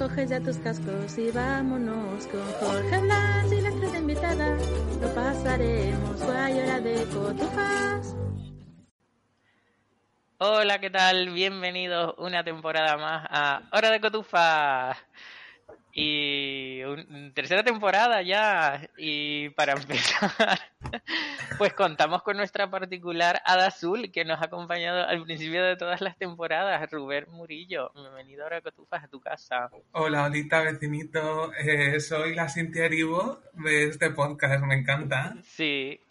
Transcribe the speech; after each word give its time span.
Llegó. 0.00 0.08
Coge 0.08 0.26
ya 0.26 0.40
tus 0.40 0.56
cascos 0.58 1.18
y 1.18 1.30
vámonos 1.30 2.26
con 2.26 2.52
Jorge 2.54 2.98
Blas 3.00 3.52
y 3.52 3.60
la 3.60 3.68
estrella 3.68 3.98
invitada. 3.98 4.56
Lo 5.00 5.14
pasaremos 5.14 6.22
guay, 6.24 6.58
hora 6.58 6.80
de 6.80 7.04
Cotufas. 7.04 8.16
Hola, 10.38 10.78
¿qué 10.80 10.88
tal? 10.88 11.30
Bienvenidos 11.30 12.14
una 12.18 12.42
temporada 12.42 12.96
más 12.96 13.26
a 13.30 13.62
Hora 13.72 13.90
de 13.90 14.00
Cotufa. 14.00 14.96
Y 15.92 16.82
un- 16.84 17.32
tercera 17.34 17.62
temporada 17.64 18.22
ya. 18.22 18.88
Y 18.96 19.48
para 19.50 19.72
empezar, 19.76 20.58
pues 21.58 21.72
contamos 21.74 22.22
con 22.22 22.36
nuestra 22.36 22.70
particular 22.70 23.42
Hada 23.44 23.66
Azul 23.66 24.10
que 24.12 24.24
nos 24.24 24.40
ha 24.40 24.44
acompañado 24.46 25.06
al 25.06 25.24
principio 25.24 25.64
de 25.64 25.76
todas 25.76 26.00
las 26.00 26.16
temporadas, 26.16 26.88
Rubén 26.90 27.24
Murillo. 27.30 27.90
Bienvenido 27.94 28.44
a 28.44 28.46
Hora 28.46 28.56
de 28.56 28.62
Cotufas 28.62 29.04
a 29.04 29.08
tu 29.08 29.20
casa. 29.20 29.68
Hola, 29.92 30.24
Olita, 30.26 30.60
vecinito. 30.62 31.52
Eh, 31.54 31.98
soy 32.00 32.34
la 32.34 32.48
Cintia 32.48 32.84
Erivo 32.84 33.40
de 33.54 33.88
este 33.88 34.10
podcast, 34.10 34.62
me 34.64 34.74
encanta. 34.76 35.34
Sí. 35.44 36.00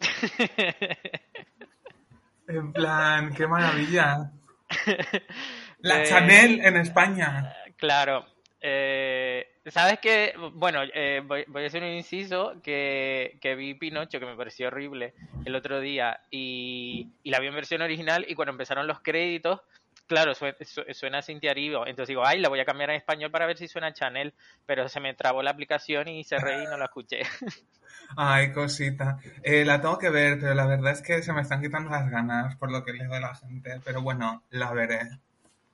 En 2.48 2.72
plan, 2.72 3.32
qué 3.32 3.46
maravilla. 3.46 4.32
La 5.78 6.02
Eh, 6.02 6.06
Chanel 6.06 6.60
en 6.64 6.76
España. 6.78 7.54
Claro. 7.76 8.26
Eh, 8.60 9.46
¿Sabes 9.66 9.98
qué? 10.00 10.34
Bueno, 10.54 10.80
eh, 10.94 11.22
voy, 11.24 11.44
voy 11.48 11.64
a 11.64 11.66
hacer 11.66 11.82
un 11.82 11.90
inciso 11.90 12.60
que, 12.62 13.38
que 13.40 13.54
vi 13.54 13.74
Pinocho, 13.74 14.18
que 14.20 14.26
me 14.26 14.36
pareció 14.36 14.68
horrible 14.68 15.14
el 15.44 15.54
otro 15.54 15.80
día, 15.80 16.20
y, 16.30 17.08
y 17.22 17.30
la 17.30 17.40
vi 17.40 17.46
en 17.46 17.54
versión 17.54 17.82
original, 17.82 18.24
y 18.28 18.34
cuando 18.34 18.52
empezaron 18.52 18.86
los 18.86 19.00
créditos, 19.00 19.60
claro, 20.06 20.34
sue- 20.34 20.56
su- 20.62 20.84
suena 20.92 21.22
Cintia 21.22 21.52
Erivo, 21.52 21.86
entonces 21.86 22.08
digo, 22.08 22.26
ay, 22.26 22.40
la 22.40 22.48
voy 22.48 22.60
a 22.60 22.64
cambiar 22.64 22.90
en 22.90 22.96
español 22.96 23.30
para 23.30 23.46
ver 23.46 23.56
si 23.56 23.68
suena 23.68 23.92
Chanel, 23.92 24.34
pero 24.66 24.88
se 24.88 25.00
me 25.00 25.14
trabó 25.14 25.42
la 25.42 25.50
aplicación 25.52 26.08
y 26.08 26.24
cerré 26.24 26.62
y 26.62 26.64
no 26.66 26.76
la 26.76 26.86
escuché. 26.86 27.20
Ay, 28.16 28.52
cosita. 28.52 29.18
Eh, 29.42 29.64
la 29.64 29.80
tengo 29.80 29.98
que 29.98 30.10
ver, 30.10 30.38
pero 30.40 30.54
la 30.54 30.66
verdad 30.66 30.92
es 30.92 31.02
que 31.02 31.22
se 31.22 31.32
me 31.32 31.40
están 31.42 31.60
quitando 31.62 31.90
las 31.90 32.10
ganas 32.10 32.56
por 32.56 32.70
lo 32.70 32.84
que 32.84 32.92
leo 32.92 33.10
de 33.10 33.20
la 33.20 33.34
gente. 33.34 33.80
Pero 33.84 34.02
bueno, 34.02 34.42
la 34.50 34.72
veré. 34.72 35.00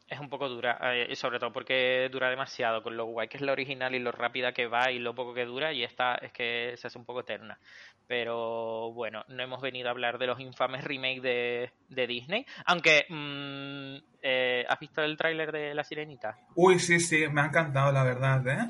Es 0.09 0.21
un 0.21 0.29
poco 0.29 0.49
dura, 0.49 0.79
eh, 0.95 1.09
y 1.11 1.17
sobre 1.17 1.41
todo 1.41 1.53
porque 1.53 2.09
dura 2.13 2.31
demasiado, 2.31 2.83
con 2.83 2.97
lo 2.97 3.07
guay 3.07 3.27
que 3.27 3.39
es 3.39 3.43
la 3.43 3.53
original 3.53 3.95
y 3.95 3.99
lo 3.99 4.13
rápida 4.13 4.53
que 4.53 4.69
va 4.69 4.93
y 4.93 5.01
lo 5.01 5.15
poco 5.15 5.35
que 5.35 5.45
dura, 5.45 5.73
y 5.73 5.83
esta 5.83 6.15
es 6.17 6.33
que 6.33 6.75
se 6.77 6.87
hace 6.87 6.99
un 6.99 7.05
poco 7.05 7.21
eterna. 7.21 7.59
Pero 8.07 8.93
bueno, 8.93 9.25
no 9.27 9.43
hemos 9.43 9.61
venido 9.61 9.89
a 9.89 9.91
hablar 9.91 10.19
de 10.19 10.29
los 10.29 10.39
infames 10.39 10.85
remakes 10.85 11.23
de, 11.23 11.73
de 11.89 12.07
Disney, 12.07 12.47
aunque 12.67 13.07
mm, 13.09 13.97
eh, 14.23 14.65
¿has 14.69 14.79
visto 14.79 15.03
el 15.03 15.17
tráiler 15.17 15.51
de 15.51 15.75
La 15.75 15.83
Sirenita? 15.83 16.39
Uy, 16.55 16.79
sí, 16.79 17.01
sí, 17.01 17.27
me 17.29 17.41
ha 17.41 17.47
encantado, 17.47 17.91
la 17.91 18.05
verdad, 18.05 18.47
¿eh? 18.47 18.69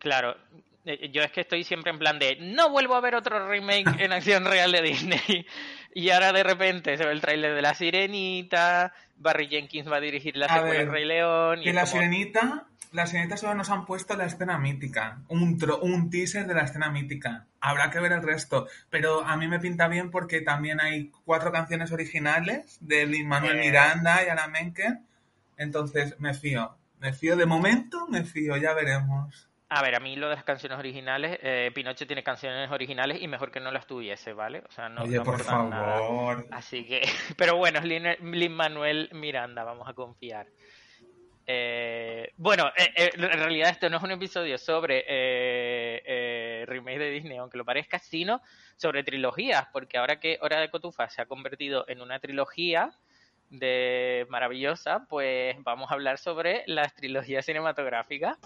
Claro, 0.00 0.36
eh, 0.84 1.10
yo 1.10 1.22
es 1.22 1.32
que 1.32 1.40
estoy 1.40 1.64
siempre 1.64 1.90
en 1.90 1.98
plan 1.98 2.18
de 2.18 2.36
no 2.40 2.70
vuelvo 2.70 2.94
a 2.94 3.00
ver 3.00 3.14
otro 3.14 3.48
remake 3.48 4.02
en 4.02 4.12
acción 4.12 4.44
real 4.44 4.72
de 4.72 4.82
Disney. 4.82 5.46
Y 5.96 6.10
ahora 6.10 6.32
de 6.32 6.42
repente 6.42 6.96
se 6.96 7.06
ve 7.06 7.12
el 7.12 7.20
tráiler 7.20 7.54
de 7.54 7.62
La 7.62 7.72
Sirenita, 7.72 8.92
Barry 9.16 9.48
Jenkins 9.48 9.90
va 9.90 9.96
a 9.96 10.00
dirigir 10.00 10.36
la 10.36 10.48
secuela 10.48 10.90
Rey 10.90 11.04
León. 11.04 11.60
Y 11.60 11.64
Que 11.64 11.72
la 11.72 11.82
como- 11.82 11.92
sirenita, 11.92 12.66
la 12.92 13.06
sirenita 13.06 13.36
solo 13.36 13.54
nos 13.54 13.70
han 13.70 13.86
puesto 13.86 14.16
la 14.16 14.26
escena 14.26 14.58
mítica, 14.58 15.22
un, 15.28 15.58
tro- 15.58 15.78
un 15.82 16.10
teaser 16.10 16.46
de 16.46 16.54
la 16.54 16.62
escena 16.62 16.90
mítica. 16.90 17.46
Habrá 17.60 17.90
que 17.90 18.00
ver 18.00 18.12
el 18.12 18.22
resto, 18.22 18.66
pero 18.90 19.24
a 19.24 19.36
mí 19.36 19.48
me 19.48 19.58
pinta 19.60 19.88
bien 19.88 20.10
porque 20.10 20.40
también 20.42 20.80
hay 20.80 21.10
cuatro 21.24 21.50
canciones 21.52 21.90
originales 21.92 22.76
de 22.80 23.06
Lin 23.06 23.26
Manuel 23.28 23.58
Eh. 23.58 23.62
Miranda 23.66 24.22
y 24.24 24.28
Ana 24.28 24.46
Menken, 24.48 25.06
entonces 25.56 26.18
me 26.20 26.34
fío, 26.34 26.76
me 26.98 27.12
fío 27.12 27.36
de 27.36 27.46
momento, 27.46 28.06
me 28.08 28.24
fío, 28.24 28.56
ya 28.56 28.74
veremos. 28.74 29.48
A 29.76 29.82
ver, 29.82 29.96
a 29.96 30.00
mí 30.00 30.14
lo 30.14 30.28
de 30.28 30.36
las 30.36 30.44
canciones 30.44 30.78
originales, 30.78 31.36
eh, 31.42 31.72
Pinocho 31.74 32.06
tiene 32.06 32.22
canciones 32.22 32.70
originales 32.70 33.20
y 33.20 33.26
mejor 33.26 33.50
que 33.50 33.58
no 33.58 33.72
las 33.72 33.88
tuviese, 33.88 34.32
¿vale? 34.32 34.62
O 34.68 34.70
sea, 34.70 34.88
no, 34.88 35.02
Oye, 35.02 35.16
no 35.16 35.24
por 35.24 35.34
aportan 35.34 35.68
nada. 35.70 35.98
favor. 35.98 36.46
Así 36.52 36.84
que, 36.86 37.02
pero 37.36 37.56
bueno, 37.56 37.80
es 37.80 37.84
Lin, 38.20 38.52
Manuel 38.52 39.08
Miranda, 39.12 39.64
vamos 39.64 39.88
a 39.88 39.92
confiar. 39.92 40.46
Eh, 41.46 42.30
bueno, 42.36 42.68
eh, 42.76 42.88
eh, 42.96 43.10
en 43.14 43.20
realidad 43.22 43.70
esto 43.70 43.90
no 43.90 43.96
es 43.96 44.02
un 44.04 44.12
episodio 44.12 44.56
sobre 44.58 45.00
eh, 45.00 46.02
eh, 46.06 46.64
remake 46.68 46.98
de 47.00 47.10
Disney, 47.10 47.36
aunque 47.38 47.58
lo 47.58 47.64
parezca, 47.64 47.98
sino 47.98 48.40
sobre 48.76 49.02
trilogías, 49.02 49.66
porque 49.72 49.98
ahora 49.98 50.20
que 50.20 50.38
Hora 50.40 50.60
de 50.60 50.70
Cotufa 50.70 51.08
se 51.08 51.20
ha 51.20 51.26
convertido 51.26 51.84
en 51.88 52.00
una 52.00 52.20
trilogía 52.20 52.92
de 53.50 54.24
maravillosa, 54.30 55.04
pues 55.08 55.56
vamos 55.64 55.90
a 55.90 55.94
hablar 55.94 56.18
sobre 56.18 56.62
las 56.66 56.94
trilogías 56.94 57.44
cinematográficas. 57.44 58.38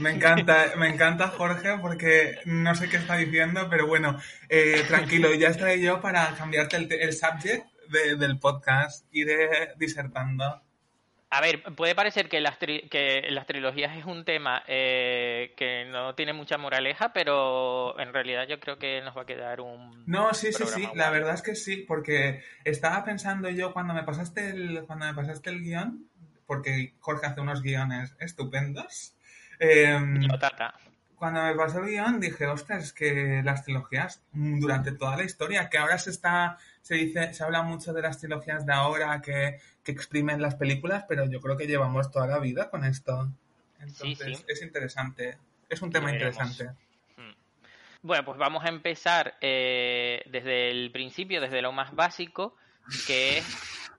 Me 0.00 0.10
encanta, 0.10 0.72
me 0.76 0.88
encanta 0.88 1.28
Jorge 1.28 1.76
porque 1.80 2.38
no 2.46 2.74
sé 2.74 2.88
qué 2.88 2.96
está 2.96 3.16
diciendo, 3.16 3.66
pero 3.70 3.86
bueno, 3.86 4.18
eh, 4.48 4.82
tranquilo, 4.88 5.32
ya 5.34 5.48
estaré 5.48 5.80
yo 5.80 6.00
para 6.00 6.34
cambiarte 6.36 6.76
el, 6.76 6.92
el 6.92 7.12
subject 7.12 7.66
de- 7.88 8.16
del 8.16 8.38
podcast. 8.38 9.06
Iré 9.12 9.74
disertando. 9.76 10.62
A 11.28 11.40
ver, 11.40 11.62
puede 11.74 11.94
parecer 11.94 12.28
que 12.28 12.40
las, 12.40 12.58
tri- 12.58 12.88
que 12.88 13.22
las 13.30 13.46
trilogías 13.46 13.96
es 13.96 14.04
un 14.04 14.24
tema 14.24 14.62
eh, 14.68 15.52
que 15.56 15.84
no 15.86 16.14
tiene 16.14 16.32
mucha 16.32 16.56
moraleja, 16.56 17.12
pero 17.12 17.98
en 17.98 18.12
realidad 18.14 18.46
yo 18.48 18.60
creo 18.60 18.78
que 18.78 19.02
nos 19.02 19.16
va 19.16 19.22
a 19.22 19.26
quedar 19.26 19.60
un... 19.60 20.04
No, 20.06 20.32
sí, 20.34 20.52
sí, 20.52 20.64
sí, 20.66 20.88
la 20.94 21.10
verdad 21.10 21.34
es 21.34 21.42
que 21.42 21.54
sí, 21.56 21.78
porque 21.86 22.42
estaba 22.64 23.04
pensando 23.04 23.50
yo 23.50 23.72
cuando 23.72 23.92
me 23.92 24.04
pasaste 24.04 24.50
el, 24.50 24.84
cuando 24.86 25.04
me 25.06 25.14
pasaste 25.14 25.50
el 25.50 25.60
guion, 25.62 26.08
porque 26.46 26.94
Jorge 27.00 27.26
hace 27.26 27.40
unos 27.40 27.60
guiones 27.60 28.14
estupendos. 28.20 29.12
Em, 29.58 30.20
cuando 31.16 31.42
me 31.42 31.54
pasó 31.54 31.80
el 31.80 31.86
guion 31.86 32.20
dije, 32.20 32.46
ostras, 32.46 32.84
es 32.84 32.92
que 32.92 33.42
las 33.44 33.64
trilogías 33.64 34.22
durante 34.32 34.92
toda 34.92 35.16
la 35.16 35.24
historia, 35.24 35.68
que 35.70 35.78
ahora 35.78 35.98
se 35.98 36.10
está, 36.10 36.58
se 36.82 36.94
dice, 36.96 37.32
se 37.32 37.42
habla 37.42 37.62
mucho 37.62 37.92
de 37.92 38.02
las 38.02 38.18
trilogías 38.18 38.66
de 38.66 38.72
ahora 38.72 39.20
que, 39.22 39.58
que 39.82 39.92
exprimen 39.92 40.42
las 40.42 40.56
películas, 40.56 41.04
pero 41.08 41.24
yo 41.24 41.40
creo 41.40 41.56
que 41.56 41.66
llevamos 41.66 42.10
toda 42.10 42.26
la 42.26 42.38
vida 42.38 42.70
con 42.70 42.84
esto. 42.84 43.28
Entonces, 43.80 44.38
sí. 44.38 44.44
es 44.46 44.62
interesante. 44.62 45.38
Es 45.68 45.82
un 45.82 45.90
tema 45.90 46.12
interesante. 46.12 46.70
Bueno, 48.02 48.24
pues 48.24 48.38
vamos 48.38 48.64
a 48.64 48.68
empezar 48.68 49.34
eh, 49.40 50.22
desde 50.26 50.70
el 50.70 50.92
principio, 50.92 51.40
desde 51.40 51.60
lo 51.60 51.72
más 51.72 51.94
básico, 51.94 52.54
que 53.06 53.38
es, 53.38 53.90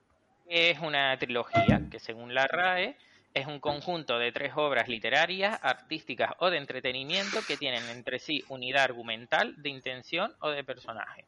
que 0.48 0.70
es 0.70 0.78
una 0.78 1.18
trilogía, 1.18 1.82
que 1.90 1.98
según 1.98 2.32
la 2.32 2.46
RAE 2.46 2.96
es 3.38 3.46
un 3.46 3.60
conjunto 3.60 4.18
de 4.18 4.32
tres 4.32 4.52
obras 4.56 4.88
literarias, 4.88 5.58
artísticas 5.62 6.32
o 6.38 6.50
de 6.50 6.58
entretenimiento 6.58 7.40
que 7.46 7.56
tienen 7.56 7.84
entre 7.88 8.18
sí 8.18 8.44
unidad 8.48 8.84
argumental, 8.84 9.54
de 9.62 9.68
intención 9.68 10.32
o 10.40 10.50
de 10.50 10.64
personaje. 10.64 11.24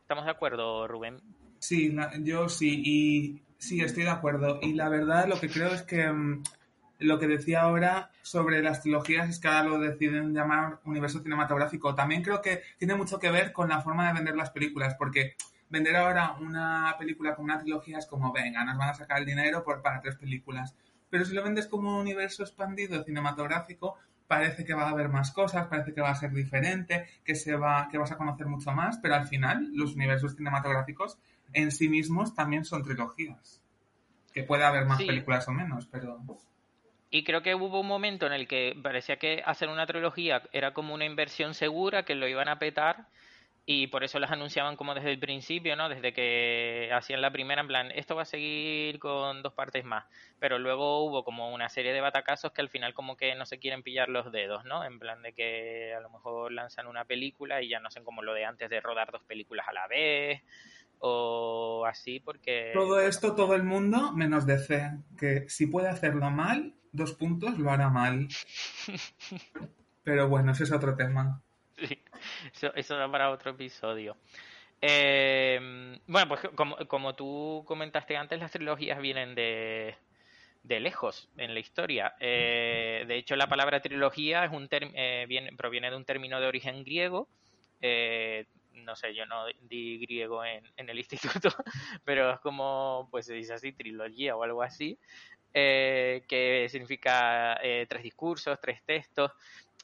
¿Estamos 0.00 0.24
de 0.24 0.30
acuerdo, 0.30 0.86
Rubén? 0.86 1.20
Sí, 1.58 1.94
yo 2.20 2.48
sí, 2.48 2.82
y 2.84 3.42
sí, 3.58 3.80
estoy 3.80 4.04
de 4.04 4.10
acuerdo. 4.10 4.60
Y 4.62 4.74
la 4.74 4.88
verdad, 4.88 5.26
lo 5.26 5.40
que 5.40 5.48
creo 5.48 5.68
es 5.68 5.82
que 5.82 6.06
mm, 6.06 6.42
lo 7.00 7.18
que 7.18 7.26
decía 7.26 7.62
ahora 7.62 8.10
sobre 8.22 8.62
las 8.62 8.82
trilogías 8.82 9.28
es 9.28 9.38
que 9.38 9.48
ahora 9.48 9.64
lo 9.64 9.78
deciden 9.80 10.32
llamar 10.32 10.78
universo 10.84 11.20
cinematográfico. 11.20 11.94
También 11.94 12.22
creo 12.22 12.40
que 12.40 12.62
tiene 12.78 12.94
mucho 12.94 13.18
que 13.18 13.30
ver 13.30 13.52
con 13.52 13.68
la 13.68 13.80
forma 13.80 14.06
de 14.08 14.14
vender 14.14 14.36
las 14.36 14.50
películas, 14.50 14.94
porque 14.94 15.34
vender 15.68 15.96
ahora 15.96 16.36
una 16.40 16.94
película 16.98 17.34
con 17.34 17.44
una 17.44 17.58
trilogía 17.58 17.98
es 17.98 18.06
como, 18.06 18.32
venga, 18.32 18.64
nos 18.64 18.78
van 18.78 18.90
a 18.90 18.94
sacar 18.94 19.18
el 19.18 19.26
dinero 19.26 19.64
por, 19.64 19.82
para 19.82 20.00
tres 20.00 20.16
películas. 20.16 20.74
Pero 21.10 21.24
si 21.24 21.34
lo 21.34 21.42
vendes 21.42 21.66
como 21.66 21.90
un 21.90 22.00
universo 22.00 22.42
expandido 22.42 23.02
cinematográfico, 23.04 23.96
parece 24.26 24.64
que 24.64 24.74
va 24.74 24.84
a 24.84 24.90
haber 24.90 25.08
más 25.08 25.32
cosas, 25.32 25.66
parece 25.68 25.94
que 25.94 26.00
va 26.02 26.10
a 26.10 26.14
ser 26.14 26.30
diferente, 26.32 27.06
que, 27.24 27.34
se 27.34 27.56
va, 27.56 27.88
que 27.90 27.96
vas 27.98 28.12
a 28.12 28.16
conocer 28.18 28.46
mucho 28.46 28.72
más, 28.72 28.98
pero 28.98 29.14
al 29.14 29.26
final 29.26 29.70
los 29.72 29.94
universos 29.94 30.36
cinematográficos 30.36 31.18
en 31.54 31.70
sí 31.70 31.88
mismos 31.88 32.34
también 32.34 32.64
son 32.64 32.82
trilogías. 32.82 33.62
Que 34.34 34.42
puede 34.42 34.64
haber 34.64 34.84
más 34.84 34.98
Sí. 34.98 35.06
películas 35.06 35.48
o 35.48 35.52
menos, 35.52 35.86
pero... 35.86 36.20
Y 37.10 37.24
creo 37.24 37.40
que 37.42 37.54
hubo 37.54 37.80
un 37.80 37.86
momento 37.86 38.26
en 38.26 38.34
el 38.34 38.46
que 38.46 38.78
parecía 38.82 39.16
que 39.16 39.42
hacer 39.46 39.70
una 39.70 39.86
trilogía 39.86 40.42
era 40.52 40.74
como 40.74 40.92
una 40.92 41.06
inversión 41.06 41.54
segura, 41.54 42.04
que 42.04 42.14
lo 42.14 42.28
iban 42.28 42.48
a 42.48 42.58
petar. 42.58 43.06
Y 43.70 43.88
por 43.88 44.02
eso 44.02 44.18
las 44.18 44.30
anunciaban 44.30 44.76
como 44.76 44.94
desde 44.94 45.10
el 45.10 45.18
principio, 45.18 45.76
¿no? 45.76 45.90
Desde 45.90 46.14
que 46.14 46.88
hacían 46.90 47.20
la 47.20 47.30
primera, 47.30 47.60
en 47.60 47.68
plan, 47.68 47.90
esto 47.90 48.16
va 48.16 48.22
a 48.22 48.24
seguir 48.24 48.98
con 48.98 49.42
dos 49.42 49.52
partes 49.52 49.84
más. 49.84 50.06
Pero 50.38 50.58
luego 50.58 51.04
hubo 51.04 51.22
como 51.22 51.52
una 51.52 51.68
serie 51.68 51.92
de 51.92 52.00
batacazos 52.00 52.52
que 52.52 52.62
al 52.62 52.70
final 52.70 52.94
como 52.94 53.18
que 53.18 53.34
no 53.34 53.44
se 53.44 53.58
quieren 53.58 53.82
pillar 53.82 54.08
los 54.08 54.32
dedos, 54.32 54.64
¿no? 54.64 54.86
En 54.86 54.98
plan 54.98 55.20
de 55.20 55.34
que 55.34 55.92
a 55.94 56.00
lo 56.00 56.08
mejor 56.08 56.50
lanzan 56.50 56.86
una 56.86 57.04
película 57.04 57.60
y 57.60 57.68
ya 57.68 57.78
no 57.78 57.90
sé 57.90 58.02
como 58.02 58.22
lo 58.22 58.32
de 58.32 58.46
antes 58.46 58.70
de 58.70 58.80
rodar 58.80 59.12
dos 59.12 59.22
películas 59.24 59.68
a 59.68 59.74
la 59.74 59.86
vez 59.86 60.42
o 61.00 61.84
así 61.86 62.20
porque... 62.20 62.70
Todo 62.72 63.02
esto, 63.02 63.34
todo 63.34 63.54
el 63.54 63.64
mundo, 63.64 64.14
menos 64.14 64.46
DC, 64.46 64.92
que 65.18 65.44
si 65.50 65.66
puede 65.66 65.88
hacerlo 65.88 66.30
mal, 66.30 66.74
dos 66.92 67.12
puntos, 67.12 67.58
lo 67.58 67.70
hará 67.70 67.90
mal. 67.90 68.28
Pero 70.04 70.26
bueno, 70.26 70.52
ese 70.52 70.64
es 70.64 70.72
otro 70.72 70.96
tema. 70.96 71.42
Sí, 71.88 71.98
eso, 72.52 72.74
eso 72.74 72.96
da 72.96 73.10
para 73.10 73.30
otro 73.30 73.52
episodio. 73.52 74.16
Eh, 74.80 75.98
bueno, 76.06 76.28
pues 76.28 76.40
como, 76.54 76.76
como 76.88 77.14
tú 77.14 77.64
comentaste 77.66 78.16
antes, 78.16 78.38
las 78.38 78.52
trilogías 78.52 79.00
vienen 79.00 79.34
de, 79.34 79.96
de 80.62 80.80
lejos 80.80 81.28
en 81.36 81.54
la 81.54 81.60
historia. 81.60 82.14
Eh, 82.20 83.04
de 83.06 83.16
hecho, 83.16 83.36
la 83.36 83.48
palabra 83.48 83.80
trilogía 83.80 84.44
es 84.44 84.52
un 84.52 84.68
eh, 84.70 85.26
viene, 85.28 85.52
proviene 85.56 85.90
de 85.90 85.96
un 85.96 86.04
término 86.04 86.40
de 86.40 86.46
origen 86.46 86.84
griego. 86.84 87.28
Eh, 87.80 88.46
no 88.72 88.94
sé, 88.94 89.14
yo 89.14 89.26
no 89.26 89.46
di 89.62 89.98
griego 89.98 90.44
en, 90.44 90.64
en, 90.76 90.88
el 90.88 90.98
instituto, 90.98 91.50
pero 92.04 92.32
es 92.32 92.40
como, 92.40 93.08
pues 93.10 93.26
se 93.26 93.34
dice 93.34 93.54
así, 93.54 93.72
trilogía 93.72 94.36
o 94.36 94.42
algo 94.42 94.62
así, 94.62 94.98
eh, 95.54 96.22
que 96.28 96.68
significa 96.70 97.58
tres 97.88 98.02
discursos, 98.02 98.58
tres 98.60 98.82
textos. 98.84 99.32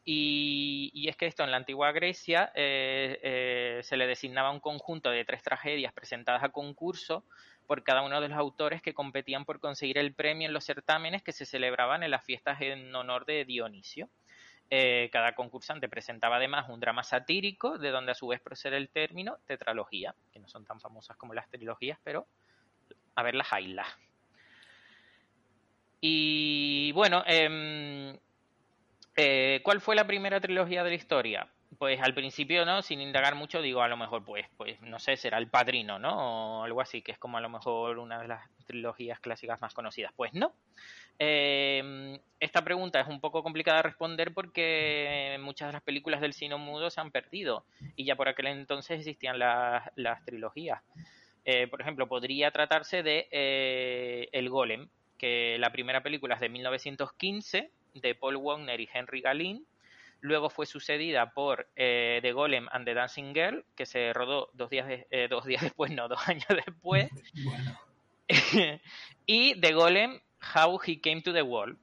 Y, 0.06 1.06
es 1.08 1.16
que 1.16 1.26
esto 1.26 1.44
en 1.44 1.50
la 1.50 1.56
antigua 1.56 1.92
Grecia 1.92 2.52
eh, 2.54 3.18
eh, 3.22 3.80
se 3.82 3.96
le 3.96 4.06
designaba 4.06 4.50
un 4.50 4.60
conjunto 4.60 5.10
de 5.10 5.24
tres 5.24 5.42
tragedias 5.42 5.92
presentadas 5.92 6.42
a 6.42 6.50
concurso 6.50 7.24
por 7.66 7.82
cada 7.82 8.02
uno 8.02 8.20
de 8.20 8.28
los 8.28 8.38
autores 8.38 8.82
que 8.82 8.92
competían 8.92 9.46
por 9.46 9.60
conseguir 9.60 9.96
el 9.96 10.12
premio 10.12 10.46
en 10.46 10.52
los 10.52 10.64
certámenes 10.64 11.22
que 11.22 11.32
se 11.32 11.46
celebraban 11.46 12.02
en 12.02 12.10
las 12.10 12.24
fiestas 12.24 12.60
en 12.60 12.94
honor 12.94 13.24
de 13.24 13.46
Dionisio. 13.46 14.10
Eh, 14.70 15.08
cada 15.12 15.34
concursante 15.34 15.88
presentaba 15.88 16.36
además 16.36 16.68
un 16.68 16.80
drama 16.80 17.02
satírico, 17.02 17.78
de 17.78 17.90
donde 17.90 18.12
a 18.12 18.14
su 18.14 18.26
vez 18.26 18.40
procede 18.40 18.76
el 18.76 18.90
término 18.90 19.38
tetralogía, 19.46 20.14
que 20.32 20.40
no 20.40 20.48
son 20.48 20.64
tan 20.64 20.80
famosas 20.80 21.16
como 21.16 21.32
las 21.32 21.48
trilogías, 21.48 21.98
pero 22.02 22.26
a 23.14 23.22
ver 23.22 23.34
las 23.34 23.52
haylas. 23.52 23.86
Y 26.00 26.92
bueno, 26.92 27.24
eh, 27.26 28.18
eh, 29.16 29.60
¿cuál 29.62 29.80
fue 29.80 29.94
la 29.94 30.06
primera 30.06 30.40
trilogía 30.40 30.84
de 30.84 30.90
la 30.90 30.96
historia? 30.96 31.48
Pues 31.78 32.00
al 32.00 32.14
principio, 32.14 32.64
¿no? 32.64 32.82
Sin 32.82 33.00
indagar 33.00 33.34
mucho, 33.34 33.60
digo, 33.60 33.82
a 33.82 33.88
lo 33.88 33.96
mejor, 33.96 34.24
pues, 34.24 34.46
pues, 34.56 34.80
no 34.82 34.98
sé, 34.98 35.16
será 35.16 35.38
El 35.38 35.48
Padrino, 35.48 35.98
¿no? 35.98 36.60
O 36.60 36.64
algo 36.64 36.80
así, 36.80 37.02
que 37.02 37.12
es 37.12 37.18
como 37.18 37.36
a 37.36 37.40
lo 37.40 37.48
mejor 37.48 37.98
una 37.98 38.20
de 38.20 38.28
las 38.28 38.48
trilogías 38.66 39.18
clásicas 39.20 39.60
más 39.60 39.74
conocidas. 39.74 40.12
Pues 40.14 40.32
no. 40.34 40.54
Eh, 41.18 42.18
esta 42.40 42.62
pregunta 42.64 43.00
es 43.00 43.08
un 43.08 43.20
poco 43.20 43.42
complicada 43.42 43.78
de 43.78 43.82
responder 43.84 44.34
porque 44.34 45.36
muchas 45.40 45.68
de 45.68 45.74
las 45.74 45.82
películas 45.82 46.20
del 46.20 46.32
cine 46.32 46.56
mudo 46.56 46.90
se 46.90 47.00
han 47.00 47.12
perdido 47.12 47.64
y 47.94 48.04
ya 48.04 48.16
por 48.16 48.28
aquel 48.28 48.48
entonces 48.48 48.98
existían 48.98 49.38
las, 49.38 49.90
las 49.96 50.24
trilogías. 50.24 50.82
Eh, 51.44 51.66
por 51.68 51.80
ejemplo, 51.80 52.08
podría 52.08 52.50
tratarse 52.50 53.02
de 53.02 53.28
eh, 53.30 54.28
El 54.32 54.48
Golem, 54.48 54.88
que 55.18 55.56
la 55.58 55.70
primera 55.70 56.02
película 56.02 56.34
es 56.34 56.40
de 56.40 56.48
1915 56.48 57.70
de 57.94 58.14
Paul 58.14 58.36
Wagner 58.36 58.80
y 58.80 58.88
Henry 58.92 59.20
Galin. 59.20 59.66
Luego 60.20 60.48
fue 60.48 60.66
sucedida 60.66 61.32
por 61.32 61.68
eh, 61.76 62.18
The 62.22 62.32
Golem 62.32 62.66
and 62.72 62.84
the 62.86 62.94
Dancing 62.94 63.34
Girl, 63.34 63.64
que 63.76 63.86
se 63.86 64.12
rodó 64.12 64.50
dos 64.54 64.70
días, 64.70 64.88
de, 64.88 65.06
eh, 65.10 65.28
dos 65.28 65.44
días 65.44 65.62
después, 65.62 65.90
no, 65.92 66.08
dos 66.08 66.26
años 66.28 66.46
después. 66.48 67.10
Bueno. 67.44 67.78
y 69.26 69.60
The 69.60 69.72
Golem, 69.72 70.20
How 70.54 70.80
He 70.84 71.00
Came 71.00 71.22
to 71.22 71.32
the 71.32 71.42
World. 71.42 71.78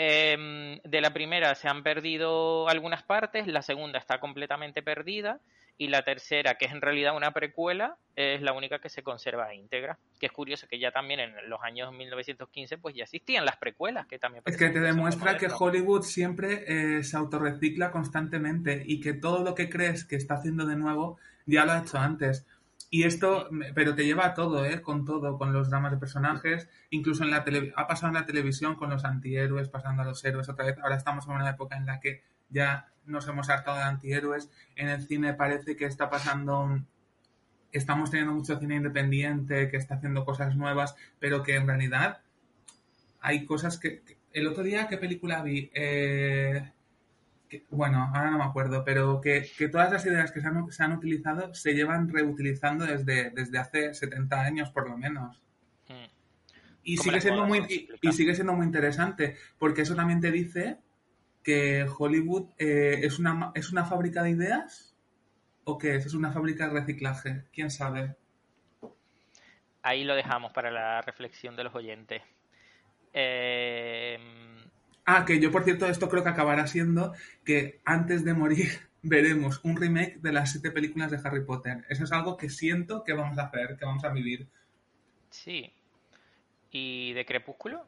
Eh, 0.00 0.80
de 0.84 1.00
la 1.00 1.12
primera 1.12 1.56
se 1.56 1.66
han 1.66 1.82
perdido 1.82 2.68
algunas 2.68 3.02
partes, 3.02 3.48
la 3.48 3.62
segunda 3.62 3.98
está 3.98 4.20
completamente 4.20 4.80
perdida 4.80 5.40
y 5.76 5.88
la 5.88 6.02
tercera, 6.02 6.54
que 6.54 6.66
es 6.66 6.72
en 6.72 6.80
realidad 6.80 7.16
una 7.16 7.32
precuela, 7.32 7.96
es 8.14 8.40
la 8.40 8.52
única 8.52 8.78
que 8.78 8.90
se 8.90 9.02
conserva 9.02 9.52
íntegra. 9.52 9.98
Que 10.20 10.26
es 10.26 10.32
curioso 10.32 10.68
que 10.68 10.78
ya 10.78 10.92
también 10.92 11.18
en 11.18 11.32
los 11.50 11.60
años 11.64 11.92
1915 11.92 12.78
pues 12.78 12.94
ya 12.94 13.04
existían 13.04 13.44
las 13.44 13.56
precuelas, 13.56 14.06
que 14.06 14.20
también... 14.20 14.44
Es 14.46 14.56
que 14.56 14.70
te 14.70 14.78
demuestra 14.78 15.36
que 15.36 15.48
Hollywood 15.48 16.02
siempre 16.02 16.98
eh, 16.98 17.02
se 17.02 17.16
autorrecicla 17.16 17.90
constantemente 17.90 18.84
y 18.86 19.00
que 19.00 19.14
todo 19.14 19.42
lo 19.42 19.56
que 19.56 19.68
crees 19.68 20.04
que 20.04 20.14
está 20.14 20.34
haciendo 20.34 20.64
de 20.64 20.76
nuevo 20.76 21.18
ya 21.44 21.64
lo 21.64 21.72
ha 21.72 21.80
hecho 21.80 21.98
antes. 21.98 22.46
Y 22.90 23.02
esto, 23.02 23.50
pero 23.74 23.94
te 23.94 24.06
lleva 24.06 24.26
a 24.26 24.34
todo, 24.34 24.64
¿eh? 24.64 24.80
Con 24.80 25.04
todo, 25.04 25.36
con 25.36 25.52
los 25.52 25.68
dramas 25.68 25.92
de 25.92 25.98
personajes, 25.98 26.68
incluso 26.90 27.22
en 27.22 27.30
la 27.30 27.44
tele, 27.44 27.72
ha 27.76 27.86
pasado 27.86 28.08
en 28.08 28.14
la 28.14 28.24
televisión 28.24 28.76
con 28.76 28.88
los 28.88 29.04
antihéroes, 29.04 29.68
pasando 29.68 30.02
a 30.02 30.04
los 30.06 30.24
héroes 30.24 30.48
otra 30.48 30.64
vez. 30.64 30.78
Ahora 30.78 30.96
estamos 30.96 31.26
en 31.26 31.32
una 31.32 31.50
época 31.50 31.76
en 31.76 31.84
la 31.84 32.00
que 32.00 32.22
ya 32.48 32.88
nos 33.04 33.28
hemos 33.28 33.50
hartado 33.50 33.76
de 33.76 33.82
antihéroes. 33.82 34.50
En 34.74 34.88
el 34.88 35.06
cine 35.06 35.34
parece 35.34 35.76
que 35.76 35.84
está 35.84 36.08
pasando, 36.08 36.80
estamos 37.72 38.10
teniendo 38.10 38.32
mucho 38.32 38.58
cine 38.58 38.76
independiente, 38.76 39.68
que 39.68 39.76
está 39.76 39.96
haciendo 39.96 40.24
cosas 40.24 40.56
nuevas, 40.56 40.96
pero 41.18 41.42
que 41.42 41.56
en 41.56 41.66
realidad 41.66 42.22
hay 43.20 43.44
cosas 43.44 43.78
que... 43.78 44.02
El 44.32 44.46
otro 44.46 44.62
día, 44.62 44.88
¿qué 44.88 44.96
película 44.96 45.42
vi? 45.42 45.70
Eh, 45.74 46.72
que, 47.48 47.64
bueno, 47.70 48.10
ahora 48.14 48.30
no 48.30 48.38
me 48.38 48.44
acuerdo, 48.44 48.84
pero 48.84 49.20
que, 49.20 49.48
que 49.56 49.68
todas 49.68 49.90
las 49.90 50.04
ideas 50.06 50.32
que 50.32 50.40
se 50.40 50.46
han, 50.46 50.70
se 50.70 50.82
han, 50.82 50.92
utilizado 50.92 51.54
se 51.54 51.74
llevan 51.74 52.08
reutilizando 52.08 52.84
desde, 52.84 53.30
desde 53.30 53.58
hace 53.58 53.94
70 53.94 54.40
años 54.40 54.70
por 54.70 54.88
lo 54.88 54.96
menos. 54.96 55.40
Hmm. 55.88 56.06
Y 56.84 56.96
sigue, 56.96 57.20
siendo 57.20 57.46
muy, 57.46 57.58
y, 57.68 57.88
y 58.00 58.12
sigue 58.12 58.34
siendo 58.34 58.54
muy 58.54 58.66
interesante, 58.66 59.36
porque 59.58 59.82
eso 59.82 59.94
también 59.94 60.20
te 60.20 60.30
dice 60.30 60.78
que 61.42 61.86
Hollywood 61.98 62.50
eh, 62.58 63.00
es, 63.02 63.18
una, 63.18 63.52
es 63.54 63.72
una 63.72 63.84
fábrica 63.84 64.22
de 64.22 64.30
ideas 64.30 64.94
o 65.64 65.78
qué 65.78 65.96
es? 65.96 66.06
¿Es 66.06 66.14
una 66.14 66.32
fábrica 66.32 66.68
de 66.68 66.80
reciclaje? 66.80 67.44
¿Quién 67.52 67.70
sabe? 67.70 68.16
Ahí 69.82 70.04
lo 70.04 70.14
dejamos 70.14 70.52
para 70.52 70.70
la 70.70 71.00
reflexión 71.02 71.56
de 71.56 71.64
los 71.64 71.74
oyentes. 71.74 72.22
Eh... 73.12 74.18
Ah, 75.10 75.24
que 75.24 75.40
yo 75.40 75.50
por 75.50 75.64
cierto 75.64 75.86
esto 75.86 76.10
creo 76.10 76.22
que 76.22 76.28
acabará 76.28 76.66
siendo 76.66 77.14
que 77.42 77.80
antes 77.86 78.26
de 78.26 78.34
morir 78.34 78.68
veremos 79.02 79.58
un 79.64 79.74
remake 79.74 80.18
de 80.20 80.32
las 80.32 80.52
siete 80.52 80.70
películas 80.70 81.10
de 81.10 81.18
Harry 81.24 81.46
Potter. 81.46 81.86
Eso 81.88 82.04
es 82.04 82.12
algo 82.12 82.36
que 82.36 82.50
siento 82.50 83.04
que 83.04 83.14
vamos 83.14 83.38
a 83.38 83.44
hacer, 83.44 83.78
que 83.78 83.86
vamos 83.86 84.04
a 84.04 84.10
vivir. 84.10 84.46
Sí. 85.30 85.72
¿Y 86.70 87.14
de 87.14 87.24
Crepúsculo? 87.24 87.86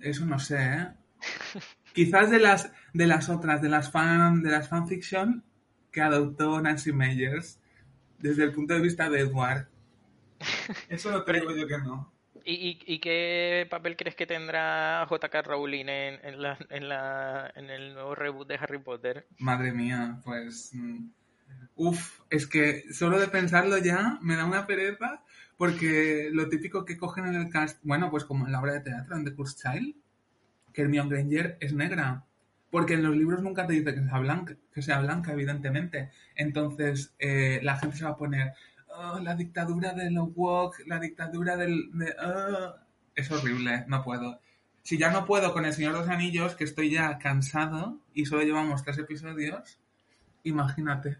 Eso 0.00 0.26
no 0.26 0.40
sé, 0.40 0.56
¿eh? 0.60 0.88
Quizás 1.92 2.32
de 2.32 2.40
las 2.40 2.72
de 2.92 3.06
las 3.06 3.28
otras, 3.28 3.62
de 3.62 3.68
las 3.68 3.92
fan, 3.92 4.42
de 4.42 4.50
las 4.50 4.68
fanfiction 4.68 5.44
que 5.92 6.00
adoptó 6.00 6.60
Nancy 6.60 6.92
Meyers 6.92 7.60
desde 8.18 8.42
el 8.42 8.52
punto 8.52 8.74
de 8.74 8.80
vista 8.80 9.08
de 9.08 9.20
Edward. 9.20 9.68
Eso 10.88 11.12
lo 11.12 11.24
creo 11.24 11.56
yo 11.56 11.68
que 11.68 11.78
no. 11.78 12.13
¿Y, 12.46 12.78
y, 12.86 12.98
qué 12.98 13.66
papel 13.70 13.96
crees 13.96 14.14
que 14.14 14.26
tendrá 14.26 15.06
J.K. 15.08 15.42
Rowling 15.42 15.86
en, 15.88 16.20
en, 16.22 16.42
la, 16.42 16.58
en, 16.68 16.88
la, 16.88 17.50
en 17.56 17.70
el 17.70 17.94
nuevo 17.94 18.14
reboot 18.14 18.46
de 18.46 18.56
Harry 18.56 18.78
Potter? 18.78 19.26
Madre 19.38 19.72
mía, 19.72 20.20
pues... 20.24 20.72
Uf, 21.76 22.20
es 22.30 22.46
que 22.46 22.84
solo 22.92 23.18
de 23.18 23.28
pensarlo 23.28 23.78
ya 23.78 24.18
me 24.20 24.36
da 24.36 24.44
una 24.44 24.66
pereza 24.66 25.22
porque 25.56 26.28
lo 26.32 26.48
típico 26.48 26.84
que 26.84 26.96
cogen 26.96 27.26
en 27.26 27.34
el 27.36 27.50
cast, 27.50 27.78
bueno, 27.82 28.10
pues 28.10 28.24
como 28.24 28.46
en 28.46 28.52
la 28.52 28.60
obra 28.60 28.74
de 28.74 28.80
teatro, 28.80 29.16
en 29.16 29.24
The 29.24 29.34
Cursed 29.34 29.72
Child, 29.72 29.94
que 30.72 30.82
Hermione 30.82 31.10
Granger 31.10 31.56
es 31.60 31.72
negra. 31.72 32.24
Porque 32.70 32.94
en 32.94 33.04
los 33.04 33.16
libros 33.16 33.40
nunca 33.40 33.66
te 33.66 33.74
dice 33.74 33.94
que 33.94 34.02
sea 34.02 34.18
blanca, 34.18 34.56
que 34.72 34.82
sea 34.82 35.00
blanca 35.00 35.32
evidentemente. 35.32 36.10
Entonces 36.34 37.14
eh, 37.20 37.60
la 37.62 37.76
gente 37.76 37.96
se 37.96 38.04
va 38.04 38.10
a 38.10 38.16
poner, 38.16 38.52
oh, 38.96 39.18
la 39.20 39.34
dictadura 39.34 39.92
de 39.92 40.10
los 40.10 40.28
woke, 40.34 40.86
la 40.86 40.98
dictadura 40.98 41.56
del... 41.56 41.90
De, 41.92 42.14
oh. 42.22 42.74
Es 43.14 43.30
horrible, 43.30 43.84
no 43.86 44.02
puedo. 44.02 44.40
Si 44.82 44.98
ya 44.98 45.10
no 45.10 45.24
puedo 45.24 45.52
con 45.52 45.64
El 45.64 45.72
Señor 45.72 45.92
de 45.92 46.00
los 46.00 46.08
Anillos, 46.08 46.54
que 46.56 46.64
estoy 46.64 46.90
ya 46.90 47.18
cansado 47.18 47.98
y 48.12 48.26
solo 48.26 48.42
llevamos 48.42 48.82
tres 48.82 48.98
episodios, 48.98 49.78
imagínate. 50.42 51.18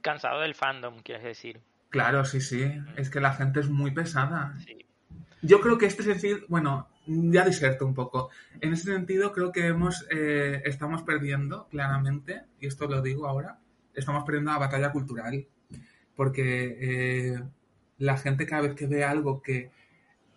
Cansado 0.00 0.40
del 0.40 0.54
fandom, 0.54 1.00
quieres 1.00 1.24
decir. 1.24 1.60
Claro, 1.90 2.24
sí, 2.24 2.40
sí. 2.40 2.72
Es 2.96 3.10
que 3.10 3.20
la 3.20 3.34
gente 3.34 3.60
es 3.60 3.68
muy 3.68 3.92
pesada. 3.92 4.54
Sí. 4.64 4.84
Yo 5.42 5.60
creo 5.60 5.78
que 5.78 5.86
este 5.86 6.02
es 6.02 6.08
decir, 6.08 6.44
bueno, 6.48 6.88
ya 7.06 7.44
diserto 7.44 7.86
un 7.86 7.94
poco. 7.94 8.30
En 8.60 8.72
ese 8.72 8.92
sentido, 8.92 9.32
creo 9.32 9.52
que 9.52 9.66
hemos, 9.66 10.06
eh, 10.10 10.62
estamos 10.64 11.02
perdiendo, 11.02 11.68
claramente, 11.68 12.42
y 12.60 12.66
esto 12.66 12.88
lo 12.88 13.02
digo 13.02 13.28
ahora, 13.28 13.58
estamos 13.92 14.24
perdiendo 14.24 14.52
la 14.52 14.58
batalla 14.58 14.90
cultural. 14.90 15.46
Porque 16.16 16.76
eh, 16.80 17.42
la 17.98 18.16
gente 18.16 18.46
cada 18.46 18.62
vez 18.62 18.74
que 18.74 18.86
ve 18.86 19.04
algo 19.04 19.42
que 19.42 19.70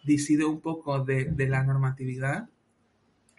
diside 0.03 0.45
un 0.45 0.61
poco 0.61 1.03
de, 1.03 1.25
de 1.25 1.47
la 1.47 1.63
normatividad, 1.63 2.49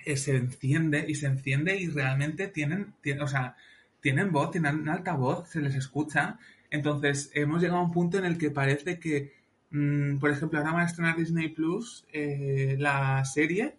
eh, 0.05 0.17
se 0.17 0.37
enciende 0.37 1.05
y 1.09 1.15
se 1.17 1.27
enciende 1.27 1.77
y 1.77 1.89
realmente 1.89 2.49
tienen, 2.49 2.95
tienen, 3.03 3.23
o 3.23 3.29
sea, 3.29 3.57
tienen 4.01 4.33
voz, 4.33 4.51
tienen 4.51 4.89
alta 4.89 5.15
voz, 5.15 5.51
se 5.51 5.61
les 5.61 5.75
escucha. 5.75 6.39
Entonces, 6.71 7.31
hemos 7.35 7.61
llegado 7.61 7.81
a 7.81 7.85
un 7.85 7.93
punto 7.93 8.19
en 8.19 8.25
el 8.25 8.39
que 8.39 8.51
parece 8.51 8.99
que, 8.99 9.33
mm, 9.71 10.19
por 10.19 10.31
ejemplo, 10.31 10.59
ahora 10.59 10.73
van 10.73 10.83
a 10.83 10.87
estrenar 10.87 11.17
Disney 11.17 11.49
Plus 11.49 12.07
eh, 12.13 12.77
la 12.79 13.25
serie 13.25 13.77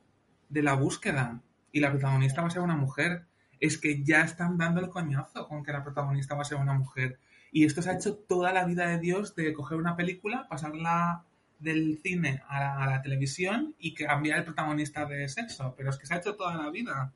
de 0.49 0.63
la 0.63 0.73
búsqueda 0.75 1.41
y 1.71 1.79
la 1.79 1.91
protagonista 1.91 2.41
va 2.41 2.47
a 2.49 2.51
ser 2.51 2.61
una 2.61 2.75
mujer. 2.75 3.25
Es 3.59 3.77
que 3.77 4.03
ya 4.03 4.21
están 4.21 4.57
dando 4.57 4.81
el 4.81 4.89
coñazo 4.89 5.47
con 5.47 5.63
que 5.63 5.71
la 5.71 5.83
protagonista 5.83 6.35
va 6.35 6.41
a 6.41 6.45
ser 6.45 6.57
una 6.57 6.73
mujer. 6.73 7.19
Y 7.51 7.65
esto 7.65 7.81
se 7.81 7.89
ha 7.89 7.95
hecho 7.95 8.15
toda 8.15 8.53
la 8.53 8.65
vida 8.65 8.87
de 8.87 8.99
Dios 8.99 9.35
de 9.35 9.53
coger 9.53 9.77
una 9.77 9.95
película, 9.95 10.47
pasarla 10.49 11.23
del 11.59 11.99
cine 12.01 12.43
a 12.47 12.59
la, 12.59 12.83
a 12.83 12.87
la 12.87 13.01
televisión 13.01 13.75
y 13.79 13.93
cambiar 13.93 14.39
el 14.39 14.45
protagonista 14.45 15.05
de 15.05 15.27
sexo. 15.29 15.73
Pero 15.77 15.89
es 15.89 15.97
que 15.97 16.05
se 16.05 16.13
ha 16.13 16.17
hecho 16.17 16.35
toda 16.35 16.55
la 16.55 16.69
vida. 16.69 17.13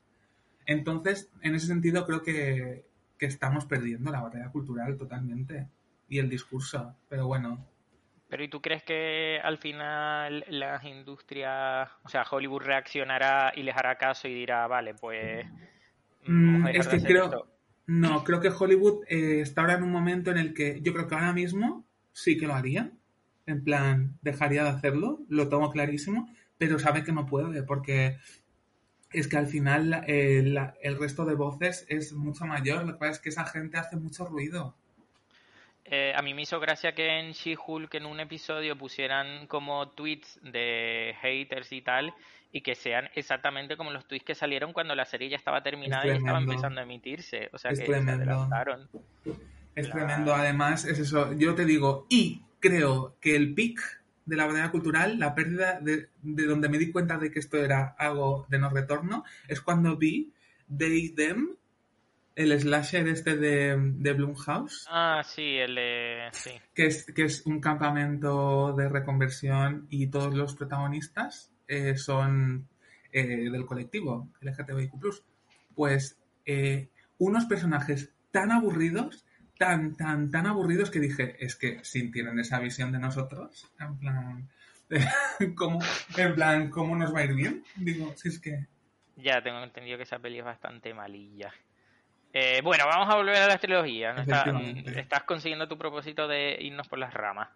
Entonces, 0.66 1.30
en 1.42 1.54
ese 1.54 1.66
sentido, 1.66 2.06
creo 2.06 2.22
que, 2.22 2.84
que 3.18 3.26
estamos 3.26 3.66
perdiendo 3.66 4.10
la 4.10 4.20
batalla 4.22 4.50
cultural 4.50 4.96
totalmente 4.96 5.68
y 6.08 6.18
el 6.18 6.28
discurso. 6.28 6.96
Pero 7.08 7.26
bueno, 7.26 7.66
Pero 8.28 8.42
¿y 8.44 8.48
tú 8.48 8.60
crees 8.60 8.82
que 8.82 9.40
al 9.42 9.58
final 9.58 10.44
las 10.48 10.82
industrias, 10.84 11.90
o 12.02 12.08
sea, 12.08 12.24
Hollywood 12.30 12.62
reaccionará 12.62 13.52
y 13.54 13.62
les 13.62 13.76
hará 13.76 13.96
caso 13.96 14.28
y 14.28 14.34
dirá, 14.34 14.66
vale, 14.66 14.94
pues 14.94 15.46
Mm, 16.26 16.66
es 16.68 16.88
que 16.88 17.02
creo, 17.02 17.24
esto"? 17.26 17.53
No, 17.86 18.24
creo 18.24 18.40
que 18.40 18.48
Hollywood 18.48 19.04
eh, 19.08 19.40
está 19.40 19.60
ahora 19.62 19.74
en 19.74 19.82
un 19.82 19.92
momento 19.92 20.30
en 20.30 20.38
el 20.38 20.54
que 20.54 20.80
yo 20.82 20.92
creo 20.92 21.06
que 21.08 21.14
ahora 21.14 21.32
mismo 21.32 21.84
sí 22.12 22.36
que 22.38 22.46
lo 22.46 22.54
haría. 22.54 22.90
En 23.46 23.62
plan, 23.62 24.18
dejaría 24.22 24.64
de 24.64 24.70
hacerlo, 24.70 25.20
lo 25.28 25.48
tengo 25.48 25.70
clarísimo, 25.70 26.28
pero 26.56 26.78
sabe 26.78 27.04
que 27.04 27.12
no 27.12 27.26
puede 27.26 27.62
porque 27.62 28.16
es 29.12 29.28
que 29.28 29.36
al 29.36 29.46
final 29.46 30.02
eh, 30.06 30.42
la- 30.44 30.74
el 30.82 30.98
resto 30.98 31.24
de 31.24 31.34
voces 31.34 31.84
es 31.88 32.12
mucho 32.14 32.46
mayor. 32.46 32.84
Lo 32.86 32.94
que 32.94 32.98
pasa 33.00 33.12
es 33.12 33.18
que 33.20 33.28
esa 33.28 33.44
gente 33.44 33.76
hace 33.76 33.96
mucho 33.96 34.24
ruido. 34.26 34.74
Eh, 35.84 36.14
a 36.16 36.22
mí 36.22 36.32
me 36.32 36.42
hizo 36.42 36.58
gracia 36.60 36.94
que 36.94 37.18
en 37.20 37.32
She-Hulk 37.32 37.94
en 37.94 38.06
un 38.06 38.18
episodio 38.18 38.76
pusieran 38.76 39.46
como 39.46 39.90
tweets 39.90 40.40
de 40.42 41.14
haters 41.20 41.70
y 41.72 41.82
tal, 41.82 42.14
y 42.56 42.60
que 42.60 42.76
sean 42.76 43.08
exactamente 43.16 43.76
como 43.76 43.90
los 43.90 44.06
tweets 44.06 44.24
que 44.24 44.34
salieron 44.36 44.72
cuando 44.72 44.94
la 44.94 45.04
serie 45.04 45.28
ya 45.28 45.36
estaba 45.36 45.60
terminada 45.60 46.06
y 46.06 46.10
estaba 46.10 46.38
empezando 46.38 46.80
a 46.80 46.84
emitirse. 46.84 47.50
O 47.52 47.58
sea 47.58 47.72
Es 47.72 47.80
que 47.80 47.86
tremendo. 47.86 48.12
se 48.24 48.30
adelantaron. 48.30 48.88
Es 49.74 49.88
Claro. 49.88 50.06
tremendo, 50.06 50.34
además, 50.36 50.84
es 50.84 51.00
eso. 51.00 51.32
Yo 51.32 51.56
te 51.56 51.64
digo, 51.64 52.06
y 52.08 52.42
creo 52.60 53.16
que 53.20 53.34
el 53.34 53.54
pic 53.54 53.80
de 54.24 54.36
la 54.36 54.46
batalla 54.46 54.70
cultural, 54.70 55.18
la 55.18 55.34
pérdida 55.34 55.80
de, 55.80 56.10
de 56.22 56.46
donde 56.46 56.68
me 56.68 56.78
di 56.78 56.92
cuenta 56.92 57.18
de 57.18 57.32
que 57.32 57.40
esto 57.40 57.56
era 57.56 57.96
algo 57.98 58.46
de 58.48 58.58
no 58.60 58.70
retorno, 58.70 59.24
es 59.48 59.60
cuando 59.60 59.96
vi 59.96 60.32
They 60.78 61.10
Them, 61.10 61.56
el 62.36 62.58
slasher 62.60 63.08
este 63.08 63.36
de, 63.36 63.76
de 63.76 64.12
Blumhouse, 64.12 64.86
Ah, 64.88 65.22
sí, 65.24 65.56
el 65.56 65.74
de... 65.74 66.28
Sí. 66.32 66.52
que 66.72 66.86
es, 66.86 67.04
que 67.12 67.24
es 67.24 67.44
un 67.46 67.60
campamento 67.60 68.72
de 68.74 68.88
reconversión 68.88 69.86
y 69.90 70.06
todos 70.06 70.34
los 70.34 70.54
protagonistas 70.54 71.50
eh, 71.68 71.96
son 71.96 72.68
eh, 73.12 73.50
del 73.50 73.66
colectivo 73.66 74.30
LGTBIQ+. 74.40 74.92
Pues 75.74 76.18
eh, 76.44 76.88
unos 77.18 77.46
personajes 77.46 78.12
tan 78.30 78.50
aburridos, 78.52 79.24
tan, 79.58 79.96
tan, 79.96 80.30
tan 80.30 80.46
aburridos 80.46 80.90
que 80.90 81.00
dije, 81.00 81.36
es 81.44 81.56
que 81.56 81.78
si 81.84 82.10
tienen 82.10 82.38
esa 82.38 82.58
visión 82.58 82.92
de 82.92 82.98
nosotros, 82.98 83.70
en 83.78 83.98
plan, 83.98 84.48
¿cómo, 85.56 85.78
en 86.16 86.34
plan, 86.34 86.70
¿cómo 86.70 86.96
nos 86.96 87.14
va 87.14 87.20
a 87.20 87.24
ir 87.24 87.34
bien? 87.34 87.64
Digo, 87.76 88.12
si 88.16 88.28
es 88.28 88.40
que... 88.40 88.66
Ya 89.16 89.40
tengo 89.42 89.62
entendido 89.62 89.96
que 89.96 90.02
esa 90.02 90.18
peli 90.18 90.38
es 90.38 90.44
bastante 90.44 90.92
malilla. 90.92 91.52
Eh, 92.32 92.60
bueno, 92.64 92.84
vamos 92.86 93.08
a 93.08 93.16
volver 93.16 93.36
a 93.36 93.46
las 93.46 93.60
trilogías. 93.60 94.26
estás 94.96 95.22
consiguiendo 95.22 95.68
tu 95.68 95.78
propósito 95.78 96.26
de 96.26 96.58
irnos 96.60 96.88
por 96.88 96.98
las 96.98 97.14
ramas. 97.14 97.48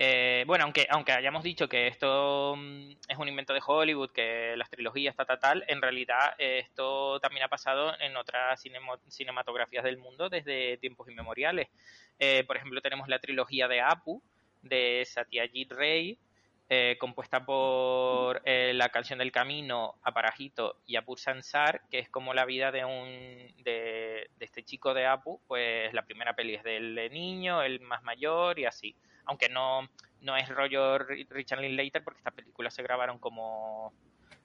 Eh, 0.00 0.44
bueno, 0.46 0.62
aunque, 0.62 0.86
aunque 0.90 1.10
hayamos 1.10 1.42
dicho 1.42 1.68
que 1.68 1.88
esto 1.88 2.54
mm, 2.56 2.90
es 3.08 3.18
un 3.18 3.28
invento 3.28 3.52
de 3.52 3.60
Hollywood, 3.66 4.12
que 4.12 4.54
las 4.56 4.70
trilogías, 4.70 5.16
ta, 5.16 5.24
ta, 5.24 5.40
tal, 5.40 5.64
en 5.66 5.82
realidad 5.82 6.34
eh, 6.38 6.60
esto 6.60 7.18
también 7.18 7.44
ha 7.44 7.48
pasado 7.48 7.98
en 7.98 8.16
otras 8.16 8.62
cinematografías 9.08 9.82
del 9.82 9.98
mundo 9.98 10.28
desde 10.28 10.76
tiempos 10.78 11.08
inmemoriales. 11.08 11.68
Eh, 12.20 12.44
por 12.46 12.56
ejemplo, 12.56 12.80
tenemos 12.80 13.08
la 13.08 13.18
trilogía 13.18 13.66
de 13.66 13.80
Apu, 13.80 14.22
de 14.62 15.04
Satyajit 15.04 15.72
Ray, 15.72 16.18
eh, 16.70 16.96
compuesta 17.00 17.44
por 17.44 18.42
eh, 18.44 18.72
la 18.74 18.90
canción 18.90 19.18
del 19.18 19.32
camino, 19.32 19.94
Aparajito 20.02 20.76
y 20.86 20.94
Apur 20.94 21.18
Sansar, 21.18 21.82
que 21.90 21.98
es 21.98 22.08
como 22.08 22.34
la 22.34 22.44
vida 22.44 22.70
de 22.70 22.84
un 22.84 23.52
de 23.64 24.28
este 24.38 24.62
chico 24.62 24.94
de 24.94 25.06
Apu, 25.06 25.40
pues 25.48 25.92
la 25.92 26.02
primera 26.02 26.36
peli 26.36 26.54
es 26.54 26.62
del 26.62 26.94
niño, 27.10 27.62
el 27.62 27.80
más 27.80 28.04
mayor 28.04 28.60
y 28.60 28.66
así. 28.66 28.94
Aunque 29.28 29.48
no, 29.48 29.88
no 30.22 30.36
es 30.36 30.48
rollo 30.48 30.98
Ri- 30.98 31.26
Richard 31.30 31.60
Linklater 31.60 32.02
porque 32.02 32.18
estas 32.18 32.34
películas 32.34 32.74
se 32.74 32.82
grabaron 32.82 33.18
como 33.18 33.92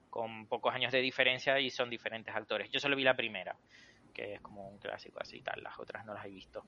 con 0.09 0.45
pocos 0.47 0.73
años 0.75 0.91
de 0.91 1.01
diferencia 1.01 1.59
y 1.59 1.69
son 1.71 1.89
diferentes 1.89 2.35
actores. 2.35 2.69
Yo 2.69 2.79
solo 2.79 2.95
vi 2.95 3.03
la 3.03 3.15
primera, 3.15 3.55
que 4.13 4.35
es 4.35 4.41
como 4.41 4.69
un 4.69 4.77
clásico 4.77 5.19
así 5.19 5.37
y 5.37 5.41
tal, 5.41 5.63
las 5.63 5.79
otras 5.79 6.05
no 6.05 6.13
las 6.13 6.25
he 6.25 6.29
visto. 6.29 6.65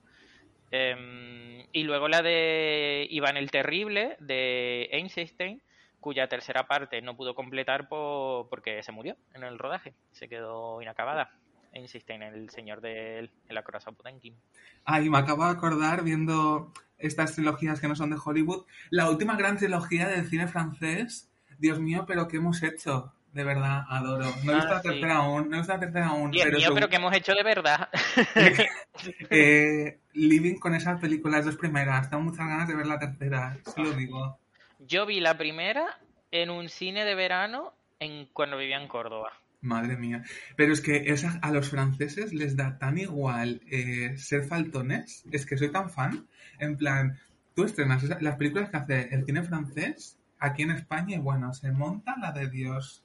Em, 0.70 1.64
y 1.72 1.84
luego 1.84 2.08
la 2.08 2.22
de 2.22 3.06
Iván 3.10 3.36
el 3.36 3.50
Terrible, 3.50 4.16
de 4.18 4.88
Einstein, 4.90 5.62
cuya 6.00 6.26
tercera 6.28 6.66
parte 6.66 7.00
no 7.02 7.16
pudo 7.16 7.34
completar 7.34 7.88
po- 7.88 8.46
porque 8.50 8.82
se 8.82 8.92
murió 8.92 9.16
en 9.34 9.44
el 9.44 9.58
rodaje, 9.58 9.94
se 10.10 10.28
quedó 10.28 10.82
inacabada. 10.82 11.30
Einstein, 11.76 12.22
el 12.22 12.50
señor 12.50 12.80
del 12.80 13.30
el 13.48 13.56
acorazado 13.58 13.96
Potemkin. 13.96 14.34
Ay, 14.84 15.08
me 15.10 15.18
acabo 15.18 15.44
de 15.44 15.50
acordar 15.50 16.02
viendo 16.02 16.72
estas 16.98 17.34
trilogías 17.34 17.80
que 17.80 17.88
no 17.88 17.94
son 17.96 18.10
de 18.10 18.16
Hollywood. 18.22 18.64
La 18.90 19.10
última 19.10 19.36
gran 19.36 19.56
trilogía 19.58 20.08
del 20.08 20.26
cine 20.28 20.46
francés. 20.48 21.30
Dios 21.58 21.78
mío, 21.80 22.04
pero 22.06 22.28
¿qué 22.28 22.36
hemos 22.38 22.62
hecho? 22.62 23.12
De 23.32 23.44
verdad, 23.44 23.84
adoro. 23.88 24.24
No 24.44 24.52
he 24.52 24.54
Ah, 24.54 24.58
visto 24.58 24.74
la 24.74 24.82
sí. 24.82 24.88
tercera 24.88 25.16
aún, 25.16 25.50
no 25.50 25.56
he 25.56 25.58
visto 25.60 25.72
la 25.74 25.80
tercera 25.80 26.06
aún. 26.06 26.30
Dios 26.30 26.44
pero 26.46 26.58
mío, 26.58 26.70
pero 26.74 26.88
que 26.88 26.96
hemos 26.96 27.14
hecho 27.14 27.34
de 27.34 27.42
verdad. 27.42 27.88
eh, 29.30 29.98
living 30.14 30.54
con 30.56 30.74
esas 30.74 31.00
películas, 31.00 31.44
dos 31.44 31.56
primeras. 31.56 32.08
Tengo 32.08 32.22
muchas 32.22 32.46
ganas 32.46 32.68
de 32.68 32.74
ver 32.74 32.86
la 32.86 32.98
tercera, 32.98 33.58
se 33.64 33.82
lo 33.82 33.92
digo. 33.92 34.38
Yo 34.78 35.04
vi 35.06 35.20
la 35.20 35.36
primera 35.36 35.98
en 36.30 36.50
un 36.50 36.68
cine 36.68 37.04
de 37.04 37.14
verano 37.14 37.74
en 37.98 38.26
cuando 38.32 38.56
vivía 38.56 38.80
en 38.80 38.88
Córdoba. 38.88 39.32
Madre 39.60 39.96
mía. 39.96 40.22
Pero 40.56 40.72
es 40.72 40.80
que 40.80 41.10
esa- 41.10 41.38
a 41.42 41.50
los 41.50 41.70
franceses 41.70 42.32
les 42.32 42.56
da 42.56 42.78
tan 42.78 42.98
igual 42.98 43.60
eh, 43.70 44.14
ser 44.18 44.44
faltones. 44.44 45.24
Es 45.32 45.44
que 45.46 45.56
soy 45.56 45.70
tan 45.70 45.90
fan. 45.90 46.26
En 46.58 46.76
plan, 46.76 47.18
tú 47.54 47.64
estrenas 47.64 48.02
las 48.20 48.36
películas 48.36 48.70
que 48.70 48.76
hace 48.76 49.14
el 49.14 49.24
cine 49.24 49.42
francés 49.42 50.18
aquí 50.38 50.62
en 50.62 50.70
España 50.72 51.16
y 51.16 51.18
bueno, 51.18 51.52
se 51.54 51.72
monta 51.72 52.14
la 52.18 52.32
de 52.32 52.48
Dios. 52.50 53.02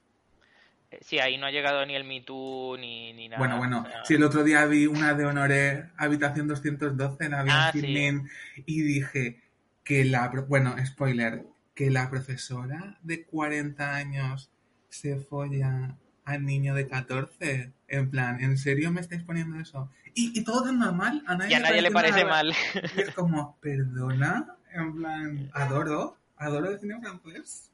Eh, 0.91 0.99
Sí, 1.01 1.19
ahí 1.19 1.37
no 1.37 1.45
ha 1.45 1.51
llegado 1.51 1.85
ni 1.85 1.95
el 1.95 2.03
Me 2.03 2.21
Too 2.21 2.75
ni, 2.77 3.13
ni 3.13 3.29
nada. 3.29 3.39
Bueno, 3.39 3.57
bueno, 3.57 3.81
o 3.81 3.89
sea, 3.89 4.03
si 4.05 4.15
el 4.15 4.23
otro 4.23 4.43
día 4.43 4.65
vi 4.65 4.85
una 4.87 5.13
de 5.13 5.25
Honoré, 5.25 5.85
Habitación 5.97 6.47
212, 6.47 7.29
la 7.29 7.43
vi 7.43 7.49
en 7.49 7.55
Ah, 7.55 7.69
sí. 7.71 7.79
Filmin, 7.81 8.29
y 8.65 8.81
dije 8.81 9.41
que 9.85 10.03
la, 10.05 10.27
bueno, 10.47 10.75
spoiler, 10.85 11.45
que 11.73 11.89
la 11.89 12.09
profesora 12.09 12.97
de 13.01 13.23
40 13.23 13.95
años 13.95 14.51
se 14.89 15.15
folla 15.15 15.95
al 16.25 16.45
niño 16.45 16.73
de 16.75 16.87
14. 16.87 17.71
En 17.87 18.09
plan, 18.09 18.41
¿en 18.41 18.57
serio 18.57 18.91
me 18.91 19.01
estáis 19.01 19.23
poniendo 19.23 19.59
eso? 19.59 19.89
Y, 20.13 20.37
y 20.37 20.43
todo 20.43 20.63
tan 20.63 20.79
normal, 20.79 21.23
a 21.25 21.35
nadie, 21.35 21.51
y 21.51 21.53
a 21.55 21.59
nadie 21.59 21.81
le 21.81 21.91
parece 21.91 22.23
nada. 22.23 22.43
mal. 22.43 22.53
Y 22.97 23.01
es 23.01 23.11
como, 23.11 23.57
perdona, 23.61 24.55
en 24.73 24.95
plan, 24.95 25.49
adoro, 25.53 26.17
adoro 26.37 26.69
el 26.69 26.79
cine 26.79 26.99
francés. 26.99 27.69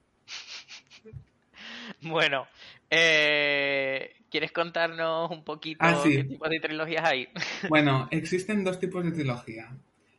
Bueno, 2.01 2.48
eh, 2.89 4.16
¿quieres 4.30 4.51
contarnos 4.51 5.32
un 5.32 5.44
poquito 5.44 5.80
Ah, 5.82 6.00
sí. 6.04 6.16
qué 6.16 6.24
tipo 6.25 6.48
de 6.50 6.60
trilogías 6.60 7.06
hay? 7.06 7.27
Bueno, 7.70 8.08
existen 8.12 8.63
dos 8.63 8.80
tipos 8.80 9.04
de 9.04 9.12
trilogía. 9.12 9.70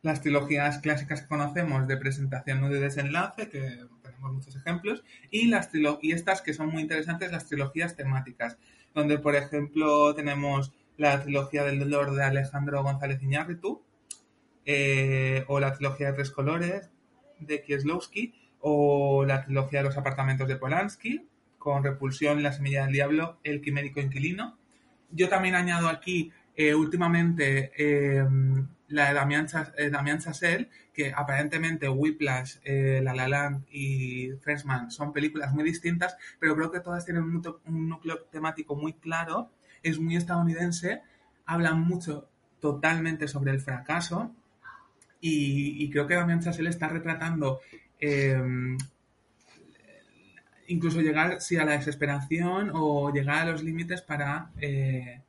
Las 0.01 0.21
trilogías 0.21 0.79
clásicas 0.79 1.21
que 1.21 1.27
conocemos 1.27 1.87
de 1.87 1.97
presentación 1.97 2.63
y 2.65 2.69
de 2.69 2.79
desenlace, 2.79 3.49
que 3.49 3.85
muchos 4.19 4.55
ejemplos, 4.55 5.03
y, 5.31 5.47
las 5.47 5.69
y 6.01 6.11
estas 6.11 6.41
que 6.41 6.53
son 6.53 6.69
muy 6.69 6.81
interesantes, 6.81 7.31
las 7.31 7.47
trilogías 7.47 7.95
temáticas, 7.95 8.57
donde, 8.93 9.19
por 9.19 9.35
ejemplo, 9.35 10.13
tenemos 10.15 10.73
la 10.97 11.21
trilogía 11.23 11.63
del 11.63 11.79
dolor 11.79 12.13
de 12.13 12.23
Alejandro 12.23 12.83
González 12.83 13.21
Iñárritu, 13.23 13.81
eh, 14.65 15.45
o 15.47 15.59
la 15.59 15.73
trilogía 15.73 16.07
de 16.07 16.13
Tres 16.13 16.31
Colores 16.31 16.91
de 17.39 17.63
Kieslowski, 17.63 18.33
o 18.59 19.23
la 19.25 19.45
trilogía 19.45 19.79
de 19.79 19.85
los 19.85 19.97
apartamentos 19.97 20.47
de 20.47 20.57
Polanski, 20.57 21.27
con 21.57 21.83
Repulsión, 21.83 22.43
La 22.43 22.51
Semilla 22.51 22.83
del 22.83 22.93
Diablo, 22.93 23.39
El 23.43 23.61
Quimérico 23.61 24.01
Inquilino. 24.01 24.57
Yo 25.11 25.29
también 25.29 25.55
añado 25.55 25.87
aquí 25.87 26.31
eh, 26.55 26.75
últimamente 26.75 27.71
eh, 27.77 28.25
la 28.89 29.07
de 29.07 29.13
Damián, 29.13 29.47
Damián 29.91 30.19
que 30.99 31.13
aparentemente 31.15 31.87
Whiplash, 31.87 32.57
eh, 32.65 32.99
La 33.01 33.13
La 33.15 33.29
Land 33.29 33.67
y 33.71 34.31
Freshman 34.41 34.91
son 34.91 35.13
películas 35.13 35.53
muy 35.53 35.63
distintas, 35.63 36.17
pero 36.39 36.57
creo 36.57 36.71
que 36.73 36.81
todas 36.81 37.05
tienen 37.05 37.23
un, 37.23 37.41
núcleo- 37.89 38.25
temático 38.29 38.75
muy 38.75 38.91
claro, 38.91 39.49
es 39.81 39.97
muy 39.97 40.17
estadounidense, 40.17 41.01
hablan 41.45 41.79
mucho 41.79 42.27
totalmente 42.59 43.29
sobre 43.29 43.51
el 43.51 43.61
fracaso 43.61 44.35
y, 45.21 45.89
creo 45.89 46.05
que 46.05 46.15
Damien 46.15 46.41
Chazelle 46.41 46.69
está 46.69 46.89
retratando 46.89 47.61
eh, 48.01 48.75
incluso 50.67 50.99
llegar 50.99 51.39
sí, 51.39 51.55
a 51.55 51.63
la 51.63 51.77
desesperación 51.77 52.71
o 52.73 53.09
llegar 53.13 53.47
a 53.47 53.51
los 53.51 53.63
límites 53.63 54.01
para 54.01 54.51
eh, 54.59 55.21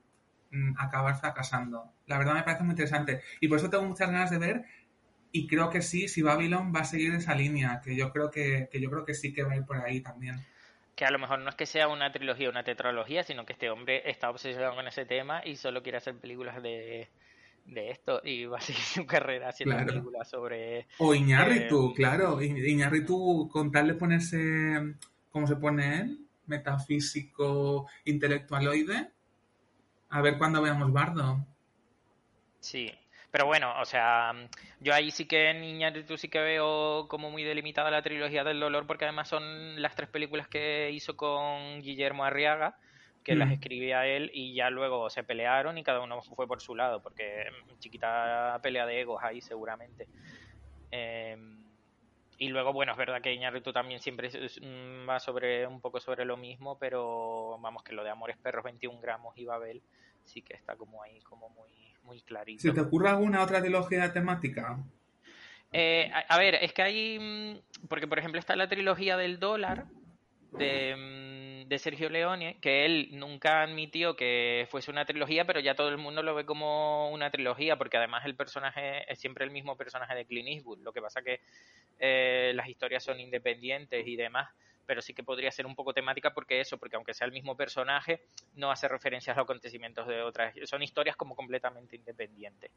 mm, 0.50 0.72
acabar 0.78 1.16
fracasando. 1.20 1.92
La 2.08 2.18
verdad 2.18 2.34
me 2.34 2.42
parece 2.42 2.64
muy 2.64 2.72
interesante 2.72 3.20
y 3.38 3.46
por 3.46 3.58
eso 3.58 3.70
tengo 3.70 3.84
muchas 3.84 4.10
ganas 4.10 4.32
de 4.32 4.38
ver 4.38 4.64
y 5.32 5.46
creo 5.48 5.70
que 5.70 5.82
sí, 5.82 6.08
si 6.08 6.22
Babylon 6.22 6.72
va 6.74 6.80
a 6.80 6.84
seguir 6.84 7.14
esa 7.14 7.34
línea, 7.34 7.80
que 7.84 7.96
yo 7.96 8.12
creo 8.12 8.30
que, 8.30 8.68
que 8.70 8.80
yo 8.80 8.90
creo 8.90 9.04
que 9.04 9.14
sí 9.14 9.32
que 9.32 9.42
va 9.44 9.52
a 9.52 9.56
ir 9.56 9.64
por 9.66 9.78
ahí 9.78 10.00
también 10.00 10.46
que 10.94 11.04
a 11.04 11.10
lo 11.10 11.18
mejor 11.18 11.38
no 11.40 11.48
es 11.50 11.56
que 11.56 11.66
sea 11.66 11.88
una 11.88 12.12
trilogía 12.12 12.50
una 12.50 12.64
tetralogía, 12.64 13.22
sino 13.24 13.46
que 13.46 13.52
este 13.54 13.70
hombre 13.70 14.08
está 14.10 14.30
obsesionado 14.30 14.74
con 14.74 14.86
ese 14.88 15.06
tema 15.06 15.42
y 15.44 15.56
solo 15.56 15.82
quiere 15.82 15.98
hacer 15.98 16.18
películas 16.18 16.62
de, 16.62 17.10
de 17.66 17.90
esto 17.90 18.20
y 18.24 18.46
va 18.46 18.58
a 18.58 18.60
seguir 18.60 18.82
su 18.84 19.06
carrera 19.06 19.48
haciendo 19.50 19.76
Claro. 19.76 19.84
películas 19.84 20.28
sobre... 20.30 20.88
O 20.98 21.14
Iñárritu, 21.14 21.94
Eh, 21.94 21.94
claro. 21.94 22.40
Iñárritu, 22.42 23.48
con 23.52 23.70
tal 23.72 23.88
de 23.88 23.94
ponerse, 23.94 24.38
¿cómo 25.30 25.46
se 25.46 25.56
pone 25.56 26.00
él? 26.00 26.26
Metafísico, 26.46 27.88
intelectualoide. 28.04 29.12
A 30.10 30.20
ver 30.22 30.38
cuándo 30.38 30.62
veamos 30.62 30.92
Bardo. 30.92 31.46
Sí, 32.60 32.90
pero 33.30 33.46
bueno, 33.46 33.72
o 33.80 33.84
sea, 33.84 34.32
yo 34.80 34.94
ahí 34.94 35.10
sí 35.10 35.26
que 35.26 35.50
en 35.50 35.62
Iñárritu 35.62 36.16
sí 36.16 36.28
que 36.28 36.40
veo 36.40 37.06
como 37.08 37.30
muy 37.30 37.44
delimitada 37.44 37.90
la 37.90 38.02
trilogía 38.02 38.44
del 38.44 38.60
dolor, 38.60 38.86
porque 38.86 39.04
además 39.04 39.28
son 39.28 39.80
las 39.80 39.94
tres 39.94 40.08
películas 40.10 40.48
que 40.48 40.90
hizo 40.92 41.16
con 41.16 41.80
Guillermo 41.80 42.24
Arriaga, 42.24 42.76
que 43.22 43.36
las 43.36 43.48
Mm. 43.48 43.52
escribía 43.52 44.06
él 44.06 44.30
y 44.34 44.54
ya 44.54 44.70
luego 44.70 45.10
se 45.10 45.22
pelearon 45.22 45.78
y 45.78 45.84
cada 45.84 46.00
uno 46.00 46.22
fue 46.22 46.46
por 46.48 46.60
su 46.60 46.74
lado, 46.74 47.02
porque 47.02 47.44
chiquita 47.78 48.58
pelea 48.62 48.86
de 48.86 49.00
egos 49.00 49.22
ahí 49.22 49.40
seguramente. 49.40 50.08
Eh, 50.90 51.36
y 52.38 52.48
luego, 52.48 52.72
bueno, 52.72 52.92
es 52.92 52.98
verdad 52.98 53.20
que 53.20 53.34
Iñárritu 53.34 53.70
también 53.70 54.00
siempre 54.00 54.30
mm, 54.30 55.08
va 55.08 55.20
sobre 55.20 55.66
un 55.66 55.80
poco 55.82 56.00
sobre 56.00 56.24
lo 56.24 56.38
mismo, 56.38 56.78
pero 56.78 57.58
vamos, 57.60 57.82
que 57.84 57.92
lo 57.92 58.02
de 58.02 58.10
Amores 58.10 58.38
Perros 58.38 58.64
21 58.64 58.98
gramos 59.00 59.36
y 59.36 59.44
Babel 59.44 59.82
sí 60.24 60.40
que 60.42 60.54
está 60.54 60.74
como 60.74 61.02
ahí, 61.02 61.20
como 61.20 61.50
muy, 61.50 61.89
muy 62.02 62.20
clarito. 62.22 62.62
¿Se 62.62 62.72
te 62.72 62.80
ocurre 62.80 63.08
alguna 63.08 63.42
otra 63.42 63.60
trilogía 63.60 64.12
temática? 64.12 64.78
Eh, 65.72 66.10
a, 66.12 66.34
a 66.34 66.38
ver, 66.38 66.56
es 66.56 66.72
que 66.72 66.82
hay. 66.82 67.18
mm, 67.20 67.86
Porque, 67.88 68.08
por 68.08 68.18
ejemplo, 68.18 68.38
está 68.40 68.56
la 68.56 68.68
trilogía 68.68 69.16
del 69.16 69.38
dólar 69.38 69.86
de, 70.52 70.96
mm, 71.64 71.68
de 71.68 71.78
Sergio 71.78 72.10
Leone, 72.10 72.58
que 72.60 72.84
él 72.84 73.10
nunca 73.12 73.62
admitió 73.62 74.16
que 74.16 74.66
fuese 74.70 74.90
una 74.90 75.04
trilogía, 75.04 75.44
pero 75.44 75.60
ya 75.60 75.76
todo 75.76 75.88
el 75.88 75.98
mundo 75.98 76.22
lo 76.24 76.34
ve 76.34 76.44
como 76.44 77.10
una 77.10 77.30
trilogía, 77.30 77.76
porque 77.76 77.96
además 77.98 78.24
el 78.26 78.34
personaje 78.34 79.10
es 79.10 79.20
siempre 79.20 79.44
el 79.44 79.52
mismo 79.52 79.76
personaje 79.76 80.14
de 80.16 80.24
Clint 80.26 80.48
Eastwood. 80.48 80.80
Lo 80.82 80.92
que 80.92 81.00
pasa 81.00 81.22
que 81.22 81.40
eh, 82.00 82.52
las 82.56 82.68
historias 82.68 83.04
son 83.04 83.20
independientes 83.20 84.04
y 84.06 84.16
demás, 84.16 84.50
pero 84.90 85.02
sí 85.02 85.14
que 85.14 85.22
podría 85.22 85.52
ser 85.52 85.66
un 85.66 85.76
poco 85.76 85.94
temática 85.94 86.34
porque 86.34 86.60
eso, 86.60 86.76
porque 86.76 86.96
aunque 86.96 87.14
sea 87.14 87.24
el 87.24 87.32
mismo 87.32 87.56
personaje, 87.56 88.24
no 88.56 88.72
hace 88.72 88.88
referencias 88.88 89.36
a 89.36 89.38
los 89.38 89.44
acontecimientos 89.44 90.04
de 90.08 90.20
otras. 90.20 90.52
Son 90.64 90.82
historias 90.82 91.14
como 91.14 91.36
completamente 91.36 91.94
independientes. 91.94 92.72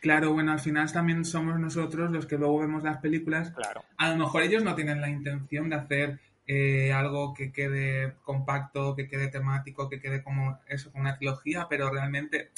Claro, 0.00 0.32
bueno, 0.32 0.52
al 0.52 0.60
final 0.60 0.92
también 0.92 1.24
somos 1.24 1.58
nosotros 1.58 2.12
los 2.12 2.24
que 2.24 2.38
luego 2.38 2.60
vemos 2.60 2.84
las 2.84 2.98
películas. 2.98 3.50
Claro. 3.50 3.82
A 3.96 4.10
lo 4.10 4.16
mejor 4.16 4.44
ellos 4.44 4.62
no 4.62 4.76
tienen 4.76 5.00
la 5.00 5.08
intención 5.08 5.68
de 5.68 5.74
hacer 5.74 6.20
eh, 6.46 6.92
algo 6.92 7.34
que 7.34 7.50
quede 7.50 8.14
compacto, 8.22 8.94
que 8.94 9.08
quede 9.08 9.26
temático, 9.26 9.90
que 9.90 9.98
quede 9.98 10.22
como 10.22 10.60
eso, 10.68 10.92
como 10.92 11.02
una 11.02 11.18
trilogía, 11.18 11.66
pero 11.68 11.90
realmente 11.90 12.52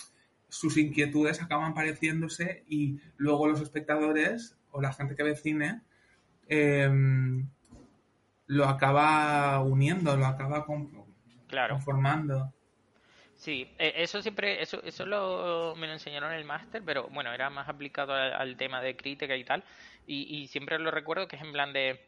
sus 0.51 0.77
inquietudes 0.77 1.41
acaban 1.41 1.73
pareciéndose 1.73 2.63
y 2.69 3.01
luego 3.17 3.49
los 3.49 3.63
espectadores 3.63 4.59
o 4.71 4.83
la 4.83 4.93
gente 4.93 5.17
que 5.17 5.23
ve 5.23 5.35
cine 5.35 5.81
eh, 6.51 6.91
lo 8.49 8.65
acaba 8.67 9.61
uniendo, 9.63 10.17
lo 10.17 10.27
acaba 10.27 10.67
Claro. 11.49 11.75
conformando. 11.75 12.53
Sí, 13.35 13.73
eh, 13.79 13.93
eso 13.97 14.21
siempre, 14.21 14.61
eso, 14.63 14.83
eso 14.83 15.07
lo, 15.07 15.75
me 15.77 15.87
lo 15.87 15.93
enseñaron 15.93 16.33
en 16.33 16.39
el 16.39 16.45
máster, 16.45 16.83
pero 16.85 17.09
bueno, 17.09 17.33
era 17.33 17.51
más 17.51 17.69
aplicado 17.69 18.13
al, 18.15 18.33
al 18.35 18.57
tema 18.57 18.83
de 18.83 18.97
crítica 18.97 19.37
y 19.37 19.45
tal, 19.45 19.65
y, 20.07 20.43
y 20.43 20.49
siempre 20.49 20.79
lo 20.79 20.91
recuerdo 20.91 21.29
que 21.29 21.37
es 21.37 21.43
en 21.43 21.53
plan 21.53 21.73
de, 21.73 22.01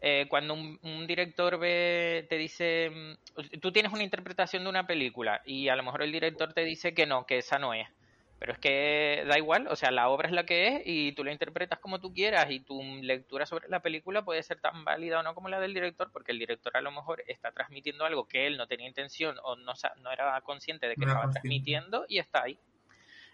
eh, 0.00 0.26
cuando 0.30 0.54
un, 0.54 0.78
un 0.82 1.06
director 1.06 1.58
ve, 1.58 2.26
te 2.30 2.38
dice, 2.38 2.90
mm, 3.36 3.60
tú 3.60 3.72
tienes 3.72 3.92
una 3.92 4.04
interpretación 4.04 4.64
de 4.64 4.70
una 4.70 4.86
película 4.86 5.42
y 5.46 5.68
a 5.68 5.76
lo 5.76 5.84
mejor 5.84 6.02
el 6.02 6.12
director 6.12 6.52
te 6.54 6.64
dice 6.64 6.94
que 6.94 7.06
no, 7.06 7.26
que 7.26 7.38
esa 7.38 7.58
no 7.58 7.74
es, 7.74 7.88
pero 8.38 8.52
es 8.52 8.58
que 8.58 9.24
da 9.26 9.36
igual, 9.36 9.66
o 9.68 9.76
sea, 9.76 9.90
la 9.90 10.08
obra 10.08 10.28
es 10.28 10.34
la 10.34 10.44
que 10.46 10.68
es 10.76 10.82
y 10.84 11.12
tú 11.12 11.24
la 11.24 11.32
interpretas 11.32 11.78
como 11.80 12.00
tú 12.00 12.12
quieras 12.14 12.50
y 12.50 12.60
tu 12.60 12.80
lectura 13.02 13.46
sobre 13.46 13.68
la 13.68 13.80
película 13.80 14.24
puede 14.24 14.42
ser 14.42 14.60
tan 14.60 14.84
válida 14.84 15.18
o 15.20 15.22
no 15.22 15.34
como 15.34 15.48
la 15.48 15.58
del 15.60 15.74
director, 15.74 16.10
porque 16.12 16.32
el 16.32 16.38
director 16.38 16.76
a 16.76 16.80
lo 16.80 16.92
mejor 16.92 17.22
está 17.26 17.50
transmitiendo 17.52 18.04
algo 18.04 18.26
que 18.28 18.46
él 18.46 18.56
no 18.56 18.66
tenía 18.66 18.86
intención 18.86 19.36
o 19.42 19.56
no, 19.56 19.72
no 20.02 20.12
era 20.12 20.40
consciente 20.42 20.86
de 20.88 20.94
que 20.94 21.00
No 21.04 21.08
estaba 21.08 21.24
consciente. 21.24 21.40
transmitiendo 21.48 22.04
y 22.08 22.18
está 22.18 22.44
ahí. 22.44 22.58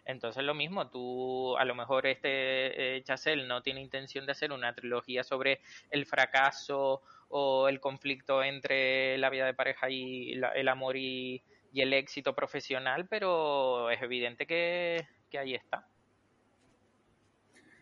Entonces 0.07 0.43
lo 0.45 0.53
mismo, 0.55 0.89
tú 0.89 1.57
a 1.57 1.65
lo 1.65 1.75
mejor 1.75 2.07
este 2.07 2.97
eh, 2.97 3.03
Chazelle 3.05 3.47
no 3.47 3.63
tiene 3.63 3.81
intención 3.81 4.27
de 4.27 4.33
hacer 4.33 4.53
una 4.53 4.75
trilogía 4.75 5.25
sobre 5.25 5.61
el 5.91 6.05
fracaso 6.05 7.01
o 7.29 7.69
el 7.69 7.81
conflicto 7.81 8.43
entre 8.43 9.17
la 9.19 9.31
vida 9.31 9.47
de 9.47 9.55
pareja 9.55 9.89
y 9.89 10.35
la- 10.35 10.51
el 10.51 10.69
amor 10.69 10.97
y, 10.99 11.43
y 11.75 11.81
el 11.81 11.93
éxito 11.93 12.37
profesional, 12.37 13.07
pero 13.09 13.91
es 13.91 14.01
evidente 14.01 14.47
que, 14.47 15.09
que 15.29 15.39
ahí 15.39 15.55
está. 15.55 15.85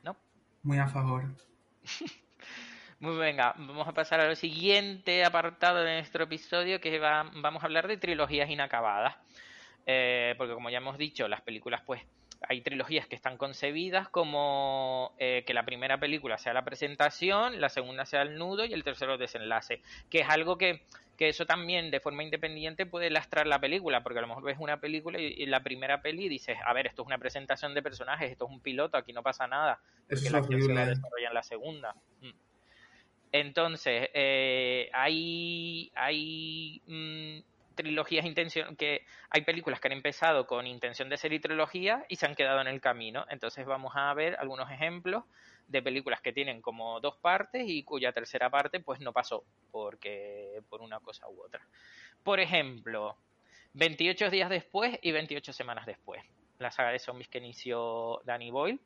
¿No? 0.03 0.17
Muy 0.63 0.79
a 0.79 0.89
favor. 0.89 1.25
Muy 3.01 3.17
venga, 3.17 3.55
vamos 3.59 3.87
a 3.87 3.93
pasar 3.93 4.21
al 4.21 4.37
siguiente 4.37 5.25
apartado 5.25 5.83
de 5.83 5.97
nuestro 5.97 6.25
episodio 6.25 6.81
que 6.81 6.99
va, 6.99 7.31
vamos 7.35 7.63
a 7.63 7.67
hablar 7.67 7.87
de 7.87 7.99
trilogías 7.99 8.49
inacabadas. 8.49 9.17
Eh, 9.85 10.37
porque 10.39 10.55
como 10.55 10.71
ya 10.71 10.79
hemos 10.79 10.97
dicho, 10.97 11.29
las 11.29 11.43
películas 11.43 11.83
pues 11.85 12.01
hay 12.49 12.61
trilogías 12.61 13.07
que 13.07 13.17
están 13.17 13.37
concebidas 13.37 14.09
como 14.09 15.15
eh, 15.19 15.45
que 15.47 15.55
la 15.55 15.65
primera 15.65 15.99
película 15.99 16.39
sea 16.39 16.55
la 16.55 16.65
presentación, 16.65 17.61
la 17.61 17.69
segunda 17.69 18.07
sea 18.07 18.23
el 18.23 18.39
nudo 18.39 18.65
y 18.65 18.73
el 18.73 18.85
tercero 18.85 19.15
el 19.15 19.19
desenlace, 19.19 19.83
que 20.11 20.21
es 20.21 20.29
algo 20.29 20.59
que, 20.59 20.87
que 21.23 21.29
eso 21.29 21.47
también 21.47 21.93
de 21.93 22.01
forma 22.01 22.25
independiente 22.25 22.85
puede 22.85 23.09
lastrar 23.09 23.47
la 23.47 23.61
película, 23.61 24.03
porque 24.03 24.19
a 24.19 24.23
lo 24.23 24.27
mejor 24.27 24.43
ves 24.43 24.57
una 24.59 24.81
película 24.81 25.21
y, 25.21 25.27
y 25.27 25.47
la 25.47 25.63
primera 25.63 26.03
peli 26.03 26.29
dices, 26.29 26.59
a 26.67 26.73
ver, 26.73 26.89
esto 26.89 27.03
es 27.03 27.07
una 27.07 27.19
presentación 27.19 27.75
de 27.75 27.81
personajes, 27.81 28.33
esto 28.33 28.47
es 28.47 28.51
un 28.51 28.59
piloto, 28.61 28.97
aquí 28.97 29.13
no 29.13 29.23
pasa 29.23 29.47
nada, 29.47 29.79
Eso 30.09 30.09
porque 30.09 30.27
es 30.27 30.33
la 30.33 30.39
acción 30.39 30.61
se 30.63 30.73
va 30.73 30.81
a 30.81 30.83
horrible. 30.83 30.97
desarrollar 30.97 31.31
en 31.31 31.35
la 31.35 31.43
segunda. 31.45 31.95
Mm. 32.23 32.31
Entonces, 33.31 34.11
eh, 34.15 34.91
hay, 34.93 35.93
hay 35.95 36.83
mm, 36.89 37.39
trilogías 37.77 38.27
intención 38.27 38.75
que 38.75 39.05
hay 39.31 39.43
películas 39.43 39.79
que 39.79 39.87
han 39.87 39.93
empezado 39.93 40.49
con 40.49 40.67
intención 40.67 41.09
de 41.09 41.19
ser 41.19 41.41
trilogía 41.41 42.05
y 42.09 42.17
se 42.17 42.27
han 42.27 42.35
quedado 42.35 42.61
en 42.61 42.67
el 42.67 42.81
camino. 42.81 43.27
Entonces 43.31 43.65
vamos 43.65 43.93
a 43.95 44.13
ver 44.15 44.35
algunos 44.41 44.69
ejemplos 44.73 45.23
de 45.69 45.83
películas 45.83 46.21
que 46.21 46.33
tienen 46.33 46.61
como 46.61 47.01
dos 47.01 47.17
partes 47.17 47.65
y 47.67 47.83
cuya 47.83 48.13
tercera 48.13 48.51
parte 48.51 48.81
pues 48.81 49.01
no 49.01 49.13
pasó 49.13 49.45
porque 49.71 50.61
por 50.69 50.83
una 50.83 51.01
cosa 51.01 51.29
u 51.29 51.43
otra. 51.43 51.67
Por 52.23 52.41
ejemplo, 52.41 53.17
28 53.75 54.31
días 54.31 54.51
después 54.51 54.99
y 55.03 55.13
28 55.13 55.53
semanas 55.53 55.87
después. 55.87 56.23
La 56.59 56.71
saga 56.71 56.91
de 56.91 56.99
zombies 56.99 57.29
que 57.29 57.39
inició 57.39 58.21
Danny 58.25 58.51
Boyle. 58.51 58.81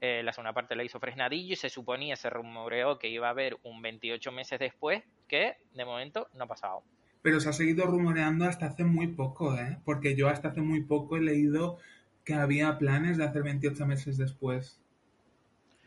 Eh, 0.00 0.22
la 0.22 0.32
segunda 0.32 0.54
parte 0.54 0.74
la 0.74 0.82
hizo 0.82 0.98
Fresnadillo 0.98 1.52
y 1.52 1.56
se 1.56 1.68
suponía, 1.68 2.16
se 2.16 2.30
rumoreó 2.30 2.98
que 2.98 3.08
iba 3.08 3.26
a 3.26 3.30
haber 3.30 3.58
un 3.62 3.82
28 3.82 4.32
meses 4.32 4.58
después, 4.58 5.02
que 5.28 5.58
de 5.74 5.84
momento 5.84 6.28
no 6.34 6.44
ha 6.44 6.46
pasado. 6.46 6.82
Pero 7.20 7.38
se 7.38 7.50
ha 7.50 7.52
seguido 7.52 7.84
rumoreando 7.84 8.46
hasta 8.46 8.66
hace 8.66 8.84
muy 8.84 9.08
poco, 9.08 9.54
¿eh? 9.58 9.78
Porque 9.84 10.16
yo 10.16 10.28
hasta 10.28 10.48
hace 10.48 10.62
muy 10.62 10.82
poco 10.82 11.18
he 11.18 11.20
leído 11.20 11.76
que 12.24 12.32
había 12.32 12.78
planes 12.78 13.18
de 13.18 13.24
hacer 13.24 13.42
28 13.42 13.86
meses 13.86 14.16
después. 14.16 14.80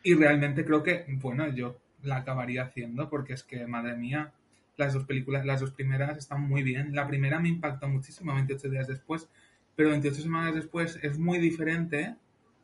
Y 0.04 0.16
realmente 0.16 0.66
creo 0.66 0.84
que, 0.84 1.06
bueno, 1.08 1.48
yo 1.48 1.80
la 2.04 2.18
acabaría 2.18 2.64
haciendo 2.64 3.10
porque 3.10 3.34
es 3.34 3.44
que, 3.44 3.66
madre 3.66 3.96
mía, 3.96 4.34
las 4.76 4.94
dos 4.94 5.06
películas, 5.06 5.46
las 5.46 5.62
dos 5.62 5.72
primeras 5.72 6.18
están 6.18 6.42
muy 6.42 6.62
bien. 6.62 6.94
La 6.94 7.08
primera 7.08 7.40
me 7.40 7.50
impactó 7.50 7.88
muchísimo 7.88 8.34
28 8.34 8.70
días 8.70 8.88
después, 8.88 9.30
pero 9.76 9.90
28 9.90 10.22
semanas 10.22 10.56
después 10.56 11.00
es 11.02 11.18
muy 11.18 11.40
diferente. 11.40 12.16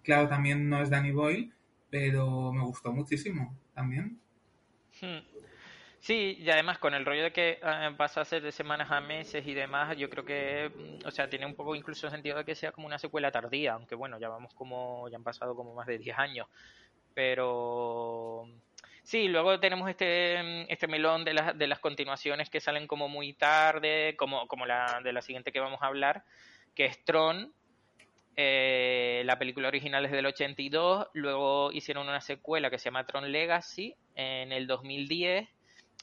Claro, 0.04 0.28
también 0.28 0.69
no 0.69 0.82
es 0.82 0.89
Danny 0.89 1.12
Boyle, 1.12 1.52
pero 1.89 2.52
me 2.52 2.63
gustó 2.63 2.91
muchísimo 2.91 3.56
también. 3.73 4.19
Hmm. 5.02 5.19
Sí, 5.99 6.38
y 6.39 6.49
además 6.49 6.78
con 6.78 6.93
el 6.93 7.06
rollo 7.06 7.23
de 7.23 7.34
que 7.34 7.60
eh, 7.62 7.89
pasa 7.97 8.21
a 8.21 8.25
ser 8.25 8.41
de 8.41 8.54
semanas 8.54 8.89
a 8.89 9.02
meses 9.02 9.45
y 9.45 9.54
demás, 9.54 9.97
yo 9.97 10.10
creo 10.10 10.23
que, 10.23 10.71
mm, 10.73 11.06
o 11.06 11.12
sea, 11.12 11.30
tiene 11.30 11.45
un 11.45 11.56
poco 11.56 11.75
incluso 11.75 12.10
sentido 12.10 12.38
de 12.38 12.45
que 12.45 12.56
sea 12.56 12.71
como 12.71 12.88
una 12.88 12.97
secuela 12.97 13.32
tardía, 13.32 13.73
aunque 13.73 13.95
bueno, 13.95 14.17
ya 14.17 14.30
vamos 14.30 14.54
como, 14.54 15.10
ya 15.10 15.17
han 15.17 15.23
pasado 15.23 15.56
como 15.56 15.75
más 15.75 15.88
de 15.88 15.97
10 15.97 16.17
años, 16.17 16.47
pero 17.13 18.48
sí, 19.04 19.28
luego 19.28 19.60
tenemos 19.60 19.89
este, 19.89 20.72
este 20.72 20.88
melón 20.88 21.26
de, 21.26 21.34
las 21.34 21.58
de 21.58 21.67
las 21.67 21.80
continuaciones 21.80 22.50
que 22.50 22.60
salen 22.60 22.88
como 22.88 23.10
muy 23.10 23.34
tarde, 23.34 24.15
como, 24.17 24.48
como 24.48 24.65
la 24.65 25.02
de 25.04 25.13
la 25.13 25.22
siguiente 25.22 25.52
que 25.52 25.60
vamos 25.60 25.82
a 25.82 25.88
hablar, 25.88 26.24
que 26.76 26.86
es 26.86 27.04
Tron, 27.04 27.54
Eh, 28.41 29.22
la 29.26 29.38
película 29.38 29.67
original 29.67 30.06
es 30.06 30.12
del 30.12 30.26
82, 30.26 31.08
luego 31.13 31.74
hicieron 31.74 32.08
una 32.08 32.22
secuela 32.22 32.69
que 32.69 32.78
se 32.78 32.86
llama 32.86 33.06
Tron 33.06 33.30
Legacy 33.34 33.95
en 34.15 34.54
el 34.54 34.65
2010 34.65 35.50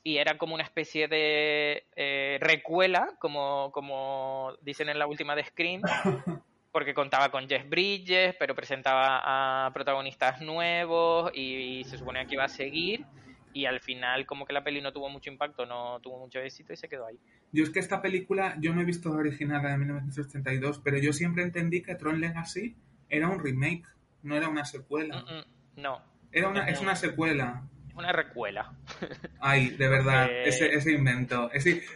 y 0.07 0.19
era 0.19 0.37
como 0.39 0.55
una 0.55 0.63
especie 0.63 1.09
de 1.09 1.85
eh, 1.97 2.39
recuela, 2.41 3.09
como, 3.19 3.73
como 3.73 4.53
dicen 4.61 4.89
en 4.89 4.99
la 4.99 5.07
última 5.07 5.35
de 5.35 5.45
Scream, 5.45 5.83
porque 6.77 6.93
contaba 6.93 7.31
con 7.31 7.49
Jeff 7.49 7.67
Bridges, 7.71 8.37
pero 8.39 8.55
presentaba 8.55 9.23
a 9.65 9.73
protagonistas 9.73 10.43
nuevos 10.43 11.31
y, 11.35 11.83
se 11.85 11.97
suponía 11.97 12.27
que 12.27 12.35
iba 12.35 12.45
a 12.45 12.49
seguir 12.49 13.07
y 13.55 13.65
al 13.65 13.81
final 13.81 14.27
como 14.27 14.45
que 14.45 14.53
la 14.53 14.63
peli 14.63 14.83
no 14.83 14.93
tuvo 14.93 15.09
mucho 15.09 15.31
impacto, 15.31 15.65
no 15.65 15.99
tuvo 16.01 16.19
mucho 16.19 16.39
éxito 16.39 16.75
y 16.75 16.77
se 16.77 16.87
quedó 16.87 17.07
ahí. 17.07 17.19
Yo 17.51 17.65
es 17.65 17.71
que 17.71 17.79
esta 17.79 18.03
película, 18.03 18.57
yo 18.61 18.75
no 18.75 18.83
he 18.83 18.85
visto 18.85 19.09
la 19.09 19.21
original, 19.21 19.63
la 19.63 19.71
de 19.71 19.79
1982, 19.79 20.83
pero 20.85 20.99
yo 20.99 21.15
siempre 21.15 21.45
entendí 21.45 21.81
que 21.81 21.95
Tron 21.95 22.21
Legacy 22.21 22.77
era 23.09 23.29
un 23.29 23.43
remake, 23.43 23.87
no 24.23 24.37
era 24.37 24.51
una 24.51 24.67
secuela. 24.67 25.23
Mm, 25.23 25.81
mm, 25.81 25.81
no. 25.81 26.03
Era 26.31 26.49
una, 26.49 26.69
es 26.69 26.79
una 26.83 26.95
secuela. 26.95 27.63
Una 27.95 28.13
recuela. 28.13 28.75
Ay, 29.41 29.71
de 29.71 29.89
verdad, 29.89 30.29
ese, 30.31 30.75
ese 30.75 30.93
invento. 30.93 31.51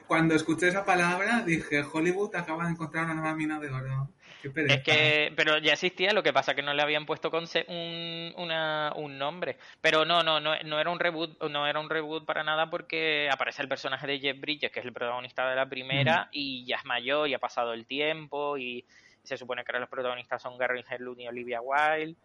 cuando 0.07 0.35
escuché 0.35 0.69
esa 0.69 0.87
palabra 0.87 1.43
dije, 1.43 1.83
Hollywood 1.83 2.35
acaba 2.35 2.64
de 2.64 2.71
encontrar 2.71 3.05
una 3.05 3.12
nueva 3.12 3.35
mina 3.35 3.61
de 3.61 3.69
oro. 3.69 4.09
Es 4.42 4.83
que, 4.83 5.33
pero 5.37 5.59
ya 5.59 5.72
existía, 5.72 6.12
lo 6.12 6.22
que 6.22 6.33
pasa 6.33 6.55
que 6.55 6.62
no 6.62 6.74
le 6.74 6.83
habían 6.83 7.07
puesto 7.07 7.31
con 7.31 7.44
un, 7.68 8.35
una, 8.37 8.92
un 8.96 9.18
nombre. 9.18 9.57
Pero 9.81 10.05
no, 10.05 10.22
no, 10.22 10.40
no, 10.40 10.55
no 10.64 10.81
era 10.81 10.90
un 10.90 10.98
reboot, 10.98 11.42
no 11.50 11.66
era 11.66 11.81
un 11.81 11.90
reboot 11.90 12.24
para 12.24 12.42
nada 12.42 12.70
porque 12.70 13.29
aparece 13.31 13.62
el 13.62 13.68
personaje 13.68 14.07
de 14.07 14.18
Jeff 14.18 14.40
Bridges, 14.40 14.70
que 14.70 14.81
es 14.81 14.87
el 14.87 14.92
protagonista 14.92 15.48
de 15.48 15.57
la 15.57 15.68
primera, 15.68 16.29
y 16.33 16.64
ya 16.64 16.76
es 16.76 16.85
mayor 16.85 17.29
y 17.29 17.35
ha 17.35 17.38
pasado 17.38 17.72
el 17.72 17.87
tiempo 17.87 18.57
y 18.57 18.85
se 19.22 19.37
supone 19.37 19.64
que 19.64 19.70
ahora 19.70 19.81
los 19.81 19.88
protagonistas 19.88 20.40
son 20.42 20.57
Gary 20.57 20.85
Herlund 20.88 21.20
y 21.20 21.29
Olivia 21.29 21.61
Wilde. 21.61 22.16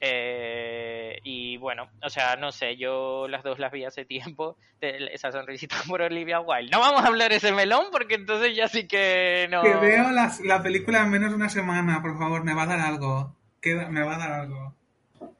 Eh, 0.00 1.18
y 1.24 1.58
bueno, 1.58 1.90
o 2.02 2.08
sea, 2.08 2.36
no 2.36 2.52
sé, 2.52 2.76
yo 2.76 3.28
las 3.28 3.42
dos 3.42 3.58
las 3.58 3.70
vi 3.70 3.84
hace 3.84 4.04
tiempo, 4.04 4.56
esa 4.80 5.30
sonrisita 5.30 5.76
por 5.88 6.00
Olivia 6.02 6.40
Wilde. 6.40 6.70
No 6.70 6.80
vamos 6.80 7.02
a 7.02 7.08
hablar 7.08 7.32
ese 7.32 7.52
melón 7.52 7.86
porque 7.92 8.14
entonces 8.14 8.56
ya 8.56 8.68
sí 8.68 8.88
que 8.88 9.46
no... 9.50 9.62
Que 9.62 9.74
veo 9.74 10.10
la 10.10 10.62
película 10.62 11.02
en 11.02 11.10
menos 11.10 11.30
de 11.30 11.36
una 11.36 11.48
semana, 11.48 12.00
por 12.00 12.18
favor, 12.18 12.44
me 12.44 12.54
va 12.54 12.62
a 12.62 12.66
dar 12.66 12.80
algo. 12.80 13.36
me 13.62 14.02
va 14.02 14.14
a 14.14 14.18
dar 14.18 14.32
algo. 14.32 14.74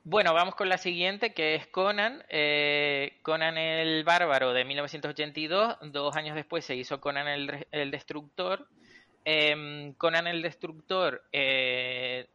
Bueno, 0.04 0.34
vamos 0.34 0.54
con 0.54 0.68
la 0.68 0.78
siguiente, 0.78 1.34
que 1.34 1.54
es 1.54 1.66
Conan. 1.66 2.24
Eh, 2.30 3.18
Conan 3.22 3.56
el 3.56 4.02
Bárbaro 4.02 4.52
de 4.52 4.64
1982. 4.64 5.76
Dos 5.92 6.16
años 6.16 6.34
después 6.34 6.64
se 6.64 6.74
hizo 6.74 7.00
Conan 7.00 7.28
el, 7.28 7.66
el 7.70 7.90
Destructor. 7.90 8.66
Em, 9.24 9.92
Conan 9.94 10.26
el 10.26 10.42
Destructor 10.42 11.22
eh, 11.32 12.28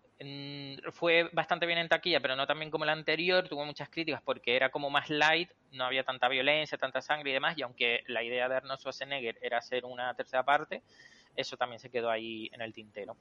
fue 0.92 1.30
bastante 1.34 1.66
bien 1.66 1.80
en 1.80 1.90
taquilla, 1.90 2.20
pero 2.20 2.36
no 2.36 2.48
tan 2.48 2.60
bien 2.60 2.72
como 2.72 2.86
la 2.86 2.92
anterior. 2.92 3.48
Tuvo 3.48 3.66
muchas 3.66 3.90
críticas 3.90 4.22
porque 4.24 4.56
era 4.56 4.70
como 4.70 4.90
más 4.90 5.10
light, 5.10 5.50
no 5.72 5.86
había 5.86 6.04
tanta 6.04 6.28
violencia, 6.28 6.78
tanta 6.78 7.02
sangre 7.02 7.32
y 7.32 7.34
demás. 7.34 7.58
Y 7.58 7.62
aunque 7.62 8.04
la 8.08 8.24
idea 8.24 8.48
de 8.50 8.56
Arnold 8.56 8.80
Schwarzenegger 8.80 9.38
era 9.42 9.58
hacer 9.58 9.86
una 9.86 10.14
tercera 10.14 10.44
parte, 10.44 10.82
eso 11.36 11.58
también 11.58 11.80
se 11.80 11.90
quedó 11.90 12.10
ahí 12.10 12.50
en 12.54 12.62
el 12.62 12.74
tintero. 12.74 13.16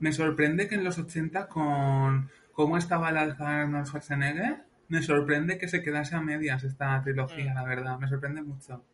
Me 0.00 0.12
sorprende 0.12 0.68
que 0.68 0.74
en 0.74 0.84
los 0.84 0.98
80, 0.98 1.48
con 1.48 2.30
cómo 2.52 2.76
estaba 2.76 3.10
el 3.10 3.16
alza 3.16 3.44
de 3.44 3.56
Arnold 3.62 3.86
Schwarzenegger, 3.86 4.64
me 4.88 5.02
sorprende 5.02 5.58
que 5.58 5.68
se 5.68 5.82
quedase 5.82 6.14
a 6.16 6.20
medias 6.20 6.64
esta 6.64 7.00
trilogía, 7.02 7.52
mm. 7.52 7.54
la 7.54 7.64
verdad. 7.64 7.98
Me 7.98 8.08
sorprende 8.08 8.42
mucho. 8.42 8.84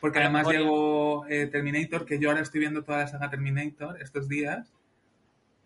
Porque 0.00 0.20
además 0.20 0.46
llegó 0.48 1.26
eh, 1.26 1.46
Terminator, 1.46 2.04
que 2.04 2.18
yo 2.18 2.28
ahora 2.28 2.42
estoy 2.42 2.60
viendo 2.60 2.84
toda 2.84 2.98
la 2.98 3.06
saga 3.08 3.30
Terminator 3.30 4.00
estos 4.00 4.28
días 4.28 4.72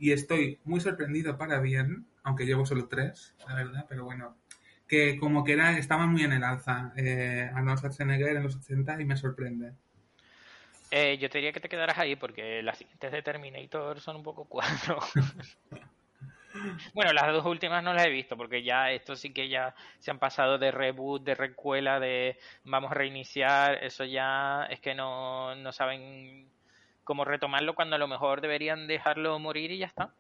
y 0.01 0.13
estoy 0.13 0.59
muy 0.65 0.81
sorprendido 0.81 1.37
para 1.37 1.61
bien, 1.61 2.07
aunque 2.23 2.47
llevo 2.47 2.65
solo 2.65 2.89
tres, 2.89 3.35
la 3.47 3.55
verdad, 3.55 3.87
pero 3.87 4.05
bueno, 4.05 4.35
que 4.89 5.19
como 5.19 5.45
que 5.45 5.53
era, 5.53 5.77
estaban 5.77 6.09
muy 6.09 6.23
en 6.23 6.33
el 6.33 6.43
alza 6.43 6.93
eh, 6.97 7.51
Arnold 7.55 7.79
Schwarzenegger 7.79 8.35
en 8.35 8.43
los 8.43 8.57
80 8.57 9.01
y 9.01 9.05
me 9.05 9.17
sorprende. 9.19 9.75
Eh, 10.91 11.19
yo 11.19 11.29
te 11.29 11.39
diría 11.39 11.53
que 11.53 11.61
te 11.61 11.69
quedaras 11.69 11.99
ahí 11.99 12.17
porque 12.17 12.63
las 12.63 12.79
siguientes 12.79 13.13
de 13.13 13.23
Terminator 13.23 14.01
son 14.01 14.17
un 14.17 14.23
poco 14.23 14.47
cuatro. 14.47 14.99
bueno, 16.95 17.13
las 17.13 17.33
dos 17.33 17.45
últimas 17.45 17.85
no 17.85 17.93
las 17.93 18.07
he 18.07 18.11
visto 18.11 18.39
porque 18.39 18.63
ya 18.63 18.91
esto 18.91 19.15
sí 19.17 19.35
que 19.35 19.51
ya 19.51 19.75
se 19.99 20.11
han 20.11 20.19
pasado 20.19 20.57
de 20.57 20.71
reboot, 20.71 21.23
de 21.23 21.35
recuela, 21.35 22.01
de 22.01 22.39
vamos 22.65 22.91
a 22.91 22.95
reiniciar, 22.95 23.85
eso 23.85 24.05
ya 24.05 24.67
es 24.71 24.81
que 24.81 24.95
no, 24.95 25.55
no 25.57 25.73
saben 25.73 26.49
como 27.11 27.25
retomarlo 27.25 27.75
cuando 27.75 27.97
a 27.97 27.99
lo 27.99 28.07
mejor 28.07 28.41
deberían 28.41 28.87
dejarlo 28.87 29.37
morir 29.41 29.73
y 29.73 29.79
ya 29.79 29.87
está. 29.87 30.15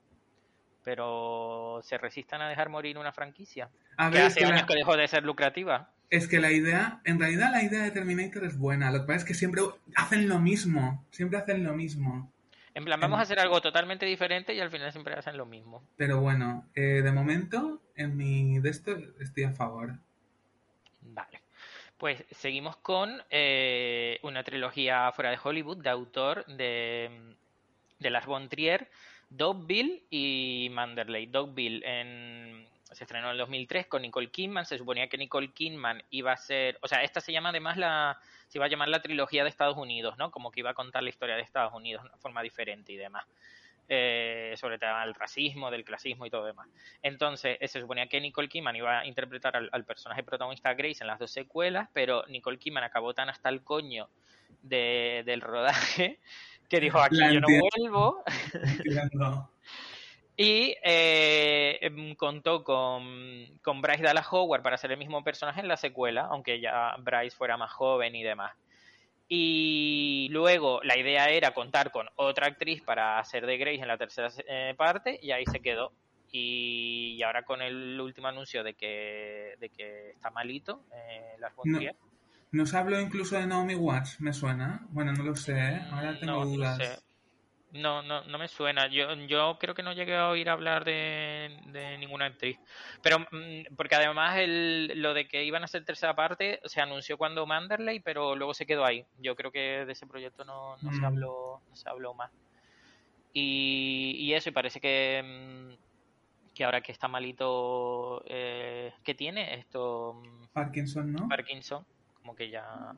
Pero 0.82 1.78
se 1.84 1.98
resistan 1.98 2.42
a 2.42 2.48
dejar 2.48 2.68
morir 2.68 2.98
una 2.98 3.12
franquicia. 3.12 3.70
que 4.10 4.18
hace 4.18 4.44
años 4.44 4.64
que 4.64 4.74
dejó 4.74 4.96
de 4.96 5.06
ser 5.06 5.22
lucrativa. 5.22 5.92
Es 6.10 6.26
que 6.26 6.40
la 6.40 6.50
idea, 6.50 7.00
en 7.04 7.20
realidad 7.20 7.52
la 7.52 7.62
idea 7.62 7.84
de 7.84 7.92
Terminator 7.92 8.42
es 8.42 8.58
buena. 8.58 8.90
Lo 8.90 9.02
que 9.02 9.06
pasa 9.06 9.18
es 9.18 9.24
que 9.24 9.34
siempre 9.34 9.62
hacen 9.94 10.28
lo 10.28 10.40
mismo. 10.40 11.06
Siempre 11.12 11.38
hacen 11.38 11.62
lo 11.62 11.74
mismo. 11.74 12.32
En 12.74 12.84
plan, 12.84 12.98
vamos 12.98 13.20
a 13.20 13.22
hacer 13.22 13.38
algo 13.38 13.60
totalmente 13.60 14.04
diferente 14.04 14.52
y 14.52 14.58
al 14.58 14.72
final 14.72 14.90
siempre 14.90 15.14
hacen 15.14 15.36
lo 15.36 15.46
mismo. 15.46 15.84
Pero 15.96 16.20
bueno, 16.20 16.66
eh, 16.74 17.02
de 17.04 17.12
momento, 17.12 17.82
en 17.94 18.16
mi 18.16 18.58
de 18.58 18.68
esto 18.68 18.96
estoy 19.20 19.44
a 19.44 19.52
favor. 19.52 19.94
Vale. 21.02 21.39
Pues 22.00 22.24
seguimos 22.30 22.78
con 22.78 23.22
eh, 23.28 24.20
una 24.22 24.42
trilogía 24.42 25.12
fuera 25.12 25.30
de 25.30 25.38
Hollywood 25.44 25.82
de 25.82 25.90
autor 25.90 26.46
de, 26.46 27.36
de 27.98 28.10
Lars 28.10 28.24
von 28.24 28.48
Trier, 28.48 28.90
Dogville 29.28 30.04
y 30.08 30.68
Manderley. 30.72 31.26
Dogville 31.26 31.82
en, 31.84 32.66
se 32.90 33.04
estrenó 33.04 33.26
en 33.26 33.32
el 33.32 33.38
2003 33.38 33.86
con 33.86 34.00
Nicole 34.00 34.30
Kidman. 34.30 34.64
Se 34.64 34.78
suponía 34.78 35.10
que 35.10 35.18
Nicole 35.18 35.52
Kidman 35.52 36.02
iba 36.08 36.32
a 36.32 36.38
ser, 36.38 36.78
o 36.80 36.88
sea, 36.88 37.02
esta 37.02 37.20
se 37.20 37.32
llama 37.32 37.50
además 37.50 37.76
la, 37.76 38.18
se 38.48 38.56
iba 38.56 38.64
a 38.64 38.70
llamar 38.70 38.88
la 38.88 39.02
trilogía 39.02 39.42
de 39.42 39.50
Estados 39.50 39.76
Unidos, 39.76 40.16
¿no? 40.16 40.30
Como 40.30 40.50
que 40.50 40.60
iba 40.60 40.70
a 40.70 40.74
contar 40.74 41.02
la 41.02 41.10
historia 41.10 41.36
de 41.36 41.42
Estados 41.42 41.74
Unidos 41.74 42.02
de 42.02 42.08
una 42.08 42.16
forma 42.16 42.40
diferente 42.40 42.94
y 42.94 42.96
demás. 42.96 43.26
Eh, 43.92 44.54
sobre 44.56 44.78
todo 44.78 45.02
el 45.02 45.14
racismo, 45.16 45.68
del 45.68 45.82
clasismo 45.82 46.24
y 46.24 46.30
todo 46.30 46.44
demás. 46.44 46.68
Entonces, 47.02 47.56
eh, 47.58 47.66
se 47.66 47.80
suponía 47.80 48.06
que 48.06 48.20
Nicole 48.20 48.48
Kidman 48.48 48.76
iba 48.76 49.00
a 49.00 49.04
interpretar 49.04 49.56
al, 49.56 49.84
personaje 49.84 50.22
protagonista 50.22 50.72
Grace 50.74 50.98
en 51.00 51.08
las 51.08 51.18
dos 51.18 51.32
secuelas, 51.32 51.88
pero 51.92 52.24
Nicole 52.28 52.60
Kidman 52.60 52.84
acabó 52.84 53.14
tan 53.14 53.28
hasta 53.30 53.48
el 53.48 53.64
coño 53.64 54.08
del 54.62 55.40
rodaje 55.40 56.20
que 56.68 56.78
dijo, 56.78 57.00
aquí 57.00 57.18
yo 57.18 57.40
no 57.40 57.48
vuelvo. 57.48 58.22
y 60.36 60.76
eh, 60.84 61.78
em, 61.80 62.14
contó 62.14 62.62
con, 62.62 63.58
con 63.60 63.82
Bryce 63.82 64.04
Dallas 64.04 64.28
Howard 64.30 64.62
para 64.62 64.76
ser 64.76 64.92
el 64.92 64.98
mismo 64.98 65.24
personaje 65.24 65.62
en 65.62 65.66
la 65.66 65.76
secuela, 65.76 66.28
aunque 66.30 66.60
ya 66.60 66.94
Bryce 67.00 67.36
fuera 67.36 67.56
más 67.56 67.72
joven 67.72 68.14
y 68.14 68.22
demás. 68.22 68.52
Y 69.32 70.26
luego 70.32 70.80
la 70.82 70.98
idea 70.98 71.30
era 71.30 71.54
contar 71.54 71.92
con 71.92 72.08
otra 72.16 72.48
actriz 72.48 72.82
para 72.82 73.20
hacer 73.20 73.46
de 73.46 73.58
Grace 73.58 73.80
en 73.80 73.86
la 73.86 73.96
tercera 73.96 74.28
eh, 74.48 74.74
parte 74.76 75.20
y 75.22 75.30
ahí 75.30 75.44
se 75.46 75.60
quedó. 75.60 75.92
Y, 76.32 77.22
ahora 77.22 77.44
con 77.44 77.62
el 77.62 78.00
último 78.00 78.26
anuncio 78.26 78.64
de 78.64 78.74
que, 78.74 79.54
de 79.60 79.68
que 79.68 80.10
está 80.10 80.30
malito, 80.30 80.84
eh, 80.92 81.36
las 81.38 81.52
no, 81.64 81.78
Nos 82.50 82.74
habló 82.74 83.00
incluso 83.00 83.36
de 83.36 83.46
Naomi 83.46 83.76
Watts, 83.76 84.20
me 84.20 84.32
suena. 84.32 84.84
Bueno, 84.90 85.12
no 85.12 85.22
lo 85.22 85.36
sé, 85.36 85.56
¿eh? 85.56 85.80
ahora 85.92 86.18
tengo 86.18 86.44
dudas. 86.44 86.78
No, 86.78 87.09
no, 87.72 88.02
no 88.02 88.38
me 88.38 88.48
suena. 88.48 88.88
Yo, 88.88 89.14
yo 89.26 89.56
creo 89.58 89.74
que 89.74 89.82
no 89.82 89.92
llegué 89.92 90.16
a 90.16 90.28
oír 90.28 90.48
hablar 90.48 90.84
de, 90.84 91.96
ninguna 91.98 92.26
actriz. 92.26 92.58
Pero, 93.02 93.20
mm, 93.20 93.74
porque 93.76 93.94
además 93.94 94.38
el, 94.38 95.00
lo 95.00 95.14
de 95.14 95.28
que 95.28 95.44
iban 95.44 95.62
a 95.62 95.66
hacer 95.66 95.84
tercera 95.84 96.14
parte 96.14 96.60
se 96.64 96.80
anunció 96.80 97.16
cuando 97.16 97.46
Manderley, 97.46 98.00
pero 98.00 98.34
luego 98.36 98.54
se 98.54 98.66
quedó 98.66 98.84
ahí. 98.84 99.04
Yo 99.18 99.36
creo 99.36 99.52
que 99.52 99.84
de 99.84 99.92
ese 99.92 100.06
proyecto 100.06 100.44
no, 100.44 100.76
no 100.82 100.92
se 100.92 101.00
mm. 101.00 101.04
habló 101.04 101.62
no 101.68 101.76
se 101.76 101.88
habló 101.88 102.14
más. 102.14 102.30
Y, 103.32 104.16
y 104.18 104.34
eso, 104.34 104.48
y 104.48 104.52
parece 104.52 104.80
que, 104.80 105.22
mm, 105.24 106.54
que 106.54 106.64
ahora 106.64 106.80
que 106.80 106.92
está 106.92 107.06
malito, 107.06 108.22
eh, 108.26 108.92
¿qué 109.04 109.14
tiene 109.14 109.54
esto? 109.54 110.20
Parkinson, 110.52 111.12
¿no? 111.12 111.28
Parkinson, 111.28 111.86
como 112.14 112.34
que 112.34 112.50
ya... 112.50 112.94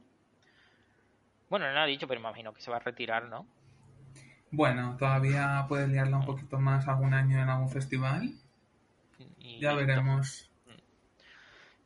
Bueno, 1.51 1.67
no 1.67 1.73
lo 1.73 1.81
ha 1.81 1.87
dicho, 1.87 2.09
pero 2.09 2.19
me 2.19 2.29
imagino 2.29 2.55
que 2.55 2.63
se 2.63 2.71
va 2.71 2.79
a 2.79 2.81
retirar, 2.81 3.29
¿no? 3.29 3.47
Bueno, 4.53 4.97
todavía 4.99 5.65
puede 5.67 5.89
liarla 5.89 6.19
un 6.19 6.27
poquito 6.27 6.59
más 6.59 6.87
algún 6.87 7.15
año 7.15 7.41
en 7.41 7.49
algún 7.49 7.71
festival. 7.71 8.31
ya 9.61 9.73
veremos. 9.73 10.51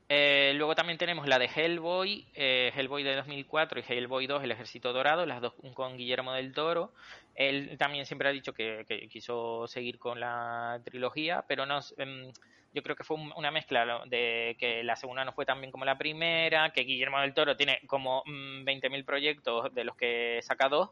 Eh, 0.09 0.53
luego 0.57 0.75
también 0.75 0.99
tenemos 0.99 1.29
la 1.29 1.39
de 1.39 1.47
Hellboy, 1.47 2.27
eh, 2.35 2.73
Hellboy 2.75 3.05
de 3.05 3.15
2004 3.15 3.81
y 3.81 3.85
Hellboy 3.89 4.27
2, 4.27 4.43
El 4.43 4.51
Ejército 4.51 4.93
Dorado, 4.93 5.27
las 5.27 5.41
dos 5.41 5.55
con 5.75 5.97
Guillermo 5.97 6.33
del 6.33 6.53
Toro. 6.53 6.93
Él 7.37 7.77
también 7.79 8.05
siempre 8.05 8.29
ha 8.29 8.33
dicho 8.33 8.53
que, 8.53 8.85
quiso 9.11 9.69
seguir 9.69 9.99
con 10.01 10.19
la 10.19 10.81
trilogía, 10.85 11.45
pero 11.47 11.67
no, 11.67 11.79
em, 11.99 12.33
yo 12.73 12.83
creo 12.83 12.97
que 12.97 13.05
fue 13.05 13.17
una 13.37 13.53
mezcla 13.53 14.03
de 14.07 14.57
que 14.59 14.83
la 14.83 14.97
segunda 14.97 15.25
no 15.25 15.33
fue 15.33 15.47
tan 15.47 15.61
bien 15.61 15.71
como 15.71 15.85
la 15.85 15.99
primera, 15.99 16.73
que 16.73 16.83
Guillermo 16.83 17.21
del 17.21 17.35
Toro 17.35 17.57
tiene 17.57 17.81
como 17.87 18.25
20.000 18.25 19.03
mm, 19.03 19.05
proyectos 19.05 19.73
de 19.73 19.85
los 19.85 19.97
que 19.97 20.41
saca 20.43 20.69
dos 20.69 20.91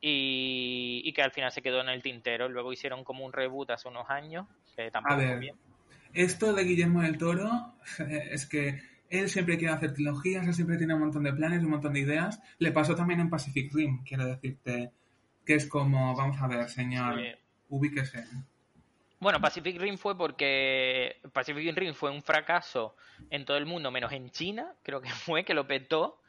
y, 0.00 1.02
y 1.04 1.12
que 1.12 1.22
al 1.22 1.32
final 1.32 1.50
se 1.52 1.62
quedó 1.62 1.80
en 1.80 1.88
el 1.88 2.02
tintero. 2.02 2.48
Luego 2.48 2.72
hicieron 2.72 3.04
como 3.04 3.24
un 3.24 3.32
reboot 3.32 3.70
hace 3.70 3.88
unos 3.88 4.08
años, 4.10 4.46
que 4.74 4.90
tampoco 4.90 5.14
A 5.14 5.16
ver. 5.18 5.38
bien. 5.38 5.56
Esto 6.14 6.52
de 6.54 6.64
Guillermo 6.64 7.02
del 7.02 7.18
Toro 7.18 7.74
es 8.30 8.46
que 8.46 8.80
él 9.10 9.28
siempre 9.28 9.58
quiere 9.58 9.74
hacer 9.74 9.92
trilogías, 9.94 10.46
él 10.46 10.54
siempre 10.54 10.78
tiene 10.78 10.94
un 10.94 11.00
montón 11.00 11.22
de 11.24 11.32
planes, 11.32 11.62
un 11.62 11.70
montón 11.70 11.92
de 11.92 12.00
ideas. 12.00 12.40
Le 12.58 12.72
pasó 12.72 12.94
también 12.96 13.20
en 13.20 13.30
Pacific 13.30 13.72
Rim, 13.72 14.02
quiero 14.04 14.26
decirte, 14.26 14.90
que 15.44 15.54
es 15.54 15.66
como, 15.66 16.14
vamos 16.16 16.40
a 16.40 16.46
ver, 16.48 16.68
señor, 16.68 17.20
Sí. 17.20 17.28
ubíquese. 17.68 18.24
Bueno, 19.18 19.40
Pacific 19.40 19.80
Rim 19.80 19.96
fue 19.96 20.16
porque 20.16 21.20
Pacific 21.32 21.74
Rim 21.76 21.94
fue 21.94 22.10
un 22.10 22.22
fracaso 22.22 22.96
en 23.30 23.44
todo 23.44 23.56
el 23.56 23.64
mundo, 23.64 23.90
menos 23.90 24.12
en 24.12 24.30
China, 24.30 24.74
creo 24.82 25.00
que 25.00 25.08
fue, 25.10 25.44
que 25.44 25.54
lo 25.54 25.66
petó. 25.66 26.20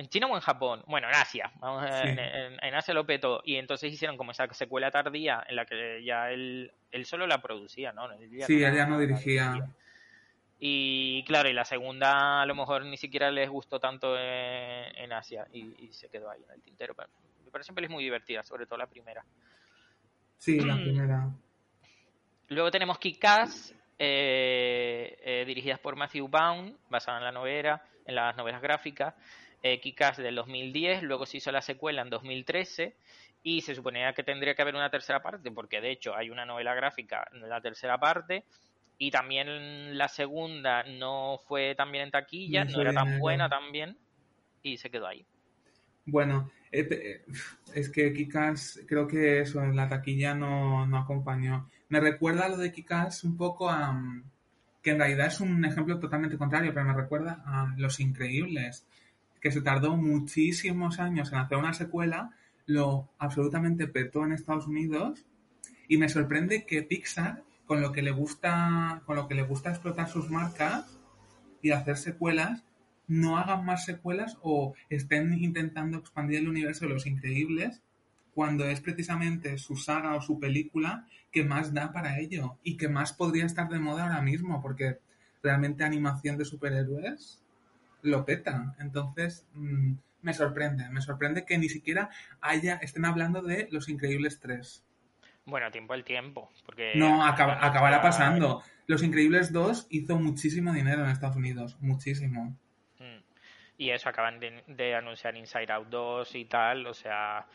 ¿En 0.00 0.08
China 0.08 0.28
o 0.28 0.34
en 0.34 0.40
Japón? 0.40 0.82
Bueno, 0.86 1.08
en 1.08 1.14
Asia. 1.14 1.52
Vamos 1.60 1.84
Sí. 1.90 2.08
en, 2.08 2.18
en- 2.18 2.64
en 2.64 2.74
Asia 2.74 2.94
lo 2.94 3.04
petó. 3.04 3.42
Y 3.44 3.56
entonces 3.56 3.92
hicieron 3.92 4.16
como 4.16 4.30
esa 4.30 4.50
secuela 4.54 4.90
tardía 4.90 5.44
en 5.46 5.56
la 5.56 5.66
que 5.66 6.02
ya 6.02 6.30
él, 6.30 6.72
él 6.90 7.04
solo 7.04 7.26
la 7.26 7.42
producía, 7.42 7.92
¿no? 7.92 8.10
Él 8.10 8.30
Sí, 8.46 8.62
él 8.64 8.74
ya 8.74 8.86
no 8.86 8.98
dirigía. 8.98 9.52
Y 10.58 11.22
claro, 11.24 11.50
y 11.50 11.52
la 11.52 11.66
segunda 11.66 12.40
a 12.40 12.46
lo 12.46 12.54
mejor 12.54 12.86
ni 12.86 12.96
siquiera 12.96 13.30
les 13.30 13.50
gustó 13.50 13.78
tanto 13.78 14.16
en, 14.18 14.96
en 14.96 15.12
Asia 15.12 15.46
y, 15.52 15.84
y 15.84 15.92
se 15.92 16.08
quedó 16.08 16.30
ahí 16.30 16.42
en 16.48 16.50
el 16.54 16.62
tintero. 16.62 16.94
Pero 16.94 17.10
me 17.44 17.50
parece 17.50 17.74
pelis 17.74 17.90
muy 17.90 18.02
divertida, 18.02 18.42
sobre 18.42 18.64
todo 18.64 18.78
la 18.78 18.86
primera. 18.86 19.22
Sí, 20.38 20.60
la 20.60 20.76
primera. 20.76 21.28
Luego 22.48 22.70
tenemos 22.70 22.98
Kick-Ass, 22.98 23.74
eh, 23.98 25.18
eh, 25.22 25.44
dirigidas 25.46 25.78
por 25.78 25.94
Matthew 25.94 26.26
Vaughn, 26.26 26.74
basada 26.88 27.18
en 27.18 27.24
la 27.24 27.32
novela, 27.32 27.82
en 28.06 28.14
las 28.14 28.34
novelas 28.34 28.62
gráficas. 28.62 29.14
Eh, 29.62 29.80
Kick-Ass 29.80 30.18
del 30.18 30.34
2010, 30.36 31.02
luego 31.02 31.26
se 31.26 31.36
hizo 31.36 31.52
la 31.52 31.62
secuela 31.62 32.02
en 32.02 32.10
2013 32.10 32.96
y 33.42 33.60
se 33.60 33.74
suponía 33.74 34.12
que 34.12 34.22
tendría 34.22 34.54
que 34.54 34.62
haber 34.62 34.74
una 34.74 34.90
tercera 34.90 35.22
parte, 35.22 35.50
porque 35.50 35.80
de 35.80 35.90
hecho 35.90 36.14
hay 36.14 36.30
una 36.30 36.46
novela 36.46 36.74
gráfica 36.74 37.26
en 37.32 37.48
la 37.48 37.60
tercera 37.60 37.98
parte 37.98 38.44
y 38.98 39.10
también 39.10 39.96
la 39.96 40.08
segunda 40.08 40.82
no 40.84 41.38
fue 41.46 41.74
tan 41.74 41.90
bien 41.90 42.04
en 42.04 42.10
taquilla, 42.10 42.64
No 42.64 42.80
era 42.80 42.92
tan 42.92 43.18
buena 43.18 43.48
también 43.48 43.96
y 44.62 44.76
se 44.76 44.90
quedó 44.90 45.06
ahí. 45.06 45.24
Bueno, 46.04 46.50
eh, 46.72 46.86
eh, 46.90 47.24
es 47.74 47.88
que 47.88 48.12
Kikas, 48.12 48.80
creo 48.86 49.06
que 49.06 49.40
eso 49.40 49.62
en 49.62 49.76
la 49.76 49.88
taquilla 49.88 50.34
no, 50.34 50.86
no 50.86 50.98
acompañó. 50.98 51.68
Me 51.88 52.00
recuerda 52.00 52.48
lo 52.48 52.56
de 52.56 52.72
Kikas 52.72 53.24
un 53.24 53.36
poco 53.36 53.70
a. 53.70 53.92
mm, 53.92 54.24
que 54.82 54.90
en 54.90 54.98
realidad 54.98 55.26
es 55.26 55.40
un 55.40 55.64
ejemplo 55.64 55.98
totalmente 55.98 56.38
contrario, 56.38 56.72
pero 56.72 56.86
me 56.86 56.94
recuerda 56.94 57.42
a 57.44 57.74
Los 57.76 58.00
Increíbles, 58.00 58.86
que 59.40 59.50
se 59.50 59.62
tardó 59.62 59.96
muchísimos 59.96 60.98
años 60.98 61.32
en 61.32 61.38
hacer 61.38 61.58
una 61.58 61.72
secuela, 61.72 62.30
lo 62.66 63.10
absolutamente 63.18 63.88
petó 63.88 64.24
en 64.24 64.32
Estados 64.32 64.66
Unidos, 64.66 65.26
y 65.88 65.96
me 65.96 66.08
sorprende 66.08 66.66
que 66.66 66.82
Pixar, 66.82 67.42
con 67.66 67.80
lo 67.80 67.92
que 67.92 68.02
le 68.02 68.10
gusta, 68.10 69.02
con 69.06 69.16
lo 69.16 69.26
que 69.26 69.34
le 69.34 69.42
gusta 69.42 69.70
explotar 69.70 70.08
sus 70.08 70.30
marcas 70.30 70.98
y 71.62 71.72
hacer 71.72 71.96
secuelas, 71.96 72.64
no 73.08 73.38
hagan 73.38 73.64
más 73.64 73.84
secuelas 73.84 74.38
o 74.42 74.74
estén 74.88 75.42
intentando 75.42 75.98
expandir 75.98 76.38
el 76.38 76.48
universo 76.48 76.86
de 76.86 76.94
los 76.94 77.06
increíbles 77.06 77.82
cuando 78.34 78.64
es 78.64 78.80
precisamente 78.80 79.58
su 79.58 79.76
saga 79.76 80.14
o 80.14 80.22
su 80.22 80.38
película 80.38 81.08
que 81.32 81.44
más 81.44 81.74
da 81.74 81.92
para 81.92 82.20
ello 82.20 82.58
y 82.62 82.76
que 82.76 82.88
más 82.88 83.12
podría 83.12 83.46
estar 83.46 83.68
de 83.68 83.80
moda 83.80 84.04
ahora 84.04 84.22
mismo 84.22 84.62
porque 84.62 84.98
realmente 85.42 85.82
animación 85.82 86.38
de 86.38 86.44
superhéroes 86.44 87.42
lo 88.02 88.24
peta. 88.24 88.74
Entonces 88.78 89.46
mm, 89.54 89.92
me 90.22 90.34
sorprende, 90.34 90.88
me 90.90 91.00
sorprende 91.00 91.44
que 91.44 91.58
ni 91.58 91.68
siquiera 91.68 92.10
haya, 92.40 92.76
estén 92.76 93.04
hablando 93.04 93.42
de 93.42 93.68
Los 93.70 93.88
Increíbles 93.88 94.40
3. 94.40 94.84
Bueno, 95.46 95.70
tiempo 95.70 95.94
al 95.94 96.04
tiempo, 96.04 96.50
porque... 96.66 96.92
No, 96.94 97.24
acaba- 97.26 97.64
acabará 97.64 98.00
pasando. 98.02 98.62
Los 98.86 99.02
Increíbles 99.02 99.52
2 99.52 99.86
hizo 99.90 100.16
muchísimo 100.18 100.72
dinero 100.72 101.02
en 101.04 101.10
Estados 101.10 101.36
Unidos, 101.36 101.76
muchísimo. 101.80 102.56
Mm. 102.98 103.18
Y 103.78 103.90
eso, 103.90 104.08
acaban 104.10 104.38
de, 104.38 104.62
de 104.66 104.94
anunciar 104.94 105.36
Inside 105.36 105.72
Out 105.72 105.88
2 105.88 106.34
y 106.34 106.44
tal, 106.44 106.86
o 106.86 106.92
sea, 106.92 107.46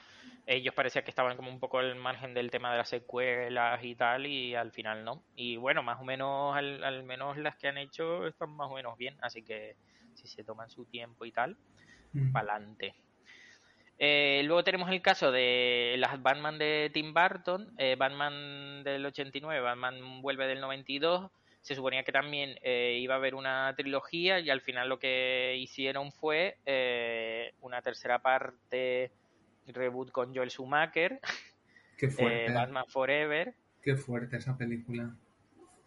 ellos 0.48 0.74
parecía 0.74 1.04
que 1.04 1.12
estaban 1.12 1.38
como 1.38 1.50
un 1.52 1.60
poco 1.60 1.78
al 1.78 1.96
margen 1.96 2.34
del 2.34 2.50
tema 2.50 2.72
de 2.72 2.80
las 2.80 2.90
secuelas 2.90 3.84
y 3.84 3.94
tal, 3.96 4.26
y 4.26 4.56
al 4.56 4.72
final 4.72 5.06
no. 5.06 5.24
Y 5.36 5.56
bueno, 5.58 5.84
más 5.84 6.00
o 6.02 6.04
menos, 6.04 6.58
al, 6.58 6.84
al 6.84 7.04
menos 7.04 7.38
las 7.38 7.56
que 7.58 7.68
han 7.68 7.78
hecho 7.78 8.26
están 8.26 8.50
más 8.50 8.70
o 8.72 8.76
menos 8.76 8.98
bien, 8.98 9.16
así 9.22 9.44
que 9.44 9.76
si 10.16 10.28
se 10.28 10.44
toman 10.44 10.70
su 10.70 10.86
tiempo 10.86 11.26
y 11.26 11.32
tal, 11.32 11.56
Mm. 12.14 12.32
pa'lante. 12.32 12.96
Eh, 13.98 14.42
luego 14.46 14.64
tenemos 14.64 14.90
el 14.90 15.02
caso 15.02 15.32
de 15.32 15.96
las 16.00 16.22
Batman 16.22 16.58
de 16.58 16.90
Tim 16.94 17.14
Burton, 17.14 17.74
eh, 17.78 17.96
Batman 17.98 18.84
del 18.84 19.06
89, 19.06 19.62
Batman 19.62 20.22
vuelve 20.22 20.48
del 20.48 20.60
92. 20.62 21.32
Se 21.62 21.76
suponía 21.76 22.04
que 22.04 22.12
también 22.12 22.58
eh, 22.62 22.98
iba 23.02 23.16
a 23.16 23.18
haber 23.18 23.36
una 23.36 23.74
trilogía 23.76 24.40
y 24.40 24.50
al 24.50 24.62
final 24.62 24.88
lo 24.90 25.00
que 25.00 25.56
hicieron 25.58 26.12
fue 26.12 26.58
una 27.62 27.82
tercera 27.82 28.20
parte 28.20 29.12
reboot 29.68 30.12
con 30.12 30.36
Joel 30.36 30.52
Schumacher, 30.52 31.20
Qué 31.98 32.10
fuerte, 32.48 32.54
Batman 32.54 32.86
Forever. 32.88 33.54
qué 33.82 33.96
fuerte 33.96 34.38
esa 34.38 34.58
película. 34.58 35.16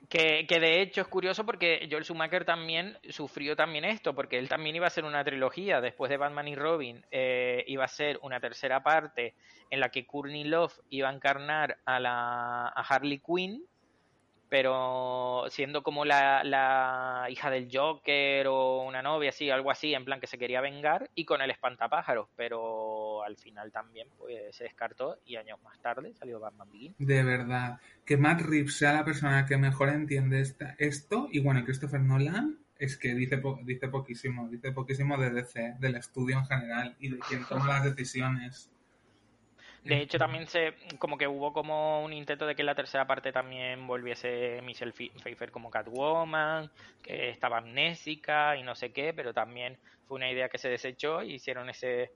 Que, 0.08 0.46
que 0.46 0.58
de 0.58 0.80
hecho 0.80 1.02
es 1.02 1.06
curioso 1.06 1.44
porque 1.44 1.86
Joel 1.90 2.04
Schumacher 2.04 2.46
también 2.46 2.96
sufrió 3.10 3.54
también 3.54 3.84
esto, 3.84 4.14
porque 4.14 4.38
él 4.38 4.48
también 4.48 4.74
iba 4.74 4.86
a 4.86 4.90
ser 4.90 5.04
una 5.04 5.22
trilogía 5.22 5.82
después 5.82 6.08
de 6.08 6.16
Batman 6.16 6.48
y 6.48 6.54
Robin, 6.54 7.04
eh, 7.10 7.62
iba 7.66 7.84
a 7.84 7.88
ser 7.88 8.18
una 8.22 8.40
tercera 8.40 8.82
parte 8.82 9.34
en 9.70 9.80
la 9.80 9.90
que 9.90 10.06
Courtney 10.06 10.44
Love 10.44 10.72
iba 10.88 11.10
a 11.10 11.12
encarnar 11.12 11.76
a, 11.84 12.00
la, 12.00 12.68
a 12.68 12.80
Harley 12.88 13.20
Quinn, 13.20 13.62
pero 14.48 15.44
siendo 15.50 15.82
como 15.82 16.04
la, 16.04 16.42
la 16.44 17.26
hija 17.30 17.50
del 17.50 17.68
Joker 17.72 18.46
o 18.48 18.82
una 18.82 19.02
novia, 19.02 19.30
así, 19.30 19.50
algo 19.50 19.70
así, 19.70 19.94
en 19.94 20.04
plan 20.04 20.20
que 20.20 20.26
se 20.26 20.38
quería 20.38 20.60
vengar, 20.60 21.10
y 21.14 21.24
con 21.24 21.42
el 21.42 21.50
espantapájaros, 21.50 22.28
pero 22.36 23.22
al 23.24 23.36
final 23.36 23.70
también 23.72 24.08
pues, 24.18 24.56
se 24.56 24.64
descartó 24.64 25.18
y 25.24 25.36
años 25.36 25.60
más 25.62 25.78
tarde 25.80 26.14
salió 26.14 26.40
Batman 26.40 26.70
Begins. 26.70 26.96
De 26.98 27.22
verdad. 27.22 27.78
Que 28.04 28.16
Matt 28.16 28.40
Reeves 28.42 28.76
sea 28.78 28.92
la 28.94 29.04
persona 29.04 29.44
que 29.46 29.56
mejor 29.58 29.90
entiende 29.90 30.40
esta- 30.40 30.74
esto. 30.78 31.28
Y 31.30 31.40
bueno, 31.40 31.64
Christopher 31.64 32.00
Nolan 32.00 32.58
es 32.78 32.96
que 32.96 33.14
dice, 33.14 33.38
po- 33.38 33.58
dice 33.64 33.88
poquísimo. 33.88 34.48
Dice 34.48 34.72
poquísimo 34.72 35.18
de 35.18 35.30
DC, 35.30 35.74
del 35.78 35.96
estudio 35.96 36.38
en 36.38 36.46
general 36.46 36.96
y 37.00 37.10
de 37.10 37.18
quien 37.18 37.44
toma 37.44 37.66
las 37.68 37.84
decisiones. 37.84 38.70
De 39.84 40.00
hecho, 40.00 40.18
también 40.18 40.46
se 40.46 40.74
como 40.98 41.16
que 41.18 41.26
hubo 41.28 41.52
como 41.52 42.02
un 42.04 42.12
intento 42.12 42.46
de 42.46 42.54
que 42.54 42.62
en 42.62 42.66
la 42.66 42.74
tercera 42.74 43.06
parte 43.06 43.32
también 43.32 43.86
volviese 43.86 44.60
Michelle 44.62 44.92
Pfe- 44.92 45.12
Pfeiffer 45.22 45.50
como 45.50 45.70
Catwoman, 45.70 46.70
que 47.02 47.30
estaba 47.30 47.58
amnésica 47.58 48.56
y 48.56 48.62
no 48.62 48.74
sé 48.74 48.92
qué, 48.92 49.14
pero 49.14 49.32
también 49.32 49.78
fue 50.04 50.16
una 50.16 50.30
idea 50.30 50.48
que 50.48 50.58
se 50.58 50.68
desechó 50.68 51.22
y 51.22 51.34
hicieron 51.34 51.70
ese 51.70 52.12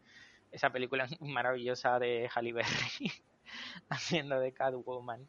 esa 0.51 0.71
película 0.71 1.07
maravillosa 1.21 1.99
de 1.99 2.29
Halle 2.35 2.53
Berry 2.53 3.13
haciendo 3.89 4.39
de 4.41 4.53
Catwoman. 4.53 5.29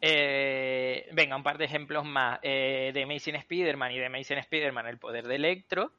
Eh, 0.00 1.06
venga, 1.12 1.36
un 1.36 1.42
par 1.44 1.58
de 1.58 1.64
ejemplos 1.66 2.04
más. 2.04 2.38
Eh, 2.42 2.90
de 2.92 3.02
Amazing 3.04 3.36
Spider-Man 3.36 3.92
y 3.92 3.98
de 3.98 4.06
Amazing 4.06 4.38
Spider-Man 4.38 4.86
El 4.88 4.98
Poder 4.98 5.26
de 5.28 5.36
Electro. 5.36 5.92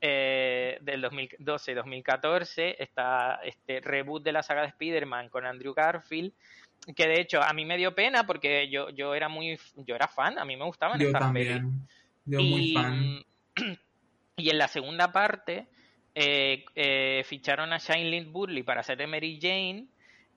Eh, 0.00 0.78
del 0.80 1.00
2012 1.02 1.72
y 1.72 1.74
2014 1.74 2.82
está 2.82 3.40
este 3.44 3.80
reboot 3.80 4.22
de 4.22 4.32
la 4.32 4.42
saga 4.42 4.62
de 4.62 4.68
Spider-Man 4.68 5.28
con 5.28 5.44
Andrew 5.46 5.74
Garfield 5.74 6.32
que 6.96 7.06
de 7.06 7.20
hecho 7.20 7.42
a 7.42 7.52
mí 7.52 7.64
me 7.64 7.76
dio 7.76 7.94
pena 7.94 8.24
porque 8.24 8.68
yo, 8.70 8.90
yo 8.90 9.14
era 9.14 9.28
muy 9.28 9.58
yo 9.76 9.94
era 9.94 10.08
fan, 10.08 10.38
a 10.38 10.44
mí 10.44 10.56
me 10.56 10.64
gustaban 10.64 10.98
Yo 10.98 11.08
estas 11.08 11.30
pelis. 11.32 11.62
también. 11.62 11.86
Muy 12.24 12.70
Y, 12.70 12.74
fan. 12.74 13.24
y 14.36 14.50
en 14.50 14.58
la 14.58 14.68
segunda 14.68 15.12
parte 15.12 15.66
eh, 16.14 16.64
eh, 16.74 17.22
ficharon 17.24 17.72
a 17.72 17.78
Shailene 17.78 18.30
Woodley 18.30 18.62
para 18.62 18.80
hacer 18.80 18.98
de 18.98 19.06
Mary 19.06 19.38
Jane 19.40 19.86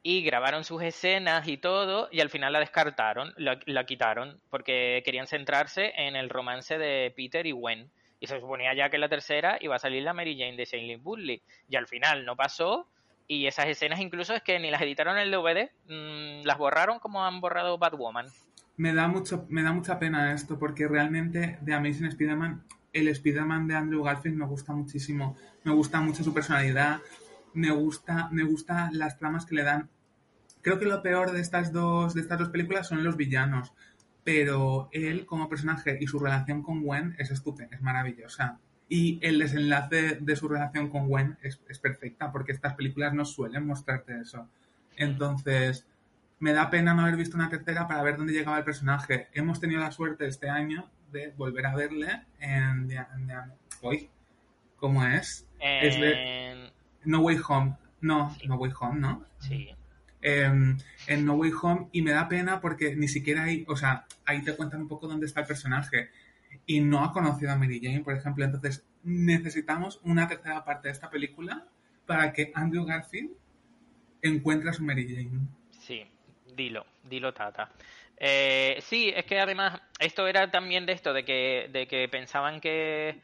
y 0.03 0.21
grabaron 0.21 0.65
sus 0.65 0.83
escenas 0.83 1.47
y 1.47 1.57
todo 1.57 2.09
y 2.11 2.19
al 2.19 2.29
final 2.29 2.51
la 2.51 2.59
descartaron, 2.59 3.33
la, 3.37 3.59
la 3.65 3.85
quitaron 3.85 4.41
porque 4.49 5.01
querían 5.05 5.27
centrarse 5.27 5.93
en 5.95 6.15
el 6.15 6.29
romance 6.29 6.77
de 6.77 7.13
Peter 7.15 7.45
y 7.45 7.51
Gwen. 7.51 7.89
Y 8.23 8.27
se 8.27 8.39
suponía 8.39 8.73
ya 8.73 8.89
que 8.89 8.95
en 8.95 9.01
la 9.01 9.09
tercera 9.09 9.57
iba 9.59 9.75
a 9.75 9.79
salir 9.79 10.01
la 10.01 10.13
Mary 10.13 10.37
Jane 10.39 10.55
de 10.55 10.63
Shailene 10.63 11.03
Woodley. 11.03 11.41
Y 11.67 11.75
al 11.75 11.87
final 11.87 12.23
no 12.23 12.37
pasó. 12.37 12.87
Y 13.27 13.47
esas 13.47 13.65
escenas 13.65 13.99
incluso 13.99 14.33
es 14.33 14.41
que 14.41 14.57
ni 14.59 14.71
las 14.71 14.81
editaron 14.81 15.17
en 15.17 15.23
el 15.23 15.31
DVD, 15.31 15.71
mm, 15.89 16.45
las 16.45 16.57
borraron 16.57 16.99
como 16.99 17.25
han 17.25 17.41
borrado 17.41 17.77
Batwoman. 17.77 18.27
Me 18.77 18.93
da, 18.93 19.09
mucho, 19.09 19.45
me 19.49 19.61
da 19.61 19.73
mucha 19.73 19.99
pena 19.99 20.31
esto 20.31 20.57
porque 20.57 20.87
realmente 20.87 21.57
de 21.59 21.73
Amazing 21.73 22.05
Spider-Man, 22.05 22.63
el 22.93 23.09
Spider-Man 23.09 23.67
de 23.67 23.75
Andrew 23.75 24.03
Garfield 24.03 24.37
me 24.37 24.45
gusta 24.45 24.71
muchísimo. 24.71 25.35
Me 25.65 25.73
gusta 25.73 25.99
mucho 25.99 26.23
su 26.23 26.33
personalidad. 26.33 27.01
Me 27.53 27.71
gusta, 27.71 28.29
me 28.31 28.45
gusta 28.45 28.89
las 28.93 29.19
tramas 29.19 29.45
que 29.45 29.55
le 29.55 29.63
dan. 29.63 29.89
Creo 30.61 30.79
que 30.79 30.85
lo 30.85 31.01
peor 31.01 31.33
de 31.33 31.41
estas 31.41 31.73
dos, 31.73 32.13
de 32.13 32.21
estas 32.21 32.39
dos 32.39 32.47
películas 32.47 32.87
son 32.87 33.03
los 33.03 33.17
villanos. 33.17 33.73
Pero 34.23 34.89
él 34.93 35.25
como 35.25 35.49
personaje 35.49 35.97
y 35.99 36.07
su 36.07 36.19
relación 36.19 36.61
con 36.63 36.81
Gwen 36.83 37.15
es 37.19 37.31
estupenda, 37.31 37.75
es 37.75 37.81
maravillosa. 37.81 38.59
Y 38.89 39.19
el 39.21 39.39
desenlace 39.39 40.17
de 40.21 40.35
su 40.35 40.47
relación 40.47 40.89
con 40.89 41.07
Gwen 41.07 41.37
es, 41.41 41.61
es 41.67 41.79
perfecta, 41.79 42.31
porque 42.31 42.51
estas 42.51 42.75
películas 42.75 43.13
no 43.13 43.25
suelen 43.25 43.65
mostrarte 43.65 44.19
eso. 44.21 44.47
Entonces, 44.95 45.87
me 46.39 46.53
da 46.53 46.69
pena 46.69 46.93
no 46.93 47.01
haber 47.03 47.15
visto 47.17 47.35
una 47.35 47.49
tercera 47.49 47.87
para 47.87 48.03
ver 48.03 48.17
dónde 48.17 48.33
llegaba 48.33 48.57
el 48.57 48.63
personaje. 48.63 49.27
Hemos 49.33 49.59
tenido 49.59 49.81
la 49.81 49.91
suerte 49.91 50.27
este 50.27 50.49
año 50.49 50.89
de 51.11 51.29
volver 51.37 51.65
a 51.65 51.75
verle 51.75 52.21
en... 52.39 52.87
The- 52.87 53.05
en 53.15 53.27
The- 53.27 53.37
uy, 53.81 54.09
¿Cómo 54.77 55.05
es? 55.05 55.47
Es 55.59 55.95
de 55.99 56.51
En- 56.51 56.71
No 57.05 57.19
Way 57.21 57.39
Home. 57.47 57.77
No, 58.01 58.31
Sí. 58.35 58.47
No 58.47 58.55
Way 58.55 58.71
Home, 58.79 58.99
¿no? 58.99 59.25
Sí. 59.39 59.69
Em, 60.23 60.77
en 61.07 61.25
No 61.25 61.33
Way 61.35 61.51
Home 61.61 61.87
y 61.91 62.01
me 62.01 62.11
da 62.11 62.27
pena 62.27 62.61
porque 62.61 62.95
ni 62.95 63.07
siquiera 63.07 63.43
hay, 63.43 63.65
o 63.67 63.75
sea, 63.75 64.05
ahí 64.25 64.41
te 64.41 64.55
cuentan 64.55 64.81
un 64.81 64.87
poco 64.87 65.07
dónde 65.07 65.25
está 65.25 65.41
el 65.41 65.47
personaje 65.47 66.09
y 66.65 66.79
no 66.79 67.03
ha 67.03 67.11
conocido 67.11 67.51
a 67.51 67.55
Mary 67.55 67.79
Jane, 67.83 68.03
por 68.03 68.15
ejemplo, 68.15 68.45
entonces 68.45 68.85
necesitamos 69.03 69.99
una 70.03 70.27
tercera 70.27 70.63
parte 70.63 70.87
de 70.87 70.93
esta 70.93 71.09
película 71.09 71.65
para 72.05 72.31
que 72.31 72.51
Andrew 72.55 72.85
Garfield 72.85 73.31
encuentre 74.21 74.69
a 74.69 74.73
su 74.73 74.83
Mary 74.83 75.07
Jane. 75.07 75.47
Sí, 75.71 76.05
dilo, 76.55 76.85
dilo 77.03 77.33
Tata. 77.33 77.69
Eh, 78.17 78.77
sí, 78.81 79.11
es 79.13 79.25
que 79.25 79.39
además 79.39 79.81
esto 79.99 80.27
era 80.27 80.49
también 80.49 80.85
de 80.85 80.93
esto, 80.93 81.13
de 81.13 81.25
que, 81.25 81.69
de 81.71 81.87
que 81.87 82.07
pensaban 82.07 82.61
que, 82.61 83.19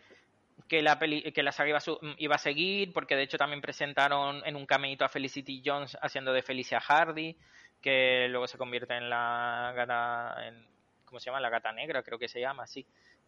que 0.70 0.82
la 0.82 0.98
peli, 1.00 1.32
que 1.34 1.44
la 1.44 1.52
saga 1.52 1.70
iba 1.70 1.78
a, 1.80 1.82
su- 1.82 2.00
iba 2.18 2.36
a 2.36 2.40
seguir, 2.40 2.94
porque 2.94 3.16
de 3.16 3.24
hecho 3.24 3.38
también 3.38 3.60
presentaron 3.62 4.42
en 4.46 4.56
un 4.56 4.66
cameíto 4.66 5.04
a 5.04 5.10
Felicity 5.10 5.62
Jones 5.66 5.98
haciendo 6.02 6.32
de 6.32 6.44
Felicia 6.44 6.80
Hardy, 6.80 7.36
que 7.82 8.28
luego 8.30 8.48
se 8.48 8.58
convierte 8.58 8.96
en 8.96 9.10
la 9.10 9.74
gata, 9.76 10.48
en, 10.48 10.66
¿cómo 11.06 11.20
se 11.20 11.26
llama? 11.28 11.42
La 11.42 11.50
gata 11.50 11.72
negra, 11.74 12.04
creo 12.04 12.20
que 12.20 12.28
se 12.30 12.40
llama, 12.40 12.68
sí. 12.68 12.86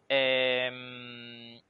Eh, 0.08 1.60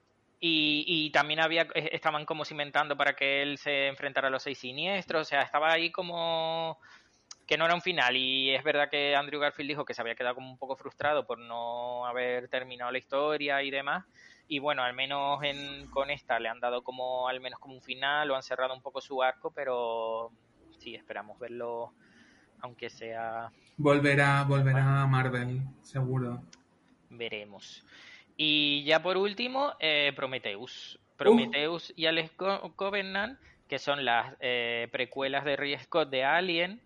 y, 0.41 0.85
y 0.87 1.11
también 1.11 1.41
había, 1.41 1.63
eh, 1.75 1.91
estaban 1.93 2.25
como 2.27 2.45
cimentando 2.45 2.97
para 2.97 3.15
que 3.15 3.43
él 3.43 3.59
se 3.59 3.87
enfrentara 3.87 4.29
a 4.29 4.31
los 4.31 4.43
seis 4.43 4.59
siniestros, 4.59 5.23
o 5.23 5.25
sea, 5.25 5.43
estaba 5.43 5.73
ahí 5.73 5.91
como 5.91 6.79
que 7.47 7.57
no 7.57 7.65
era 7.65 7.75
un 7.75 7.83
final 7.83 8.17
y 8.17 8.51
es 8.55 8.63
verdad 8.65 8.89
que 8.91 9.15
Andrew 9.17 9.41
Garfield 9.41 9.69
dijo 9.69 9.85
que 9.85 9.95
se 9.95 10.01
había 10.01 10.15
quedado 10.15 10.35
como 10.37 10.51
un 10.51 10.59
poco 10.59 10.77
frustrado 10.77 11.27
por 11.27 11.39
no 11.39 12.07
haber 12.07 12.49
terminado 12.49 12.91
la 12.91 12.99
historia 12.99 13.63
y 13.63 13.71
demás 13.71 14.05
y 14.55 14.59
bueno 14.59 14.83
al 14.83 14.93
menos 14.93 15.43
en, 15.43 15.87
con 15.89 16.11
esta 16.11 16.39
le 16.39 16.51
han 16.51 16.61
dado 16.61 16.83
como 16.83 17.27
al 17.27 17.41
menos 17.41 17.59
como 17.59 17.75
un 17.75 17.81
final 17.83 18.31
o 18.31 18.37
han 18.37 18.43
cerrado 18.43 18.75
un 18.75 18.83
poco 18.83 19.01
su 19.01 19.23
arco 19.23 19.51
pero 19.51 20.31
sí 20.79 20.95
esperamos 20.95 21.39
verlo 21.39 21.93
aunque 22.61 22.91
sea 22.91 23.51
Volverá, 23.79 24.45
volverá 24.45 25.03
a 25.03 25.07
Marvel, 25.07 25.63
seguro. 25.83 26.43
veremos. 27.09 27.83
Y 28.37 28.85
ya 28.85 29.03
por 29.03 29.17
último 29.17 29.73
eh, 29.81 30.13
Prometheus. 30.15 30.99
Prometheus 31.17 31.93
y 31.97 32.05
Alex 32.07 32.33
Co- 32.33 32.75
Covenant 32.77 33.39
que 33.69 33.79
son 33.79 34.05
las 34.05 34.37
eh, 34.41 34.89
precuelas 34.93 35.45
de 35.47 35.57
Ridley 35.57 35.79
Scott 35.79 36.11
de 36.11 36.25
Alien. 36.25 36.83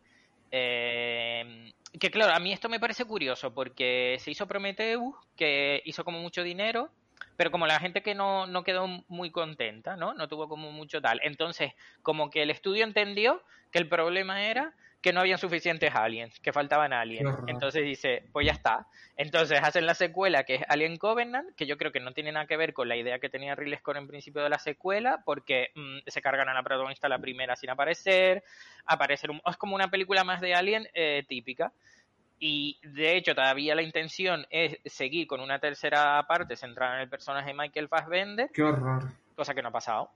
Eh, 0.52 1.72
que 1.98 2.10
claro, 2.10 2.32
a 2.34 2.38
mí 2.38 2.52
esto 2.52 2.68
me 2.68 2.78
parece 2.78 3.04
curioso 3.04 3.52
porque 3.52 4.16
se 4.20 4.30
hizo 4.30 4.46
Prometheus, 4.46 5.14
que 5.36 5.82
hizo 5.84 6.04
como 6.04 6.20
mucho 6.20 6.42
dinero, 6.44 6.90
pero 7.36 7.50
como 7.50 7.66
la 7.66 7.78
gente 7.78 8.02
que 8.02 8.14
no, 8.14 8.46
no 8.46 8.64
quedó 8.64 8.86
muy 9.08 9.30
contenta, 9.30 9.96
¿no? 9.96 10.14
No 10.14 10.28
tuvo 10.28 10.48
como 10.48 10.72
mucho 10.72 11.00
tal. 11.00 11.20
Entonces, 11.22 11.72
como 12.02 12.30
que 12.30 12.42
el 12.42 12.50
estudio 12.50 12.84
entendió 12.84 13.42
que 13.70 13.78
el 13.78 13.88
problema 13.88 14.42
era 14.44 14.74
que 15.02 15.12
no 15.12 15.20
habían 15.20 15.38
suficientes 15.38 15.94
aliens, 15.94 16.40
que 16.40 16.52
faltaban 16.52 16.92
aliens. 16.92 17.28
Entonces 17.46 17.84
dice, 17.84 18.24
pues 18.32 18.44
ya 18.46 18.52
está. 18.52 18.88
Entonces 19.16 19.60
hacen 19.62 19.86
la 19.86 19.94
secuela 19.94 20.42
que 20.42 20.56
es 20.56 20.62
Alien 20.68 20.96
Covenant, 20.96 21.54
que 21.54 21.66
yo 21.66 21.76
creo 21.76 21.92
que 21.92 22.00
no 22.00 22.12
tiene 22.12 22.32
nada 22.32 22.46
que 22.46 22.56
ver 22.56 22.72
con 22.72 22.88
la 22.88 22.96
idea 22.96 23.20
que 23.20 23.28
tenía 23.28 23.54
Ridley 23.54 23.78
Scott 23.78 23.98
en 23.98 24.08
principio 24.08 24.42
de 24.42 24.48
la 24.48 24.58
secuela, 24.58 25.22
porque 25.24 25.68
mm, 25.76 25.98
se 26.08 26.20
cargan 26.22 26.48
a 26.48 26.54
la 26.54 26.62
protagonista 26.64 27.08
la 27.08 27.20
primera 27.20 27.54
sin 27.54 27.70
aparecer, 27.70 28.42
aparecer 28.84 29.30
un- 29.30 29.40
es 29.46 29.56
como 29.56 29.76
una 29.76 29.88
película 29.88 30.24
más 30.24 30.40
de 30.40 30.54
Alien 30.54 30.88
eh, 30.92 31.24
típica. 31.28 31.72
Y 32.38 32.78
de 32.82 33.16
hecho, 33.16 33.34
todavía 33.34 33.74
la 33.74 33.82
intención 33.82 34.46
es 34.50 34.76
seguir 34.84 35.26
con 35.26 35.40
una 35.40 35.58
tercera 35.58 36.22
parte 36.28 36.56
centrada 36.56 36.96
en 36.96 37.02
el 37.02 37.08
personaje 37.08 37.48
de 37.48 37.54
Michael 37.54 37.88
Fassbender, 37.88 38.50
Qué 38.52 38.62
horror. 38.62 39.10
cosa 39.34 39.54
que 39.54 39.62
no 39.62 39.68
ha 39.68 39.72
pasado. 39.72 40.10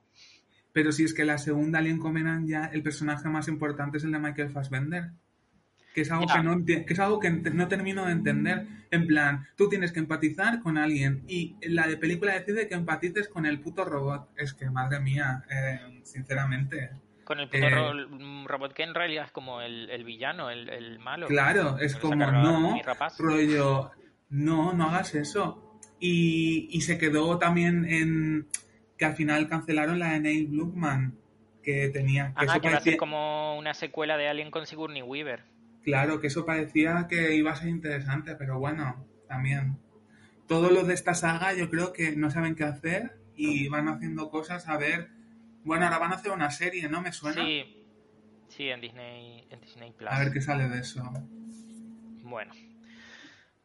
Pero 0.73 0.91
si 0.91 1.03
es 1.03 1.13
que 1.13 1.25
la 1.25 1.37
segunda 1.37 1.79
Alien 1.79 1.97
Covenant 1.97 2.47
ya 2.47 2.65
el 2.65 2.83
personaje 2.83 3.27
más 3.27 3.47
importante 3.47 3.97
es 3.97 4.03
el 4.03 4.11
de 4.11 4.19
Michael 4.19 4.51
Fassbender. 4.51 5.11
Que 5.93 6.01
es 6.01 6.11
algo, 6.11 6.25
que 6.25 6.41
no, 6.41 6.63
que 6.65 6.85
es 6.87 6.99
algo 6.99 7.19
que 7.19 7.29
no 7.29 7.67
termino 7.67 8.05
de 8.05 8.13
entender. 8.13 8.65
En 8.91 9.07
plan, 9.07 9.45
tú 9.57 9.67
tienes 9.67 9.91
que 9.91 9.99
empatizar 9.99 10.61
con 10.61 10.77
alguien 10.77 11.25
y 11.27 11.57
la 11.63 11.85
de 11.85 11.97
película 11.97 12.33
decide 12.33 12.69
que 12.69 12.75
empatices 12.75 13.27
con 13.27 13.45
el 13.45 13.59
puto 13.59 13.83
robot. 13.83 14.29
Es 14.37 14.53
que, 14.53 14.69
madre 14.69 15.01
mía, 15.01 15.43
eh, 15.49 15.99
sinceramente. 16.03 16.91
Con 17.31 17.39
el 17.39 17.47
puto 17.47 17.63
Eh. 17.65 17.69
ro- 17.69 17.93
mm, 18.09 18.45
robot 18.45 18.73
que 18.73 18.83
en 18.83 18.93
realidad 18.93 19.23
es 19.23 19.31
como 19.31 19.61
el, 19.61 19.89
el 19.89 20.03
villano, 20.03 20.49
el, 20.49 20.67
el 20.67 20.99
malo. 20.99 21.27
Claro, 21.27 21.77
es 21.79 21.95
como, 21.95 22.15
no, 22.15 22.77
rollo, 23.19 23.91
no, 24.29 24.73
no 24.73 24.89
hagas 24.89 25.15
eso. 25.15 25.79
Y, 25.97 26.67
y 26.71 26.81
se 26.81 26.97
quedó 26.97 27.37
también 27.37 27.85
en 27.85 28.47
que 28.97 29.05
al 29.05 29.13
final 29.13 29.47
cancelaron 29.47 29.97
la 29.97 30.11
de 30.11 30.19
Neil 30.19 30.47
Blumman, 30.47 31.15
que 31.63 31.87
tenía... 31.87 32.33
Que 32.37 32.43
Ajá, 32.45 32.53
eso 32.53 32.53
que 32.61 32.67
va 32.67 32.73
a 32.73 32.75
parecía- 32.79 32.91
ser 32.91 32.97
como 32.97 33.57
una 33.57 33.73
secuela 33.73 34.17
de 34.17 34.27
Alien 34.27 34.51
con 34.51 34.65
Sigourney 34.65 35.01
Weaver. 35.03 35.43
Claro, 35.85 36.19
que 36.19 36.27
eso 36.27 36.45
parecía 36.45 37.07
que 37.09 37.33
iba 37.35 37.51
a 37.51 37.55
ser 37.55 37.69
interesante, 37.69 38.35
pero 38.35 38.59
bueno, 38.59 39.05
también. 39.29 39.77
Todo 40.49 40.69
lo 40.69 40.83
de 40.83 40.95
esta 40.95 41.13
saga 41.13 41.53
yo 41.53 41.69
creo 41.69 41.93
que 41.93 42.13
no 42.17 42.29
saben 42.29 42.55
qué 42.55 42.65
hacer 42.65 43.15
y 43.37 43.69
van 43.69 43.87
haciendo 43.87 44.29
cosas 44.29 44.67
a 44.67 44.75
ver... 44.77 45.07
Bueno, 45.63 45.85
ahora 45.85 45.99
van 45.99 46.11
a 46.11 46.15
hacer 46.15 46.31
una 46.31 46.49
serie, 46.51 46.87
¿no? 46.89 47.01
¿Me 47.01 47.11
suena? 47.11 47.43
Sí, 47.43 47.85
sí, 48.49 48.69
en 48.69 48.81
Disney, 48.81 49.47
en 49.49 49.61
Disney 49.61 49.91
Plus. 49.91 50.09
A 50.11 50.19
ver 50.19 50.31
qué 50.33 50.41
sale 50.41 50.67
de 50.67 50.79
eso. 50.79 51.03
Bueno, 52.23 52.53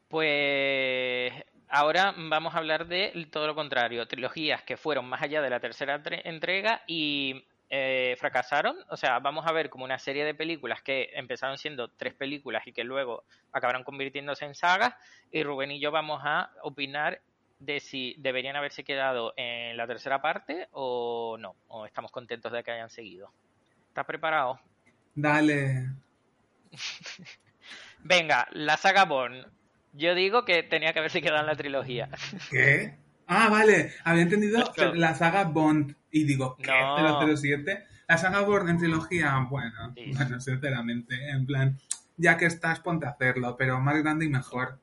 pues 0.08 1.32
ahora 1.68 2.14
vamos 2.16 2.54
a 2.54 2.58
hablar 2.58 2.86
de 2.86 3.28
todo 3.30 3.46
lo 3.46 3.54
contrario, 3.54 4.06
trilogías 4.06 4.62
que 4.62 4.76
fueron 4.76 5.06
más 5.06 5.22
allá 5.22 5.42
de 5.42 5.50
la 5.50 5.60
tercera 5.60 6.02
tre- 6.02 6.22
entrega 6.24 6.82
y 6.86 7.44
eh, 7.68 8.16
fracasaron. 8.18 8.76
O 8.90 8.96
sea, 8.96 9.18
vamos 9.18 9.46
a 9.46 9.52
ver 9.52 9.68
como 9.70 9.84
una 9.84 9.98
serie 9.98 10.24
de 10.24 10.34
películas 10.34 10.82
que 10.82 11.10
empezaron 11.14 11.58
siendo 11.58 11.88
tres 11.88 12.14
películas 12.14 12.66
y 12.66 12.72
que 12.72 12.84
luego 12.84 13.24
acabaron 13.52 13.82
convirtiéndose 13.84 14.44
en 14.44 14.54
sagas. 14.54 14.94
Y 15.32 15.42
Rubén 15.42 15.72
y 15.72 15.80
yo 15.80 15.90
vamos 15.90 16.20
a 16.24 16.50
opinar 16.62 17.20
de 17.58 17.80
si 17.80 18.14
deberían 18.18 18.56
haberse 18.56 18.84
quedado 18.84 19.32
en 19.36 19.76
la 19.76 19.86
tercera 19.86 20.20
parte 20.20 20.68
o 20.72 21.36
no, 21.38 21.56
o 21.68 21.86
estamos 21.86 22.10
contentos 22.10 22.52
de 22.52 22.62
que 22.62 22.70
hayan 22.72 22.90
seguido. 22.90 23.30
¿Estás 23.88 24.04
preparado? 24.06 24.60
Dale. 25.14 25.88
Venga, 28.04 28.46
la 28.52 28.76
saga 28.76 29.04
Bourne. 29.04 29.44
Yo 29.92 30.14
digo 30.14 30.44
que 30.44 30.62
tenía 30.62 30.92
que 30.92 30.98
haberse 30.98 31.22
quedado 31.22 31.40
en 31.40 31.46
la 31.46 31.56
trilogía. 31.56 32.08
¿Qué? 32.50 32.96
Ah, 33.26 33.48
vale. 33.48 33.92
Había 34.04 34.22
entendido 34.22 34.58
Esto. 34.62 34.94
la 34.94 35.14
saga 35.14 35.44
Bond. 35.44 35.96
Y 36.10 36.24
digo, 36.24 36.56
¿qué? 36.56 36.70
No. 36.70 37.36
007. 37.36 37.84
La 38.06 38.18
saga 38.18 38.42
Bond 38.42 38.68
en 38.68 38.78
trilogía, 38.78 39.44
bueno, 39.50 39.92
Sí. 39.94 40.12
bueno, 40.14 40.38
sinceramente, 40.38 41.30
en 41.30 41.44
plan, 41.44 41.78
ya 42.16 42.36
que 42.36 42.46
estás, 42.46 42.78
ponte 42.80 43.06
a 43.06 43.10
hacerlo, 43.10 43.56
pero 43.56 43.80
más 43.80 43.96
grande 44.00 44.26
y 44.26 44.28
mejor. 44.28 44.78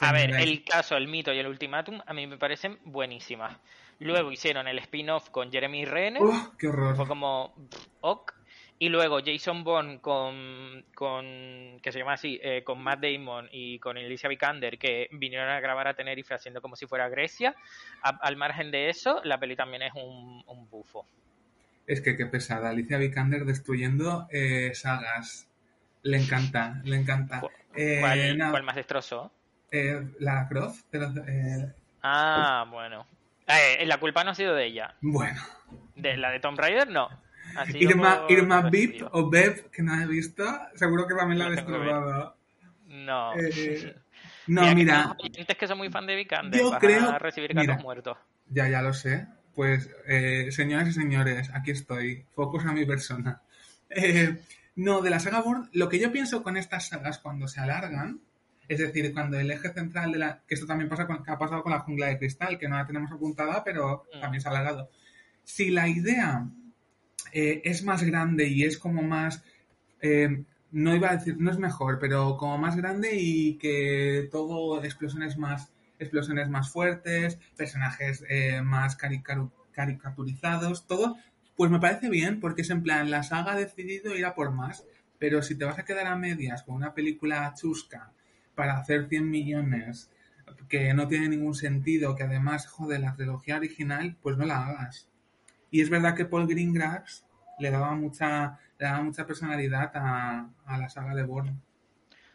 A 0.00 0.12
ver, 0.12 0.30
el 0.38 0.64
caso, 0.64 0.96
el 0.96 1.08
mito 1.08 1.32
y 1.32 1.38
el 1.38 1.46
ultimátum 1.46 2.00
a 2.06 2.12
mí 2.12 2.26
me 2.26 2.36
parecen 2.38 2.78
buenísimas. 2.84 3.56
Luego 3.98 4.30
hicieron 4.30 4.68
el 4.68 4.78
spin-off 4.80 5.30
con 5.30 5.50
Jeremy 5.50 5.84
Renner, 5.86 6.22
¡Oh, 6.22 6.52
qué 6.58 6.68
horror! 6.68 6.96
fue 6.96 7.06
como 7.06 7.54
pff, 7.70 7.86
ok. 8.02 8.32
Y 8.78 8.90
luego 8.90 9.20
Jason 9.24 9.64
Bourne 9.64 10.00
con, 10.02 10.84
con 10.94 11.80
que 11.80 11.90
se 11.92 11.98
llama 11.98 12.12
así, 12.12 12.38
eh, 12.42 12.62
con 12.62 12.82
Matt 12.82 13.00
Damon 13.00 13.48
y 13.50 13.78
con 13.78 13.96
Alicia 13.96 14.28
Vikander, 14.28 14.78
que 14.78 15.08
vinieron 15.12 15.48
a 15.48 15.60
grabar 15.60 15.88
a 15.88 15.94
Tenerife 15.94 16.34
haciendo 16.34 16.60
como 16.60 16.76
si 16.76 16.86
fuera 16.86 17.08
Grecia. 17.08 17.54
A- 18.02 18.18
al 18.20 18.36
margen 18.36 18.70
de 18.70 18.90
eso, 18.90 19.22
la 19.24 19.40
peli 19.40 19.56
también 19.56 19.80
es 19.80 19.92
un, 19.94 20.44
un 20.46 20.68
bufo. 20.68 21.06
Es 21.86 22.02
que 22.02 22.18
qué 22.18 22.26
pesada. 22.26 22.68
Alicia 22.68 22.98
Vikander 22.98 23.46
destruyendo 23.46 24.26
eh, 24.30 24.72
sagas. 24.74 25.48
Le 26.02 26.18
encanta, 26.18 26.82
le 26.84 26.96
encanta. 26.96 27.40
¿Cu- 27.40 27.50
Eh, 27.74 27.96
¿Cuál, 28.00 28.50
cuál 28.50 28.62
más 28.62 28.76
destrozó? 28.76 29.32
Eh, 29.70 30.06
Lara 30.20 30.48
Croft. 30.48 30.84
pero, 30.90 31.12
eh, 31.26 31.72
Ah, 32.02 32.66
bueno. 32.70 33.06
Eh, 33.46 33.84
la 33.86 33.98
culpa 33.98 34.22
no 34.24 34.30
ha 34.30 34.34
sido 34.34 34.54
de 34.54 34.66
ella. 34.66 34.94
bueno. 35.00 35.40
De 35.94 36.16
la 36.16 36.30
de 36.30 36.40
Tomb 36.40 36.58
Raider, 36.58 36.90
no. 36.90 37.08
Irma, 37.74 38.22
Irma 38.28 38.60
Bip 38.68 39.02
o 39.12 39.30
Bev, 39.30 39.70
que 39.70 39.82
no 39.82 39.98
he 40.00 40.06
visto, 40.06 40.44
seguro 40.74 41.06
que 41.06 41.14
también 41.14 41.38
la 41.38 41.46
ha 41.46 41.50
destrozado. 41.50 42.36
No. 42.88 43.32
Eh, 43.38 43.96
no, 44.48 44.62
que 44.62 44.74
mira, 44.74 45.16
oyentes 45.18 45.56
que 45.56 45.66
son 45.66 45.78
muy 45.78 45.88
fan 45.90 46.06
de 46.06 46.16
Vikander. 46.16 46.60
yo 46.60 46.72
creo- 46.78 47.08
a 47.08 47.18
recibir 47.18 47.54
gatos 47.54 47.68
mira. 47.68 47.78
muertos. 47.82 48.18
ya, 48.50 48.68
ya 48.68 48.82
lo 48.82 48.92
sé. 48.92 49.26
Pues, 49.54 49.88
eh, 50.06 50.48
señoras 50.52 50.88
y 50.88 50.92
señores, 50.92 51.50
aquí 51.54 51.70
estoy. 51.70 52.26
Focus 52.34 52.64
a 52.66 52.72
mi 52.72 52.84
persona. 52.84 53.40
Eh, 53.88 54.36
no, 54.74 55.00
de 55.00 55.10
la 55.10 55.20
saga 55.20 55.40
Bourne, 55.40 55.68
lo 55.72 55.88
que 55.88 56.00
yo 56.00 56.10
pienso 56.10 56.42
con 56.42 56.56
estas 56.56 56.88
sagas 56.88 57.18
cuando 57.20 57.46
se 57.46 57.60
alargan 57.60 58.18
Es 58.68 58.78
decir, 58.78 59.12
cuando 59.12 59.38
el 59.38 59.50
eje 59.50 59.72
central 59.72 60.12
de 60.12 60.18
la... 60.18 60.42
que 60.46 60.54
esto 60.54 60.66
también 60.66 60.88
pasa 60.88 61.06
con, 61.06 61.22
que 61.22 61.30
ha 61.30 61.38
pasado 61.38 61.62
con 61.62 61.72
la 61.72 61.80
jungla 61.80 62.06
de 62.06 62.18
cristal, 62.18 62.58
que 62.58 62.68
no 62.68 62.76
la 62.76 62.86
tenemos 62.86 63.10
apuntada, 63.12 63.62
pero 63.64 64.04
Mm. 64.14 64.20
también 64.20 64.40
se 64.40 64.48
ha 64.48 64.50
alargado. 64.50 64.90
Si 65.44 65.70
la 65.70 65.88
idea 65.88 66.48
eh, 67.32 67.62
es 67.64 67.82
más 67.84 68.02
grande 68.02 68.48
y 68.48 68.64
es 68.64 68.78
como 68.78 69.02
más... 69.02 69.44
eh, 70.00 70.44
no 70.72 70.94
iba 70.94 71.10
a 71.10 71.16
decir, 71.16 71.36
no 71.38 71.50
es 71.50 71.58
mejor, 71.58 71.98
pero 72.00 72.36
como 72.36 72.58
más 72.58 72.76
grande 72.76 73.14
y 73.14 73.54
que 73.56 74.28
todo 74.30 74.82
explosiones 74.84 75.38
más 75.38 75.72
explosiones 75.98 76.48
más 76.50 76.70
fuertes, 76.70 77.38
personajes 77.56 78.22
eh, 78.28 78.60
más 78.62 78.96
caricaturizados, 79.72 80.86
todo, 80.86 81.16
pues 81.56 81.70
me 81.70 81.80
parece 81.80 82.10
bien, 82.10 82.40
porque 82.40 82.62
es 82.62 82.70
en 82.70 82.82
plan, 82.82 83.10
la 83.10 83.22
saga 83.22 83.52
ha 83.52 83.56
decidido 83.56 84.14
ir 84.14 84.26
a 84.26 84.34
por 84.34 84.50
más, 84.50 84.84
pero 85.18 85.40
si 85.40 85.54
te 85.56 85.64
vas 85.64 85.78
a 85.78 85.84
quedar 85.84 86.06
a 86.06 86.16
medias 86.16 86.62
con 86.64 86.74
una 86.74 86.92
película 86.92 87.54
chusca 87.56 88.12
para 88.56 88.78
hacer 88.78 89.08
100 89.08 89.30
millones, 89.30 90.10
que 90.68 90.92
no 90.94 91.06
tiene 91.06 91.28
ningún 91.28 91.54
sentido, 91.54 92.16
que 92.16 92.24
además 92.24 92.66
jode 92.66 92.98
la 92.98 93.14
trilogía 93.14 93.56
original, 93.56 94.16
pues 94.22 94.36
no 94.36 94.44
la 94.46 94.66
hagas. 94.66 95.08
Y 95.70 95.80
es 95.82 95.90
verdad 95.90 96.16
que 96.16 96.24
Paul 96.24 96.48
Greengrass 96.48 97.24
le 97.58 97.70
daba 97.70 97.94
mucha, 97.94 98.58
le 98.78 98.86
daba 98.86 99.02
mucha 99.02 99.26
personalidad 99.26 99.92
a, 99.94 100.48
a 100.66 100.78
la 100.78 100.88
saga 100.88 101.14
de 101.14 101.22
Bourne. 101.24 101.54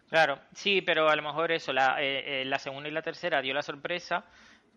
Claro, 0.10 0.40
sí, 0.54 0.82
pero 0.82 1.10
a 1.10 1.16
lo 1.16 1.22
mejor 1.24 1.52
eso, 1.52 1.72
la, 1.74 2.02
eh, 2.02 2.42
eh, 2.42 2.46
la 2.46 2.60
segunda 2.60 2.90
y 2.90 2.92
la 2.92 3.02
tercera 3.02 3.42
dio 3.42 3.54
la 3.54 3.62
sorpresa 3.62 4.26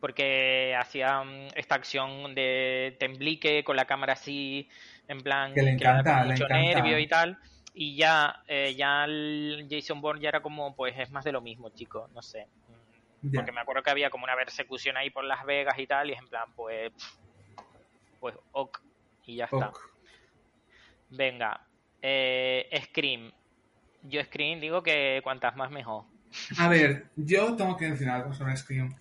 porque 0.01 0.77
hacían 0.79 1.49
esta 1.57 1.77
acción 1.77 2.35
de 2.35 2.97
temblique 3.01 3.65
con 3.65 3.75
la 3.77 3.87
cámara 3.87 4.13
así, 4.13 4.69
en 5.09 5.21
plan, 5.23 5.55
Que 5.55 5.63
le 5.63 5.73
encanta, 5.73 6.25
le 6.25 6.33
mucho 6.33 6.45
encanta. 6.45 6.63
nervio 6.63 6.99
y 6.99 7.07
tal. 7.07 7.39
Y 7.75 7.97
ya, 7.97 8.43
eh, 8.47 8.75
ya 8.77 9.05
el 9.05 9.67
Jason 9.69 10.01
Bourne 10.01 10.21
ya 10.21 10.29
era 10.29 10.41
como, 10.41 10.75
pues 10.77 10.95
es 10.97 11.11
más 11.11 11.25
de 11.25 11.33
lo 11.33 11.41
mismo, 11.41 11.71
chicos, 11.71 12.11
no 12.13 12.23
sé. 12.23 12.47
Porque 13.35 13.53
me 13.53 13.61
acuerdo 13.61 13.83
que 13.83 13.91
había 13.91 14.11
como 14.11 14.25
una 14.25 14.37
persecución 14.37 14.97
ahí 14.97 15.11
por 15.11 15.25
Las 15.25 15.45
Vegas 15.45 15.79
y 15.79 15.87
tal, 15.87 16.11
y 16.11 16.13
es 16.13 16.19
en 16.19 16.29
plan, 16.29 16.45
pues, 16.55 16.93
pues 18.21 18.35
ok, 18.53 18.81
y 19.27 19.37
ya 19.37 19.47
está. 19.47 19.69
Ok. 19.71 19.81
Venga, 21.11 21.61
eh, 22.03 22.69
Scream. 22.85 23.33
Yo 24.03 24.23
Scream 24.23 24.61
digo 24.61 24.83
que 24.83 25.21
cuantas 25.25 25.57
más 25.57 25.71
mejor. 25.71 26.05
A 26.59 26.69
ver, 26.69 27.07
yo 27.17 27.57
tengo 27.57 27.77
que 27.77 27.91
decir 27.91 28.09
algo 28.09 28.35
sobre 28.35 28.57
Scream. 28.57 28.95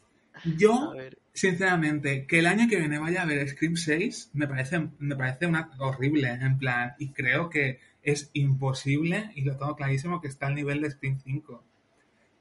Yo, 0.57 0.93
sinceramente, 1.34 2.26
que 2.26 2.39
el 2.39 2.47
año 2.47 2.67
que 2.67 2.78
viene 2.78 2.97
vaya 2.99 3.21
a 3.21 3.26
ver 3.26 3.47
Scream 3.47 3.76
6 3.76 4.32
me 4.34 4.47
parece, 4.47 4.88
me 4.99 5.15
parece 5.15 5.45
una 5.45 5.69
horrible, 5.80 6.30
en 6.30 6.57
plan, 6.57 6.95
y 6.97 7.09
creo 7.11 7.49
que 7.49 7.80
es 8.03 8.29
imposible, 8.33 9.31
y 9.35 9.43
lo 9.43 9.57
tengo 9.57 9.75
clarísimo, 9.75 10.21
que 10.21 10.27
está 10.27 10.47
al 10.47 10.55
nivel 10.55 10.81
de 10.81 10.91
Scream 10.91 11.19
5. 11.19 11.63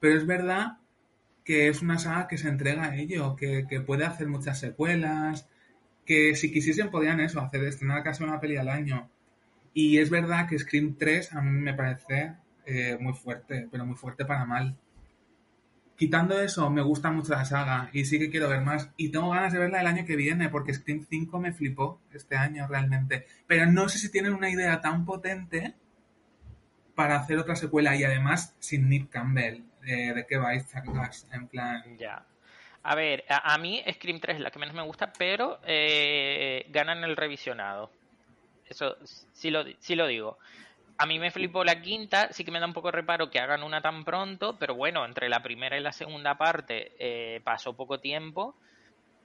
Pero 0.01 0.17
es 0.17 0.27
verdad 0.27 0.79
que 1.45 1.69
es 1.69 1.83
una 1.83 1.99
saga 1.99 2.29
que 2.29 2.39
se 2.39 2.49
entrega 2.49 2.85
a 2.85 2.97
ello, 2.97 3.37
que, 3.37 3.67
que 3.69 3.81
puede 3.81 4.05
hacer 4.05 4.29
muchas 4.29 4.59
secuelas, 4.61 5.49
que 6.05 6.35
si 6.35 6.53
quisiesen 6.53 6.91
podrían 6.91 7.21
eso, 7.21 7.41
hacer 7.41 7.65
estrenar 7.65 8.03
casi 8.03 8.25
una 8.25 8.41
peli 8.41 8.57
al 8.57 8.69
año. 8.69 9.11
Y 9.75 9.99
es 9.99 10.11
verdad 10.11 10.49
que 10.49 10.59
Scream 10.59 10.97
3 10.99 11.33
a 11.33 11.41
mí 11.41 11.51
me 11.51 11.75
parece 11.75 12.35
eh, 12.67 12.97
muy 13.01 13.15
fuerte, 13.15 13.69
pero 13.71 13.87
muy 13.87 13.97
fuerte 13.97 14.25
para 14.25 14.45
mal. 14.45 14.77
Quitando 16.03 16.41
eso, 16.41 16.69
me 16.69 16.83
gusta 16.83 17.13
mucho 17.13 17.31
la 17.33 17.45
saga 17.45 17.89
y 17.93 18.05
sí 18.07 18.19
que 18.19 18.29
quiero 18.29 18.49
ver 18.49 18.61
más. 18.61 18.91
Y 18.97 19.13
tengo 19.13 19.31
ganas 19.31 19.53
de 19.53 19.61
verla 19.61 19.83
el 19.83 19.87
año 19.87 20.05
que 20.05 20.17
viene 20.17 20.49
porque 20.49 20.75
Scream 20.75 21.07
5 21.09 21.39
me 21.39 21.53
flipó 21.53 22.01
este 22.13 22.35
año 22.35 22.67
realmente. 22.67 23.25
Pero 23.47 23.67
no 23.67 23.89
sé 23.89 24.01
si 24.01 24.11
tienen 24.11 24.35
una 24.35 24.51
idea 24.51 24.81
tan 24.81 25.05
potente 25.05 25.77
para 26.97 27.15
hacer 27.15 27.39
otra 27.39 27.55
secuela 27.55 27.95
y 27.95 28.03
además 28.03 28.57
sin 28.59 28.89
Nick 28.89 29.11
Campbell. 29.11 29.63
Eh, 29.87 30.13
¿De 30.13 30.27
qué 30.27 30.39
vais, 30.39 30.69
chacas? 30.69 31.29
En 31.31 31.47
plan... 31.47 31.97
Ya. 31.97 32.27
A 32.83 32.97
ver, 32.97 33.23
a, 33.29 33.55
a 33.55 33.59
mí 33.59 33.81
Scream 33.93 34.19
3 34.19 34.39
es 34.39 34.43
la 34.43 34.51
que 34.51 34.59
menos 34.59 34.75
me 34.75 34.83
gusta, 34.83 35.13
pero 35.17 35.61
eh, 35.65 36.67
ganan 36.71 37.05
el 37.05 37.17
revisionado. 37.17 37.93
Eso 38.69 38.97
sí 39.05 39.53
lo, 39.53 39.63
sí 39.79 39.95
lo 39.95 40.09
digo. 40.09 40.37
A 41.03 41.07
mí 41.07 41.19
me 41.19 41.33
flipó 41.33 41.65
la 41.65 41.83
quinta, 41.83 42.29
sí 42.33 42.45
que 42.45 42.53
me 42.53 42.61
da 42.61 42.67
un 42.67 42.73
poco 42.73 42.87
de 42.87 42.93
reparo 42.93 43.29
que 43.29 43.41
hagan 43.41 43.65
una 43.65 43.81
tan 43.81 44.05
pronto, 44.05 44.57
pero 44.57 44.77
bueno, 44.77 45.05
entre 45.05 45.29
la 45.29 45.43
primera 45.43 45.77
y 45.77 45.81
la 45.83 45.91
segunda 45.91 46.39
parte 46.39 46.93
eh, 46.97 47.41
pasó 47.43 47.73
poco 47.73 47.99
tiempo 47.99 48.55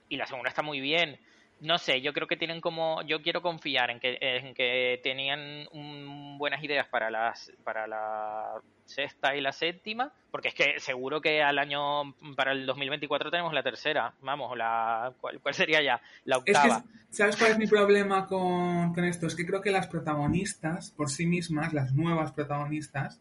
y 0.09 0.17
la 0.17 0.25
segunda 0.25 0.49
está 0.49 0.63
muy 0.63 0.79
bien. 0.79 1.19
No 1.59 1.77
sé, 1.79 2.01
yo 2.01 2.13
creo 2.13 2.27
que 2.27 2.37
tienen 2.37 2.61
como, 2.61 3.01
yo 3.03 3.21
quiero 3.21 3.41
confiar 3.41 3.89
en 3.89 3.99
que, 3.99 4.17
en 4.21 4.53
que 4.53 4.99
tenían 5.03 5.67
un- 5.71 6.37
buenas 6.37 6.63
ideas 6.63 6.87
para 6.87 7.09
las, 7.09 7.51
para 7.63 7.87
la 7.87 8.61
sexta 8.85 9.35
y 9.35 9.41
la 9.41 9.51
séptima, 9.51 10.13
porque 10.29 10.49
es 10.49 10.53
que 10.53 10.79
seguro 10.79 11.19
que 11.19 11.41
al 11.41 11.57
año, 11.57 12.13
para 12.35 12.51
el 12.51 12.65
2024 12.67 13.31
tenemos 13.31 13.53
la 13.53 13.63
tercera, 13.63 14.13
vamos, 14.21 14.55
la, 14.55 15.13
¿cuál, 15.19 15.41
cuál 15.41 15.55
sería 15.55 15.81
ya? 15.81 16.01
La 16.25 16.37
Es 16.45 16.59
que, 16.59 16.69
octava. 16.69 16.83
¿sabes 17.09 17.35
cuál 17.37 17.51
es 17.51 17.57
mi 17.57 17.67
problema 17.67 18.25
con, 18.27 18.93
con 18.93 19.03
esto? 19.03 19.27
Es 19.27 19.35
que 19.35 19.45
creo 19.45 19.61
que 19.61 19.71
las 19.71 19.87
protagonistas, 19.87 20.91
por 20.91 21.09
sí 21.09 21.25
mismas, 21.25 21.73
las 21.73 21.93
nuevas 21.93 22.31
protagonistas, 22.31 23.19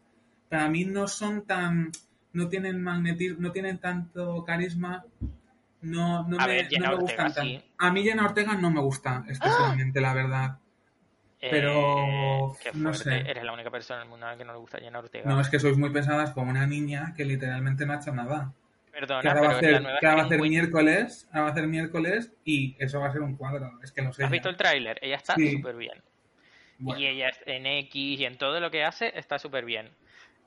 para 0.49 0.69
mí 0.69 0.85
no 0.85 1.07
son 1.07 1.45
tan. 1.45 1.91
no 2.33 2.47
tienen 2.49 2.81
magnetismo, 2.81 3.39
no 3.41 3.51
tienen 3.51 3.79
tanto 3.79 4.43
carisma. 4.45 5.03
No, 5.81 6.27
no 6.27 6.37
A 6.39 6.47
me, 6.47 6.53
ver, 6.55 6.67
no 6.79 6.79
me 6.79 6.93
Ortega, 6.95 6.99
gustan 7.01 7.29
sí. 7.33 7.35
tanto. 7.59 7.65
A 7.77 7.91
mí 7.91 8.03
Jenna 8.03 8.25
Ortega 8.25 8.53
no 8.55 8.71
me 8.71 8.81
gusta 8.81 9.23
excesivamente, 9.27 10.01
la 10.01 10.13
verdad. 10.13 10.57
pero, 11.39 11.71
Eh, 12.51 12.57
qué 12.63 12.71
no 12.73 12.93
sé. 12.93 13.17
Eres 13.19 13.43
la 13.43 13.53
única 13.53 13.69
persona 13.69 13.99
en 14.01 14.05
el 14.05 14.09
mundo 14.09 14.25
a 14.25 14.31
la 14.31 14.37
que 14.37 14.43
no 14.45 14.53
le 14.53 14.59
gusta 14.59 14.79
Jenna 14.79 14.99
Ortega. 14.99 15.29
No, 15.29 15.39
es 15.39 15.49
que 15.49 15.59
sois 15.59 15.77
muy 15.77 15.91
pesadas 15.91 16.31
como 16.31 16.49
una 16.49 16.65
niña 16.65 17.13
que 17.15 17.25
literalmente 17.25 17.85
no 17.85 17.93
ha 17.93 17.97
hecho 17.97 18.11
nada. 18.11 18.53
Perdona, 18.91 19.21
Que 19.21 19.27
ahora 19.27 19.41
va 19.41 19.47
a 19.47 19.59
pero 19.59 19.77
hacer, 19.77 19.99
que 19.99 20.05
ahora 20.07 20.15
va 20.15 20.21
a 20.23 20.25
hacer 20.25 20.41
miércoles, 20.41 21.27
ahora 21.31 21.41
va 21.43 21.47
a 21.49 21.51
hacer 21.51 21.67
miércoles 21.67 22.33
y 22.43 22.75
eso 22.79 22.99
va 22.99 23.09
a 23.09 23.11
ser 23.11 23.21
un 23.21 23.35
cuadro. 23.35 23.71
Es 23.83 23.91
que 23.91 24.01
lo 24.01 24.11
sé. 24.11 24.23
¿Has 24.23 24.29
ya. 24.29 24.33
visto 24.33 24.49
el 24.49 24.57
tráiler? 24.57 24.97
Ella 25.03 25.17
está 25.17 25.35
Sí. 25.35 25.51
súper 25.51 25.75
bien. 25.75 26.01
Bueno. 26.79 26.99
Y 26.99 27.05
ella 27.05 27.29
en 27.45 27.67
X 27.67 28.19
y 28.19 28.25
en 28.25 28.37
todo 28.39 28.59
lo 28.59 28.71
que 28.71 28.83
hace 28.83 29.11
está 29.17 29.37
súper 29.37 29.65
bien. 29.65 29.91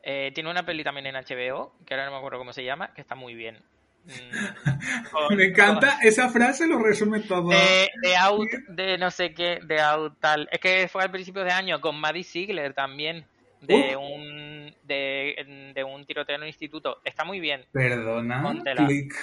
Eh, 0.03 0.33
tiene 0.35 0.51
una 0.51 0.65
peli 0.65 0.83
también 0.83 1.07
en 1.07 1.15
HBO, 1.15 1.77
que 1.87 1.95
ahora 1.95 2.07
no 2.07 2.13
me 2.13 2.17
acuerdo 2.19 2.39
cómo 2.39 2.53
se 2.53 2.65
llama, 2.65 2.93
que 2.95 3.01
está 3.01 3.15
muy 3.15 3.35
bien. 3.35 3.63
Mm, 4.05 5.11
con- 5.11 5.37
Me 5.37 5.45
encanta, 5.47 5.99
esa 6.03 6.29
frase 6.31 6.67
lo 6.67 6.79
resume 6.79 7.21
todo. 7.21 7.49
De, 7.51 7.89
de 8.03 8.17
Out, 8.17 8.51
de 8.69 8.99
no 8.99 9.11
sé 9.11 9.35
qué, 9.35 9.61
de 9.65 9.81
Out 9.81 10.15
tal. 10.21 10.49
Es 10.51 10.59
que 10.61 10.89
fue 10.89 11.03
al 11.03 11.11
principio 11.11 11.45
de 11.45 11.51
año 11.53 11.81
con 11.81 12.01
Maddie 12.01 12.25
Ziegler 12.25 12.75
también, 12.75 13.25
de 13.61 13.97
Uh. 13.97 14.01
un 14.01 14.75
de, 14.85 15.73
de 15.75 15.85
un 15.85 16.05
tiroteo 16.07 16.37
en 16.37 16.43
un 16.43 16.49
instituto. 16.49 17.01
Está 17.05 17.25
muy 17.25 17.41
bien. 17.41 17.65
Perdona, 17.73 18.43
Póntela. 18.43 18.87
clic. 18.87 19.15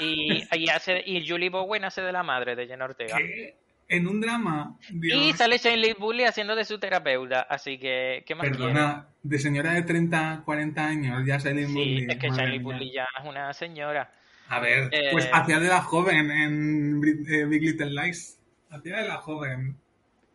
Y, 0.00 0.42
y, 0.56 0.68
hace, 0.70 1.02
y 1.06 1.24
Julie 1.28 1.50
Bowen 1.50 1.84
hace 1.84 2.00
de 2.02 2.10
la 2.10 2.24
madre 2.24 2.56
de 2.56 2.66
Jenna 2.66 2.86
Ortega. 2.86 3.16
¿Qué? 3.16 3.56
En 3.88 4.06
un 4.06 4.20
drama. 4.20 4.76
Dios. 4.90 5.18
Y 5.18 5.32
sale 5.32 5.56
Shane 5.58 5.94
Bully 5.94 6.24
haciendo 6.24 6.54
de 6.54 6.64
su 6.64 6.78
terapeuta. 6.78 7.40
Así 7.42 7.78
que, 7.78 8.22
¿qué 8.26 8.34
más? 8.34 8.46
Perdona, 8.48 9.08
de 9.22 9.38
señora 9.38 9.72
de 9.72 9.82
30, 9.82 10.42
40 10.44 10.86
años, 10.86 11.26
ya 11.26 11.40
sale 11.40 11.66
Sí, 11.66 11.72
Bully. 11.72 12.06
es 12.10 12.18
que. 12.18 12.58
Bully 12.58 12.92
ya 12.92 13.06
es 13.18 13.24
una 13.26 13.52
señora. 13.54 14.12
A 14.50 14.60
ver, 14.60 14.88
Eh, 14.92 15.08
pues 15.12 15.28
hacía 15.32 15.58
de 15.60 15.68
la 15.68 15.80
joven 15.82 16.30
en 16.30 17.02
eh, 17.28 17.44
Big 17.46 17.62
Little 17.62 17.90
Lies. 17.90 18.38
Hacía 18.70 18.98
de 18.98 19.08
la 19.08 19.16
joven. 19.16 19.76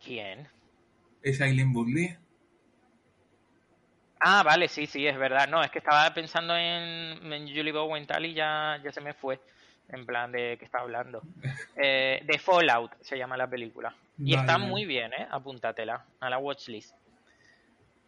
¿Quién? 0.04 0.48
Es 1.22 1.40
Aileen 1.40 1.74
Woodley. 1.74 2.16
Ah, 4.20 4.42
vale, 4.42 4.68
sí, 4.68 4.86
sí, 4.86 5.06
es 5.06 5.18
verdad. 5.18 5.48
No, 5.48 5.62
es 5.62 5.70
que 5.70 5.78
estaba 5.78 6.12
pensando 6.14 6.56
en, 6.56 7.32
en 7.32 7.46
Julie 7.48 7.72
Bowen 7.72 8.06
tal 8.06 8.24
y 8.24 8.34
ya, 8.34 8.80
ya 8.82 8.90
se 8.90 9.00
me 9.00 9.14
fue. 9.14 9.40
En 9.88 10.06
plan 10.06 10.32
de 10.32 10.56
que 10.58 10.64
está 10.64 10.78
hablando. 10.80 11.22
Eh, 11.76 12.22
de 12.24 12.38
Fallout 12.38 12.92
se 13.00 13.18
llama 13.18 13.36
la 13.36 13.48
película. 13.48 13.94
Y 14.18 14.34
Vale, 14.34 14.46
está 14.46 14.58
muy 14.58 14.84
bien, 14.84 15.12
¿eh? 15.12 15.26
Apúntatela 15.30 16.04
a 16.20 16.30
la 16.30 16.38
watchlist. 16.38 16.94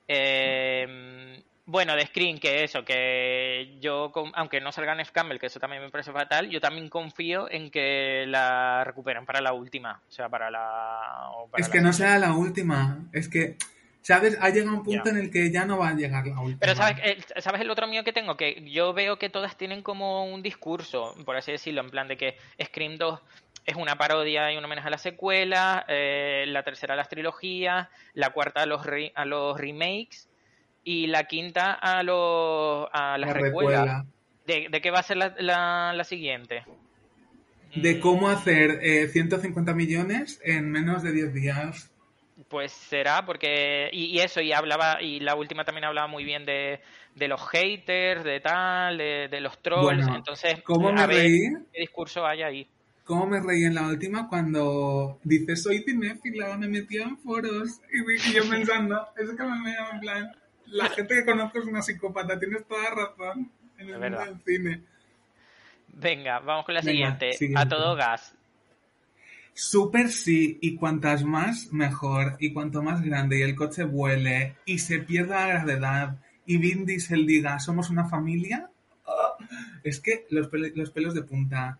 Eh, 0.08 1.42
bueno, 1.68 1.96
de 1.96 2.06
Screen, 2.06 2.38
que 2.38 2.62
eso, 2.62 2.84
que 2.84 3.76
yo, 3.80 4.12
aunque 4.34 4.60
no 4.60 4.70
salga 4.70 4.94
Nef 4.94 5.10
Campbell, 5.10 5.40
que 5.40 5.46
eso 5.46 5.58
también 5.58 5.82
me 5.82 5.90
parece 5.90 6.12
fatal, 6.12 6.48
yo 6.48 6.60
también 6.60 6.88
confío 6.88 7.50
en 7.50 7.72
que 7.72 8.24
la 8.28 8.84
recuperen 8.84 9.26
para 9.26 9.40
la 9.40 9.52
última. 9.52 10.00
O 10.08 10.12
sea, 10.12 10.28
para 10.28 10.48
la. 10.48 11.00
para 11.50 11.60
Es 11.60 11.68
la 11.68 11.72
que 11.72 11.80
no 11.80 11.92
sea 11.92 12.18
la 12.18 12.34
última. 12.34 13.00
Es 13.12 13.28
que, 13.28 13.56
¿sabes? 14.06 14.38
Ha 14.40 14.50
llegado 14.50 14.76
un 14.76 14.82
punto 14.84 15.08
en 15.10 15.16
el 15.16 15.30
que 15.30 15.50
ya 15.50 15.64
no 15.66 15.78
va 15.78 15.88
a 15.88 15.94
llegar 15.94 16.26
la 16.26 16.40
última. 16.40 16.58
Pero 16.60 16.74
¿sabes, 16.76 16.96
el, 17.02 17.42
¿sabes 17.42 17.60
el 17.60 17.70
otro 17.70 17.86
mío 17.88 18.04
que 18.04 18.12
tengo? 18.12 18.36
Que 18.36 18.62
yo 18.70 18.92
veo 18.92 19.18
que 19.18 19.28
todas 19.30 19.56
tienen 19.56 19.82
como 19.82 20.24
un 20.32 20.42
discurso, 20.42 21.14
por 21.24 21.36
así 21.36 21.52
decirlo, 21.52 21.80
en 21.80 21.90
plan 21.90 22.08
de 22.08 22.16
que 22.16 22.36
Scream 22.62 22.96
2 22.98 23.20
es 23.64 23.74
una 23.76 23.96
parodia 23.98 24.52
y 24.52 24.56
un 24.56 24.64
homenaje 24.64 24.86
a 24.88 24.90
la 24.90 24.98
secuela, 24.98 25.84
eh, 25.88 26.44
la 26.46 26.62
tercera 26.62 26.94
a 26.94 26.96
las 26.96 27.08
trilogías, 27.08 27.88
la 28.14 28.30
cuarta 28.30 28.62
a 28.62 28.66
los, 28.66 28.86
re- 28.86 29.12
a 29.16 29.24
los 29.24 29.58
remakes 29.58 30.28
y 30.84 31.08
la 31.08 31.24
quinta 31.24 31.72
a, 31.72 32.02
los, 32.04 32.88
a 32.92 33.18
las 33.18 33.28
La 33.28 33.34
recuelas. 33.34 33.88
recuela. 33.88 34.06
¿De, 34.46 34.68
de 34.70 34.80
qué 34.80 34.90
va 34.92 35.00
a 35.00 35.02
ser 35.02 35.16
la, 35.16 35.34
la, 35.38 35.92
la 35.94 36.04
siguiente? 36.04 36.62
De 37.74 37.96
Mm, 37.96 38.00
cómo 38.00 38.28
hacer 38.28 38.78
eh, 38.82 39.08
150 39.08 39.74
millones 39.74 40.40
en 40.44 40.70
menos 40.70 41.02
de 41.02 41.12
10 41.12 41.34
días. 41.34 41.90
Pues 42.48 42.72
será 42.72 43.24
porque 43.24 43.88
y, 43.92 44.06
y 44.16 44.20
eso 44.20 44.40
y 44.42 44.52
hablaba 44.52 45.00
y 45.02 45.20
la 45.20 45.34
última 45.36 45.64
también 45.64 45.84
hablaba 45.86 46.06
muy 46.06 46.22
bien 46.24 46.44
de, 46.44 46.80
de 47.14 47.28
los 47.28 47.40
haters, 47.48 48.24
de 48.24 48.40
tal, 48.40 48.98
de, 48.98 49.28
de 49.28 49.40
los 49.40 49.62
trolls. 49.62 50.06
Bueno, 50.06 50.14
Entonces, 50.14 50.58
¿cómo 50.64 50.92
a 50.94 51.06
me 51.06 51.06
ver 51.06 51.16
reí? 51.16 51.40
qué 51.72 51.80
discurso 51.80 52.26
hay 52.26 52.42
ahí. 52.42 52.70
¿Cómo 53.04 53.26
me 53.26 53.40
reí 53.40 53.64
en 53.64 53.74
la 53.74 53.86
última 53.88 54.28
cuando 54.28 55.18
dice 55.24 55.56
soy 55.56 55.82
cinéfila, 55.82 56.58
me 56.58 56.68
metía 56.68 57.04
en 57.04 57.16
foros? 57.16 57.80
Y, 57.90 58.28
y 58.30 58.34
yo 58.34 58.46
pensando, 58.48 59.08
es 59.16 59.30
que 59.30 59.42
me 59.44 59.64
veo 59.70 59.90
en 59.92 60.00
plan, 60.00 60.32
la 60.66 60.90
gente 60.90 61.14
que 61.14 61.24
conozco 61.24 61.58
es 61.60 61.64
una 61.66 61.80
psicópata, 61.82 62.38
tienes 62.38 62.66
toda 62.66 62.90
razón 62.90 63.50
en 63.78 63.88
el 63.90 63.98
mundo 63.98 64.24
del 64.24 64.40
cine. 64.44 64.82
Venga, 65.88 66.38
vamos 66.40 66.64
con 66.64 66.74
la 66.74 66.82
Venga, 66.82 66.90
siguiente. 66.90 67.30
siguiente. 67.30 67.60
A 67.60 67.68
todo 67.68 67.94
gas. 67.96 68.34
Súper 69.58 70.10
sí, 70.10 70.58
y 70.60 70.76
cuantas 70.76 71.24
más 71.24 71.72
mejor, 71.72 72.36
y 72.40 72.52
cuanto 72.52 72.82
más 72.82 73.00
grande 73.02 73.38
y 73.38 73.42
el 73.42 73.54
coche 73.54 73.84
vuele 73.84 74.56
y 74.66 74.80
se 74.80 74.98
pierda 74.98 75.40
la 75.40 75.48
gravedad 75.64 76.18
y 76.44 76.58
Vin 76.58 76.84
Diesel 76.84 77.24
diga 77.26 77.58
somos 77.58 77.88
una 77.88 78.04
familia, 78.06 78.68
¡ah! 79.06 79.36
es 79.82 79.98
que 80.00 80.26
los, 80.28 80.50
los 80.74 80.90
pelos 80.90 81.14
de 81.14 81.22
punta, 81.22 81.78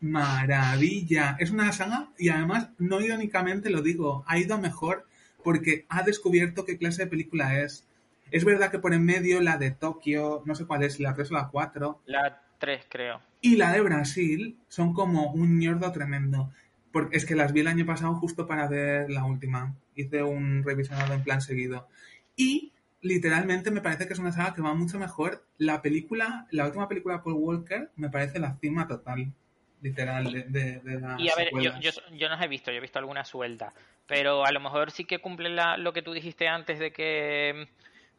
maravilla, 0.00 1.36
es 1.40 1.50
una 1.50 1.72
saga 1.72 2.10
y 2.18 2.28
además 2.28 2.68
no 2.78 3.00
irónicamente 3.00 3.70
lo 3.70 3.80
digo, 3.80 4.22
ha 4.26 4.38
ido 4.38 4.54
a 4.54 4.58
mejor 4.58 5.06
porque 5.42 5.86
ha 5.88 6.02
descubierto 6.02 6.66
qué 6.66 6.76
clase 6.76 7.04
de 7.04 7.10
película 7.10 7.62
es. 7.62 7.86
Es 8.30 8.44
verdad 8.44 8.70
que 8.70 8.78
por 8.78 8.92
en 8.92 9.06
medio 9.06 9.40
la 9.40 9.56
de 9.56 9.70
Tokio, 9.70 10.42
no 10.44 10.54
sé 10.54 10.66
cuál 10.66 10.82
es, 10.82 11.00
la 11.00 11.14
3 11.14 11.30
o 11.30 11.34
la 11.34 11.48
4, 11.48 12.02
La 12.04 12.42
3, 12.58 12.84
creo. 12.90 13.20
y 13.40 13.56
la 13.56 13.72
de 13.72 13.80
Brasil 13.80 14.58
son 14.68 14.92
como 14.92 15.32
un 15.32 15.58
ñordo 15.58 15.90
tremendo. 15.92 16.52
Porque 16.96 17.18
es 17.18 17.26
que 17.26 17.34
las 17.34 17.52
vi 17.52 17.60
el 17.60 17.66
año 17.68 17.84
pasado 17.84 18.14
justo 18.14 18.46
para 18.46 18.68
ver 18.68 19.10
la 19.10 19.24
última. 19.24 19.74
Hice 19.94 20.22
un 20.22 20.62
revisionado 20.64 21.12
en 21.12 21.22
plan 21.22 21.42
seguido. 21.42 21.86
Y 22.36 22.72
literalmente 23.02 23.70
me 23.70 23.82
parece 23.82 24.06
que 24.06 24.14
es 24.14 24.18
una 24.18 24.32
saga 24.32 24.54
que 24.54 24.62
va 24.62 24.72
mucho 24.72 24.98
mejor. 24.98 25.44
La 25.58 25.82
película, 25.82 26.46
la 26.52 26.64
última 26.64 26.88
película 26.88 27.16
de 27.16 27.22
Paul 27.22 27.34
Walker, 27.34 27.90
me 27.96 28.08
parece 28.08 28.38
la 28.38 28.56
cima 28.62 28.88
total. 28.88 29.30
Literal, 29.82 30.32
de, 30.32 30.44
de, 30.44 30.80
de 30.80 31.00
las 31.00 31.20
Y 31.20 31.28
a 31.28 31.34
ver, 31.36 31.50
yo, 31.52 31.70
yo, 31.80 31.90
yo 32.16 32.28
no 32.30 32.34
las 32.36 32.42
he 32.44 32.48
visto, 32.48 32.70
yo 32.70 32.78
he 32.78 32.80
visto 32.80 32.98
alguna 32.98 33.26
suelta. 33.26 33.74
Pero 34.06 34.46
a 34.46 34.50
lo 34.50 34.60
mejor 34.60 34.90
sí 34.90 35.04
que 35.04 35.18
cumple 35.18 35.50
la, 35.50 35.76
lo 35.76 35.92
que 35.92 36.00
tú 36.00 36.14
dijiste 36.14 36.48
antes 36.48 36.78
de 36.78 36.92
que 36.92 37.68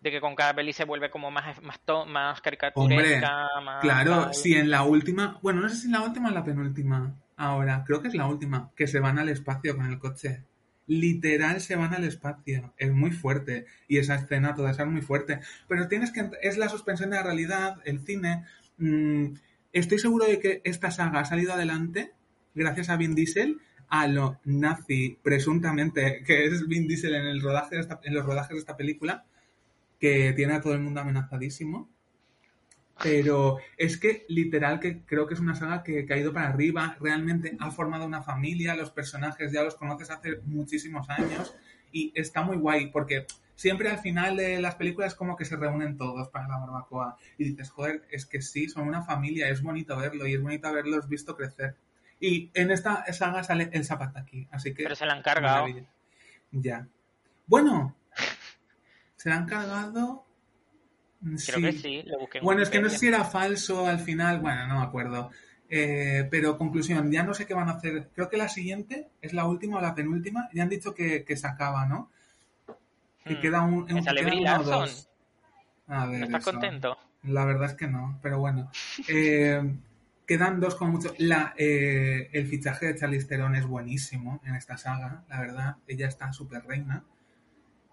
de 0.01 0.11
que 0.11 0.21
con 0.21 0.36
cada 0.36 0.53
peli 0.53 0.71
se 0.71 0.86
vuelve 0.86 1.09
como 1.09 1.32
más 1.32 1.59
más, 1.63 1.80
to- 1.80 2.05
más 2.05 2.39
caricaturesca, 2.41 3.47
más 3.63 3.82
Claro, 3.82 4.32
si 4.34 4.53
en 4.53 4.69
la 4.69 4.84
última, 4.84 5.39
bueno, 5.41 5.61
no 5.61 5.69
sé 5.69 5.78
si 5.78 5.86
en 5.88 5.93
la 5.93 6.01
última 6.01 6.28
o 6.28 6.30
en 6.30 6.36
la 6.36 6.43
penúltima 6.43 7.15
ahora, 7.38 7.84
creo 7.86 8.02
que 8.02 8.10
es 8.10 8.16
la 8.16 8.28
última, 8.28 8.72
que 8.76 8.88
se 8.88 9.00
van 9.00 9.20
al 9.20 9.30
espacio 9.30 9.78
con 9.78 9.86
el 9.86 10.00
coche. 10.00 10.44
Literal 10.88 11.62
se 11.62 11.76
van 11.76 11.94
al 11.94 12.04
espacio, 12.04 12.74
es 12.78 12.92
muy 12.92 13.12
fuerte 13.12 13.66
y 13.88 13.98
esa 14.00 14.16
escena 14.16 14.56
toda 14.56 14.72
esa 14.72 14.84
es 14.84 14.90
muy 14.90 15.02
fuerte, 15.02 15.40
pero 15.68 15.88
tienes 15.88 16.12
que 16.12 16.30
es 16.42 16.58
la 16.58 16.70
suspensión 16.70 17.10
de 17.10 17.18
la 17.18 17.24
realidad, 17.24 17.78
el 17.86 18.00
cine. 18.00 18.46
mm, 18.78 19.34
estoy 19.74 20.00
seguro 20.00 20.26
de 20.26 20.40
que 20.40 20.62
esta 20.64 20.92
saga 20.92 21.20
ha 21.20 21.26
salido 21.26 21.54
adelante 21.54 22.14
gracias 22.56 22.90
a 22.90 22.98
Vin 22.98 23.16
Diesel 23.16 23.60
a 23.90 24.08
lo 24.08 24.40
nazi 24.46 25.18
presuntamente 25.24 26.24
que 26.26 26.46
es 26.46 26.68
Vin 26.68 26.88
Diesel 26.88 27.16
en 27.16 27.26
el 27.26 27.42
rodaje 27.42 27.78
en 28.04 28.14
los 28.14 28.26
rodajes 28.26 28.52
de 28.52 28.60
esta 28.60 28.78
película 28.78 29.26
que 30.00 30.34
tiene 30.34 30.54
a 30.54 30.62
todo 30.62 30.74
el 30.74 30.82
mundo 30.82 31.02
amenazadísimo 31.02 31.90
pero 33.02 33.58
es 33.78 33.98
que 33.98 34.26
literal 34.30 34.80
que 34.80 35.02
creo 35.06 35.28
que 35.28 35.34
es 35.34 35.39
una 35.39 35.56
saga 35.56 35.84
que, 35.84 36.06
que 36.06 36.14
ha 36.14 36.18
ido 36.18 36.34
para 36.34 36.50
arriba, 36.50 36.98
realmente 37.00 37.56
ha 37.60 37.72
formado 37.72 38.06
una 38.06 38.22
familia, 38.22 38.76
los 38.76 38.91
personajes 38.91 39.52
ya 39.52 39.64
los 39.64 39.76
conoces 39.76 40.10
hace 40.10 40.41
muchísimos 40.45 41.10
años 41.10 41.56
y 41.91 42.12
está 42.16 42.41
muy 42.41 42.58
guay 42.58 42.88
porque 42.88 43.26
siempre 43.58 43.89
al 43.89 43.98
final 43.98 44.38
de 44.38 44.62
las 44.62 44.76
películas 44.76 45.16
como 45.16 45.36
que 45.36 45.43
se 45.43 45.58
reúnen 45.58 45.98
todos 45.98 46.30
para 46.30 46.48
la 46.48 46.60
barbacoa 46.60 47.18
y 47.38 47.45
dices, 47.45 47.70
joder, 47.70 48.06
es 48.10 48.26
que 48.26 48.41
sí, 48.41 48.70
son 48.70 48.88
una 48.88 49.02
familia, 49.02 49.50
es 49.50 49.62
bonito 49.62 49.98
verlo 49.98 50.26
y 50.28 50.36
es 50.36 50.41
bonito 50.41 50.68
haberlos 50.68 51.10
visto 51.10 51.36
crecer. 51.36 51.76
Y 52.20 52.50
en 52.54 52.72
esta 52.72 53.12
saga 53.14 53.43
sale 53.43 53.70
el 53.74 53.84
Zapataki, 53.84 54.48
así 54.52 54.74
que... 54.74 54.84
Pero 54.84 54.95
se 54.95 55.06
la 55.06 55.14
han 55.14 55.22
cargado. 55.22 55.68
Ya. 56.52 56.88
Bueno, 57.48 57.95
se 59.18 59.30
la 59.30 59.38
han 59.38 59.45
cargado... 59.45 60.26
Creo 61.45 61.61
que 61.61 61.72
sí, 61.74 62.03
lo 62.05 62.20
busqué 62.20 62.38
en 62.38 62.43
Bueno, 62.43 62.61
es 62.61 62.70
que 62.70 62.80
no 62.80 62.89
sé 62.89 62.97
si 62.99 63.07
era 63.07 63.24
falso 63.24 63.88
al 63.88 63.99
final, 63.99 64.39
bueno, 64.39 64.68
no 64.68 64.80
me 64.80 64.86
acuerdo. 64.86 65.32
Eh, 65.70 66.28
pero 66.32 66.57
conclusión, 66.57 67.11
ya 67.11 67.24
no 67.24 67.34
sé 67.34 67.45
qué 67.45 67.53
van 67.53 67.68
a 67.70 67.74
hacer. 67.74 68.09
Creo 68.15 68.30
que 68.30 68.38
la 68.38 68.47
siguiente 68.47 69.09
es 69.22 69.34
la 69.34 69.45
última 69.45 69.78
o 69.78 69.82
la 69.82 69.95
penúltima. 69.95 70.47
Ya 70.53 70.63
han 70.63 70.70
dicho 70.70 70.93
que, 70.93 71.26
que 71.26 71.36
se 71.36 71.47
acaba, 71.47 71.86
¿no? 71.86 72.09
Que 73.26 73.36
Hmm. 73.36 73.41
queda 73.41 73.61
un, 73.63 73.86
¿Que 73.86 73.93
un- 73.95 74.03
sale 74.03 74.22
queda 74.22 74.59
uno 74.59 74.63
dos. 74.63 75.09
A 75.88 76.05
ver, 76.05 76.20
¿No 76.20 76.26
estás 76.26 76.41
eso. 76.43 76.51
contento? 76.51 76.97
La 77.24 77.43
verdad 77.45 77.65
es 77.72 77.74
que 77.74 77.88
no, 77.88 78.20
pero 78.22 78.39
bueno. 78.39 78.72
Eh, 79.09 79.61
quedan 80.26 80.59
dos 80.59 80.76
como 80.76 80.91
mucho. 80.93 81.13
La, 81.18 81.53
eh, 81.57 82.30
el 82.32 82.47
fichaje 82.47 82.86
de 82.88 82.95
Charlize 82.95 83.28
Theron 83.28 83.55
es 83.55 83.65
buenísimo 83.65 84.39
en 84.45 84.55
esta 84.55 84.78
saga, 84.78 85.24
la 85.28 85.39
verdad. 85.41 85.76
Ella 85.88 86.07
está 86.07 86.32
súper 86.32 86.63
reina. 86.65 87.03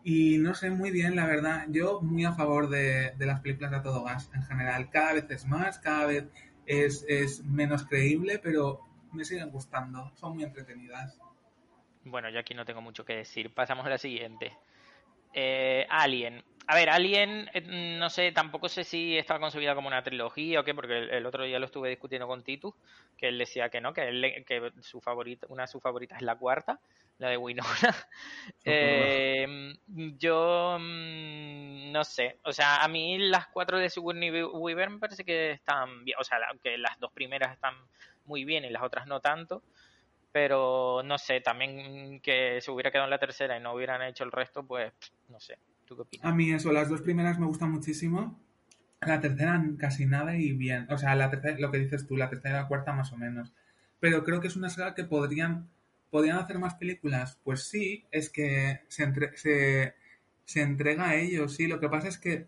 Y 0.07 0.37
no 0.37 0.55
sé 0.55 0.71
muy 0.71 0.91
bien, 0.91 1.17
la 1.17 1.27
verdad. 1.27 1.65
Yo 1.71 2.03
muy 2.03 2.27
a 2.27 2.35
favor 2.35 2.69
de, 2.69 3.13
de 3.17 3.27
las 3.27 3.41
películas 3.41 3.71
de 3.71 3.79
a 3.79 3.83
todo 3.83 4.05
gas 4.05 4.31
en 4.35 4.43
general. 4.43 4.91
Cada 4.91 5.15
vez 5.15 5.31
es 5.31 5.47
más, 5.47 5.79
cada 5.79 6.05
vez 6.05 6.27
es, 6.67 7.07
es 7.09 7.43
menos 7.43 7.87
creíble, 7.87 8.39
pero 8.39 8.81
me 9.13 9.25
siguen 9.25 9.51
gustando. 9.51 10.13
Son 10.17 10.35
muy 10.35 10.45
entretenidas. 10.45 11.19
Bueno, 12.05 12.29
yo 12.29 12.39
aquí 12.39 12.53
no 12.53 12.67
tengo 12.67 12.83
mucho 12.83 13.07
que 13.07 13.15
decir. 13.15 13.55
Pasamos 13.55 13.87
a 13.87 13.91
la 13.91 13.99
siguiente. 13.99 14.53
Eh, 15.33 15.87
Alien. 15.89 16.45
A 16.67 16.75
ver, 16.75 16.89
Alien, 16.89 17.51
eh, 17.53 17.97
no 17.99 18.09
sé, 18.09 18.33
tampoco 18.33 18.69
sé 18.69 18.85
si 18.85 19.19
estaba 19.19 19.39
concebida 19.41 19.75
como 19.75 19.89
una 19.89 20.03
trilogía 20.03 20.61
o 20.61 20.65
qué, 20.65 20.75
porque 20.75 20.97
el, 20.97 21.11
el 21.11 21.27
otro 21.27 21.45
día 21.45 21.59
lo 21.59 21.67
estuve 21.67 21.91
discutiendo 21.91 22.27
con 22.27 22.43
Titus, 22.43 22.75
que 23.19 23.29
él 23.29 23.39
decía 23.39 23.69
que 23.69 23.83
no, 23.83 23.93
que, 23.93 24.09
él 24.09 24.45
que 24.47 24.73
su 24.81 25.01
favorita, 25.01 25.47
una 25.51 25.65
de 25.65 25.69
sus 25.69 25.83
favoritas 25.83 26.19
es 26.19 26.23
la 26.23 26.37
cuarta, 26.37 26.81
la 27.19 27.29
de 27.29 27.37
Winona. 27.37 27.71
Eh, 28.65 29.75
yo 30.19 30.79
mm, 30.81 31.93
no 31.93 32.03
sé, 32.05 32.39
o 32.45 32.53
sea, 32.53 32.83
a 32.83 32.89
mí 32.89 33.19
las 33.19 33.49
cuatro 33.49 33.79
de 33.79 33.91
Sigourney 33.91 34.43
Weaver 34.43 34.89
me 34.89 34.99
parece 34.99 35.25
que 35.25 35.51
están 35.53 36.05
bien, 36.05 36.17
o 36.19 36.25
sea, 36.25 36.39
que 36.63 36.79
las 36.79 36.99
dos 36.99 37.13
primeras 37.13 37.53
están 37.53 37.75
muy 38.25 38.45
bien 38.45 38.65
y 38.65 38.71
las 38.71 38.83
otras 38.83 39.07
no 39.07 39.21
tanto 39.21 39.63
pero 40.33 41.01
no 41.05 41.17
sé, 41.17 41.41
también 41.43 42.21
que 42.21 42.61
se 42.61 42.69
hubiera 42.73 42.91
quedado 42.91 43.05
en 43.07 43.11
la 43.11 43.21
tercera 43.21 43.57
y 43.57 43.61
no 43.61 43.73
hubieran 43.73 44.03
hecho 44.03 44.25
el 44.25 44.33
resto, 44.33 44.65
pues 44.67 44.93
no 45.29 45.39
sé. 45.39 45.57
¿Tú 45.87 45.97
qué 45.97 46.03
opinas? 46.03 46.27
A 46.27 46.35
mí 46.35 46.53
eso, 46.53 46.73
las 46.73 46.89
dos 46.89 47.03
primeras 47.03 47.39
me 47.39 47.47
gustan 47.47 47.71
muchísimo. 47.73 48.41
La 49.01 49.21
tercera 49.21 49.63
casi 49.79 50.07
nada 50.07 50.37
y 50.37 50.53
bien. 50.53 50.87
O 50.91 50.99
sea, 50.99 51.15
la 51.15 51.31
tercera, 51.31 51.59
lo 51.59 51.71
que 51.71 51.79
dices 51.79 52.07
tú, 52.07 52.17
la 52.17 52.31
tercera 52.31 52.59
y 52.59 52.63
la 52.63 52.69
cuarta 52.69 52.93
más 52.93 53.13
o 53.13 53.17
menos. 53.17 53.53
Pero 54.01 54.25
creo 54.25 54.41
que 54.41 54.49
es 54.49 54.57
una 54.57 54.71
saga 54.71 54.95
que 54.95 55.05
podrían, 55.05 55.69
podrían 56.11 56.39
hacer 56.39 56.59
más 56.59 56.75
películas. 56.75 57.39
Pues 57.45 57.65
sí, 57.65 58.05
es 58.11 58.31
que 58.31 58.81
se, 58.89 59.05
entre- 59.05 59.37
se, 59.37 59.95
se 60.45 60.63
entrega 60.63 61.09
a 61.11 61.17
ellos, 61.17 61.55
sí. 61.55 61.67
Lo 61.67 61.81
que 61.81 61.89
pasa 61.89 62.09
es 62.09 62.19
que 62.19 62.47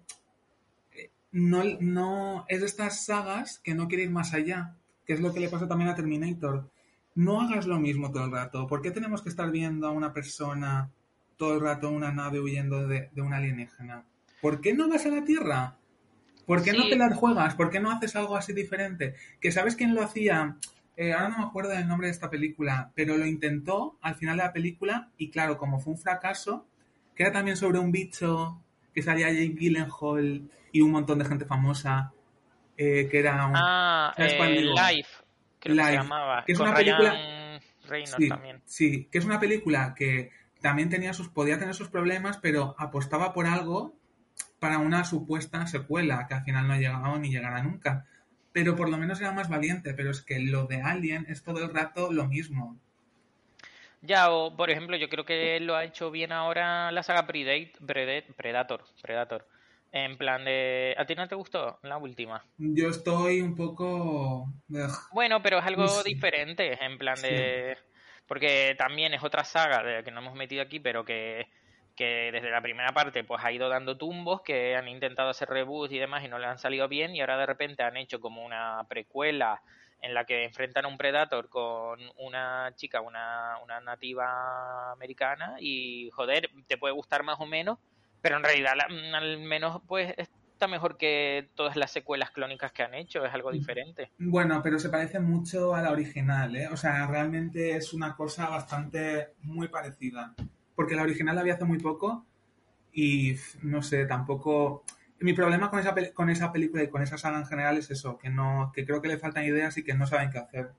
eh, 0.94 1.10
no, 1.32 1.62
no 1.80 2.44
es 2.48 2.60
de 2.60 2.66
estas 2.66 3.04
sagas 3.04 3.60
que 3.62 3.74
no 3.74 3.88
quiere 3.88 4.04
ir 4.04 4.10
más 4.10 4.34
allá, 4.34 4.76
que 5.06 5.12
es 5.12 5.20
lo 5.20 5.32
que 5.32 5.40
le 5.40 5.48
pasa 5.48 5.68
también 5.68 5.90
a 5.90 5.94
Terminator. 5.94 6.70
No 7.14 7.40
hagas 7.40 7.66
lo 7.66 7.78
mismo 7.78 8.10
todo 8.12 8.24
el 8.24 8.32
rato. 8.32 8.66
¿Por 8.66 8.82
qué 8.82 8.90
tenemos 8.90 9.22
que 9.22 9.28
estar 9.30 9.50
viendo 9.50 9.86
a 9.86 9.90
una 9.92 10.12
persona 10.12 10.90
todo 11.36 11.54
el 11.54 11.60
rato 11.60 11.90
una 11.90 12.12
nave 12.12 12.40
huyendo 12.40 12.86
de, 12.86 13.10
de 13.12 13.20
un 13.22 13.32
alienígena? 13.34 14.04
¿Por 14.40 14.60
qué 14.60 14.74
no 14.74 14.88
vas 14.88 15.06
a 15.06 15.10
la 15.10 15.24
Tierra? 15.24 15.76
¿Por 16.46 16.62
qué 16.62 16.72
no 16.72 16.88
te 16.88 16.96
las 16.96 17.16
juegas? 17.16 17.54
¿Por 17.54 17.70
qué 17.70 17.80
no 17.80 17.90
haces 17.90 18.14
algo 18.16 18.36
así 18.36 18.52
diferente? 18.52 19.14
Que 19.40 19.50
sabes 19.50 19.74
quién 19.76 19.94
lo 19.94 20.02
hacía. 20.02 20.56
Eh, 20.96 21.12
ahora 21.12 21.28
no 21.30 21.38
me 21.38 21.44
acuerdo 21.44 21.70
del 21.70 21.88
nombre 21.88 22.06
de 22.06 22.12
esta 22.12 22.30
película, 22.30 22.92
pero 22.94 23.16
lo 23.16 23.26
intentó 23.26 23.98
al 24.00 24.14
final 24.14 24.36
de 24.38 24.44
la 24.44 24.52
película 24.52 25.10
y 25.18 25.30
claro, 25.30 25.58
como 25.58 25.80
fue 25.80 25.92
un 25.94 25.98
fracaso, 25.98 26.66
que 27.14 27.24
era 27.24 27.32
también 27.32 27.56
sobre 27.56 27.78
un 27.80 27.90
bicho 27.92 28.62
que 28.94 29.02
salía 29.02 29.28
Jake 29.30 29.56
Gyllenhaal 29.58 30.48
y 30.72 30.80
un 30.80 30.90
montón 30.92 31.18
de 31.18 31.24
gente 31.26 31.44
famosa, 31.44 32.12
eh, 32.78 33.08
que 33.10 33.18
era 33.18 33.44
un... 33.46 33.52
Ah, 33.56 34.14
¿sabes 34.16 34.34
cuál 34.34 34.56
eh? 34.56 34.62
Life, 34.62 35.10
creo 35.58 35.76
que 35.76 35.82
se 35.82 35.90
Life, 35.90 35.92
llamaba. 36.02 36.44
que 36.46 36.52
es 36.52 36.58
con 36.58 36.68
una 36.68 36.76
Ryan 36.76 36.96
película- 36.96 37.60
Reynolds 37.88 38.14
Sí, 38.18 38.28
también. 38.28 38.62
sí, 38.64 39.08
que 39.10 39.18
es 39.18 39.24
una 39.24 39.38
película 39.40 39.94
que 39.94 40.30
también 40.66 40.88
tenía 40.90 41.12
sus, 41.12 41.28
podía 41.28 41.60
tener 41.60 41.76
sus 41.76 41.88
problemas, 41.90 42.38
pero 42.38 42.74
apostaba 42.76 43.32
por 43.32 43.46
algo 43.46 43.94
para 44.58 44.78
una 44.78 45.04
supuesta 45.04 45.64
secuela, 45.68 46.26
que 46.26 46.34
al 46.34 46.42
final 46.42 46.66
no 46.66 46.72
ha 46.74 46.78
llegado 46.78 47.16
ni 47.20 47.30
llegará 47.30 47.62
nunca. 47.62 48.04
Pero 48.50 48.74
por 48.74 48.88
lo 48.88 48.96
menos 48.98 49.20
era 49.20 49.30
más 49.30 49.48
valiente, 49.48 49.94
pero 49.94 50.10
es 50.10 50.22
que 50.22 50.40
lo 50.40 50.66
de 50.66 50.82
Alien 50.82 51.24
es 51.28 51.44
todo 51.44 51.62
el 51.64 51.72
rato 51.72 52.10
lo 52.12 52.26
mismo. 52.26 52.76
Ya, 54.02 54.32
o 54.32 54.56
por 54.56 54.70
ejemplo, 54.70 54.96
yo 54.96 55.08
creo 55.08 55.24
que 55.24 55.60
lo 55.60 55.76
ha 55.76 55.84
hecho 55.84 56.10
bien 56.10 56.32
ahora 56.32 56.90
la 56.90 57.04
saga 57.04 57.28
Predate, 57.28 57.74
Predator, 58.36 58.82
Predator. 59.00 59.46
En 59.92 60.18
plan 60.18 60.44
de... 60.44 60.96
¿A 60.98 61.06
ti 61.06 61.14
no 61.14 61.28
te 61.28 61.36
gustó 61.36 61.78
la 61.84 61.96
última? 61.96 62.42
Yo 62.58 62.88
estoy 62.88 63.40
un 63.40 63.54
poco... 63.54 64.52
Bueno, 65.12 65.40
pero 65.40 65.60
es 65.60 65.64
algo 65.64 65.86
Sí. 65.86 66.12
diferente, 66.12 66.76
en 66.84 66.98
plan 66.98 67.16
Sí. 67.16 67.28
Porque 68.26 68.74
también 68.78 69.14
es 69.14 69.22
otra 69.22 69.44
saga 69.44 69.82
de 69.82 69.94
la 69.94 70.02
que 70.02 70.10
no 70.10 70.20
hemos 70.20 70.34
metido 70.34 70.62
aquí, 70.62 70.80
pero 70.80 71.04
que, 71.04 71.48
que 71.96 72.30
desde 72.32 72.50
la 72.50 72.60
primera 72.60 72.92
parte 72.92 73.24
pues 73.24 73.42
ha 73.44 73.52
ido 73.52 73.68
dando 73.68 73.96
tumbos, 73.96 74.42
que 74.42 74.76
han 74.76 74.88
intentado 74.88 75.30
hacer 75.30 75.48
reboots 75.48 75.92
y 75.92 75.98
demás 75.98 76.24
y 76.24 76.28
no 76.28 76.38
le 76.38 76.46
han 76.46 76.58
salido 76.58 76.88
bien 76.88 77.16
y 77.16 77.20
ahora 77.20 77.38
de 77.38 77.46
repente 77.46 77.82
han 77.82 77.96
hecho 77.96 78.20
como 78.20 78.44
una 78.44 78.84
precuela 78.88 79.62
en 80.02 80.14
la 80.14 80.24
que 80.24 80.44
enfrentan 80.44 80.84
a 80.84 80.88
un 80.88 80.98
Predator 80.98 81.48
con 81.48 81.98
una 82.18 82.72
chica, 82.76 83.00
una, 83.00 83.58
una 83.62 83.80
nativa 83.80 84.92
americana 84.92 85.56
y 85.58 86.10
joder, 86.10 86.50
te 86.66 86.76
puede 86.76 86.94
gustar 86.94 87.22
más 87.22 87.40
o 87.40 87.46
menos, 87.46 87.78
pero 88.20 88.36
en 88.36 88.44
realidad 88.44 88.74
al 89.14 89.38
menos 89.38 89.80
pues 89.88 90.14
está 90.56 90.68
mejor 90.68 90.96
que 90.96 91.50
todas 91.54 91.76
las 91.76 91.90
secuelas 91.90 92.30
clónicas 92.30 92.72
que 92.72 92.82
han 92.82 92.94
hecho, 92.94 93.22
es 93.26 93.34
algo 93.34 93.52
diferente. 93.52 94.10
Bueno, 94.16 94.62
pero 94.62 94.78
se 94.78 94.88
parece 94.88 95.20
mucho 95.20 95.74
a 95.74 95.82
la 95.82 95.90
original, 95.90 96.56
¿eh? 96.56 96.68
O 96.68 96.78
sea, 96.78 97.06
realmente 97.06 97.76
es 97.76 97.92
una 97.92 98.16
cosa 98.16 98.48
bastante 98.48 99.34
muy 99.42 99.68
parecida. 99.68 100.34
Porque 100.74 100.96
la 100.96 101.02
original 101.02 101.36
la 101.36 101.42
vi 101.42 101.50
hace 101.50 101.66
muy 101.66 101.78
poco 101.78 102.24
y 102.90 103.36
no 103.62 103.82
sé, 103.82 104.06
tampoco. 104.06 104.82
Mi 105.18 105.34
problema 105.34 105.68
con 105.68 105.78
esa, 105.78 105.94
con 106.14 106.30
esa 106.30 106.52
película 106.52 106.82
y 106.82 106.88
con 106.88 107.02
esa 107.02 107.18
saga 107.18 107.38
en 107.38 107.46
general 107.46 107.76
es 107.76 107.90
eso, 107.90 108.16
que 108.16 108.30
no, 108.30 108.72
que 108.74 108.86
creo 108.86 109.02
que 109.02 109.08
le 109.08 109.18
faltan 109.18 109.44
ideas 109.44 109.76
y 109.76 109.84
que 109.84 109.92
no 109.92 110.06
saben 110.06 110.30
qué 110.30 110.38
hacer. 110.38 110.72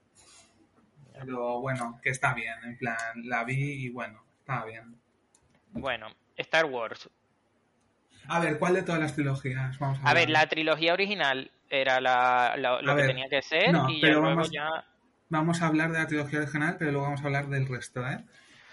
Pero 1.14 1.62
bueno, 1.62 2.00
que 2.02 2.10
está 2.10 2.34
bien, 2.34 2.56
en 2.64 2.78
plan, 2.80 2.98
la 3.26 3.44
vi 3.44 3.86
y 3.86 3.90
bueno, 3.90 4.24
está 4.40 4.66
bien. 4.66 5.00
Bueno, 5.72 6.08
Star 6.36 6.66
Wars. 6.66 7.10
A 8.28 8.40
ver, 8.40 8.58
¿cuál 8.58 8.74
de 8.76 8.84
todas 8.84 9.02
las 9.02 9.14
trilogías? 9.14 9.78
Vamos 9.80 10.00
a, 10.04 10.10
A 10.10 10.14
ver, 10.14 10.30
la 10.30 10.48
trilogía 10.48 10.94
original 10.94 11.52
era 11.70 12.00
la, 12.02 12.56
la- 12.58 12.82
lo 12.82 12.92
A 12.92 12.96
que 12.96 13.02
ver, 13.02 13.08
tenía 13.12 13.30
que 13.30 13.42
ser 13.42 13.72
no, 13.72 13.90
y 13.90 13.96
ya 14.02 14.08
pero 14.08 14.22
vamos- 14.22 14.52
ya... 14.52 14.68
Vamos 15.30 15.62
a 15.62 15.68
hablar 15.68 15.92
de 15.92 15.98
la 16.00 16.08
trilogía 16.08 16.40
original, 16.40 16.78
pero 16.80 16.92
luego 16.92 17.06
vamos 17.08 17.22
a 17.22 17.26
hablar 17.26 17.48
del 17.48 17.68
resto, 17.68 18.08
¿eh? 18.08 18.24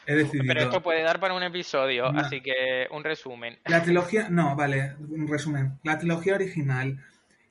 He 0.06 0.14
decidido. 0.14 0.44
Pero 0.46 0.60
esto 0.60 0.82
puede 0.82 1.02
dar 1.02 1.18
para 1.18 1.34
un 1.34 1.42
episodio, 1.42 2.12
No. 2.12 2.20
así 2.20 2.40
que 2.42 2.86
un 2.92 3.02
resumen. 3.02 3.58
La 3.64 3.82
trilogía, 3.82 4.28
no, 4.28 4.54
vale, 4.54 4.94
un 5.00 5.26
resumen. 5.26 5.78
La 5.82 5.98
trilogía 5.98 6.34
original, 6.36 7.02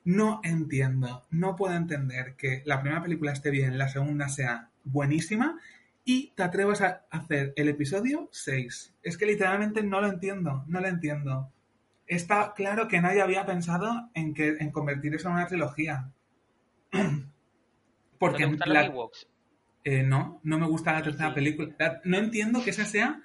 no 0.04 0.40
entiendo, 0.42 1.24
no 1.30 1.54
puedo 1.56 1.74
entender 1.74 2.34
que 2.36 2.62
la 2.64 2.80
primera 2.80 3.02
película 3.02 3.32
esté 3.32 3.50
bien, 3.50 3.76
la 3.76 3.88
segunda 3.88 4.28
sea 4.28 4.68
buenísima 4.84 5.58
y 6.06 6.32
te 6.36 6.42
atrevas 6.42 6.80
a 6.80 7.02
hacer 7.10 7.52
el 7.56 7.68
episodio 7.68 8.28
6. 8.32 8.94
Es 9.02 9.18
que 9.18 9.26
literalmente 9.26 9.82
no 9.82 10.00
lo 10.00 10.06
entiendo, 10.08 10.64
no 10.68 10.80
lo 10.80 10.86
entiendo. 10.88 11.50
Está 12.06 12.52
claro 12.54 12.86
que 12.88 13.00
nadie 13.00 13.22
había 13.22 13.46
pensado 13.46 14.10
en, 14.14 14.34
que, 14.34 14.56
en 14.58 14.70
convertir 14.70 15.14
eso 15.14 15.28
en 15.28 15.34
una 15.34 15.46
trilogía. 15.46 16.10
¿No 16.92 17.00
Porque 18.18 18.44
te 18.44 18.50
gustan 18.50 18.72
la- 18.72 18.92
eh, 19.84 20.02
no, 20.02 20.40
no 20.44 20.58
me 20.58 20.66
gusta 20.66 20.92
la 20.92 21.02
tercera 21.02 21.28
sí. 21.30 21.34
película. 21.34 21.74
La- 21.78 22.00
No 22.04 22.16
entiendo 22.18 22.62
que 22.62 22.70
ese 22.70 22.84
sea 22.84 23.20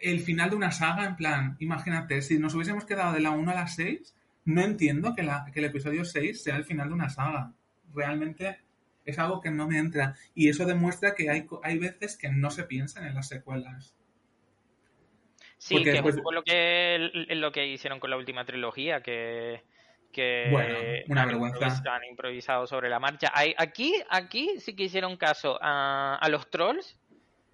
el 0.00 0.20
final 0.20 0.50
de 0.50 0.56
una 0.56 0.70
saga, 0.70 1.04
en 1.06 1.16
plan, 1.16 1.56
imagínate, 1.60 2.20
si 2.22 2.38
nos 2.38 2.54
hubiésemos 2.54 2.84
quedado 2.84 3.12
de 3.14 3.20
la 3.20 3.30
1 3.30 3.50
a 3.50 3.54
la 3.54 3.66
6, 3.66 4.14
no 4.44 4.60
entiendo 4.62 5.14
que, 5.14 5.22
la, 5.22 5.46
que 5.52 5.60
el 5.60 5.66
episodio 5.66 6.04
6 6.04 6.42
sea 6.42 6.56
el 6.56 6.64
final 6.64 6.88
de 6.88 6.94
una 6.94 7.08
saga. 7.08 7.52
Realmente 7.94 8.58
es 9.04 9.18
algo 9.18 9.40
que 9.40 9.50
no 9.50 9.66
me 9.66 9.78
entra. 9.78 10.14
Y 10.34 10.48
eso 10.48 10.66
demuestra 10.66 11.14
que 11.14 11.30
hay, 11.30 11.46
hay 11.62 11.78
veces 11.78 12.16
que 12.18 12.28
no 12.30 12.50
se 12.50 12.64
piensan 12.64 13.06
en 13.06 13.14
las 13.14 13.28
secuelas. 13.28 13.94
Sí, 15.64 15.74
porque 15.76 15.84
que 15.84 15.92
después- 15.92 16.14
es 16.14 16.18
un 16.18 16.22
poco 16.24 16.32
lo 16.34 16.42
que, 16.44 17.10
lo 17.30 17.50
que 17.52 17.66
hicieron 17.66 17.98
con 18.00 18.10
la 18.10 18.16
última 18.18 18.44
trilogía, 18.44 19.00
que, 19.02 19.62
que 20.12 20.48
Bueno, 20.50 20.78
una 21.08 21.22
han, 21.22 21.28
vergüenza. 21.28 21.58
improvis- 21.58 21.90
han 21.90 22.04
improvisado 22.04 22.66
sobre 22.66 22.90
la 22.90 23.00
marcha. 23.00 23.30
Hay, 23.34 23.54
aquí, 23.56 23.94
aquí 24.10 24.50
sí 24.58 24.76
que 24.76 24.84
hicieron 24.84 25.16
caso 25.16 25.58
a, 25.62 26.16
a 26.16 26.28
los 26.28 26.50
trolls 26.50 26.98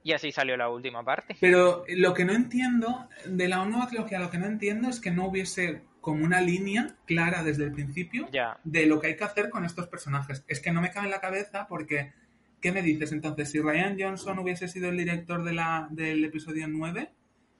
y 0.02 0.12
así 0.12 0.32
salió 0.32 0.56
la 0.56 0.68
última 0.68 1.04
parte. 1.04 1.36
Pero 1.40 1.84
lo 1.88 2.12
que 2.12 2.24
no 2.24 2.32
entiendo, 2.32 3.08
de 3.26 3.46
la 3.48 3.64
nueva 3.64 3.86
trilogía, 3.86 4.18
lo 4.18 4.30
que 4.30 4.38
no 4.38 4.46
entiendo 4.46 4.88
es 4.88 4.98
que 5.00 5.10
no 5.12 5.26
hubiese 5.26 5.82
como 6.00 6.24
una 6.24 6.40
línea 6.40 6.96
clara 7.06 7.44
desde 7.44 7.64
el 7.64 7.72
principio 7.72 8.26
Ya. 8.32 8.58
de 8.64 8.86
lo 8.86 9.00
que 9.00 9.08
hay 9.08 9.16
que 9.16 9.24
hacer 9.24 9.50
con 9.50 9.64
estos 9.64 9.86
personajes. 9.86 10.44
Es 10.48 10.58
que 10.60 10.72
no 10.72 10.80
me 10.80 10.90
cabe 10.90 11.06
en 11.06 11.12
la 11.12 11.20
cabeza 11.20 11.66
porque, 11.68 12.12
¿qué 12.60 12.72
me 12.72 12.82
dices 12.82 13.12
entonces? 13.12 13.50
Si 13.52 13.60
Ryan 13.60 13.96
Johnson 14.00 14.38
hubiese 14.40 14.66
sido 14.66 14.88
el 14.88 14.96
director 14.96 15.44
de 15.44 15.52
la, 15.52 15.86
del 15.90 16.24
episodio 16.24 16.66
9, 16.66 17.10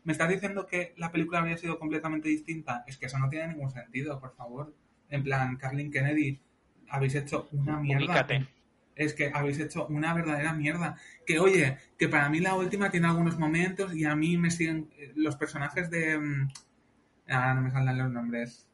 ¿me 0.05 0.13
estás 0.13 0.29
diciendo 0.29 0.67
que 0.67 0.95
la 0.97 1.11
película 1.13 1.41
habría 1.41 1.57
sido 1.57 1.79
completamente 1.79 2.29
distinta? 2.29 2.85
Es 2.87 2.97
que 2.97 3.07
eso 3.07 3.19
no 3.19 3.29
tiene 3.29 3.49
ningún 3.49 3.71
sentido, 3.71 4.19
por 4.21 4.35
favor. 4.35 4.75
En 5.09 5.23
plan, 5.23 5.57
Carlin 5.57 5.91
Kennedy, 5.91 6.41
habéis 6.89 7.15
hecho 7.15 7.49
una 7.53 7.79
mierda. 7.81 8.27
Es 8.97 9.15
que 9.15 9.31
habéis 9.33 9.59
hecho 9.59 9.87
una 9.87 10.13
verdadera 10.15 10.53
mierda. 10.53 10.97
Que 11.27 11.39
oye, 11.39 11.79
que 11.99 12.09
para 12.09 12.29
mí 12.29 12.41
la 12.41 12.55
última 12.55 12.91
tiene 12.91 13.07
algunos 13.07 13.39
momentos 13.39 13.95
y 13.95 14.05
a 14.05 14.15
mí 14.15 14.37
me 14.37 14.51
siguen 14.51 14.91
eh, 14.99 15.13
los 15.17 15.37
personajes 15.37 15.91
de... 15.91 16.19
mm, 16.19 16.49
Ah, 17.33 17.55
no 17.55 17.61
me 17.63 17.71
salen 17.71 17.97
los 17.97 18.11
nombres. 18.11 18.67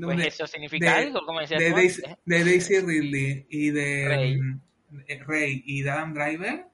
Pues 0.00 0.16
De- 0.16 0.28
eso 0.28 0.46
significa 0.46 0.86
de- 0.96 1.06
algo, 1.06 1.20
como 1.26 1.40
decías 1.40 1.60
de 1.60 1.70
tú 1.70 1.76
Daisy, 1.76 2.02
de 2.24 2.44
Daisy 2.44 2.78
Ridley 2.78 3.46
y 3.50 3.70
de 3.70 4.04
Rey. 4.08 4.40
mm, 4.40 4.60
eh, 5.08 5.22
Rey 5.26 5.62
y 5.66 5.82
de 5.82 5.90
Adam 5.90 6.14
Driver 6.14 6.66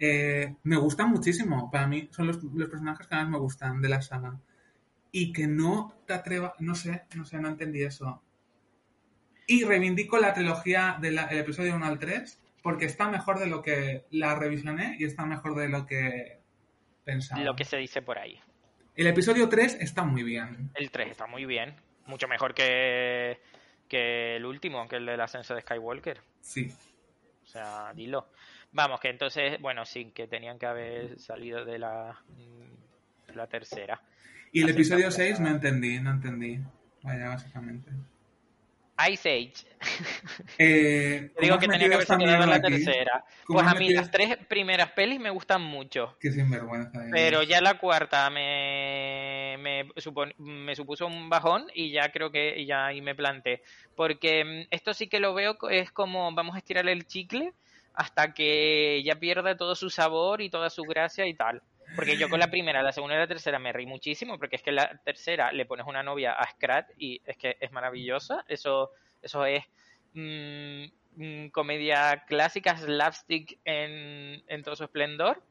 eh, 0.00 0.56
me 0.64 0.76
gustan 0.76 1.10
muchísimo. 1.10 1.70
Para 1.70 1.86
mí 1.86 2.08
son 2.10 2.26
los, 2.26 2.42
los 2.42 2.68
personajes 2.68 3.06
que 3.06 3.14
más 3.14 3.28
me 3.28 3.38
gustan 3.38 3.80
de 3.80 3.88
la 3.88 4.02
saga. 4.02 4.40
Y 5.12 5.32
que 5.32 5.46
no 5.46 5.94
te 6.06 6.14
atrevas, 6.14 6.52
no 6.60 6.74
sé, 6.74 7.02
no 7.14 7.24
sé, 7.24 7.38
no 7.38 7.48
entendí 7.48 7.82
eso. 7.82 8.22
Y 9.46 9.64
reivindico 9.64 10.18
la 10.18 10.32
trilogía 10.32 10.96
del 11.00 11.18
episodio 11.18 11.74
1 11.76 11.84
al 11.84 11.98
3 11.98 12.40
porque 12.62 12.84
está 12.84 13.08
mejor 13.08 13.38
de 13.38 13.46
lo 13.46 13.62
que 13.62 14.04
la 14.10 14.34
revisioné 14.34 14.96
y 14.98 15.04
está 15.04 15.24
mejor 15.24 15.54
de 15.56 15.68
lo 15.68 15.86
que 15.86 16.40
pensaba. 17.04 17.42
Lo 17.42 17.54
que 17.54 17.64
se 17.64 17.76
dice 17.76 18.02
por 18.02 18.18
ahí. 18.18 18.38
El 18.96 19.06
episodio 19.06 19.48
3 19.48 19.78
está 19.80 20.04
muy 20.04 20.22
bien. 20.22 20.70
El 20.74 20.90
3 20.90 21.10
está 21.10 21.26
muy 21.26 21.46
bien. 21.46 21.74
Mucho 22.06 22.28
mejor 22.28 22.54
que, 22.54 23.40
que 23.88 24.36
el 24.36 24.44
último, 24.44 24.86
que 24.88 24.96
el 24.96 25.06
del 25.06 25.20
ascenso 25.20 25.54
de 25.54 25.62
Skywalker. 25.62 26.20
Sí. 26.40 26.72
O 27.42 27.46
sea, 27.46 27.92
dilo. 27.94 28.28
Vamos, 28.72 29.00
que 29.00 29.08
entonces, 29.10 29.60
bueno, 29.60 29.84
sí, 29.84 30.12
que 30.12 30.26
tenían 30.28 30.58
que 30.58 30.66
haber 30.66 31.18
salido 31.18 31.64
de 31.64 31.78
la, 31.78 32.20
mm, 32.28 33.34
la 33.36 33.46
tercera. 33.48 34.00
Y 34.52 34.62
el 34.62 34.68
Así 34.68 34.70
episodio 34.70 35.08
está. 35.08 35.10
6 35.10 35.40
no 35.40 35.48
entendí, 35.48 35.98
no 36.00 36.10
entendí. 36.10 36.60
Vaya, 37.02 37.28
básicamente. 37.28 37.90
Ice 39.10 39.28
Age. 39.28 39.66
Eh, 40.58 41.32
digo 41.40 41.56
¿cómo 41.56 41.58
que 41.58 41.68
tenía 41.68 41.88
que 41.88 41.94
haberse 41.94 42.16
quedado 42.18 42.44
en 42.44 42.50
la 42.50 42.56
aquí? 42.56 42.72
tercera. 42.72 43.24
¿Cómo 43.44 43.60
Pues 43.60 43.66
a 43.66 43.74
mí 43.74 43.90
las 43.90 44.10
tres 44.10 44.36
primeras 44.48 44.92
pelis 44.92 45.18
me 45.18 45.30
gustan 45.30 45.62
mucho. 45.62 46.16
Qué 46.20 46.30
sinvergüenza. 46.30 47.00
Pero 47.10 47.42
ya 47.42 47.60
la 47.60 47.78
cuarta 47.78 48.28
me, 48.30 49.56
me, 49.58 49.88
me 50.38 50.76
supuso 50.76 51.06
un 51.06 51.30
bajón 51.30 51.66
y 51.74 51.92
ya 51.92 52.12
creo 52.12 52.30
que 52.30 52.64
ya 52.66 52.86
ahí 52.86 53.00
me 53.00 53.14
planté. 53.14 53.62
Porque 53.96 54.44
mm, 54.44 54.68
esto 54.70 54.92
sí 54.92 55.08
que 55.08 55.20
lo 55.20 55.32
veo, 55.34 55.56
es 55.70 55.90
como 55.92 56.32
vamos 56.34 56.54
a 56.54 56.58
estirar 56.58 56.86
el 56.88 57.06
chicle 57.06 57.54
hasta 57.94 58.32
que 58.34 59.02
ya 59.04 59.16
pierda 59.16 59.56
todo 59.56 59.74
su 59.74 59.90
sabor 59.90 60.40
y 60.40 60.50
toda 60.50 60.70
su 60.70 60.82
gracia 60.84 61.26
y 61.26 61.34
tal. 61.34 61.62
Porque 61.96 62.16
yo 62.16 62.28
con 62.28 62.38
la 62.38 62.50
primera, 62.50 62.82
la 62.82 62.92
segunda 62.92 63.16
y 63.16 63.18
la 63.18 63.26
tercera 63.26 63.58
me 63.58 63.72
reí 63.72 63.86
muchísimo, 63.86 64.38
porque 64.38 64.56
es 64.56 64.62
que 64.62 64.72
la 64.72 65.00
tercera 65.04 65.52
le 65.52 65.66
pones 65.66 65.86
una 65.86 66.02
novia 66.02 66.32
a 66.32 66.48
Scrat 66.50 66.88
y 66.96 67.20
es 67.24 67.36
que 67.36 67.56
es 67.60 67.72
maravillosa. 67.72 68.44
Eso, 68.48 68.90
eso 69.20 69.44
es 69.44 69.64
mm, 70.14 70.84
mm, 71.16 71.48
comedia 71.48 72.24
clásica, 72.26 72.76
slapstick 72.76 73.58
en, 73.64 74.42
en 74.46 74.62
todo 74.62 74.76
su 74.76 74.84
esplendor. 74.84 75.42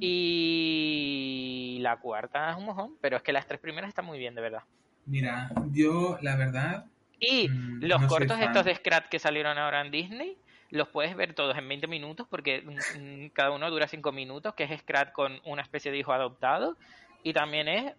Y 0.00 1.78
la 1.80 1.96
cuarta 1.98 2.50
es 2.50 2.56
un 2.56 2.66
mojón, 2.66 2.96
pero 3.00 3.16
es 3.16 3.22
que 3.22 3.32
las 3.32 3.46
tres 3.46 3.60
primeras 3.60 3.88
están 3.88 4.04
muy 4.04 4.18
bien, 4.18 4.34
de 4.34 4.42
verdad. 4.42 4.62
Mira, 5.06 5.50
yo, 5.72 6.18
la 6.22 6.36
verdad, 6.36 6.86
Y 7.20 7.48
Mm, 7.48 7.84
los 7.84 8.00
no 8.00 8.08
cortos 8.08 8.38
estos 8.40 8.64
de 8.64 8.74
Scrat 8.74 9.08
que 9.08 9.18
salieron 9.18 9.58
ahora 9.58 9.80
en 9.80 9.90
Disney, 9.90 10.36
los 10.74 10.88
puedes 10.88 11.14
ver 11.14 11.34
todos 11.34 11.56
en 11.56 11.68
20 11.68 11.86
minutos 11.86 12.26
porque 12.28 12.62
mm, 12.62 13.28
cada 13.32 13.52
uno 13.52 13.70
dura 13.70 13.86
5 13.86 14.12
minutos, 14.12 14.54
que 14.54 14.64
es 14.64 14.80
Scrat 14.80 15.12
con 15.12 15.40
una 15.44 15.62
especie 15.62 15.92
de 15.92 15.98
hijo 15.98 16.12
adoptado. 16.12 16.76
Y 17.22 17.32
también 17.32 17.68
es 17.68 17.92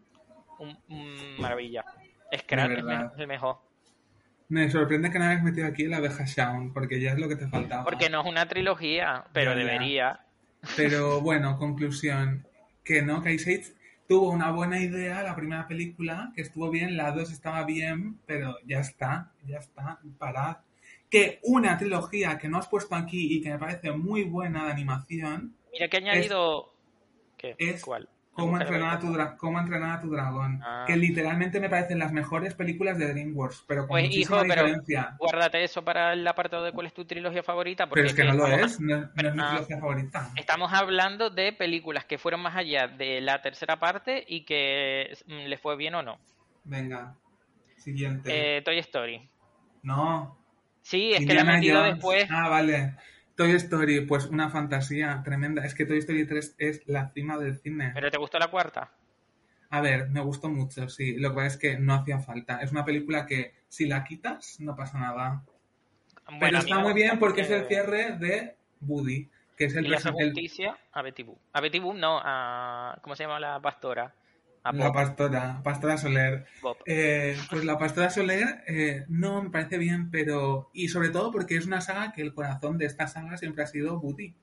un, 0.60 0.78
un 0.90 1.40
maravilla. 1.40 1.86
Scrat 2.38 2.72
es 2.72 3.20
el 3.20 3.28
mejor. 3.28 3.58
me 4.50 4.70
sorprende 4.70 5.10
que 5.10 5.20
no 5.20 5.26
hayas 5.26 5.42
metido 5.42 5.68
aquí 5.68 5.86
la 5.86 5.98
abeja 5.98 6.26
Shaun, 6.26 6.74
porque 6.74 7.00
ya 7.00 7.14
es 7.14 7.20
lo 7.20 7.30
que 7.30 7.38
te 7.38 7.48
faltaba. 7.48 7.86
Porque 7.86 8.10
no 8.10 8.22
es 8.22 8.28
una 8.28 8.46
trilogía, 8.48 9.24
pero 9.32 9.52
Ya, 9.52 9.58
debería. 9.58 10.20
Pero 10.76 11.22
bueno, 11.22 11.58
conclusión, 11.58 12.46
que 12.84 13.02
no, 13.02 13.24
que 13.24 13.34
Ice 13.34 13.54
Age 13.54 13.74
tuvo 14.08 14.32
una 14.32 14.52
buena 14.52 14.80
idea 14.80 15.24
la 15.24 15.36
primera 15.36 15.66
película, 15.68 16.32
que 16.36 16.42
estuvo 16.42 16.70
bien, 16.70 16.98
la 16.98 17.12
dos 17.12 17.32
estaba 17.32 17.64
bien, 17.64 18.20
pero 18.26 18.58
ya 18.66 18.80
está, 18.80 19.32
ya 19.48 19.60
está, 19.60 20.00
parad. 20.18 20.58
Que 21.10 21.40
una 21.44 21.78
trilogía 21.78 22.38
que 22.38 22.50
no 22.50 22.58
has 22.58 22.68
puesto 22.68 22.96
aquí 22.96 23.36
y 23.38 23.42
que 23.42 23.52
me 23.52 23.60
parece 23.60 23.92
muy 23.92 24.24
buena 24.24 24.66
de 24.66 24.72
animación 24.72 25.56
Mira 25.72 25.88
que 25.88 25.98
he 25.98 26.00
añadido... 26.00 26.74
¿Qué? 27.38 27.56
es- 27.58 27.84
¿Cuál? 27.84 28.10
Cómo 28.36 28.60
entrenar, 28.60 28.98
a 28.98 29.00
tu 29.00 29.38
Cómo 29.38 29.60
entrenar 29.60 29.98
a 29.98 30.02
tu 30.02 30.10
dragón. 30.10 30.60
Ah. 30.62 30.84
Que 30.86 30.98
literalmente 30.98 31.62
me 31.62 31.70
parecen 31.70 32.00
las 32.00 32.12
mejores 32.12 32.54
películas 32.54 32.98
de 32.98 33.08
DreamWorks, 33.08 33.64
pero 33.66 33.84
con 33.84 33.90
Pues, 33.92 34.08
muchísima 34.08 34.38
hijo, 34.40 34.46
pero 34.50 34.64
diferencia. 34.64 35.16
guárdate 35.18 35.64
eso 35.64 35.86
para 35.86 36.12
el 36.12 36.28
apartado 36.28 36.66
de 36.66 36.74
cuál 36.74 36.88
es 36.88 36.94
tu 36.94 37.06
trilogía 37.06 37.44
favorita. 37.44 37.88
Porque 37.88 38.02
Pero 38.02 38.10
es 38.10 38.14
que 38.14 38.24
no 38.26 38.34
lo 38.34 38.48
es, 38.48 38.80
no, 38.82 38.98
no 38.98 39.30
es 39.30 39.36
mi 39.36 39.42
ah. 39.42 39.50
trilogía 39.52 39.80
favorita. 39.80 40.32
Estamos 40.36 40.74
hablando 40.74 41.30
de 41.30 41.54
películas 41.54 42.04
que 42.04 42.18
fueron 42.18 42.42
más 42.42 42.58
allá 42.58 42.90
de 42.90 43.22
la 43.22 43.42
tercera 43.42 43.80
parte 43.80 44.26
y 44.28 44.42
que 44.44 45.18
mm, 45.28 45.48
les 45.48 45.62
fue 45.62 45.78
bien 45.78 45.96
o 45.96 46.02
no. 46.02 46.18
Venga, 46.66 47.16
siguiente. 47.78 48.58
Eh, 48.58 48.62
Toy 48.64 48.80
Story. 48.80 49.30
no, 49.84 50.38
Sí, 50.86 51.14
es 51.14 51.26
que 51.26 51.34
la 51.34 51.42
he 51.42 51.44
metido 51.44 51.80
Jones. 51.80 51.96
después. 51.96 52.28
Ah, 52.30 52.48
vale. 52.48 52.96
Toy 53.36 53.52
Story, 53.54 54.02
pues 54.02 54.28
una 54.28 54.50
fantasía 54.52 55.20
tremenda. 55.26 55.66
Es 55.66 55.74
que 55.74 55.86
Toy 55.88 55.98
Story 55.98 56.28
3 56.28 56.56
es 56.60 56.84
la 56.86 57.10
cima 57.10 57.40
del 57.40 57.58
cine. 57.58 57.90
¿Pero 57.96 58.12
te 58.12 58.20
gustó 58.20 58.38
la 58.38 58.50
cuarta? 58.50 58.92
A 59.72 59.82
ver, 59.82 60.10
me 60.10 60.22
gustó 60.22 60.48
mucho, 60.48 60.88
sí. 60.88 61.16
Lo 61.18 61.30
que 61.32 61.36
pasa 61.38 61.48
es 61.48 61.58
que 61.58 61.80
no 61.80 61.96
hacía 61.96 62.20
falta. 62.20 62.60
Es 62.62 62.72
una 62.72 62.86
película 62.86 63.26
que 63.26 63.56
si 63.68 63.88
la 63.88 64.04
quitas, 64.04 64.60
no 64.60 64.76
pasa 64.76 65.00
nada. 65.00 65.42
Bueno, 66.28 66.38
Pero 66.40 66.58
está 66.60 66.78
muy 66.80 66.94
bien 66.94 67.18
porque 67.18 67.42
es 67.42 67.50
el 67.50 67.62
porque- 67.62 67.74
cierre 67.76 68.18
de 68.20 68.56
Woody, 68.82 69.28
que 69.58 69.66
es 69.66 69.76
el 69.76 69.86
Y 69.88 69.90
le 69.90 69.96
hace 69.98 70.12
justicia 70.12 70.78
a 70.92 71.02
Betty 71.02 71.24
Boop. 71.24 71.40
A 71.52 71.62
Betty 71.62 71.80
Boop 71.80 71.96
no, 71.96 72.22
a... 72.24 72.98
¿Cómo 73.02 73.16
se 73.16 73.24
llama 73.24 73.40
la 73.40 73.60
pastora? 73.60 74.14
A 74.66 74.74
La 74.74 74.92
pastora, 74.92 75.62
Pastora 75.64 75.96
Soler. 75.96 76.48
Eh, 76.88 77.38
pues 77.52 77.64
la 77.66 77.78
Pastora 77.78 78.10
Soler 78.10 78.64
eh, 78.66 79.06
no 79.10 79.44
me 79.44 79.52
parece 79.52 79.78
bien, 79.78 80.10
pero. 80.10 80.72
Y 80.74 80.88
sobre 80.88 81.10
todo 81.10 81.32
porque 81.32 81.56
es 81.56 81.68
una 81.68 81.82
saga 81.82 82.12
que 82.14 82.24
el 82.24 82.34
corazón 82.34 82.80
de 82.80 82.88
esta 82.88 83.06
saga 83.08 83.38
siempre 83.38 83.64
ha 83.64 83.68
sido 83.68 84.00
Woody. 84.00 84.34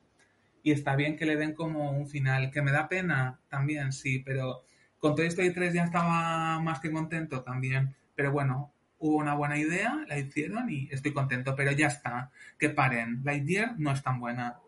Y 0.63 0.71
está 0.71 0.95
bien 0.95 1.17
que 1.17 1.27
le 1.27 1.35
den 1.35 1.55
como 1.55 1.91
un 1.91 2.07
final. 2.07 2.53
Que 2.53 2.63
me 2.63 2.71
da 2.71 2.89
pena 2.89 3.41
también, 3.49 3.93
sí, 3.93 4.21
pero 4.21 4.63
con 5.01 5.17
Toy 5.17 5.27
Story 5.27 5.53
3 5.53 5.75
ya 5.75 5.83
estaba 5.83 6.61
más 6.61 6.79
que 6.79 6.93
contento 6.93 7.43
también. 7.43 7.97
Pero 8.15 8.31
bueno, 8.31 8.73
hubo 8.99 9.17
una 9.17 9.35
buena 9.35 9.59
idea, 9.59 10.05
la 10.07 10.19
hicieron 10.21 10.71
y 10.71 10.89
estoy 10.93 11.13
contento, 11.13 11.57
pero 11.57 11.73
ya 11.73 11.89
está. 11.89 12.31
Que 12.61 12.69
paren. 12.71 13.23
Lightyear 13.25 13.75
no 13.77 13.91
es 13.91 14.01
tan 14.05 14.21
buena. 14.21 14.61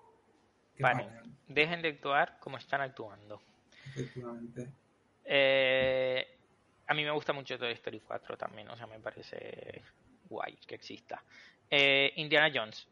Que 0.74 0.82
Paren. 0.82 1.06
paren, 1.06 1.36
Dejen 1.46 1.80
de 1.80 1.90
actuar 1.90 2.38
como 2.40 2.56
están 2.56 2.80
actuando. 2.80 3.40
efectivamente. 3.86 4.68
Eh, 5.24 6.26
a 6.86 6.94
mí 6.94 7.04
me 7.04 7.10
gusta 7.10 7.32
mucho 7.32 7.58
Toy 7.58 7.72
Story 7.72 8.00
4 8.00 8.36
también, 8.36 8.68
o 8.68 8.76
sea, 8.76 8.86
me 8.86 8.98
parece 9.00 9.82
guay 10.28 10.56
que 10.66 10.74
exista. 10.74 11.22
Eh, 11.70 12.12
Indiana 12.16 12.50
Jones. 12.54 12.86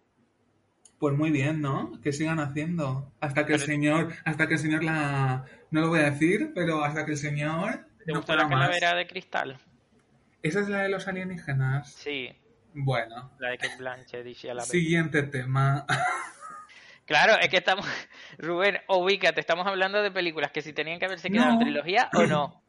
Pues 0.98 1.16
muy 1.16 1.30
bien, 1.30 1.60
¿no? 1.60 2.00
Que 2.00 2.12
sigan 2.12 2.38
haciendo. 2.40 3.12
Hasta 3.20 3.44
que 3.44 3.54
el 3.54 3.60
señor, 3.60 4.12
hasta 4.24 4.46
que 4.46 4.54
el 4.54 4.60
señor 4.60 4.84
la, 4.84 5.44
no 5.70 5.80
lo 5.80 5.88
voy 5.88 6.00
a 6.00 6.10
decir, 6.10 6.52
pero 6.54 6.84
hasta 6.84 7.04
que 7.04 7.12
el 7.12 7.16
señor 7.18 7.86
¿Te 8.04 8.12
no 8.12 8.18
gustó 8.18 8.36
la 8.36 8.44
más. 8.44 8.50
calavera 8.68 8.94
de 8.94 9.06
cristal? 9.06 9.58
Esa 10.42 10.60
es 10.60 10.68
la 10.68 10.82
de 10.82 10.88
los 10.88 11.06
alienígenas. 11.08 11.92
Sí, 11.92 12.30
Bueno, 12.74 13.32
la 13.38 13.50
de 13.50 13.58
Kate 13.58 13.76
Blanchett 13.76 14.26
y 14.26 14.32
Shia 14.32 14.54
LaBeouf. 14.54 14.70
siguiente 14.70 15.22
tema. 15.24 15.86
Claro, 17.06 17.34
es 17.40 17.48
que 17.48 17.56
estamos, 17.58 17.86
Rubén, 18.38 18.78
ubícate, 18.88 19.40
estamos 19.40 19.66
hablando 19.66 20.02
de 20.02 20.10
películas 20.10 20.50
que 20.52 20.62
si 20.62 20.72
tenían 20.72 20.98
que 20.98 21.06
haberse 21.06 21.30
quedado 21.30 21.50
en 21.50 21.54
No. 21.56 21.60
trilogía 21.60 22.10
o 22.14 22.22
no. 22.26 22.62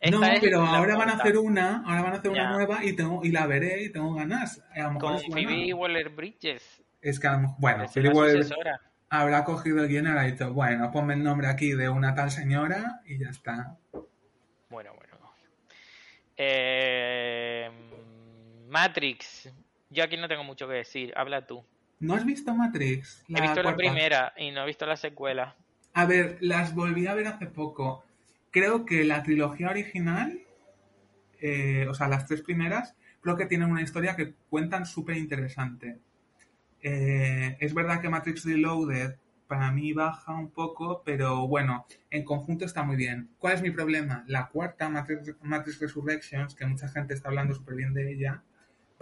Esta 0.00 0.16
no, 0.18 0.40
pero 0.40 0.64
ahora 0.64 0.96
van 0.96 1.10
a 1.10 1.12
hacer 1.12 1.38
una, 1.38 1.84
ahora 1.86 2.02
van 2.02 2.12
a 2.14 2.16
hacer 2.16 2.32
Ya. 2.34 2.42
una 2.42 2.52
nueva 2.54 2.84
y 2.84 2.94
tengo 2.96 3.24
y 3.24 3.30
la 3.30 3.46
veré 3.46 3.84
y 3.84 3.92
tengo 3.92 4.12
ganas. 4.14 4.60
A 4.74 4.80
lo 4.82 4.92
mejor 4.94 5.20
con. 5.22 5.32
Phoebe 5.32 5.72
Waller-Bridges. 5.74 6.82
Es 7.00 7.20
que 7.20 7.26
a 7.28 7.32
lo 7.32 7.38
mejor, 7.40 7.56
bueno, 7.60 7.88
Phoebe 7.88 8.08
Waller- 8.10 8.80
habrá 9.10 9.44
cogido 9.44 9.80
el 9.82 9.88
guion 9.88 10.06
y 10.06 10.08
habrá 10.08 10.22
dicho, 10.24 10.52
bueno, 10.52 10.90
ponme 10.90 11.14
el 11.14 11.22
nombre 11.22 11.46
aquí 11.46 11.72
de 11.74 11.88
una 11.88 12.14
tal 12.16 12.30
señora 12.32 13.00
y 13.06 13.18
ya 13.18 13.28
está. 13.30 13.76
Bueno, 14.70 14.92
bueno. 14.94 15.12
Eh, 16.36 17.70
Matrix. 18.68 19.48
Yo 19.90 20.02
aquí 20.02 20.16
no 20.16 20.26
tengo 20.28 20.42
mucho 20.44 20.66
que 20.66 20.74
decir. 20.74 21.12
Habla 21.16 21.46
tú. 21.46 21.64
¿No 22.02 22.14
has 22.14 22.26
visto 22.26 22.52
Matrix? 22.52 23.24
He 23.28 23.40
visto 23.40 23.62
la 23.62 23.62
cuarta? 23.62 23.76
primera 23.76 24.32
y 24.36 24.50
no 24.50 24.64
he 24.64 24.66
visto 24.66 24.84
la 24.86 24.96
secuela. 24.96 25.54
A 25.92 26.04
ver, 26.04 26.36
las 26.40 26.74
volví 26.74 27.06
a 27.06 27.14
ver 27.14 27.28
hace 27.28 27.46
poco. 27.46 28.04
Creo 28.50 28.84
que 28.84 29.04
la 29.04 29.22
trilogía 29.22 29.70
original, 29.70 30.40
eh, 31.40 31.86
o 31.88 31.94
sea, 31.94 32.08
las 32.08 32.26
tres 32.26 32.42
primeras, 32.42 32.96
creo 33.20 33.36
que 33.36 33.46
tienen 33.46 33.70
una 33.70 33.82
historia 33.82 34.16
que 34.16 34.34
cuentan 34.50 34.84
súper 34.84 35.16
interesante. 35.16 36.00
Eh, 36.82 37.56
es 37.60 37.72
verdad 37.72 38.00
que 38.00 38.08
Matrix 38.08 38.44
Reloaded 38.46 39.14
para 39.46 39.70
mí 39.70 39.92
baja 39.92 40.32
un 40.34 40.50
poco, 40.50 41.02
pero 41.04 41.46
bueno, 41.46 41.86
en 42.10 42.24
conjunto 42.24 42.64
está 42.64 42.82
muy 42.82 42.96
bien. 42.96 43.30
¿Cuál 43.38 43.54
es 43.54 43.62
mi 43.62 43.70
problema? 43.70 44.24
La 44.26 44.48
cuarta, 44.48 44.88
Matrix, 44.88 45.36
Matrix 45.40 45.78
Resurrections, 45.78 46.56
que 46.56 46.66
mucha 46.66 46.88
gente 46.88 47.14
está 47.14 47.28
hablando 47.28 47.54
súper 47.54 47.76
bien 47.76 47.94
de 47.94 48.12
ella, 48.12 48.42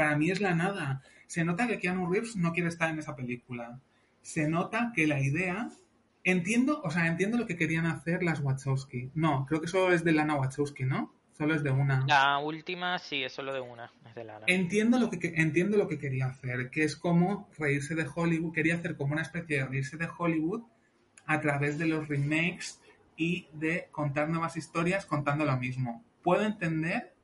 para 0.01 0.17
mí 0.17 0.31
es 0.31 0.41
la 0.41 0.55
nada. 0.55 1.03
Se 1.27 1.45
nota 1.45 1.67
que 1.67 1.79
Keanu 1.79 2.11
Reeves 2.11 2.35
no 2.35 2.55
quiere 2.55 2.71
estar 2.71 2.89
en 2.89 2.99
esa 3.01 3.15
película. 3.15 3.79
Se 4.23 4.49
nota 4.49 4.93
que 4.95 5.07
la 5.07 5.21
idea 5.21 5.69
Entiendo, 6.25 6.81
o 6.83 6.91
sea, 6.91 7.07
entiendo 7.07 7.37
lo 7.39 7.47
que 7.47 7.57
querían 7.57 7.85
hacer 7.87 8.23
las 8.23 8.41
Wachowski. 8.41 9.11
No, 9.15 9.45
creo 9.47 9.61
que 9.61 9.69
solo 9.69 9.95
es 9.95 10.05
de 10.05 10.13
Lana 10.13 10.37
Wachowski, 10.37 10.85
¿no? 10.85 11.13
Solo 11.37 11.55
es 11.55 11.63
de 11.63 11.71
una. 11.71 12.05
La 12.07 12.39
última 12.39 12.99
sí, 12.99 13.23
es 13.25 13.33
solo 13.33 13.53
de 13.55 13.61
una. 13.61 13.93
Es 14.07 14.15
de 14.15 14.25
Lana. 14.25 14.45
Entiendo 14.47 14.99
lo 14.99 15.11
que 15.11 15.19
que- 15.19 15.35
entiendo 15.37 15.77
lo 15.79 15.87
que 15.89 15.99
quería 15.99 16.27
hacer, 16.27 16.71
que 16.71 16.85
es 16.85 16.97
como 16.97 17.49
reírse 17.59 17.95
de 17.95 18.07
Hollywood, 18.15 18.53
quería 18.55 18.77
hacer 18.77 18.97
como 18.97 19.13
una 19.15 19.23
especie 19.23 19.59
de 19.59 19.67
reírse 19.67 19.97
de 19.99 20.09
Hollywood 20.19 20.63
a 21.27 21.41
través 21.41 21.79
de 21.79 21.87
los 21.87 22.09
remakes 22.09 22.81
y 23.17 23.49
de 23.53 23.89
contar 23.91 24.29
nuevas 24.29 24.57
historias 24.59 25.07
contando 25.07 25.45
lo 25.47 25.57
mismo. 25.57 26.05
Puedo 26.23 26.43
entender 26.43 27.15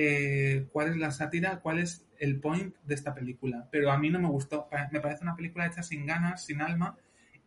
eh, 0.00 0.68
cuál 0.70 0.90
es 0.90 0.96
la 0.96 1.10
sátira, 1.10 1.58
cuál 1.58 1.80
es 1.80 2.06
el 2.20 2.38
point 2.38 2.72
de 2.84 2.94
esta 2.94 3.16
película, 3.16 3.66
pero 3.72 3.90
a 3.90 3.98
mí 3.98 4.10
no 4.10 4.20
me 4.20 4.28
gustó. 4.28 4.68
Me 4.92 5.00
parece 5.00 5.24
una 5.24 5.34
película 5.34 5.66
hecha 5.66 5.82
sin 5.82 6.06
ganas, 6.06 6.44
sin 6.44 6.62
alma, 6.62 6.96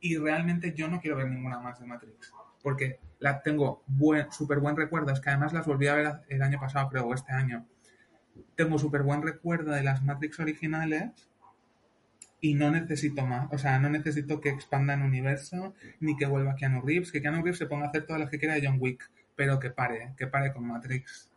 y 0.02 0.18
realmente 0.18 0.74
yo 0.74 0.90
no 0.90 1.00
quiero 1.00 1.16
ver 1.16 1.30
ninguna 1.30 1.62
más 1.62 1.80
de 1.80 1.86
Matrix, 1.86 2.34
porque 2.62 3.00
la 3.20 3.42
tengo 3.42 3.84
buen, 3.88 4.30
súper 4.34 4.60
buen 4.60 4.76
recuerdo, 4.76 5.14
es 5.14 5.22
que 5.22 5.30
además 5.30 5.54
las 5.54 5.66
volví 5.66 5.88
a 5.88 5.96
ver 5.96 6.12
el 6.28 6.42
año 6.42 6.60
pasado, 6.60 6.90
creo, 6.90 7.06
o 7.06 7.14
este 7.14 7.32
año. 7.32 7.66
Tengo 8.58 8.78
súper 8.78 9.04
buen 9.04 9.22
recuerdo 9.22 9.72
de 9.72 9.84
las 9.84 10.04
Matrix 10.04 10.38
originales 10.42 11.30
y 12.42 12.56
no 12.56 12.70
necesito 12.70 13.26
más, 13.26 13.48
o 13.54 13.58
sea, 13.58 13.80
no 13.80 13.90
necesito 13.90 14.42
que 14.42 14.50
expandan 14.50 15.04
universo 15.04 15.74
ni 16.02 16.18
que 16.18 16.26
vuelva 16.26 16.56
Keanu 16.56 16.82
Reeves, 16.82 17.14
que 17.14 17.22
Keanu 17.22 17.44
Reeves 17.44 17.60
se 17.60 17.68
ponga 17.68 17.86
a 17.86 17.90
hacer 17.90 18.06
todas 18.06 18.20
las 18.20 18.30
que 18.30 18.40
quiera 18.40 18.56
de 18.56 18.68
John 18.68 18.76
Wick, 18.78 19.10
pero 19.38 19.58
que 19.58 19.70
pare, 19.70 20.14
que 20.18 20.28
pare 20.28 20.52
con 20.52 20.68
Matrix. 20.68 21.31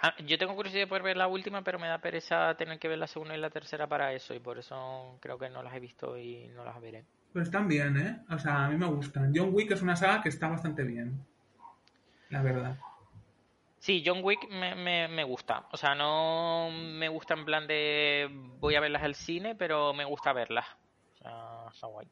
Ah, 0.00 0.14
yo 0.24 0.38
tengo 0.38 0.54
curiosidad 0.54 0.88
por 0.88 1.02
ver 1.02 1.16
la 1.16 1.26
última, 1.26 1.62
pero 1.62 1.78
me 1.78 1.88
da 1.88 1.98
pereza 1.98 2.56
tener 2.56 2.78
que 2.78 2.88
ver 2.88 2.98
la 2.98 3.06
segunda 3.06 3.36
y 3.36 3.40
la 3.40 3.50
tercera 3.50 3.86
para 3.88 4.12
eso, 4.12 4.32
y 4.34 4.38
por 4.38 4.58
eso 4.58 5.18
creo 5.20 5.38
que 5.38 5.48
no 5.48 5.62
las 5.62 5.74
he 5.74 5.80
visto 5.80 6.16
y 6.16 6.48
no 6.54 6.64
las 6.64 6.80
veré. 6.80 7.04
Pero 7.32 7.42
están 7.42 7.66
bien, 7.66 7.96
¿eh? 7.96 8.24
O 8.30 8.38
sea, 8.38 8.64
a 8.64 8.68
mí 8.68 8.76
me 8.76 8.86
gustan. 8.86 9.32
John 9.34 9.50
Wick 9.52 9.72
es 9.72 9.82
una 9.82 9.96
saga 9.96 10.22
que 10.22 10.28
está 10.28 10.48
bastante 10.48 10.84
bien, 10.84 11.26
la 12.30 12.42
verdad. 12.42 12.78
Sí, 13.80 14.02
John 14.04 14.20
Wick 14.22 14.48
me, 14.50 14.74
me, 14.74 15.08
me 15.08 15.24
gusta. 15.24 15.66
O 15.72 15.76
sea, 15.76 15.94
no 15.94 16.70
me 16.70 17.08
gusta 17.08 17.34
en 17.34 17.44
plan 17.44 17.66
de 17.66 18.28
voy 18.58 18.74
a 18.74 18.80
verlas 18.80 19.02
al 19.02 19.14
cine, 19.14 19.54
pero 19.54 19.92
me 19.94 20.04
gusta 20.04 20.32
verlas. 20.32 20.66
O 21.14 21.16
sea, 21.16 21.64
está 21.72 21.86
guay. 21.86 22.08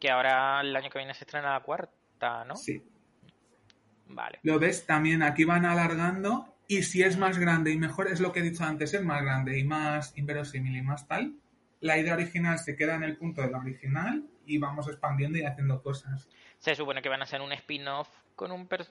Que 0.00 0.10
ahora 0.10 0.60
el 0.60 0.74
año 0.76 0.90
que 0.90 0.98
viene 0.98 1.14
se 1.14 1.24
estrena 1.24 1.52
la 1.52 1.60
cuarta, 1.60 2.44
¿no? 2.44 2.56
Sí. 2.56 2.82
Vale. 4.08 4.38
Lo 4.42 4.58
ves, 4.58 4.86
también 4.86 5.22
aquí 5.22 5.44
van 5.44 5.64
alargando 5.64 6.55
y 6.68 6.82
si 6.82 7.02
es 7.02 7.16
más 7.16 7.38
grande 7.38 7.70
y 7.72 7.78
mejor, 7.78 8.08
es 8.08 8.20
lo 8.20 8.32
que 8.32 8.40
he 8.40 8.42
dicho 8.42 8.64
antes, 8.64 8.92
es 8.94 9.02
más 9.02 9.22
grande 9.22 9.58
y 9.58 9.64
más 9.64 10.12
inverosímil 10.16 10.76
y 10.76 10.82
más 10.82 11.06
tal, 11.06 11.34
la 11.80 11.98
idea 11.98 12.14
original 12.14 12.58
se 12.58 12.76
queda 12.76 12.94
en 12.94 13.02
el 13.04 13.16
punto 13.16 13.42
de 13.42 13.50
la 13.50 13.58
original 13.58 14.24
y 14.46 14.58
vamos 14.58 14.88
expandiendo 14.88 15.38
y 15.38 15.44
haciendo 15.44 15.82
cosas. 15.82 16.28
Se 16.58 16.74
supone 16.74 17.02
que 17.02 17.08
van 17.08 17.20
a 17.20 17.24
hacer 17.24 17.40
un 17.40 17.52
spin-off 17.52 18.08
con 18.34 18.50
un 18.50 18.66
per- 18.66 18.86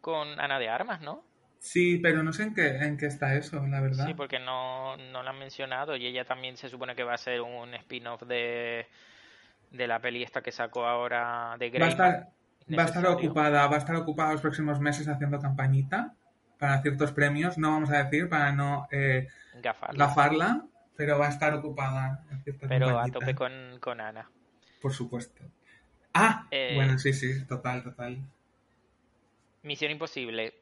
con 0.00 0.40
Ana 0.40 0.58
de 0.58 0.68
Armas, 0.68 1.00
¿no? 1.00 1.22
Sí, 1.60 1.98
pero 2.02 2.22
no 2.22 2.32
sé 2.32 2.42
en 2.42 2.54
qué, 2.54 2.76
en 2.76 2.98
qué 2.98 3.06
está 3.06 3.34
eso, 3.36 3.66
la 3.66 3.80
verdad. 3.80 4.04
Sí, 4.06 4.12
porque 4.12 4.38
no, 4.38 4.96
no 4.96 5.22
la 5.22 5.30
han 5.30 5.38
mencionado 5.38 5.96
y 5.96 6.06
ella 6.06 6.24
también 6.26 6.56
se 6.58 6.68
supone 6.68 6.94
que 6.94 7.04
va 7.04 7.14
a 7.14 7.18
ser 7.18 7.40
un 7.40 7.72
spin-off 7.74 8.22
de, 8.24 8.86
de 9.70 9.86
la 9.86 9.98
peli 10.00 10.22
esta 10.22 10.42
que 10.42 10.52
sacó 10.52 10.84
ahora 10.84 11.56
de 11.58 11.70
va 11.78 11.86
a 11.86 11.88
estar, 11.88 12.28
va 12.78 12.82
a 12.82 12.86
estar 12.86 13.06
ocupada, 13.06 13.66
va 13.66 13.76
a 13.76 13.78
estar 13.78 13.96
ocupada 13.96 14.32
los 14.32 14.42
próximos 14.42 14.78
meses 14.80 15.08
haciendo 15.08 15.38
campañita 15.40 16.14
para 16.64 16.80
ciertos 16.80 17.12
premios, 17.12 17.58
no 17.58 17.72
vamos 17.72 17.90
a 17.90 18.04
decir 18.04 18.26
para 18.26 18.50
no 18.52 18.88
eh, 18.90 19.28
Gafarla. 19.62 20.06
gafarla, 20.06 20.66
pero 20.96 21.18
va 21.18 21.26
a 21.26 21.28
estar 21.28 21.52
ocupada 21.52 22.24
en 22.30 22.42
Pero 22.66 22.98
a 22.98 23.06
tope 23.08 23.34
con, 23.34 23.78
con 23.80 24.00
Ana. 24.00 24.30
Por 24.80 24.90
supuesto. 24.94 25.44
Ah, 26.14 26.46
Eh, 26.50 26.72
bueno, 26.74 26.98
sí, 26.98 27.12
sí, 27.12 27.44
total, 27.44 27.82
total. 27.82 28.16
Misión 29.62 29.90
Imposible. 29.90 30.54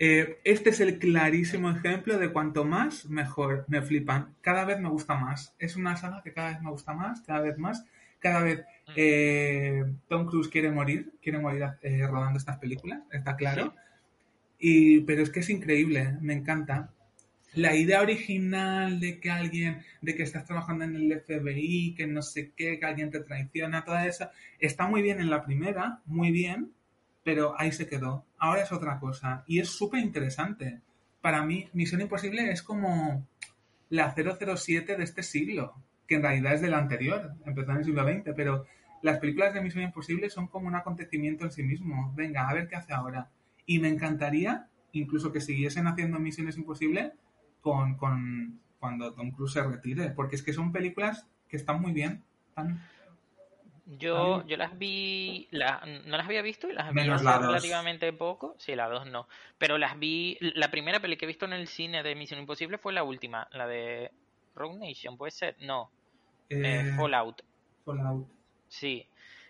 Eh, 0.00 0.40
este 0.42 0.70
es 0.70 0.80
el 0.80 0.98
clarísimo 0.98 1.70
ejemplo 1.70 2.18
de 2.18 2.32
cuanto 2.32 2.64
más, 2.64 3.06
mejor. 3.06 3.66
Me 3.68 3.80
flipan. 3.80 4.34
Cada 4.40 4.64
vez 4.64 4.80
me 4.80 4.88
gusta 4.88 5.14
más. 5.14 5.54
Es 5.60 5.76
una 5.76 5.96
saga 5.96 6.22
que 6.24 6.32
cada 6.32 6.48
vez 6.48 6.60
me 6.60 6.70
gusta 6.70 6.92
más, 6.92 7.20
cada 7.20 7.42
vez 7.42 7.56
más. 7.56 7.84
Cada 8.18 8.42
vez 8.42 8.64
eh, 8.96 9.84
Tom 10.08 10.26
Cruise 10.26 10.48
quiere 10.48 10.72
morir, 10.72 11.12
quiere 11.22 11.38
morir 11.38 11.68
rodando 12.10 12.36
estas 12.36 12.58
películas, 12.58 13.02
está 13.12 13.36
claro. 13.36 13.74
Y, 14.58 15.00
pero 15.00 15.22
es 15.22 15.30
que 15.30 15.40
es 15.40 15.50
increíble, 15.50 16.16
me 16.20 16.34
encanta. 16.34 16.92
La 17.54 17.74
idea 17.74 18.02
original 18.02 19.00
de 19.00 19.20
que 19.20 19.30
alguien, 19.30 19.82
de 20.02 20.14
que 20.14 20.22
estás 20.22 20.44
trabajando 20.44 20.84
en 20.84 20.96
el 20.96 21.20
FBI, 21.20 21.94
que 21.96 22.06
no 22.06 22.22
sé 22.22 22.52
qué, 22.56 22.78
que 22.78 22.86
alguien 22.86 23.10
te 23.10 23.20
traiciona, 23.20 23.84
toda 23.84 24.06
esa, 24.06 24.32
está 24.58 24.86
muy 24.86 25.02
bien 25.02 25.20
en 25.20 25.30
la 25.30 25.44
primera, 25.44 26.00
muy 26.04 26.30
bien, 26.30 26.72
pero 27.24 27.58
ahí 27.58 27.72
se 27.72 27.88
quedó. 27.88 28.24
Ahora 28.38 28.62
es 28.62 28.72
otra 28.72 28.98
cosa 28.98 29.44
y 29.46 29.60
es 29.60 29.68
súper 29.68 30.00
interesante. 30.00 30.80
Para 31.20 31.44
mí, 31.44 31.68
Misión 31.72 32.00
Imposible 32.00 32.50
es 32.50 32.62
como 32.62 33.26
la 33.90 34.14
007 34.14 34.96
de 34.96 35.04
este 35.04 35.22
siglo, 35.22 35.74
que 36.06 36.16
en 36.16 36.22
realidad 36.22 36.54
es 36.54 36.60
del 36.60 36.74
anterior, 36.74 37.34
empezó 37.44 37.72
en 37.72 37.78
el 37.78 37.84
siglo 37.84 38.04
XX, 38.04 38.34
pero 38.36 38.66
las 39.02 39.18
películas 39.18 39.54
de 39.54 39.62
Misión 39.62 39.84
Imposible 39.84 40.30
son 40.30 40.48
como 40.48 40.68
un 40.68 40.74
acontecimiento 40.74 41.44
en 41.44 41.52
sí 41.52 41.62
mismo. 41.62 42.12
Venga, 42.16 42.48
a 42.48 42.54
ver 42.54 42.68
qué 42.68 42.76
hace 42.76 42.92
ahora. 42.92 43.28
Y 43.68 43.78
me 43.80 43.88
encantaría 43.88 44.66
incluso 44.92 45.30
que 45.30 45.42
siguiesen 45.42 45.86
haciendo 45.86 46.18
Misiones 46.18 46.56
Imposibles 46.56 47.12
con, 47.60 47.96
con 47.98 48.60
cuando 48.80 49.12
Tom 49.12 49.30
Cruise 49.32 49.52
se 49.52 49.62
retire, 49.62 50.10
porque 50.10 50.36
es 50.36 50.42
que 50.42 50.54
son 50.54 50.72
películas 50.72 51.26
que 51.48 51.56
están 51.56 51.82
muy 51.82 51.92
bien. 51.92 52.24
Yo, 53.84 54.46
yo 54.46 54.56
las 54.56 54.78
vi, 54.78 55.48
no 55.52 56.16
las 56.16 56.26
había 56.26 56.40
visto 56.40 56.68
y 56.68 56.72
las 56.72 56.92
vi 56.92 57.00
hace 57.08 57.24
relativamente 57.24 58.10
poco. 58.14 58.54
Sí, 58.58 58.74
las 58.74 58.90
dos 58.90 59.06
no. 59.06 59.28
Pero 59.58 59.76
las 59.76 59.98
vi, 59.98 60.38
la 60.40 60.70
primera 60.70 61.00
peli 61.00 61.18
que 61.18 61.26
he 61.26 61.28
visto 61.28 61.44
en 61.44 61.52
el 61.52 61.68
cine 61.68 62.02
de 62.02 62.14
Misión 62.14 62.40
Imposible 62.40 62.78
fue 62.78 62.94
la 62.94 63.04
última, 63.04 63.48
la 63.52 63.66
de 63.66 64.10
Rogue 64.54 64.78
Nation, 64.78 65.16
¿puede 65.16 65.30
ser? 65.30 65.56
No. 65.60 65.90
Eh, 66.48 66.62
eh, 66.64 66.92
Fallout. 66.96 67.42
Fallout. 67.84 68.28
Sí. 68.68 69.06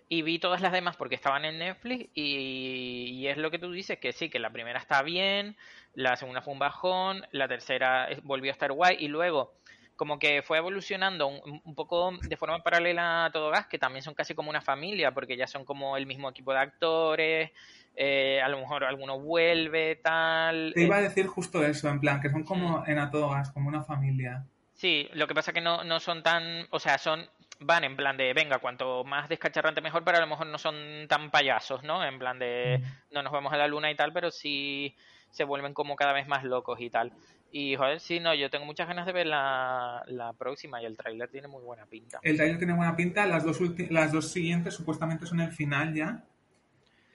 Y 0.08 0.22
vi 0.22 0.38
todas 0.38 0.62
las 0.62 0.72
demás 0.72 0.96
porque 0.96 1.14
estaban 1.14 1.44
en 1.44 1.58
Netflix 1.58 2.08
y, 2.14 3.26
es 3.26 3.36
lo 3.36 3.50
que 3.50 3.58
tú 3.58 3.70
dices, 3.70 3.98
que 3.98 4.12
sí, 4.12 4.30
que 4.30 4.38
la 4.38 4.50
primera 4.50 4.78
está 4.78 5.02
bien, 5.02 5.56
la 5.94 6.16
segunda 6.16 6.40
fue 6.40 6.54
un 6.54 6.58
bajón, 6.58 7.26
la 7.30 7.46
tercera 7.46 8.08
volvió 8.22 8.50
a 8.50 8.52
estar 8.52 8.72
guay 8.72 8.96
y 9.00 9.08
luego 9.08 9.52
como 9.96 10.18
que 10.18 10.42
fue 10.42 10.58
evolucionando 10.58 11.26
un, 11.26 11.74
poco 11.74 12.12
de 12.22 12.36
forma 12.36 12.62
paralela 12.62 13.26
a 13.26 13.32
Todo 13.32 13.50
Gas, 13.50 13.66
que 13.66 13.78
también 13.78 14.04
son 14.04 14.14
casi 14.14 14.32
como 14.32 14.48
una 14.48 14.60
familia, 14.60 15.12
porque 15.12 15.36
ya 15.36 15.48
son 15.48 15.64
como 15.64 15.96
el 15.96 16.06
mismo 16.06 16.30
equipo 16.30 16.52
de 16.52 16.58
actores, 16.60 17.50
eh, 17.96 18.40
a 18.40 18.48
lo 18.48 18.58
mejor 18.60 18.84
alguno 18.84 19.18
vuelve, 19.18 19.96
tal. 19.96 20.70
Te 20.72 20.84
iba 20.84 20.98
a 20.98 21.02
decir 21.02 21.26
justo 21.26 21.64
eso, 21.64 21.88
en 21.88 21.98
plan, 21.98 22.20
que 22.20 22.30
son 22.30 22.44
como 22.44 22.86
en 22.86 22.96
A 22.96 23.10
Todo 23.10 23.30
Gas, 23.30 23.50
como 23.50 23.68
una 23.68 23.82
familia. 23.82 24.44
Sí, 24.72 25.08
lo 25.14 25.26
que 25.26 25.34
pasa 25.34 25.52
que 25.52 25.60
no, 25.60 25.82
no 25.82 25.98
son 25.98 26.22
tan, 26.22 26.68
o 26.70 26.78
sea, 26.78 26.98
son 26.98 27.28
van 27.60 27.84
en 27.84 27.96
plan 27.96 28.16
de, 28.16 28.32
venga, 28.32 28.58
cuanto 28.58 29.04
más 29.04 29.28
descacharrante 29.28 29.80
mejor, 29.80 30.04
pero 30.04 30.18
a 30.18 30.20
lo 30.20 30.26
mejor 30.26 30.46
no 30.46 30.58
son 30.58 31.06
tan 31.08 31.30
payasos, 31.30 31.82
¿no? 31.82 32.04
En 32.04 32.18
plan 32.18 32.38
de, 32.38 32.82
no 33.10 33.22
nos 33.22 33.32
vamos 33.32 33.52
a 33.52 33.56
la 33.56 33.68
luna 33.68 33.90
y 33.90 33.96
tal, 33.96 34.12
pero 34.12 34.30
sí 34.30 34.94
se 35.30 35.44
vuelven 35.44 35.74
como 35.74 35.96
cada 35.96 36.12
vez 36.12 36.26
más 36.26 36.44
locos 36.44 36.80
y 36.80 36.90
tal. 36.90 37.12
Y 37.50 37.76
joder, 37.76 38.00
sí, 38.00 38.20
no, 38.20 38.34
yo 38.34 38.50
tengo 38.50 38.66
muchas 38.66 38.88
ganas 38.88 39.06
de 39.06 39.12
ver 39.12 39.26
la, 39.26 40.02
la 40.06 40.32
próxima 40.34 40.82
y 40.82 40.84
el 40.84 40.96
tráiler 40.96 41.30
tiene 41.30 41.48
muy 41.48 41.62
buena 41.62 41.86
pinta. 41.86 42.20
El 42.22 42.36
tráiler 42.36 42.58
tiene 42.58 42.74
buena 42.74 42.94
pinta, 42.94 43.26
las 43.26 43.44
dos, 43.44 43.58
las 43.90 44.12
dos 44.12 44.30
siguientes 44.30 44.74
supuestamente 44.74 45.26
son 45.26 45.40
el 45.40 45.52
final 45.52 45.94
ya. 45.94 46.24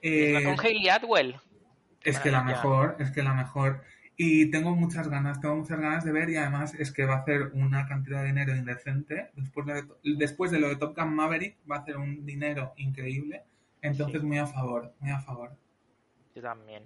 Eh, 0.02 0.42
con 0.44 0.58
Hayley 0.58 0.88
Atwell. 0.88 1.36
Es 2.02 2.18
que 2.18 2.30
la 2.30 2.42
mejor, 2.42 2.96
es 2.98 3.10
que 3.10 3.22
la 3.22 3.32
mejor. 3.32 3.82
Y 4.16 4.50
tengo 4.50 4.76
muchas 4.76 5.08
ganas, 5.08 5.40
tengo 5.40 5.56
muchas 5.56 5.80
ganas 5.80 6.04
de 6.04 6.12
ver 6.12 6.30
y 6.30 6.36
además 6.36 6.74
es 6.74 6.92
que 6.92 7.04
va 7.04 7.16
a 7.16 7.18
hacer 7.18 7.50
una 7.54 7.86
cantidad 7.86 8.20
de 8.20 8.28
dinero 8.28 8.54
indecente. 8.54 9.30
Después 9.34 9.66
de, 9.66 9.84
después 10.16 10.50
de 10.52 10.60
lo 10.60 10.68
de 10.68 10.76
Top 10.76 10.96
Gun 10.96 11.14
Maverick 11.14 11.56
va 11.68 11.76
a 11.76 11.78
hacer 11.80 11.96
un 11.96 12.24
dinero 12.24 12.74
increíble. 12.76 13.42
Entonces 13.82 14.22
muy 14.22 14.38
a 14.38 14.46
favor, 14.46 14.94
muy 15.00 15.10
a 15.10 15.20
favor. 15.20 15.50
Yo 16.34 16.42
también. 16.42 16.84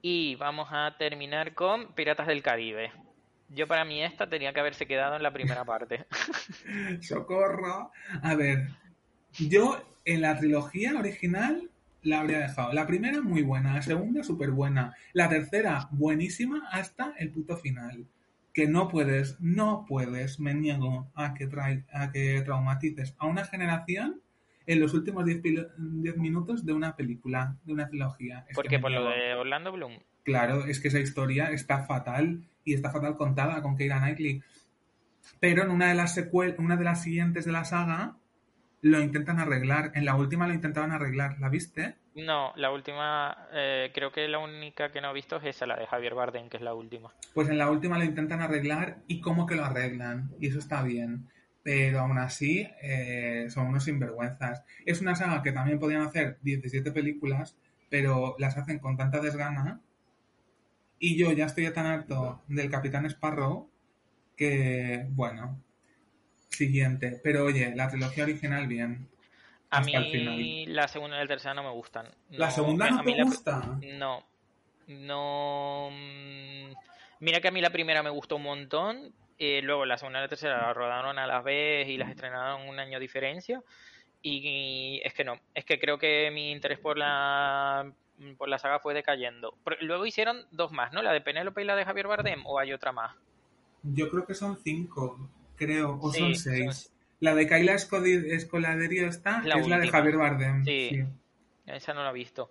Y 0.00 0.36
vamos 0.36 0.68
a 0.70 0.96
terminar 0.98 1.54
con 1.54 1.94
Piratas 1.94 2.26
del 2.26 2.42
Caribe. 2.42 2.92
Yo 3.48 3.66
para 3.66 3.84
mí 3.84 4.02
esta 4.02 4.28
tenía 4.28 4.52
que 4.52 4.60
haberse 4.60 4.86
quedado 4.86 5.16
en 5.16 5.22
la 5.22 5.32
primera 5.32 5.64
parte. 5.64 6.06
¡Socorro! 7.00 7.90
A 8.22 8.34
ver, 8.34 8.68
yo 9.32 9.82
en 10.04 10.22
la 10.22 10.38
trilogía 10.38 10.98
original 10.98 11.70
la 12.02 12.20
habría 12.20 12.38
dejado. 12.38 12.72
La 12.72 12.86
primera 12.86 13.20
muy 13.20 13.42
buena, 13.42 13.74
la 13.74 13.82
segunda 13.82 14.22
súper 14.22 14.50
buena, 14.50 14.94
la 15.12 15.28
tercera 15.28 15.88
buenísima 15.90 16.68
hasta 16.70 17.14
el 17.18 17.30
puto 17.30 17.56
final. 17.56 18.06
Que 18.52 18.66
no 18.66 18.88
puedes, 18.88 19.40
no 19.40 19.86
puedes, 19.88 20.38
me 20.38 20.54
niego 20.54 21.10
a 21.14 21.32
que, 21.32 21.48
a 21.92 22.12
que 22.12 22.42
traumatices 22.42 23.14
a 23.18 23.26
una 23.26 23.44
generación 23.44 24.20
en 24.66 24.80
los 24.80 24.94
últimos 24.94 25.24
10 25.24 26.16
minutos 26.18 26.64
de 26.64 26.72
una 26.72 26.94
película, 26.94 27.56
de 27.64 27.72
una 27.72 27.88
trilogía. 27.88 28.46
¿Por 28.54 28.68
qué? 28.68 28.78
¿Por 28.78 28.90
lo 28.90 29.08
de 29.08 29.34
Orlando 29.34 29.72
Bloom? 29.72 30.00
Claro, 30.22 30.66
es 30.66 30.80
que 30.80 30.88
esa 30.88 31.00
historia 31.00 31.50
está 31.50 31.84
fatal 31.84 32.42
y 32.64 32.74
está 32.74 32.90
fatal 32.90 33.16
contada 33.16 33.60
con 33.62 33.76
Keira 33.76 33.98
Knightley. 33.98 34.42
Pero 35.40 35.62
en 35.62 35.70
una 35.70 35.88
de 35.88 35.94
las 35.94 36.14
secuelas, 36.14 36.58
una 36.58 36.76
de 36.76 36.84
las 36.84 37.02
siguientes 37.02 37.44
de 37.44 37.52
la 37.52 37.64
saga, 37.64 38.16
lo 38.82 39.00
intentan 39.00 39.38
arreglar. 39.38 39.92
En 39.94 40.04
la 40.04 40.16
última 40.16 40.46
lo 40.46 40.54
intentaban 40.54 40.90
arreglar, 40.90 41.38
¿la 41.38 41.48
viste? 41.48 41.94
No, 42.14 42.52
la 42.56 42.70
última, 42.72 43.48
eh, 43.52 43.90
creo 43.94 44.12
que 44.12 44.28
la 44.28 44.38
única 44.38 44.90
que 44.90 45.00
no 45.00 45.10
he 45.10 45.14
visto 45.14 45.36
es 45.36 45.44
esa, 45.44 45.66
la 45.66 45.76
de 45.76 45.86
Javier 45.86 46.14
Bardem, 46.14 46.48
que 46.50 46.58
es 46.58 46.62
la 46.62 46.74
última. 46.74 47.12
Pues 47.32 47.48
en 47.48 47.58
la 47.58 47.70
última 47.70 47.96
lo 47.96 48.04
intentan 48.04 48.42
arreglar 48.42 48.98
y 49.06 49.20
cómo 49.20 49.46
que 49.46 49.54
lo 49.54 49.64
arreglan, 49.64 50.32
y 50.40 50.48
eso 50.48 50.58
está 50.58 50.82
bien. 50.82 51.28
Pero 51.62 52.00
aún 52.00 52.18
así, 52.18 52.68
eh, 52.82 53.46
son 53.48 53.68
unos 53.68 53.84
sinvergüenzas. 53.84 54.64
Es 54.84 55.00
una 55.00 55.14
saga 55.14 55.42
que 55.42 55.52
también 55.52 55.78
podrían 55.78 56.02
hacer 56.02 56.38
17 56.42 56.90
películas, 56.90 57.56
pero 57.88 58.34
las 58.40 58.56
hacen 58.56 58.80
con 58.80 58.96
tanta 58.96 59.20
desgana. 59.20 59.80
Y 60.98 61.16
yo 61.16 61.30
ya 61.32 61.46
estoy 61.46 61.70
tan 61.72 61.86
harto 61.86 62.42
del 62.48 62.68
Capitán 62.68 63.06
Sparrow 63.06 63.70
que, 64.36 65.06
bueno, 65.10 65.62
siguiente. 66.52 67.20
Pero 67.22 67.44
oye, 67.44 67.74
la 67.74 67.88
trilogía 67.88 68.24
original 68.24 68.66
bien. 68.66 69.08
A 69.70 69.80
mí 69.80 70.66
la 70.66 70.86
segunda 70.86 71.16
y 71.16 71.20
la 71.20 71.26
tercera 71.26 71.54
no 71.54 71.62
me 71.62 71.70
gustan. 71.70 72.06
¿La 72.30 72.50
segunda 72.50 72.90
no 72.90 73.02
te 73.02 73.22
gusta? 73.22 73.78
No. 73.98 74.22
No. 74.86 75.88
Mm, 75.90 76.72
mira 77.20 77.40
que 77.40 77.48
a 77.48 77.50
mí 77.50 77.60
la 77.60 77.70
primera 77.70 78.02
me 78.02 78.10
gustó 78.10 78.36
un 78.36 78.42
montón. 78.42 79.14
Eh, 79.38 79.62
luego 79.62 79.86
la 79.86 79.96
segunda 79.96 80.18
y 80.18 80.22
la 80.22 80.28
tercera 80.28 80.60
la 80.60 80.74
rodaron 80.74 81.18
a 81.18 81.26
la 81.26 81.40
vez 81.40 81.88
y 81.88 81.96
las 81.96 82.10
estrenaron 82.10 82.68
un 82.68 82.78
año 82.78 82.98
de 82.98 83.00
diferencia. 83.00 83.62
Y, 84.20 85.00
es 85.04 85.14
que 85.14 85.24
no. 85.24 85.40
Es 85.54 85.64
que 85.64 85.80
creo 85.80 85.98
que 85.98 86.30
mi 86.30 86.50
interés 86.52 86.78
por 86.78 86.98
la 86.98 87.90
por 88.36 88.48
la 88.48 88.58
saga 88.58 88.78
fue 88.78 88.94
decayendo. 88.94 89.56
luego 89.80 90.06
hicieron 90.06 90.46
dos 90.52 90.70
más, 90.70 90.92
¿no? 90.92 91.02
La 91.02 91.12
de 91.12 91.22
Penélope 91.22 91.62
y 91.62 91.64
la 91.64 91.74
de 91.74 91.84
Javier 91.84 92.06
Bardem, 92.06 92.46
o 92.46 92.58
hay 92.58 92.72
otra 92.72 92.92
más. 92.92 93.16
Yo 93.82 94.08
creo 94.10 94.24
que 94.26 94.34
son 94.34 94.56
cinco 94.62 95.18
creo, 95.64 95.98
o 96.00 96.12
son 96.12 96.34
seis. 96.34 96.92
La 97.20 97.34
de 97.34 97.46
Kaila 97.46 97.74
Escoladerio 97.74 99.06
está, 99.06 99.42
es 99.44 99.68
la 99.68 99.78
de 99.78 99.88
Javier 99.88 100.16
Bardem. 100.16 100.64
Sí, 100.64 101.04
esa 101.66 101.94
no 101.94 102.02
la 102.02 102.10
he 102.10 102.14
visto. 102.14 102.50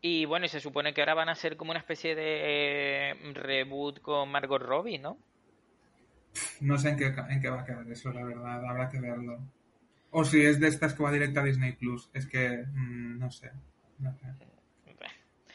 Y 0.00 0.24
bueno, 0.24 0.46
y 0.46 0.48
se 0.48 0.60
supone 0.60 0.94
que 0.94 1.02
ahora 1.02 1.14
van 1.14 1.28
a 1.28 1.34
ser 1.34 1.56
como 1.56 1.70
una 1.70 1.80
especie 1.80 2.14
de 2.14 3.10
eh, 3.10 3.14
reboot 3.34 4.00
con 4.00 4.30
Margot 4.30 4.62
Robbie, 4.62 4.98
¿no? 4.98 5.18
No 6.60 6.78
sé 6.78 6.90
en 6.90 6.96
qué, 6.96 7.06
en 7.06 7.40
qué 7.40 7.48
va 7.48 7.62
a 7.62 7.64
quedar 7.64 7.90
eso, 7.90 8.12
la 8.12 8.24
verdad, 8.24 8.64
habrá 8.64 8.88
que 8.88 9.00
verlo. 9.00 9.40
O 10.10 10.24
si 10.24 10.44
es 10.44 10.60
de 10.60 10.68
estas 10.68 10.94
que 10.94 11.02
va 11.02 11.12
directa 11.12 11.40
a 11.40 11.44
Disney 11.44 11.72
Plus, 11.72 12.10
es 12.14 12.26
que 12.26 12.64
mm, 12.66 13.18
no 13.18 13.30
sé. 13.30 13.50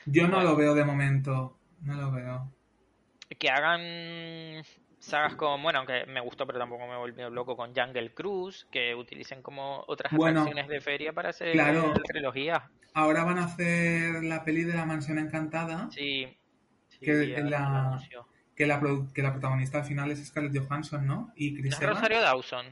Yo 0.06 0.28
no 0.28 0.41
lo 0.41 0.56
veo 0.56 0.76
de 0.76 0.84
momento, 0.84 1.58
no 1.82 1.95
lo 1.95 2.12
veo. 2.12 2.51
Que 3.39 3.49
hagan 3.49 4.64
sagas 5.04 5.36
como, 5.36 5.62
bueno, 5.62 5.80
aunque 5.80 6.06
me 6.06 6.22
gustó, 6.22 6.47
pero 6.47 6.60
tampoco 6.60 6.88
me 6.88 6.95
volvió 6.95 7.30
loco 7.30 7.56
con 7.58 7.76
Jungle 7.76 8.14
Cruise, 8.14 8.66
que 8.72 8.95
utilicen 8.95 9.41
como 9.41 9.84
otras 9.88 10.14
atracciones 10.14 10.68
de 10.68 10.82
feria 10.82 11.14
para 11.14 11.30
hacer 11.30 11.51
claro, 11.51 11.93
trilogía. 12.06 12.70
Ahora 12.93 13.24
van 13.24 13.39
a 13.39 13.45
hacer 13.45 14.24
la 14.24 14.43
peli 14.43 14.64
de 14.64 14.74
la 14.74 14.86
mansión 14.86 15.20
encantada. 15.20 15.89
Sí. 15.91 16.38
que, 17.01 17.14
la, 17.43 17.99
que, 18.56 18.66
la, 18.66 18.82
que 19.14 19.22
la 19.22 19.32
protagonista 19.32 19.80
al 19.80 19.86
final 19.86 20.12
es 20.12 20.26
Scarlett 20.26 20.58
Johansson, 20.58 21.06
¿no? 21.06 21.34
Y 21.36 21.60
Chris 21.60 21.80
Rosario 21.80 22.22
Dawson. 22.22 22.66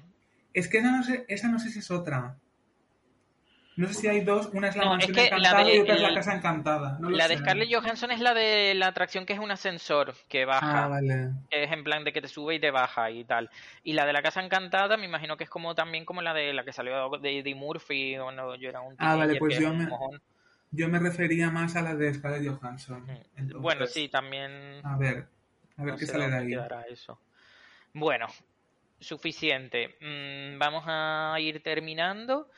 Es 0.53 0.67
que 0.67 0.79
esa 0.79 0.91
no 0.91 1.03
sé, 1.03 1.25
esa 1.27 1.49
no 1.49 1.59
sé 1.59 1.69
si 1.69 1.79
es 1.79 1.91
otra. 1.91 2.37
No 3.77 3.87
sé 3.87 3.93
si 3.93 4.07
hay 4.07 4.21
dos, 4.21 4.49
una 4.53 4.67
es 4.67 4.75
la 4.75 4.85
mansión 4.85 5.17
encantada 5.17 5.71
y 5.71 5.79
otra 5.79 5.95
es 5.95 6.01
la 6.01 6.13
casa 6.13 6.35
encantada. 6.35 6.97
la 6.99 7.27
de 7.27 7.37
Scarlett 7.37 7.73
Johansson 7.73 8.11
es 8.11 8.19
la 8.19 8.33
de 8.33 8.73
la 8.75 8.87
atracción 8.87 9.25
que 9.25 9.33
es 9.33 9.39
un 9.39 9.49
ascensor 9.49 10.13
que 10.27 10.43
baja. 10.45 10.85
Ah, 10.85 10.87
vale. 10.89 11.29
Que 11.49 11.63
es 11.63 11.71
en 11.71 11.83
plan 11.83 12.03
de 12.03 12.11
que 12.11 12.21
te 12.21 12.27
sube 12.27 12.55
y 12.55 12.59
te 12.59 12.69
baja 12.69 13.09
y 13.09 13.23
tal. 13.23 13.49
Y 13.83 13.93
la 13.93 14.05
de 14.05 14.13
la 14.13 14.21
casa 14.21 14.43
encantada 14.43 14.97
me 14.97 15.05
imagino 15.05 15.37
que 15.37 15.45
es 15.45 15.49
como 15.49 15.73
también 15.73 16.03
como 16.03 16.21
la 16.21 16.33
de 16.33 16.53
la 16.53 16.65
que 16.65 16.73
salió 16.73 17.09
de 17.17 17.39
Eddie 17.39 17.55
Murphy 17.55 18.17
cuando 18.21 18.55
yo 18.55 18.69
era 18.69 18.81
un 18.81 18.95
Ah, 18.97 19.15
vale, 19.15 19.37
pues 19.37 19.57
yo 19.57 19.73
me, 19.73 19.87
yo 20.71 20.89
me 20.89 20.99
refería 20.99 21.49
más 21.49 21.75
a 21.77 21.81
la 21.81 21.95
de 21.95 22.13
Scarlett 22.13 22.47
Johansson. 22.47 23.05
bueno, 23.55 23.87
sí, 23.87 24.09
también... 24.09 24.81
A 24.83 24.97
ver, 24.97 25.27
a 25.77 25.83
ver 25.83 25.95
qué 25.95 26.05
sale 26.05 26.29
de 26.29 26.35
ahí. 26.35 26.55
Eso. 26.89 27.17
Bueno, 27.93 28.27
suficiente. 28.99 29.95
Mm, 30.01 30.59
vamos 30.59 30.83
a 30.87 31.35
ir 31.39 31.63
terminando 31.63 32.49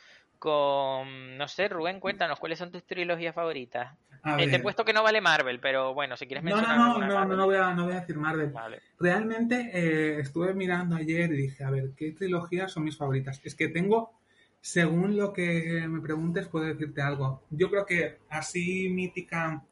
con, 0.43 1.37
no 1.37 1.47
sé, 1.47 1.69
Rubén, 1.69 2.01
cuéntanos, 2.01 2.37
¿cuáles 2.37 2.59
son 2.59 2.69
tus 2.69 2.83
trilogías 2.85 3.33
favoritas? 3.33 3.97
Eh, 4.25 4.49
te 4.49 4.57
he 4.57 4.59
puesto 4.59 4.83
que 4.83 4.91
no 4.91 5.01
vale 5.01 5.21
Marvel, 5.21 5.61
pero 5.61 5.93
bueno, 5.93 6.17
si 6.17 6.27
quieres 6.27 6.43
mencionar. 6.43 6.77
No, 6.77 6.99
no, 6.99 7.07
no, 7.07 7.25
no, 7.25 7.35
no, 7.37 7.45
voy 7.45 7.55
a, 7.55 7.73
no 7.73 7.85
voy 7.85 7.93
a 7.93 8.01
decir 8.01 8.17
Marvel. 8.17 8.51
Realmente 8.99 9.71
eh, 9.73 10.19
estuve 10.19 10.53
mirando 10.53 10.97
ayer 10.97 11.31
y 11.31 11.43
dije, 11.43 11.63
a 11.63 11.69
ver, 11.69 11.91
¿qué 11.95 12.11
trilogías 12.11 12.73
son 12.73 12.83
mis 12.83 12.97
favoritas? 12.97 13.39
Es 13.45 13.55
que 13.55 13.69
tengo, 13.69 14.19
según 14.59 15.15
lo 15.15 15.31
que 15.31 15.85
me 15.87 16.01
preguntes, 16.01 16.49
puedo 16.49 16.65
decirte 16.65 17.01
algo. 17.01 17.43
Yo 17.49 17.69
creo 17.69 17.85
que 17.85 18.17
así 18.27 18.89
mítica 18.89 19.63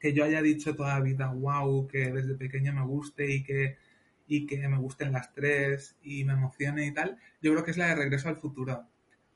que 0.00 0.14
yo 0.14 0.24
haya 0.24 0.40
dicho 0.40 0.74
toda 0.74 0.94
la 0.94 1.04
vida, 1.04 1.30
wow, 1.30 1.86
que 1.86 2.10
desde 2.10 2.36
pequeña 2.36 2.72
me 2.72 2.86
guste 2.86 3.30
y 3.30 3.42
que, 3.42 3.76
y 4.26 4.46
que 4.46 4.66
me 4.66 4.78
gusten 4.78 5.12
las 5.12 5.34
tres 5.34 5.98
y 6.02 6.24
me 6.24 6.32
emocione 6.32 6.86
y 6.86 6.94
tal, 6.94 7.18
yo 7.42 7.52
creo 7.52 7.64
que 7.64 7.72
es 7.72 7.76
la 7.76 7.88
de 7.88 7.96
Regreso 7.96 8.30
al 8.30 8.38
Futuro. 8.38 8.86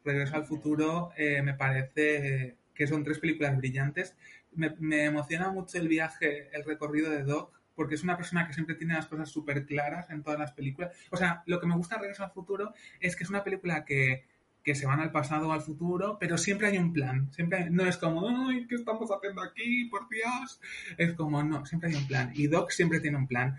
Regreso 0.05 0.37
al 0.37 0.45
Futuro 0.45 1.11
eh, 1.17 1.43
me 1.43 1.55
parece 1.55 2.57
que 2.75 2.87
son 2.87 3.05
tres 3.05 3.19
películas 3.19 3.57
brillantes. 3.57 4.17
Me, 4.53 5.05
emociona 5.05 5.51
mucho 5.51 5.79
el 5.79 5.89
viaje, 5.89 6.49
el 6.53 6.65
recorrido 6.65 7.11
de 7.11 7.25
Doc, 7.25 7.53
porque 7.75 7.95
es 7.95 8.05
una 8.05 8.17
persona 8.17 8.47
que 8.47 8.53
siempre 8.53 8.77
tiene 8.77 8.95
las 8.95 9.07
cosas 9.07 9.29
súper 9.31 9.67
claras 9.67 10.11
en 10.11 10.23
todas 10.23 10.39
las 10.39 10.53
películas. 10.53 10.95
O 11.11 11.17
sea, 11.17 11.43
lo 11.47 11.61
que 11.61 11.67
me 11.67 11.77
gusta 11.77 11.97
de 11.97 12.03
Regreso 12.03 12.25
al 12.25 12.31
Futuro 12.33 12.73
es 13.01 13.17
que 13.17 13.25
es 13.25 13.31
una 13.31 13.43
película 13.43 13.85
que, 13.85 14.25
que 14.65 14.75
se 14.75 14.87
van 14.87 15.01
al 15.01 15.13
pasado 15.13 15.49
o 15.49 15.53
al 15.53 15.61
futuro, 15.61 16.17
pero 16.19 16.39
siempre 16.39 16.69
hay 16.69 16.79
un 16.79 16.93
plan. 16.93 17.31
Siempre 17.33 17.69
no 17.71 17.85
es 17.87 17.99
como, 17.99 18.29
ay, 18.49 18.67
¿qué 18.67 18.77
estamos 18.77 19.11
haciendo 19.11 19.43
aquí? 19.43 19.85
Por 19.87 20.09
Dios. 20.09 20.61
Es 20.97 21.13
como, 21.13 21.43
no, 21.43 21.67
siempre 21.67 21.91
hay 21.91 21.97
un 21.97 22.07
plan. 22.07 22.33
Y 22.35 22.47
Doc 22.47 22.71
siempre 22.71 23.01
tiene 23.01 23.19
un 23.19 23.27
plan. 23.27 23.59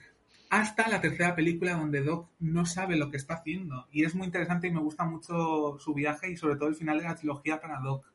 Hasta 0.56 0.88
la 0.88 1.02
tercera 1.02 1.36
película 1.36 1.74
donde 1.74 2.02
Doc 2.02 2.30
no 2.40 2.66
sabe 2.66 2.96
lo 2.96 3.12
que 3.12 3.18
está 3.18 3.34
haciendo. 3.34 3.90
Y 3.92 4.06
es 4.06 4.16
muy 4.16 4.26
interesante 4.26 4.68
y 4.68 4.72
me 4.72 4.80
gusta 4.80 5.04
mucho 5.04 5.78
su 5.80 5.94
viaje 5.94 6.32
y 6.32 6.38
sobre 6.38 6.56
todo 6.56 6.70
el 6.70 6.76
final 6.76 6.98
de 6.98 7.04
la 7.04 7.16
trilogía 7.16 7.60
para 7.60 7.82
Doc. 7.82 8.10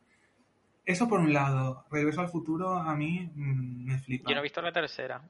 Eso 0.87 1.07
por 1.07 1.21
un 1.21 1.35
lado. 1.35 1.85
Regreso 1.91 2.23
al 2.23 2.31
futuro 2.31 2.73
a 2.73 2.97
mí 2.97 3.31
mm, 3.35 3.85
me 3.85 3.99
flipa. 3.99 4.31
Yo 4.31 4.35
no 4.35 4.41
he 4.41 4.45
visto 4.45 4.63
la 4.63 4.73
tercera. 4.73 5.23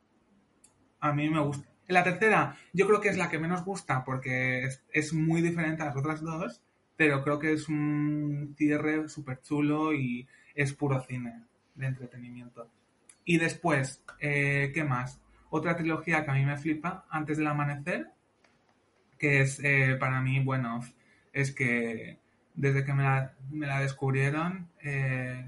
A 1.01 1.13
mí 1.13 1.29
me 1.29 1.41
gusta. 1.41 1.69
La 1.89 2.05
tercera, 2.05 2.57
yo 2.73 2.87
creo 2.87 3.01
que 3.01 3.09
es 3.09 3.17
la 3.17 3.29
que 3.29 3.41
menos 3.41 3.65
gusta 3.65 4.05
porque 4.05 4.69
es, 4.93 5.13
muy 5.13 5.43
diferente 5.43 5.83
a 5.83 5.87
las 5.87 5.97
otras 5.97 6.23
dos, 6.23 6.63
pero 6.97 7.25
creo 7.25 7.41
que 7.41 7.55
es 7.55 7.69
un 7.69 8.55
cierre 8.57 9.09
súper 9.09 9.43
chulo 9.43 9.93
y 9.93 10.29
es 10.55 10.73
puro 10.75 11.01
cine 11.01 11.43
de 11.75 11.87
entretenimiento. 11.87 12.71
Y 13.25 13.39
después, 13.39 14.01
eh, 14.21 14.71
¿qué 14.73 14.85
más? 14.85 15.21
Otra 15.51 15.77
trilogía 15.77 16.25
que 16.25 16.31
a 16.31 16.35
mí 16.35 16.45
me 16.45 16.57
flipa, 16.57 17.05
Antes 17.11 17.37
del 17.37 17.49
Amanecer, 17.49 18.13
que 19.19 19.41
es 19.43 19.61
eh, 19.63 19.97
para 19.99 20.21
mí, 20.21 20.41
bueno, 20.41 20.81
es 21.33 21.53
que 21.53 22.19
desde 22.55 22.85
que 22.85 22.95
me 22.95 23.03
la, 23.03 23.81
descubrieron, 23.81 24.69
eh, 24.81 25.45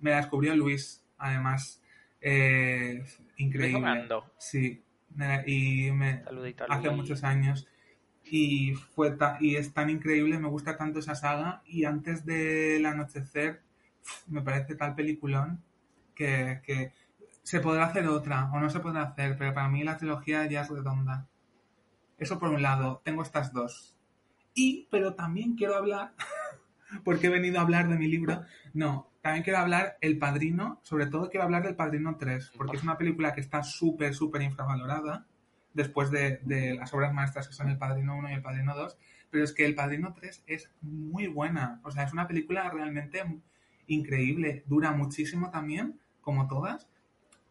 me 0.00 0.10
la 0.10 0.16
descubrió 0.18 0.54
Luis, 0.56 1.04
además. 1.18 1.80
Eh, 2.20 3.04
increíble. 3.36 4.08
Sí, 4.38 4.82
y 5.46 5.90
me, 5.92 6.22
hace 6.68 6.90
muchos 6.90 7.22
años. 7.24 7.66
Y, 8.24 8.74
fue 8.74 9.16
y 9.40 9.56
es 9.56 9.72
tan 9.72 9.90
increíble, 9.90 10.38
me 10.38 10.48
gusta 10.48 10.76
tanto 10.76 10.98
esa 10.98 11.14
saga. 11.14 11.62
Y 11.66 11.84
antes 11.84 12.24
del 12.24 12.84
anochecer, 12.86 13.60
me 14.26 14.42
parece 14.42 14.74
tal 14.74 14.94
peliculón 14.94 15.62
que, 16.14 16.60
que 16.64 16.92
se 17.44 17.60
podrá 17.60 17.84
hacer 17.84 18.08
otra 18.08 18.50
o 18.52 18.58
no 18.58 18.70
se 18.70 18.80
podrá 18.80 19.02
hacer, 19.02 19.36
pero 19.38 19.54
para 19.54 19.68
mí 19.68 19.84
la 19.84 19.96
trilogía 19.96 20.46
ya 20.46 20.62
es 20.62 20.70
redonda. 20.70 21.28
Eso 22.18 22.38
por 22.38 22.48
un 22.48 22.62
lado, 22.62 23.02
tengo 23.04 23.22
estas 23.22 23.52
dos. 23.52 23.96
Y, 24.54 24.88
pero 24.90 25.14
también 25.14 25.54
quiero 25.54 25.76
hablar 25.76 26.14
porque 27.04 27.26
he 27.26 27.30
venido 27.30 27.58
a 27.58 27.62
hablar 27.62 27.88
de 27.88 27.96
mi 27.96 28.08
libro. 28.08 28.42
No, 28.72 29.10
también 29.20 29.44
quiero 29.44 29.58
hablar 29.58 29.98
El 30.00 30.18
Padrino, 30.18 30.80
sobre 30.82 31.06
todo 31.06 31.28
quiero 31.28 31.44
hablar 31.44 31.62
del 31.62 31.76
Padrino 31.76 32.16
3, 32.16 32.52
porque 32.56 32.76
es 32.76 32.82
una 32.82 32.96
película 32.96 33.34
que 33.34 33.40
está 33.40 33.62
súper, 33.62 34.14
súper 34.14 34.42
infravalorada 34.42 35.26
después 35.74 36.10
de, 36.10 36.40
las 36.78 36.94
obras 36.94 37.12
maestras 37.12 37.48
que 37.48 37.54
son 37.54 37.68
El 37.68 37.78
Padrino 37.78 38.16
1 38.16 38.30
y 38.30 38.34
El 38.34 38.42
Padrino 38.42 38.74
2, 38.74 38.96
pero 39.30 39.44
es 39.44 39.52
que 39.52 39.66
El 39.66 39.74
Padrino 39.74 40.14
3 40.14 40.44
es 40.46 40.70
muy 40.80 41.26
buena, 41.26 41.80
o 41.84 41.90
sea, 41.90 42.04
es 42.04 42.12
una 42.12 42.26
película 42.26 42.70
realmente 42.70 43.22
increíble, 43.86 44.62
dura 44.66 44.92
muchísimo 44.92 45.50
también, 45.50 46.00
como 46.20 46.46
todas, 46.46 46.88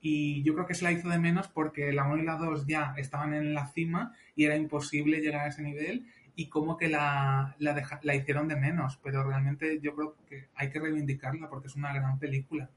y 0.06 0.44
yo 0.44 0.54
creo 0.54 0.68
que 0.68 0.74
se 0.76 0.84
la 0.84 0.92
hizo 0.92 1.08
de 1.08 1.18
menos 1.18 1.48
porque 1.48 1.94
la 1.94 2.04
1 2.04 2.22
y 2.22 2.26
la 2.26 2.36
2 2.36 2.68
ya 2.68 2.94
estaban 2.98 3.34
en 3.34 3.54
la 3.54 3.68
cima 3.68 4.14
y 4.36 4.44
era 4.44 4.58
imposible 4.58 5.22
llegar 5.22 5.46
a 5.46 5.48
ese 5.48 5.64
nivel 5.64 6.06
y 6.36 6.50
como 6.50 6.76
que 6.76 6.90
la, 6.90 7.56
la, 7.58 8.16
hicieron 8.16 8.50
de 8.50 8.58
menos, 8.58 9.00
pero 9.02 9.24
realmente 9.24 9.80
yo 9.82 9.96
creo 9.96 10.18
que 10.28 10.50
hay 10.56 10.72
que 10.72 10.82
reivindicarla 10.82 11.48
porque 11.50 11.68
es 11.68 11.76
una 11.76 11.94
gran 11.94 12.20
película. 12.20 12.70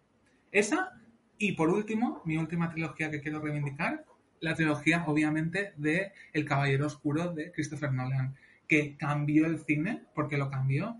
Esa, 0.52 0.92
y 1.36 1.52
por 1.52 1.68
último, 1.70 2.22
mi 2.24 2.36
última 2.36 2.70
trilogía 2.70 3.10
que 3.10 3.20
quiero 3.20 3.40
reivindicar, 3.40 4.04
la 4.38 4.54
trilogía 4.54 5.02
obviamente 5.06 5.72
de 5.76 6.12
El 6.32 6.44
Caballero 6.44 6.86
Oscuro 6.86 7.34
de 7.34 7.50
Christopher 7.50 7.92
Nolan, 7.92 8.36
que 8.68 8.96
cambió 8.96 9.46
el 9.46 9.58
cine, 9.58 10.04
porque 10.14 10.38
lo 10.38 10.48
cambió, 10.48 10.96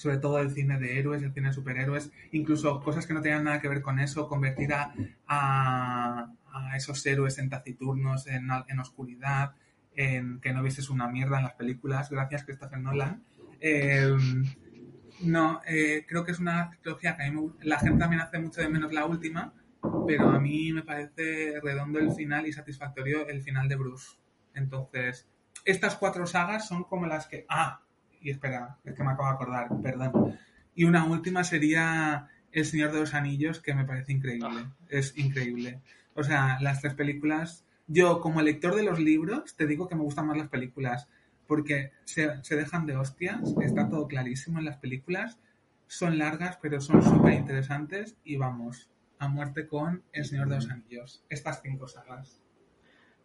sobre 0.00 0.16
todo 0.16 0.38
el 0.38 0.50
cine 0.50 0.78
de 0.78 0.98
héroes, 0.98 1.22
el 1.22 1.34
cine 1.34 1.48
de 1.48 1.54
superhéroes, 1.54 2.10
incluso 2.32 2.80
cosas 2.80 3.06
que 3.06 3.12
no 3.12 3.20
tenían 3.20 3.44
nada 3.44 3.60
que 3.60 3.68
ver 3.68 3.82
con 3.82 4.00
eso, 4.00 4.28
convertir 4.28 4.72
a, 4.72 4.94
a, 5.26 6.32
esos 6.74 7.04
héroes 7.04 7.36
en 7.36 7.50
taciturnos, 7.50 8.26
en, 8.26 8.48
en 8.68 8.80
oscuridad, 8.80 9.52
en 9.94 10.40
que 10.40 10.54
no 10.54 10.62
vieses 10.62 10.88
una 10.88 11.06
mierda 11.06 11.36
en 11.36 11.44
las 11.44 11.52
películas, 11.52 12.08
gracias 12.08 12.44
Christopher 12.44 12.80
Nolan. 12.80 13.22
Eh, 13.60 14.16
no, 15.20 15.60
eh, 15.66 16.06
creo 16.08 16.24
que 16.24 16.32
es 16.32 16.38
una 16.38 16.70
trilogía 16.80 17.14
que 17.14 17.24
a 17.24 17.30
mí 17.30 17.38
me, 17.38 17.66
la 17.66 17.78
gente 17.78 17.98
también 17.98 18.22
hace 18.22 18.38
mucho 18.38 18.62
de 18.62 18.70
menos 18.70 18.94
la 18.94 19.04
última, 19.04 19.52
pero 20.06 20.30
a 20.30 20.40
mí 20.40 20.72
me 20.72 20.82
parece 20.82 21.60
redondo 21.62 21.98
el 21.98 22.12
final 22.12 22.46
y 22.46 22.54
satisfactorio 22.54 23.28
el 23.28 23.42
final 23.42 23.68
de 23.68 23.76
Bruce. 23.76 24.16
Entonces, 24.54 25.28
estas 25.66 25.96
cuatro 25.96 26.26
sagas 26.26 26.66
son 26.66 26.84
como 26.84 27.04
las 27.04 27.26
que... 27.26 27.44
Ah, 27.50 27.82
y 28.20 28.30
espera, 28.30 28.78
es 28.84 28.94
que 28.94 29.02
me 29.02 29.10
acabo 29.10 29.28
de 29.28 29.34
acordar, 29.34 29.68
perdón. 29.82 30.38
Y 30.74 30.84
una 30.84 31.04
última 31.04 31.44
sería 31.44 32.28
El 32.52 32.64
Señor 32.64 32.92
de 32.92 33.00
los 33.00 33.14
Anillos, 33.14 33.60
que 33.60 33.74
me 33.74 33.84
parece 33.84 34.12
increíble. 34.12 34.64
Ah. 34.64 34.74
Es 34.88 35.16
increíble. 35.16 35.80
O 36.14 36.22
sea, 36.22 36.58
las 36.60 36.80
tres 36.80 36.94
películas 36.94 37.64
yo, 37.92 38.20
como 38.20 38.40
lector 38.40 38.76
de 38.76 38.84
los 38.84 39.00
libros, 39.00 39.56
te 39.56 39.66
digo 39.66 39.88
que 39.88 39.96
me 39.96 40.04
gustan 40.04 40.28
más 40.28 40.36
las 40.36 40.48
películas, 40.48 41.08
porque 41.48 41.90
se, 42.04 42.38
dejan 42.50 42.86
de 42.86 42.96
hostias, 42.96 43.40
está 43.62 43.88
todo 43.88 44.06
clarísimo 44.06 44.60
en 44.60 44.64
las 44.64 44.76
películas, 44.76 45.40
son 45.88 46.16
largas, 46.16 46.56
pero 46.62 46.80
son 46.80 47.02
súper 47.02 47.32
interesantes, 47.32 48.16
y 48.22 48.36
vamos, 48.36 48.88
a 49.18 49.26
muerte 49.26 49.66
con 49.66 50.04
El 50.12 50.24
Señor 50.24 50.48
de 50.48 50.54
los 50.54 50.70
Anillos. 50.70 51.24
Estas 51.30 51.62
cinco 51.62 51.88
sagas. 51.88 52.40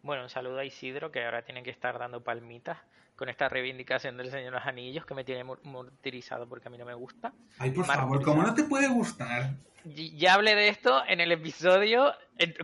Bueno, 0.02 0.24
un 0.24 0.30
saludo 0.30 0.58
a 0.58 0.64
Isidro, 0.64 1.12
que 1.12 1.24
ahora 1.24 1.42
tiene 1.42 1.62
que 1.62 1.70
estar 1.70 1.96
dando 2.00 2.24
palmitas 2.24 2.78
con 3.16 3.28
esta 3.28 3.48
reivindicación 3.48 4.16
del 4.16 4.30
Señor 4.30 4.52
de 4.52 4.58
los 4.58 4.66
Anillos, 4.66 5.06
que 5.06 5.14
me 5.14 5.24
tiene 5.24 5.42
mortirizado 5.44 6.46
porque 6.48 6.68
a 6.68 6.70
mí 6.70 6.78
no 6.78 6.84
me 6.84 6.94
gusta. 6.94 7.32
Ay, 7.58 7.70
por 7.70 7.86
favor, 7.86 8.22
¿cómo 8.22 8.42
no 8.42 8.54
te 8.54 8.64
puede 8.64 8.88
gustar? 8.88 9.54
Ya 9.84 10.34
hablé 10.34 10.54
de 10.56 10.68
esto 10.68 11.02
en 11.06 11.20
el 11.20 11.30
episodio, 11.30 12.12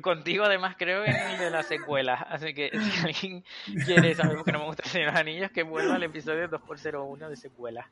contigo 0.02 0.44
además 0.44 0.74
creo 0.76 1.04
en 1.04 1.14
el 1.14 1.38
de 1.38 1.50
la 1.50 1.62
secuela, 1.62 2.14
así 2.14 2.52
que 2.52 2.70
si 2.70 3.00
alguien 3.06 3.44
quiere 3.86 4.14
saber 4.14 4.38
que 4.44 4.52
no 4.52 4.58
me 4.58 4.64
gusta 4.66 4.82
el 4.84 4.90
Señor 4.90 5.06
de 5.06 5.12
los 5.12 5.20
Anillos, 5.20 5.50
que 5.52 5.62
vuelva 5.62 5.94
al 5.94 6.02
episodio 6.02 6.50
2x01 6.50 7.28
de 7.28 7.36
secuela. 7.36 7.88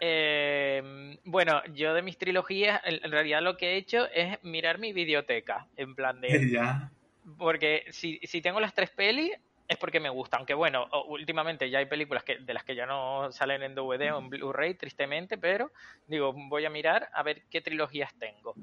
Eh, 0.00 1.18
bueno, 1.24 1.62
yo 1.74 1.94
de 1.94 2.02
mis 2.02 2.18
trilogías, 2.18 2.80
en 2.84 3.10
realidad 3.10 3.42
lo 3.42 3.56
que 3.56 3.72
he 3.74 3.76
hecho 3.76 4.06
es 4.12 4.42
mirar 4.42 4.78
mi 4.78 4.92
videoteca, 4.92 5.66
en 5.76 5.94
plan 5.94 6.20
de... 6.20 6.50
Ya. 6.50 6.90
Porque 7.38 7.86
si, 7.90 8.20
si 8.22 8.40
tengo 8.40 8.60
las 8.60 8.72
tres 8.72 8.90
pelis, 8.90 9.32
es 9.68 9.76
porque 9.76 10.00
me 10.00 10.08
gusta. 10.08 10.36
Aunque 10.36 10.54
bueno, 10.54 10.88
últimamente 11.08 11.70
ya 11.70 11.78
hay 11.78 11.86
películas 11.86 12.24
que, 12.24 12.38
de 12.38 12.54
las 12.54 12.64
que 12.64 12.74
ya 12.74 12.86
no 12.86 13.30
salen 13.32 13.62
en 13.62 13.74
DVD 13.74 14.12
o 14.12 14.18
en 14.18 14.30
Blu-ray, 14.30 14.74
tristemente, 14.74 15.38
pero 15.38 15.72
digo, 16.06 16.32
voy 16.32 16.64
a 16.64 16.70
mirar 16.70 17.08
a 17.12 17.22
ver 17.22 17.42
qué 17.50 17.60
trilogías 17.60 18.14
tengo. 18.18 18.54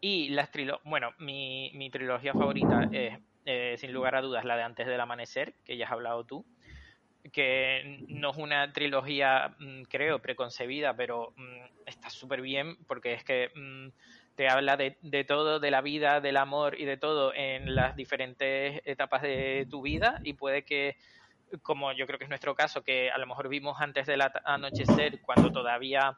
Y 0.00 0.30
las 0.30 0.50
trilogías, 0.50 0.84
bueno, 0.84 1.12
mi, 1.18 1.70
mi, 1.74 1.90
trilogía 1.90 2.32
favorita 2.32 2.88
es, 2.90 3.18
eh, 3.44 3.76
sin 3.78 3.92
lugar 3.92 4.16
a 4.16 4.22
dudas, 4.22 4.44
la 4.44 4.56
de 4.56 4.62
Antes 4.62 4.86
del 4.86 5.00
Amanecer, 5.00 5.54
que 5.64 5.76
ya 5.76 5.86
has 5.86 5.92
hablado 5.92 6.24
tú, 6.24 6.44
que 7.32 8.04
no 8.08 8.30
es 8.30 8.36
una 8.36 8.72
trilogía, 8.72 9.54
mm, 9.60 9.82
creo, 9.82 10.20
preconcebida, 10.20 10.96
pero 10.96 11.32
mm, 11.36 11.86
está 11.86 12.10
súper 12.10 12.40
bien 12.40 12.76
porque 12.86 13.14
es 13.14 13.24
que... 13.24 13.50
Mm, 13.54 13.88
te 14.34 14.48
habla 14.48 14.76
de, 14.76 14.96
de, 15.02 15.24
todo, 15.24 15.60
de 15.60 15.70
la 15.70 15.80
vida, 15.80 16.20
del 16.20 16.36
amor 16.36 16.80
y 16.80 16.84
de 16.84 16.96
todo 16.96 17.32
en 17.34 17.74
las 17.74 17.96
diferentes 17.96 18.80
etapas 18.84 19.22
de 19.22 19.66
tu 19.70 19.82
vida 19.82 20.20
y 20.24 20.34
puede 20.34 20.64
que, 20.64 20.96
como 21.62 21.92
yo 21.92 22.06
creo 22.06 22.18
que 22.18 22.24
es 22.24 22.30
nuestro 22.30 22.54
caso, 22.54 22.82
que 22.82 23.10
a 23.10 23.18
lo 23.18 23.26
mejor 23.26 23.48
vimos 23.48 23.80
antes 23.80 24.06
del 24.06 24.22
anochecer 24.44 25.20
cuando 25.22 25.52
todavía 25.52 26.16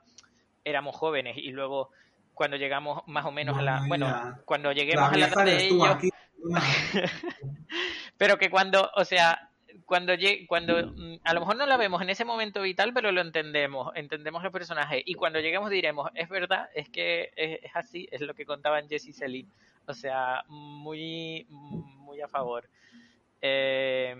éramos 0.65 0.97
jóvenes 0.97 1.37
y 1.37 1.51
luego 1.51 1.91
cuando 2.33 2.57
llegamos 2.57 3.03
más 3.07 3.25
o 3.25 3.31
menos 3.31 3.57
a 3.57 3.63
la... 3.63 3.85
Bueno, 3.87 4.37
cuando 4.45 4.73
lleguemos 4.73 5.13
a 5.13 5.17
la 5.17 5.27
edad 5.27 5.45
de 5.45 5.67
ellos... 5.67 5.97
pero 8.19 8.37
que 8.37 8.51
cuando, 8.51 8.91
o 8.97 9.05
sea, 9.05 9.51
cuando 9.95 10.15
llegue, 10.15 10.45
cuando 10.49 10.89
mm, 10.89 11.19
a 11.23 11.35
lo 11.35 11.39
mejor 11.41 11.55
no 11.55 11.67
la 11.67 11.77
vemos 11.77 12.03
en 12.03 12.11
ese 12.11 12.25
momento 12.25 12.61
vital, 12.63 12.93
pero 12.93 13.13
lo 13.13 13.21
entendemos, 13.21 13.93
entendemos 13.95 14.43
los 14.43 14.51
personajes 14.53 15.01
y 15.07 15.15
cuando 15.15 15.39
lleguemos 15.39 15.71
diremos, 15.71 16.11
es 16.17 16.29
verdad, 16.29 16.69
es 16.75 16.89
que 16.89 17.31
es, 17.37 17.61
es 17.63 17.71
así, 17.77 18.09
es 18.11 18.21
lo 18.21 18.35
que 18.35 18.45
contaban 18.45 18.89
Jesse 18.89 19.11
y 19.11 19.13
Celine, 19.13 19.49
o 19.87 19.95
sea, 19.95 20.43
muy, 20.49 21.47
muy 21.49 22.21
a 22.21 22.27
favor. 22.27 22.69
Eh, 23.41 24.17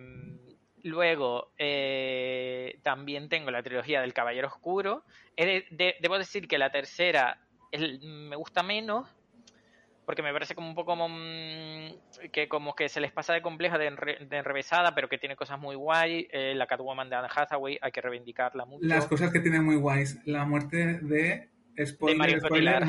luego, 0.85 1.51
eh, 1.59 2.79
también 2.85 3.29
tengo 3.29 3.51
la 3.51 3.65
trilogía 3.65 4.01
del 4.01 4.15
Caballero 4.15 4.47
Oscuro. 4.47 5.03
De- 5.37 5.67
de- 5.71 5.97
debo 6.01 6.19
decir 6.19 6.47
que 6.47 6.57
la 6.57 6.71
tercera 6.71 7.39
es- 7.73 8.01
me 8.01 8.37
gusta 8.37 8.63
menos, 8.63 9.09
porque 10.07 10.23
me 10.23 10.33
parece 10.33 10.55
como 10.55 10.69
un 10.69 10.75
poco 10.75 10.93
como, 10.93 11.09
mm, 11.09 12.31
que 12.33 12.49
como 12.49 12.75
que 12.75 12.89
se 12.89 13.01
les 13.01 13.13
pasa 13.13 13.33
de 13.33 13.43
compleja, 13.43 13.79
de, 13.79 13.91
enre- 13.91 14.19
de 14.19 14.37
enrevesada, 14.37 14.95
pero 14.95 15.09
que 15.09 15.19
tiene 15.19 15.37
cosas 15.37 15.59
muy 15.59 15.77
guay. 15.77 16.29
Eh, 16.31 16.55
la 16.55 16.67
Catwoman 16.67 17.09
de 17.11 17.17
Anne 17.17 17.29
Hathaway 17.35 17.79
hay 17.81 17.93
que 17.93 18.01
reivindicarla 18.01 18.65
mucho. 18.65 18.87
Las 18.87 19.07
cosas 19.07 19.33
que 19.33 19.41
tiene 19.41 19.61
muy 19.61 19.77
guays. 19.77 20.19
La 20.27 20.45
muerte 20.45 20.99
de... 21.01 21.49
Spoiler, 21.85 22.19
Marion 22.19 22.41
spoiler, 22.41 22.85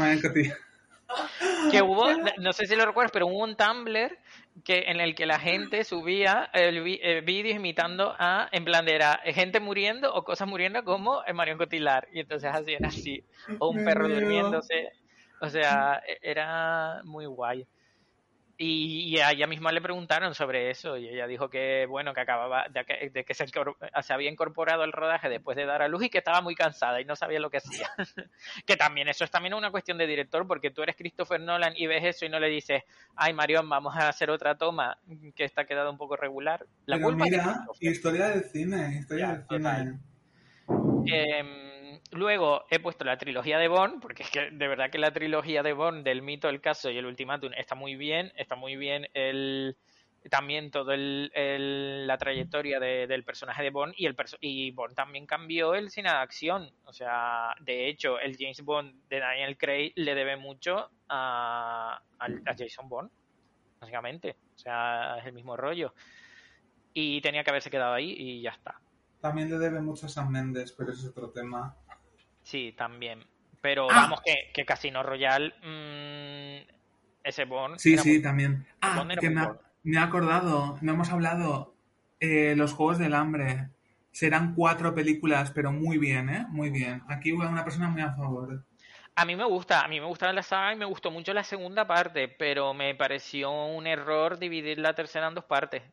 que 1.72 1.82
hubo, 1.82 2.06
no 2.40 2.54
sé 2.54 2.66
si 2.66 2.76
lo 2.76 2.86
recuerdas, 2.86 3.12
pero 3.12 3.28
hubo 3.28 3.44
un 3.44 3.56
Tumblr 3.56 4.18
que 4.64 4.86
en 4.88 5.00
el 5.00 5.16
que 5.16 5.26
la 5.26 5.40
gente 5.40 5.84
subía 5.84 6.50
el 6.54 6.82
vi- 6.84 7.00
eh, 7.04 7.22
vídeos 7.22 7.56
imitando 7.58 8.16
a, 8.18 8.48
en 8.52 8.64
plan 8.66 8.86
de 8.86 8.96
era 8.96 9.20
gente 9.26 9.60
muriendo 9.60 10.14
o 10.14 10.24
cosas 10.24 10.48
muriendo 10.48 10.84
como 10.84 11.22
Marion 11.34 11.58
Cotillard 11.58 12.08
y 12.14 12.20
entonces 12.22 12.52
hacían 12.54 12.86
así 12.86 13.24
o 13.60 13.70
un 13.70 13.84
perro 13.86 14.08
durmiéndose, 14.08 14.92
o 15.40 15.50
sea, 15.50 16.02
e- 16.08 16.20
era 16.22 17.02
muy 17.04 17.26
guay. 17.26 17.68
Y, 18.58 19.14
y 19.14 19.20
a 19.20 19.32
ella 19.32 19.48
misma 19.48 19.74
le 19.74 19.82
preguntaron 19.82 20.34
sobre 20.34 20.70
eso 20.70 20.96
y 20.96 21.10
ella 21.10 21.28
dijo 21.28 21.50
que 21.50 21.86
bueno 21.90 22.14
que 22.14 22.22
acababa 22.22 22.70
de 22.70 22.86
que, 22.86 23.10
de 23.10 23.26
que 23.26 23.34
se, 23.34 23.46
se 23.48 24.14
había 24.14 24.32
incorporado 24.32 24.84
al 24.84 24.94
rodaje 24.94 25.28
después 25.28 25.58
de 25.58 25.66
dar 25.66 25.82
a 25.82 25.90
luz 25.90 26.04
y 26.06 26.10
que 26.10 26.20
estaba 26.20 26.40
muy 26.40 26.56
cansada 26.56 27.02
y 27.02 27.06
no 27.06 27.18
sabía 27.18 27.42
lo 27.42 27.50
que 27.50 27.58
hacía 27.58 27.90
que 28.66 28.78
también 28.78 29.10
eso 29.10 29.26
es 29.26 29.32
también 29.32 29.56
una 29.56 29.72
cuestión 29.72 29.98
de 29.98 30.08
director 30.08 30.48
porque 30.48 30.72
tú 30.72 30.84
eres 30.84 30.96
Christopher 30.96 31.42
Nolan 31.42 31.74
y 31.76 31.88
ves 31.88 32.06
eso 32.06 32.26
y 32.26 32.30
no 32.30 32.40
le 32.40 32.48
dices 32.48 32.84
ay 33.18 33.34
Marion 33.34 33.68
vamos 33.68 33.94
a 33.98 34.08
hacer 34.08 34.30
otra 34.30 34.58
toma 34.58 35.00
que 35.36 35.44
está 35.44 35.66
quedado 35.66 35.92
un 35.92 35.98
poco 35.98 36.16
regular 36.16 36.66
la 36.86 36.96
Pero 36.98 37.08
culpa 37.08 37.26
de 37.26 37.32
mira, 37.32 37.66
historia 37.82 38.30
del 38.30 38.44
cine, 38.46 38.98
historia 39.00 39.28
Ya, 39.28 39.36
del 39.36 39.48
cine. 39.48 40.00
Luego 42.16 42.66
he 42.70 42.80
puesto 42.80 43.04
la 43.06 43.18
trilogía 43.18 43.58
de 43.60 43.68
Bond, 43.68 44.02
porque 44.02 44.24
es 44.24 44.30
que 44.32 44.50
de 44.52 44.68
verdad 44.68 44.90
que 44.90 44.98
la 44.98 45.12
trilogía 45.12 45.62
de 45.64 45.74
Bond 45.74 46.04
del 46.04 46.22
mito, 46.22 46.50
el 46.50 46.62
caso 46.62 46.90
y 46.90 46.98
el 46.98 47.06
ultimátum 47.06 47.52
está 47.54 47.76
muy 47.76 47.96
bien, 47.96 48.32
está 48.36 48.56
muy 48.56 48.76
bien 48.76 49.08
el 49.14 49.76
también 50.32 50.72
todo 50.72 50.92
el, 50.92 52.08
la 52.08 52.18
trayectoria 52.18 52.80
de- 52.80 53.06
del 53.06 53.24
personaje 53.24 53.62
de 53.62 53.70
Bond 53.70 53.94
y 53.96 54.08
el 54.08 54.16
y 54.42 54.72
Bond 54.72 54.96
también 54.96 55.28
cambió 55.28 55.76
el 55.76 55.92
cine 55.92 56.10
de 56.10 56.16
acción, 56.16 56.72
o 56.86 56.94
sea, 56.94 57.54
de 57.60 57.88
hecho 57.88 58.20
el 58.20 58.36
James 58.36 58.62
Bond 58.64 59.08
de 59.08 59.20
Daniel 59.20 59.56
Craig 59.56 59.94
le 59.96 60.16
debe 60.16 60.36
mucho 60.36 60.90
a, 61.10 62.02
al- 62.18 62.42
a 62.48 62.56
Jason 62.58 62.90
Bond, 62.90 63.12
básicamente, 63.80 64.36
o 64.56 64.58
sea, 64.58 65.18
es 65.20 65.26
el 65.28 65.34
mismo 65.34 65.56
rollo 65.56 65.94
y 66.92 67.22
tenía 67.22 67.44
que 67.44 67.52
haberse 67.52 67.70
quedado 67.70 67.94
ahí 67.94 68.16
y 68.18 68.42
ya 68.42 68.52
está. 68.52 68.80
También 69.22 69.50
le 69.50 69.58
debe 69.58 69.82
mucho 69.82 70.06
a 70.08 70.10
Sam 70.10 70.30
Mendes, 70.30 70.72
pero 70.72 70.92
es 70.92 71.06
otro 71.06 71.30
tema. 71.30 71.76
Sí, 72.46 72.74
también. 72.78 73.26
Pero 73.60 73.88
Ah. 73.90 74.02
vamos, 74.04 74.22
que, 74.24 74.52
que 74.54 74.66
Casino 74.66 75.02
Royale, 75.02 75.54
mm, 75.64 76.72
ese 77.24 77.46
Bond. 77.46 77.80
Sí, 77.80 77.98
sí, 77.98 78.10
muy- 78.14 78.22
también. 78.22 78.66
Ah, 78.82 79.04
que 79.20 79.30
me 79.32 79.42
ha, 79.42 79.58
me 79.84 79.98
he 79.98 80.00
acordado, 80.00 80.78
no 80.82 80.94
hemos 80.94 81.10
hablado. 81.12 81.74
eh, 82.22 82.54
los 82.56 82.72
Juegos 82.74 82.98
del 82.98 83.14
Hambre. 83.14 83.68
Serán 84.12 84.56
cuatro 84.56 84.96
películas, 84.96 85.52
pero 85.52 85.74
muy 85.74 85.98
bien, 85.98 86.30
¿eh? 86.30 86.46
Muy 86.50 86.70
bien. 86.70 87.04
Aquí 87.10 87.34
hubo 87.34 87.44
una 87.48 87.66
persona 87.66 87.90
muy 87.90 88.02
a 88.02 88.14
favor. 88.14 88.64
A 89.16 89.26
mí 89.26 89.36
me 89.36 89.44
gusta, 89.44 89.82
a 89.84 89.88
mí 89.90 90.00
me 90.00 90.06
gusta 90.06 90.32
la 90.32 90.42
saga 90.42 90.74
y 90.74 90.78
me 90.78 90.86
gustó 90.86 91.12
mucho 91.12 91.34
la 91.34 91.44
segunda 91.44 91.86
parte, 91.86 92.30
pero 92.30 92.74
me 92.74 92.96
pareció 92.96 93.52
un 93.66 93.86
error 93.86 94.40
dividir 94.40 94.80
la 94.80 94.94
tercera 94.96 95.28
en 95.28 95.36
dos 95.36 95.44
partes. 95.44 95.84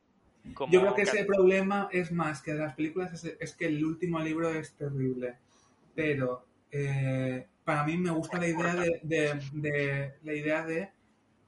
Como 0.54 0.72
Yo 0.72 0.80
creo 0.80 0.94
que 0.94 1.02
que- 1.02 1.10
ese 1.10 1.24
problema 1.24 1.88
es 1.90 2.12
más 2.12 2.40
que 2.40 2.52
de 2.52 2.60
las 2.60 2.74
películas, 2.74 3.12
es, 3.12 3.36
es 3.40 3.54
que 3.56 3.66
el 3.66 3.84
último 3.84 4.20
libro 4.20 4.48
es 4.50 4.74
terrible. 4.76 5.34
Pero 5.94 6.46
eh, 6.70 7.46
para 7.64 7.84
mí 7.84 7.96
me 7.96 8.10
gusta 8.10 8.38
la 8.38 8.48
idea 8.48 8.74
de, 8.74 9.00
de- 9.02 9.40
de- 9.52 10.14
la 10.22 10.32
idea 10.34 10.64
de 10.64 10.90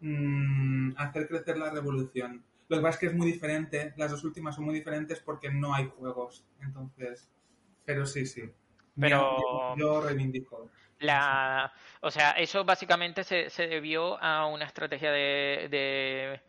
mm, 0.00 0.92
hacer 0.96 1.28
crecer 1.28 1.56
la 1.58 1.70
revolución. 1.70 2.44
Lo 2.68 2.76
que 2.78 2.82
pasa 2.82 2.94
es 2.94 3.00
que 3.00 3.06
es 3.06 3.14
muy 3.14 3.30
diferente, 3.30 3.92
las 3.96 4.10
dos 4.10 4.24
últimas 4.24 4.54
son 4.54 4.64
muy 4.64 4.74
diferentes 4.74 5.20
porque 5.20 5.50
no 5.50 5.74
hay 5.74 5.86
juegos. 5.98 6.44
Entonces, 6.60 7.28
pero 7.84 8.06
sí, 8.06 8.26
sí. 8.26 8.50
Pero- 8.98 9.36
Yo, 9.38 9.74
yo 9.76 10.00
reivindico. 10.00 10.70
La, 11.00 11.72
o 12.00 12.10
sea, 12.10 12.30
eso 12.32 12.64
básicamente 12.64 13.24
se, 13.24 13.50
se 13.50 13.66
debió 13.66 14.16
a 14.22 14.46
una 14.46 14.64
estrategia 14.64 15.10
de, 15.10 15.68
de, 15.70 16.40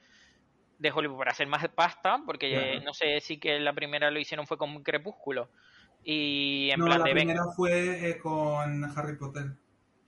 de 0.78 0.92
Hollywood 0.92 1.18
para 1.18 1.32
hacer 1.32 1.48
más 1.48 1.68
pasta, 1.70 2.22
porque 2.26 2.80
no 2.86 2.94
sé 2.94 3.20
si 3.20 3.38
que 3.40 3.60
la 3.60 3.74
primera 3.74 4.12
lo 4.12 4.20
hicieron 4.20 4.46
fue 4.48 4.58
con 4.58 4.82
Crepúsculo. 4.84 5.50
Y 6.08 6.70
en 6.72 6.80
No, 6.80 6.86
plan 6.86 7.00
la 7.00 7.06
de 7.06 7.14
"Venga, 7.16 7.34
primera 7.34 7.52
fue 7.56 8.10
eh, 8.12 8.18
con 8.20 8.86
Harry 8.96 9.18
Potter. 9.18 9.46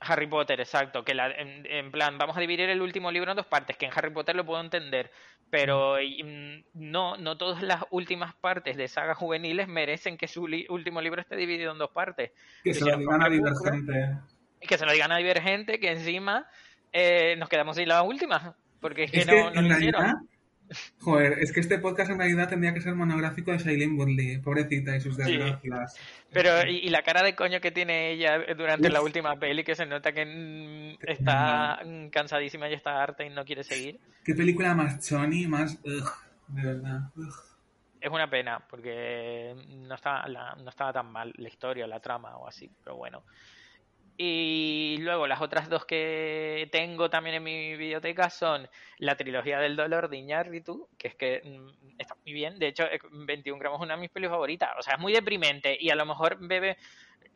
Harry 0.00 0.28
Potter, 0.28 0.60
exacto, 0.60 1.04
que 1.04 1.12
la, 1.12 1.28
en, 1.32 1.66
en 1.66 1.90
plan, 1.90 2.18
vamos 2.18 2.36
a 2.36 2.40
dividir 2.40 2.70
el 2.70 2.80
último 2.80 3.10
libro 3.10 3.32
en 3.32 3.36
dos 3.36 3.46
partes, 3.46 3.76
que 3.76 3.86
en 3.86 3.92
Harry 3.96 4.10
Potter 4.12 4.36
lo 4.36 4.46
puedo 4.46 4.60
entender, 4.60 5.10
pero 5.50 6.00
y, 6.00 6.22
mm, 6.22 6.64
no, 6.90 7.16
no 7.16 7.36
todas 7.36 7.62
las 7.62 7.84
últimas 7.90 8.32
partes 8.36 8.76
de 8.76 8.86
sagas 8.86 9.18
juveniles 9.18 9.66
merecen 9.66 10.16
que 10.16 10.28
su 10.28 10.46
li- 10.46 10.66
último 10.68 11.00
libro 11.00 11.20
esté 11.20 11.34
dividido 11.34 11.72
en 11.72 11.78
dos 11.78 11.90
partes. 11.90 12.30
Que 12.62 12.74
se 12.74 12.84
lo 12.84 12.96
digan 12.96 13.22
a. 13.22 13.28
Divergente. 13.28 14.18
Que 14.60 14.78
se 14.78 14.86
lo 14.86 14.92
digan 14.92 15.10
a 15.10 15.16
Divergente, 15.16 15.80
que 15.80 15.90
encima 15.90 16.46
eh, 16.92 17.34
nos 17.36 17.48
quedamos 17.48 17.76
sin 17.76 17.88
la 17.88 18.02
última, 18.04 18.54
porque 18.80 19.02
es 19.04 19.10
que 19.10 19.18
Es 19.18 19.26
no, 19.26 19.32
que 19.32 19.42
no 19.42 19.48
en 19.48 19.68
lo 19.68 19.74
hicieron. 19.74 20.00
realidad, 20.02 20.22
joder, 21.00 21.38
es 21.40 21.52
que 21.52 21.60
este 21.60 21.78
podcast 21.78 22.10
en 22.10 22.18
realidad 22.18 22.48
tendría 22.48 22.74
que 22.74 22.80
ser 22.80 22.94
monográfico 22.94 23.50
de 23.52 23.58
Shailene 23.58 23.94
Woodley, 23.96 24.38
pobrecita 24.38 24.96
y 24.96 25.00
sus 25.00 25.16
Sí. 25.16 25.22
desgracias. 25.36 25.96
Pero, 26.32 26.66
y, 26.68 26.76
y 26.78 26.88
la 26.90 27.02
cara 27.02 27.22
de 27.22 27.34
coño 27.34 27.60
que 27.60 27.70
tiene 27.70 28.10
ella 28.12 28.38
durante 28.56 28.88
Uf. 28.88 28.92
la 28.92 29.00
última 29.02 29.36
peli, 29.36 29.64
que 29.64 29.74
se 29.74 29.86
nota 29.86 30.12
que 30.12 30.24
mm, 30.26 30.98
está 31.08 31.80
mm, 31.84 32.08
cansadísima 32.10 32.68
y 32.68 32.74
está 32.74 33.02
harta 33.02 33.24
y 33.24 33.30
no 33.30 33.44
quiere 33.44 33.64
seguir. 33.64 33.98
Qué 34.24 34.34
película 34.34 34.74
más 34.74 35.06
choni, 35.08 35.46
más... 35.46 35.78
ugh, 35.84 36.10
de 36.48 36.62
verdad. 36.62 37.00
ugh. 37.16 37.34
Es 38.00 38.10
una 38.10 38.30
pena, 38.30 38.64
porque 38.70 39.54
no 39.70 39.94
estaba, 39.94 40.28
la- 40.28 40.54
no 40.54 40.68
estaba 40.70 40.92
tan 40.92 41.10
mal 41.10 41.32
la 41.36 41.48
historia, 41.48 41.86
la 41.86 41.98
trama 42.00 42.36
o 42.36 42.46
así, 42.46 42.70
pero 42.84 42.96
bueno. 42.96 43.24
Y 44.20 44.96
luego 44.98 45.28
las 45.28 45.40
otras 45.40 45.68
dos 45.68 45.84
que 45.84 46.68
tengo 46.72 47.08
también 47.08 47.36
en 47.36 47.44
mi 47.44 47.70
biblioteca 47.70 48.28
son 48.30 48.68
la 48.98 49.16
trilogía 49.16 49.60
del 49.60 49.76
dolor 49.76 50.08
de 50.08 50.16
Iñárritu, 50.16 50.88
que 50.98 51.06
es 51.06 51.14
que 51.14 51.40
mm, 51.44 52.00
está 52.00 52.16
muy 52.16 52.32
bien. 52.32 52.58
De 52.58 52.66
hecho, 52.66 52.82
eh, 52.82 52.98
21 53.12 53.60
gramos 53.60 53.78
es 53.78 53.84
una 53.84 53.94
de 53.94 54.00
mis 54.00 54.10
pelis 54.10 54.28
favoritas. 54.28 54.70
O 54.76 54.82
sea, 54.82 54.94
es 54.94 55.00
muy 55.00 55.12
deprimente 55.12 55.76
y 55.78 55.90
a 55.90 55.94
lo 55.94 56.04
mejor 56.04 56.36
bebe, 56.40 56.78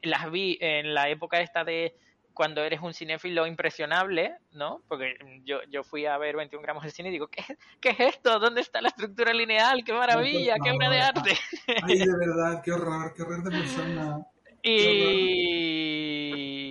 las 0.02 0.28
vi 0.32 0.58
en 0.60 0.92
la 0.92 1.08
época 1.08 1.40
esta 1.40 1.62
de 1.62 1.94
cuando 2.34 2.64
eres 2.64 2.80
un 2.80 2.94
cinéfilo 2.94 3.46
impresionable, 3.46 4.38
¿no? 4.50 4.82
Porque 4.88 5.14
yo, 5.44 5.58
yo 5.70 5.84
fui 5.84 6.06
a 6.06 6.18
ver 6.18 6.34
21 6.34 6.62
gramos 6.64 6.82
al 6.82 6.90
cine 6.90 7.10
y 7.10 7.12
digo, 7.12 7.28
¿qué, 7.28 7.44
¿qué 7.80 7.90
es 7.90 8.00
esto? 8.00 8.40
¿Dónde 8.40 8.60
está 8.60 8.80
la 8.80 8.88
estructura 8.88 9.32
lineal? 9.32 9.84
¡Qué 9.84 9.92
maravilla! 9.92 10.56
¡Qué 10.60 10.72
obra 10.72 10.90
de 10.90 11.00
arte! 11.00 11.38
Ay, 11.84 11.98
de 11.98 12.18
verdad, 12.18 12.60
qué 12.64 12.72
horror, 12.72 13.14
qué 13.14 13.22
horror 13.22 13.44
de 13.44 13.50
persona. 13.50 14.26
Y, 14.64 16.61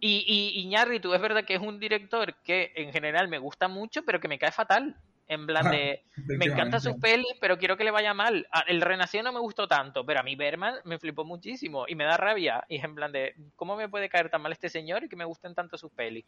y, 0.00 0.24
y 0.26 0.60
Iñárritu 0.60 1.14
es 1.14 1.20
verdad 1.20 1.44
que 1.44 1.54
es 1.54 1.60
un 1.60 1.78
director 1.78 2.34
que 2.44 2.72
en 2.76 2.92
general 2.92 3.28
me 3.28 3.38
gusta 3.38 3.68
mucho, 3.68 4.04
pero 4.04 4.20
que 4.20 4.28
me 4.28 4.38
cae 4.38 4.52
fatal. 4.52 4.96
En 5.28 5.44
plan 5.44 5.68
de, 5.72 6.04
me 6.38 6.44
encantan 6.44 6.80
sus 6.80 6.94
pelis, 7.00 7.32
pero 7.40 7.58
quiero 7.58 7.76
que 7.76 7.82
le 7.82 7.90
vaya 7.90 8.14
mal. 8.14 8.46
Ah, 8.52 8.62
El 8.68 8.80
Renacido 8.80 9.24
no 9.24 9.32
me 9.32 9.40
gustó 9.40 9.66
tanto, 9.66 10.06
pero 10.06 10.20
a 10.20 10.22
mí 10.22 10.36
Berman 10.36 10.76
me 10.84 11.00
flipó 11.00 11.24
muchísimo 11.24 11.84
y 11.88 11.96
me 11.96 12.04
da 12.04 12.16
rabia. 12.16 12.64
Y 12.68 12.76
es 12.76 12.84
en 12.84 12.94
plan 12.94 13.10
de, 13.10 13.34
¿cómo 13.56 13.76
me 13.76 13.88
puede 13.88 14.08
caer 14.08 14.30
tan 14.30 14.42
mal 14.42 14.52
este 14.52 14.68
señor 14.68 15.02
y 15.02 15.08
que 15.08 15.16
me 15.16 15.24
gusten 15.24 15.54
tanto 15.54 15.76
sus 15.76 15.90
pelis? 15.90 16.24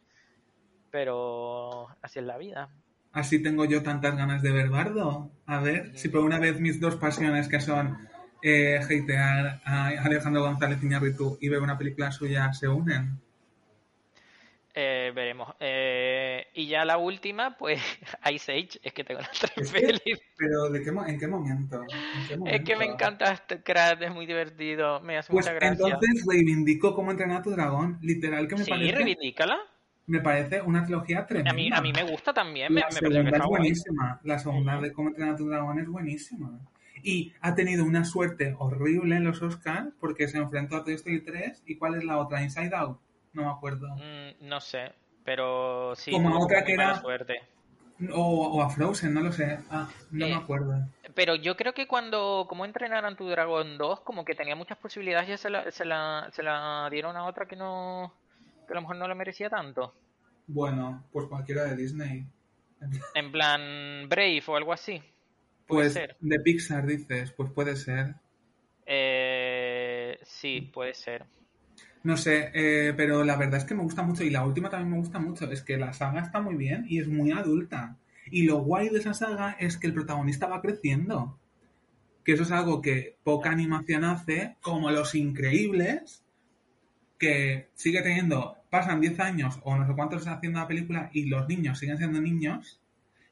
Pero 0.90 1.86
así 2.03 2.19
es 2.19 2.24
la 2.24 2.39
vida. 2.39 2.70
Así 3.12 3.40
tengo 3.40 3.65
yo 3.66 3.85
tantas 3.85 4.16
ganas 4.16 4.43
de 4.43 4.51
ver 4.51 4.69
Bardo. 4.69 5.31
A 5.47 5.61
ver, 5.61 5.97
si 5.97 6.09
por 6.09 6.24
una 6.24 6.40
vez 6.40 6.59
mis 6.59 6.81
dos 6.81 6.97
pasiones 6.97 7.49
que 7.49 7.61
son 7.61 7.99
eh, 8.43 8.78
hatear 8.78 9.61
a 9.65 9.89
Alejandro 9.89 10.43
González 10.43 10.82
Iñárritu 10.82 11.39
y 11.40 11.49
ver 11.49 11.61
una 11.61 11.78
película 11.78 12.11
suya 12.11 12.53
se 12.53 12.66
unen. 12.66 13.20
Eh, 14.74 15.11
veremos. 15.15 15.55
Eh, 15.61 16.47
y 16.55 16.69
ya 16.69 16.85
la 16.85 16.99
última, 16.99 17.57
pues 17.57 17.81
Ice 18.32 18.53
Age, 18.53 18.78
es 18.82 18.93
que 18.93 19.03
tengo 19.05 19.20
las 19.20 19.31
tres 19.39 19.73
pelis. 19.73 20.20
Pero 20.36 20.70
¿de 20.70 20.82
qué, 20.82 20.93
mo- 20.93 21.07
¿en 21.07 21.19
qué 21.19 21.27
momento? 21.27 21.82
¿En 22.31 22.45
qué 22.45 22.57
Es 22.57 22.65
que 22.65 22.77
me 22.77 22.85
encanta 22.85 23.32
este 23.32 23.62
crack, 23.62 24.03
es 24.03 24.12
muy 24.15 24.27
divertido, 24.27 25.01
me 25.01 25.16
hace 25.19 25.32
Pues 25.32 25.47
mucha 25.47 25.55
gracia. 25.55 25.70
entonces 25.86 26.24
reivindico 26.28 26.95
cómo 26.95 27.11
entrenar 27.11 27.39
a 27.39 27.43
tu 27.43 27.51
dragón. 27.51 27.99
Literal 28.03 28.47
que 28.47 28.55
me 28.57 28.65
sí, 28.65 28.70
parece 28.70 28.93
reivindícala. 28.93 29.59
me 30.07 30.20
parece 30.20 30.61
una 30.62 30.85
trilogía 30.85 31.27
tremenda. 31.27 31.51
A 31.51 31.55
mí, 31.55 31.70
a 31.73 31.81
mí 31.81 31.93
me 31.93 32.05
gusta 32.05 32.32
también, 32.32 32.73
me, 32.73 32.81
La 32.81 32.86
me 32.86 32.90
que 32.90 32.97
segunda 33.01 33.23
está 33.31 33.36
es 33.39 33.45
guay. 33.45 33.61
buenísima. 33.61 34.20
La 34.23 34.39
segunda 34.39 34.81
de 34.81 34.93
cómo 34.93 35.09
entrenar 35.09 35.35
a 35.35 35.36
tu 35.36 35.49
dragón 35.49 35.78
es 35.81 35.89
buenísima. 35.89 36.61
Y 37.03 37.32
ha 37.40 37.55
tenido 37.55 37.85
una 37.85 38.05
suerte 38.05 38.55
horrible 38.59 39.16
en 39.16 39.24
los 39.24 39.40
Oscars 39.43 39.89
porque 40.01 40.28
se 40.28 40.39
enfrentó 40.39 40.77
a 40.77 40.85
Toy 40.85 40.95
Story 40.95 41.20
3 41.24 41.62
y 41.66 41.77
¿cuál 41.77 41.95
es 41.97 42.05
la 42.05 42.19
otra? 42.19 42.43
Inside 42.43 42.74
Out. 42.74 42.99
No 43.39 43.44
me 43.44 43.51
acuerdo. 43.52 43.86
Mm, 43.94 44.48
no 44.48 44.60
sé, 44.60 44.90
pero 45.24 45.94
sí. 45.94 46.10
Como 46.10 46.40
otra 46.40 46.65
que 46.65 46.73
era- 46.73 47.01
suerte. 47.01 47.40
O, 48.12 48.48
o 48.56 48.62
a 48.62 48.69
Frozen, 48.70 49.15
no 49.15 49.20
lo 49.23 49.32
sé. 49.32 49.59
Ah, 49.70 49.89
no 50.12 50.27
Eh, 50.27 50.28
me 50.31 50.35
acuerdo. 50.36 50.74
Pero 51.15 51.35
yo 51.36 51.56
creo 51.56 51.73
que 51.74 51.86
cuando, 51.89 52.47
como 52.48 52.65
entrenaran 52.65 53.16
tu 53.16 53.28
Dragon 53.28 53.77
2, 53.78 54.01
como 54.01 54.24
que 54.24 54.35
tenía 54.36 54.55
muchas 54.56 54.78
posibilidades, 54.78 55.28
ya 55.28 55.36
se 55.36 55.51
la, 55.51 55.70
se 55.70 55.85
la, 55.85 56.28
se 56.32 56.43
la 56.43 56.89
dieron 56.90 57.16
a 57.16 57.27
otra 57.27 57.47
que 57.47 57.56
no, 57.56 58.12
que 58.66 58.73
a 58.73 58.74
lo 58.74 58.81
mejor 58.82 58.97
no 58.97 59.06
la 59.09 59.15
merecía 59.16 59.48
tanto. 59.51 59.94
Bueno, 60.48 61.05
pues 61.12 61.27
cualquiera 61.28 61.65
de 61.65 61.77
Disney. 61.77 62.24
En 63.15 63.31
plan 63.32 64.09
Brave 64.09 64.43
o 64.47 64.56
algo 64.56 64.73
así. 64.73 65.01
Puede 65.66 65.82
Pues 65.90 65.93
ser. 65.93 66.16
de 66.20 66.40
Pixar 66.40 66.86
dices, 66.86 67.32
pues 67.32 67.51
puede 67.52 67.74
ser. 67.77 68.15
Eh, 68.86 70.19
sí, 70.23 70.60
puede 70.73 70.94
ser. 70.94 71.24
No 72.09 72.17
sé, 72.17 72.51
eh, 72.55 72.95
pero 72.97 73.23
la 73.23 73.37
verdad 73.37 73.59
es 73.59 73.67
que 73.67 73.75
me 73.75 73.83
gusta 73.83 74.03
mucho 74.03 74.25
y 74.25 74.31
la 74.31 74.43
última 74.43 74.71
también 74.71 74.93
me 74.93 74.97
gusta 74.97 75.19
mucho. 75.19 75.53
Es 75.53 75.61
que 75.61 75.77
la 75.77 75.93
saga 75.93 76.23
está 76.23 76.41
muy 76.41 76.55
bien 76.55 76.87
y 76.89 77.01
es 77.01 77.07
muy 77.07 77.33
adulta. 77.33 77.99
Y 78.31 78.45
lo 78.45 78.61
guay 78.61 78.89
de 78.89 79.01
esa 79.01 79.13
saga 79.13 79.57
es 79.61 79.77
que 79.77 79.89
el 79.89 79.93
protagonista 79.93 80.47
va 80.47 80.63
creciendo. 80.63 81.39
Que 82.25 82.33
eso 82.33 82.45
es 82.45 82.51
algo 82.51 82.81
que 82.81 83.19
poca 83.25 83.51
animación 83.51 84.05
hace, 84.05 84.57
como 84.63 84.91
Los 84.91 85.15
Increíbles, 85.15 86.25
que 87.19 87.69
sigue 87.75 88.01
teniendo, 88.01 88.57
pasan 88.71 89.03
10 89.03 89.21
años 89.21 89.61
o 89.63 89.77
no 89.77 89.87
sé 89.87 89.93
cuántos 89.93 90.27
haciendo 90.27 90.61
la 90.61 90.67
película 90.67 91.11
y 91.13 91.27
los 91.27 91.47
niños 91.47 91.79
siguen 91.79 91.99
siendo 91.99 92.23
niños. 92.23 92.81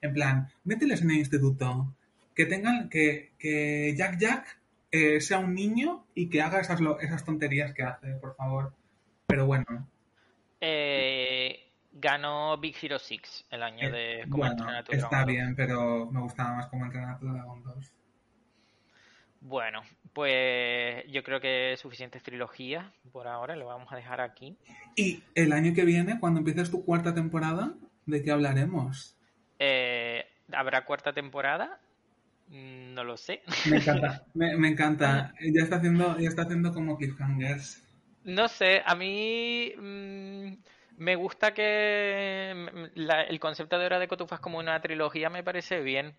En 0.02 0.12
plan, 0.12 0.50
mételes 0.64 1.00
en 1.00 1.12
el 1.12 1.16
instituto. 1.16 1.94
Que 2.34 2.44
tengan, 2.44 2.90
que, 2.90 3.32
que 3.38 3.94
Jack 3.96 4.18
Jack 4.18 4.60
eh, 4.96 5.20
sea 5.20 5.38
un 5.38 5.54
niño 5.54 6.04
y 6.14 6.28
que 6.28 6.42
haga 6.42 6.60
esas, 6.60 6.80
esas 7.00 7.24
tonterías 7.24 7.72
que 7.74 7.82
hace, 7.82 8.12
por 8.16 8.34
favor. 8.36 8.72
Pero 9.26 9.46
bueno, 9.46 9.64
Eh, 10.60 11.70
ganó 11.92 12.56
Big 12.58 12.76
Hero 12.82 12.98
6 12.98 13.46
el 13.50 13.62
año 13.62 13.90
de 13.90 14.20
eh, 14.22 14.26
Cómo 14.28 14.38
bueno, 14.38 14.52
entrenar 14.52 14.76
a 14.76 14.84
tu 14.84 14.92
está 14.92 15.08
Dragón 15.08 15.26
2. 15.26 15.34
bien, 15.34 15.56
pero 15.56 16.06
me 16.10 16.20
gustaba 16.20 16.54
más 16.54 16.66
como 16.68 16.84
entrenar 16.84 17.14
a 17.14 17.18
tu 17.18 17.26
Dragon 17.26 17.62
2. 17.62 17.92
Bueno, 19.40 19.82
pues 20.12 21.04
yo 21.08 21.22
creo 21.22 21.40
que 21.40 21.76
suficientes 21.76 22.22
trilogías 22.22 22.84
por 23.12 23.28
ahora, 23.28 23.54
lo 23.54 23.66
vamos 23.66 23.92
a 23.92 23.96
dejar 23.96 24.20
aquí. 24.20 24.56
Y 24.96 25.22
el 25.34 25.52
año 25.52 25.72
que 25.74 25.84
viene, 25.84 26.18
cuando 26.18 26.38
empieces 26.40 26.70
tu 26.70 26.84
cuarta 26.84 27.14
temporada, 27.14 27.74
¿de 28.06 28.22
qué 28.22 28.30
hablaremos? 28.32 29.16
Eh, 29.58 30.26
¿Habrá 30.52 30.84
cuarta 30.84 31.12
temporada? 31.12 31.78
Mm, 32.48 32.94
No 32.94 33.04
lo 33.04 33.16
sé. 33.16 33.42
Me 33.64 33.76
encanta, 33.76 34.22
me, 34.32 34.56
me 34.56 34.68
encanta. 34.68 35.34
Ya 35.52 35.62
está 35.62 35.76
haciendo, 35.76 36.18
ya 36.18 36.28
está 36.30 36.42
haciendo 36.44 36.72
como 36.72 36.96
cliffhangers. 36.96 37.82
No 38.24 38.48
sé, 38.48 38.82
a 38.84 38.94
mí 38.96 39.72
mm, 39.76 40.54
me 40.96 41.14
gusta 41.16 41.54
que 41.54 42.52
mm, 42.94 42.98
la- 43.00 43.22
el 43.22 43.38
concepto 43.40 43.78
de 43.78 43.86
Hora 43.86 43.98
de 43.98 44.08
Cotufas 44.08 44.40
como 44.40 44.58
una 44.58 44.80
trilogía 44.80 45.30
me 45.30 45.44
parece 45.44 45.80
bien. 45.80 46.18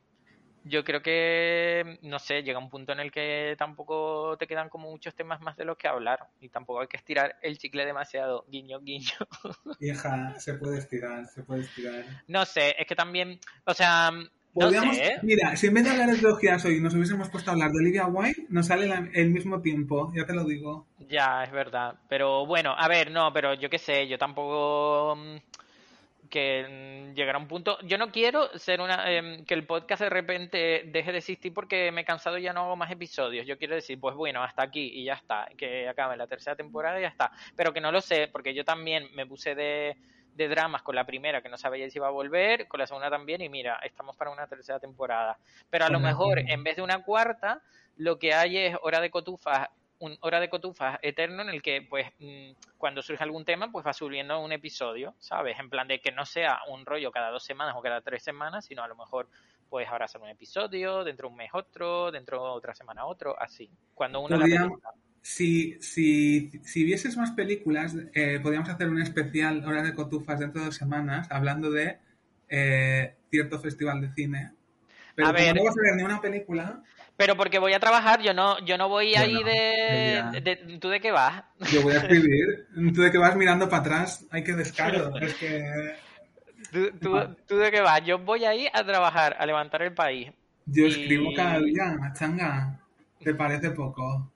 Yo 0.63 0.83
creo 0.83 1.01
que, 1.01 1.99
no 2.03 2.19
sé, 2.19 2.43
llega 2.43 2.59
un 2.59 2.69
punto 2.69 2.93
en 2.93 2.99
el 3.01 3.11
que 3.11 3.55
tampoco 3.57 4.37
te 4.37 4.47
quedan 4.47 4.69
como 4.69 4.91
muchos 4.91 5.15
temas 5.15 5.41
más 5.41 5.57
de 5.57 5.65
los 5.65 5.77
que 5.77 5.87
hablar 5.89 6.19
y 6.39 6.49
tampoco 6.49 6.81
hay 6.81 6.87
que 6.87 6.97
estirar 6.97 7.37
el 7.41 7.57
chicle 7.59 7.85
demasiado, 7.85 8.45
guiño, 8.49 8.81
guiño. 8.81 9.07
Vieja, 9.79 10.39
se 10.39 10.53
puede 10.53 10.77
estirar, 10.77 11.25
se 11.27 11.41
puede 11.43 11.61
estirar. 11.61 12.05
No 12.27 12.45
sé, 12.45 12.75
es 12.79 12.87
que 12.87 12.95
también, 12.95 13.39
o 13.65 13.73
sea, 13.73 14.11
no 14.59 14.65
Podríamos, 14.65 14.95
sé, 14.95 15.05
¿eh? 15.07 15.19
mira, 15.23 15.55
si 15.55 15.67
en 15.67 15.73
vez 15.75 15.83
de 15.83 15.89
hablar 15.91 16.09
de 16.09 16.15
trilogías 16.17 16.65
hoy 16.65 16.79
nos 16.81 16.93
hubiésemos 16.95 17.29
puesto 17.29 17.49
a 17.49 17.53
hablar 17.53 17.71
de 17.71 17.77
Olivia 17.79 18.05
Wilde, 18.07 18.45
nos 18.49 18.67
sale 18.67 18.87
la- 18.87 19.07
el 19.13 19.29
mismo 19.29 19.61
tiempo, 19.61 20.11
ya 20.15 20.25
te 20.25 20.33
lo 20.33 20.43
digo. 20.43 20.85
Ya, 21.09 21.43
es 21.43 21.51
verdad. 21.51 21.95
Pero 22.09 22.45
bueno, 22.45 22.73
a 22.77 22.87
ver, 22.87 23.11
no, 23.11 23.31
pero 23.33 23.53
yo 23.53 23.69
qué 23.69 23.77
sé, 23.77 24.07
yo 24.07 24.17
tampoco 24.17 25.15
mm, 25.15 25.35
que 26.29 27.09
mm, 27.11 27.15
llegará 27.15 27.37
un 27.37 27.47
punto. 27.47 27.77
Yo 27.83 27.97
no 27.97 28.11
quiero 28.11 28.49
ser 28.57 28.81
una 28.81 29.09
em, 29.11 29.45
que 29.45 29.53
el 29.53 29.65
podcast 29.65 30.01
de 30.01 30.09
repente 30.09 30.83
deje 30.87 31.11
de 31.11 31.19
existir 31.19 31.53
porque 31.53 31.91
me 31.91 32.01
he 32.01 32.05
cansado 32.05 32.37
y 32.37 32.41
ya 32.43 32.51
no 32.53 32.61
hago 32.65 32.75
más 32.75 32.91
episodios. 32.91 33.45
Yo 33.47 33.57
quiero 33.57 33.75
decir, 33.75 33.99
pues 33.99 34.15
bueno, 34.15 34.43
hasta 34.43 34.63
aquí 34.63 34.81
y 34.93 35.05
ya 35.05 35.13
está, 35.13 35.47
que 35.57 35.87
acabe 35.87 36.17
la 36.17 36.27
tercera 36.27 36.55
temporada 36.55 36.99
y 36.99 37.03
ya 37.03 37.07
está. 37.09 37.31
Pero 37.55 37.71
que 37.73 37.79
no 37.81 37.91
lo 37.91 38.01
sé, 38.01 38.27
porque 38.31 38.53
yo 38.53 38.65
también 38.65 39.07
me 39.15 39.25
puse 39.25 39.55
de 39.55 39.95
de 40.37 40.47
dramas 40.47 40.83
con 40.83 40.95
la 40.95 41.05
primera 41.05 41.41
que 41.41 41.49
no 41.49 41.57
sabía 41.57 41.89
si 41.89 41.97
iba 41.97 42.07
a 42.07 42.11
volver, 42.11 42.67
con 42.67 42.79
la 42.79 42.87
segunda 42.87 43.09
también 43.09 43.41
y 43.41 43.49
mira, 43.49 43.79
estamos 43.83 44.15
para 44.15 44.31
una 44.31 44.47
tercera 44.47 44.79
temporada. 44.79 45.37
Pero 45.69 45.85
a 45.85 45.89
lo 45.89 45.99
la 45.99 46.07
mejor 46.07 46.39
en 46.39 46.63
vez 46.63 46.75
de 46.77 46.83
una 46.83 47.03
cuarta, 47.03 47.61
lo 47.97 48.17
que 48.19 48.33
hay 48.33 48.57
es 48.57 48.77
hora 48.81 49.01
de 49.01 49.09
cotufas 49.11 49.69
un 49.99 50.15
hora 50.21 50.39
de 50.39 50.47
cotufas 50.47 50.99
eterno 51.01 51.41
en 51.41 51.49
el 51.49 51.63
que 51.63 51.81
pues 51.81 52.05
mm, 52.19 52.51
cuando 52.77 53.01
surge 53.01 53.23
algún 53.23 53.43
tema 53.43 53.71
pues 53.71 53.83
va 53.83 53.93
subiendo 53.93 54.39
un 54.39 54.51
episodio 54.51 55.15
sabes 55.17 55.57
en 55.59 55.71
plan 55.71 55.87
de 55.87 55.99
que 55.99 56.11
no 56.11 56.23
sea 56.23 56.59
un 56.67 56.85
rollo 56.85 57.09
cada 57.09 57.31
dos 57.31 57.43
semanas 57.43 57.73
o 57.75 57.81
cada 57.81 58.01
tres 58.01 58.21
semanas 58.21 58.63
sino 58.65 58.83
a 58.83 58.87
lo 58.87 58.95
mejor 58.95 59.27
pues 59.71 59.87
ahora 59.87 60.07
sale 60.07 60.25
un 60.25 60.29
episodio 60.29 61.03
dentro 61.03 61.27
de 61.27 61.31
un 61.31 61.37
mes 61.37 61.49
otro 61.51 62.11
dentro 62.11 62.37
de 62.43 62.49
otra 62.51 62.75
semana 62.75 63.07
otro 63.07 63.35
así 63.41 63.71
cuando 63.95 64.19
uno 64.19 64.35
la 64.37 64.41
Podríamos- 64.43 64.67
película- 64.79 64.93
Si, 65.29 65.77
si, 65.81 66.51
si 66.63 66.83
vieses 66.85 67.17
más 67.17 67.31
películas, 67.31 67.95
eh, 68.13 68.39
podríamos 68.41 68.69
hacer 68.69 68.87
un 68.89 69.01
especial 69.01 69.63
Hora 69.65 69.83
de 69.83 69.93
Cotufas 69.93 70.39
dentro 70.39 70.61
de 70.61 70.67
dos 70.67 70.75
semanas 70.75 71.27
hablando 71.31 71.69
de 71.71 71.97
eh, 72.49 73.15
cierto 73.29 73.59
festival 73.59 74.01
de 74.01 74.13
cine. 74.13 74.53
Pero 75.15 75.27
A 75.27 75.31
como 75.35 75.53
ver. 75.53 75.55
no 75.55 75.63
vas 75.65 75.75
a 75.77 75.81
ver 75.83 75.95
ni 75.97 76.03
una 76.03 76.21
película, 76.21 76.83
pero 77.15 77.35
porque 77.35 77.59
voy 77.59 77.73
a 77.73 77.79
trabajar 77.79 78.21
yo 78.21 78.33
no 78.33 78.59
yo 78.65 78.77
no 78.77 78.89
voy 78.89 79.15
ahí 79.15 79.43
Bueno, 79.43 79.43
de, 79.43 80.29
de- 80.41 80.77
tú 80.79 80.89
de 80.89 80.99
qué 80.99 81.11
vas 81.11 81.43
yo 81.71 81.81
voy 81.81 81.93
a 81.93 81.97
escribir. 81.99 82.67
Tú 82.93 83.01
de 83.01 83.11
que 83.11 83.17
vas 83.17 83.35
mirando 83.35 83.69
para 83.69 83.81
atrás, 83.81 84.25
hay 84.31 84.43
que 84.43 84.53
descaro. 84.53 85.17
Es 85.19 85.35
que 85.35 85.63
¿Tú, 86.71 86.91
tú, 87.01 87.11
tú 87.47 87.57
de 87.57 87.71
qué 87.71 87.81
vas 87.81 88.03
yo 88.05 88.19
voy 88.19 88.45
ahí 88.45 88.67
a 88.73 88.83
trabajar 88.85 89.35
a 89.39 89.45
levantar 89.45 89.81
el 89.81 89.93
país 89.93 90.31
yo 90.67 90.85
Y- 90.85 90.85
escribo 90.85 91.33
cada 91.33 91.59
día, 91.59 92.13
changa. 92.13 92.79
¿Te 93.23 93.33
parece 93.33 93.71
poco? 93.71 94.31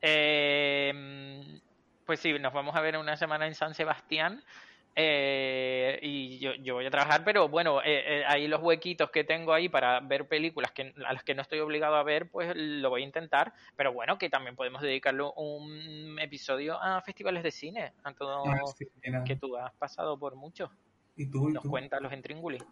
Eh, 0.00 1.60
pues 2.04 2.20
sí, 2.20 2.32
nos 2.38 2.52
vamos 2.52 2.74
a 2.76 2.80
ver 2.80 2.96
una 2.96 3.16
semana 3.16 3.46
en 3.46 3.54
San 3.54 3.74
Sebastián. 3.74 4.42
eh, 5.00 5.98
y 6.02 6.38
yo, 6.40 6.54
yo 6.54 6.74
voy 6.74 6.86
a 6.86 6.90
trabajar, 6.90 7.22
pero 7.24 7.48
bueno, 7.48 7.80
eh, 7.82 8.20
eh, 8.20 8.24
ahí 8.26 8.48
los 8.48 8.60
huequitos 8.62 9.10
que 9.10 9.22
tengo 9.24 9.52
ahí 9.52 9.68
para 9.68 10.00
ver 10.00 10.26
películas 10.26 10.72
que, 10.72 10.92
a 11.06 11.12
las 11.12 11.22
que 11.22 11.34
no 11.36 11.42
estoy 11.42 11.60
obligado 11.60 11.94
a 11.96 12.02
ver, 12.02 12.30
pues 12.30 12.52
lo 12.56 12.90
voy 12.90 13.02
a 13.02 13.04
intentar. 13.06 13.52
Pero 13.76 13.92
bueno, 13.92 14.18
que 14.18 14.28
también 14.30 14.56
podemos 14.56 14.82
dedicarle 14.82 15.22
un 15.36 16.18
episodio 16.20 16.82
a 16.82 17.00
festivales 17.02 17.42
de 17.44 17.50
cine, 17.52 17.94
a 18.02 18.12
todo 18.14 18.44
Ah, 18.44 18.66
sí, 18.76 18.86
que 19.24 19.36
tú 19.36 19.56
has 19.56 19.72
pasado 19.76 20.18
por 20.18 20.34
muchos. 20.36 20.70
¿Y 21.16 21.30
tú? 21.30 21.48
¿Y 21.50 21.52
Nos 21.54 21.62
tú? 21.62 21.70
cuentas 21.70 22.00
los 22.02 22.12
intríngulis. 22.12 22.62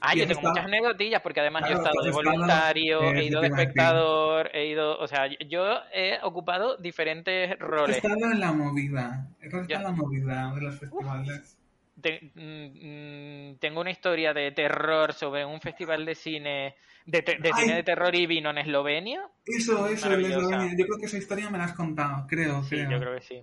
Ah, 0.00 0.14
yo 0.14 0.26
tengo 0.26 0.40
muchas 0.42 0.64
anedotillas 0.64 1.22
porque 1.22 1.40
además 1.40 1.62
yo 1.68 1.70
he 1.74 1.78
estado 1.78 2.02
de 2.02 2.10
voluntario, 2.10 3.02
eh, 3.14 3.20
he 3.20 3.24
ido 3.24 3.40
de 3.40 3.46
espectador, 3.48 4.50
he 4.52 4.66
ido, 4.66 4.98
o 4.98 5.06
sea, 5.06 5.26
yo 5.26 5.78
he 5.92 6.18
ocupado 6.22 6.76
diferentes 6.76 7.50
He 7.52 7.54
roles. 7.56 7.96
estado 7.96 8.30
en 8.32 8.40
la 8.40 8.52
movida. 8.52 9.28
He 9.40 9.46
estado 9.46 9.64
en 9.68 9.82
la 9.82 9.90
movida 9.92 10.54
de 10.54 10.60
los 10.60 10.78
festivales. 10.78 11.58
Te- 12.00 12.30
mm, 12.34 13.52
mm, 13.52 13.58
tengo 13.58 13.80
una 13.80 13.90
historia 13.90 14.34
de 14.34 14.52
terror 14.52 15.14
sobre 15.14 15.46
un 15.46 15.60
festival 15.62 16.04
de 16.04 16.14
cine, 16.14 16.74
de, 17.06 17.22
te- 17.22 17.36
de 17.38 17.52
cine 17.54 17.74
de 17.76 17.82
terror 17.82 18.14
y 18.14 18.26
vino 18.26 18.50
en 18.50 18.58
Eslovenia. 18.58 19.22
Eso, 19.46 19.86
eso, 19.88 20.06
Maravillosa. 20.06 20.38
Eslovenia. 20.38 20.72
Yo 20.78 20.84
creo 20.86 20.98
que 20.98 21.06
esa 21.06 21.16
historia 21.16 21.48
me 21.48 21.56
la 21.58 21.64
has 21.64 21.72
contado, 21.74 22.26
creo, 22.28 22.62
Sí, 22.64 22.76
creo. 22.76 22.90
yo 22.90 23.00
creo 23.00 23.14
que 23.14 23.22
sí. 23.22 23.42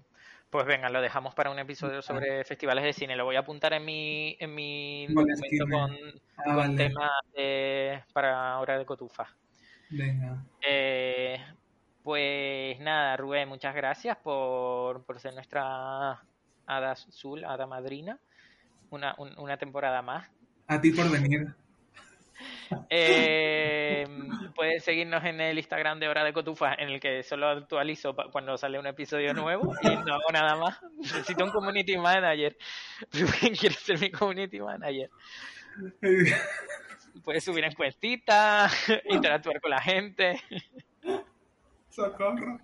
Pues 0.54 0.68
venga, 0.68 0.88
lo 0.88 1.02
dejamos 1.02 1.34
para 1.34 1.50
un 1.50 1.58
episodio 1.58 2.04
sobre 2.04 2.46
festivales 2.46 2.84
de 2.84 2.94
cine. 2.94 3.16
Lo 3.16 3.26
voy 3.26 3.36
a 3.36 3.40
apuntar 3.40 3.74
en 3.74 3.84
mi, 3.84 4.38
en 4.40 4.54
mi 4.54 5.08
documento 5.08 5.66
con, 5.68 5.92
Ah, 6.38 6.44
con 6.44 6.56
vale. 6.58 6.78
temas 6.78 7.12
de- 7.36 8.04
para 8.14 8.60
hora 8.60 8.78
de 8.78 8.86
cotufa. 8.86 9.36
Venga. 9.90 10.44
Eh, 10.62 11.44
pues 12.04 12.80
nada, 12.82 13.18
Rubén, 13.18 13.50
muchas 13.50 13.74
gracias 13.74 14.16
por, 14.18 15.04
por 15.06 15.20
ser 15.20 15.34
nuestra 15.34 16.22
hada 16.68 16.92
azul, 16.92 17.44
hada 17.46 17.66
madrina. 17.66 18.20
Una, 18.92 19.16
un- 19.18 19.34
una 19.40 19.58
temporada 19.58 20.04
más. 20.04 20.30
A 20.68 20.80
ti 20.80 20.92
por 20.92 21.10
venir. 21.10 21.48
Eh, 22.90 24.06
puedes 24.54 24.84
seguirnos 24.84 25.24
en 25.26 25.42
el 25.42 25.58
Instagram 25.58 26.00
de 26.00 26.08
Hora 26.08 26.24
de 26.24 26.34
Cotufa, 26.34 26.74
en 26.76 26.90
el 26.90 27.00
que 27.00 27.24
solo 27.24 27.48
actualizo 27.50 28.16
cuando 28.32 28.58
sale 28.58 28.80
un 28.80 28.88
episodio 28.88 29.34
nuevo 29.34 29.74
y 29.82 29.88
no 29.88 30.16
hago 30.16 30.32
nada 30.32 30.56
más. 30.56 30.82
Necesito 30.98 31.44
un 31.44 31.52
community 31.52 31.98
manager. 31.98 32.58
Rubén 33.12 33.56
quiere 33.56 33.76
ser 33.76 34.00
mi 34.00 34.12
community 34.12 34.60
manager. 34.60 35.10
Puedes 37.24 37.44
subir 37.44 37.64
encuestitas, 37.64 38.74
interactuar 39.10 39.62
con 39.62 39.72
la 39.72 39.82
gente. 39.82 40.42
Socorro. 41.90 42.60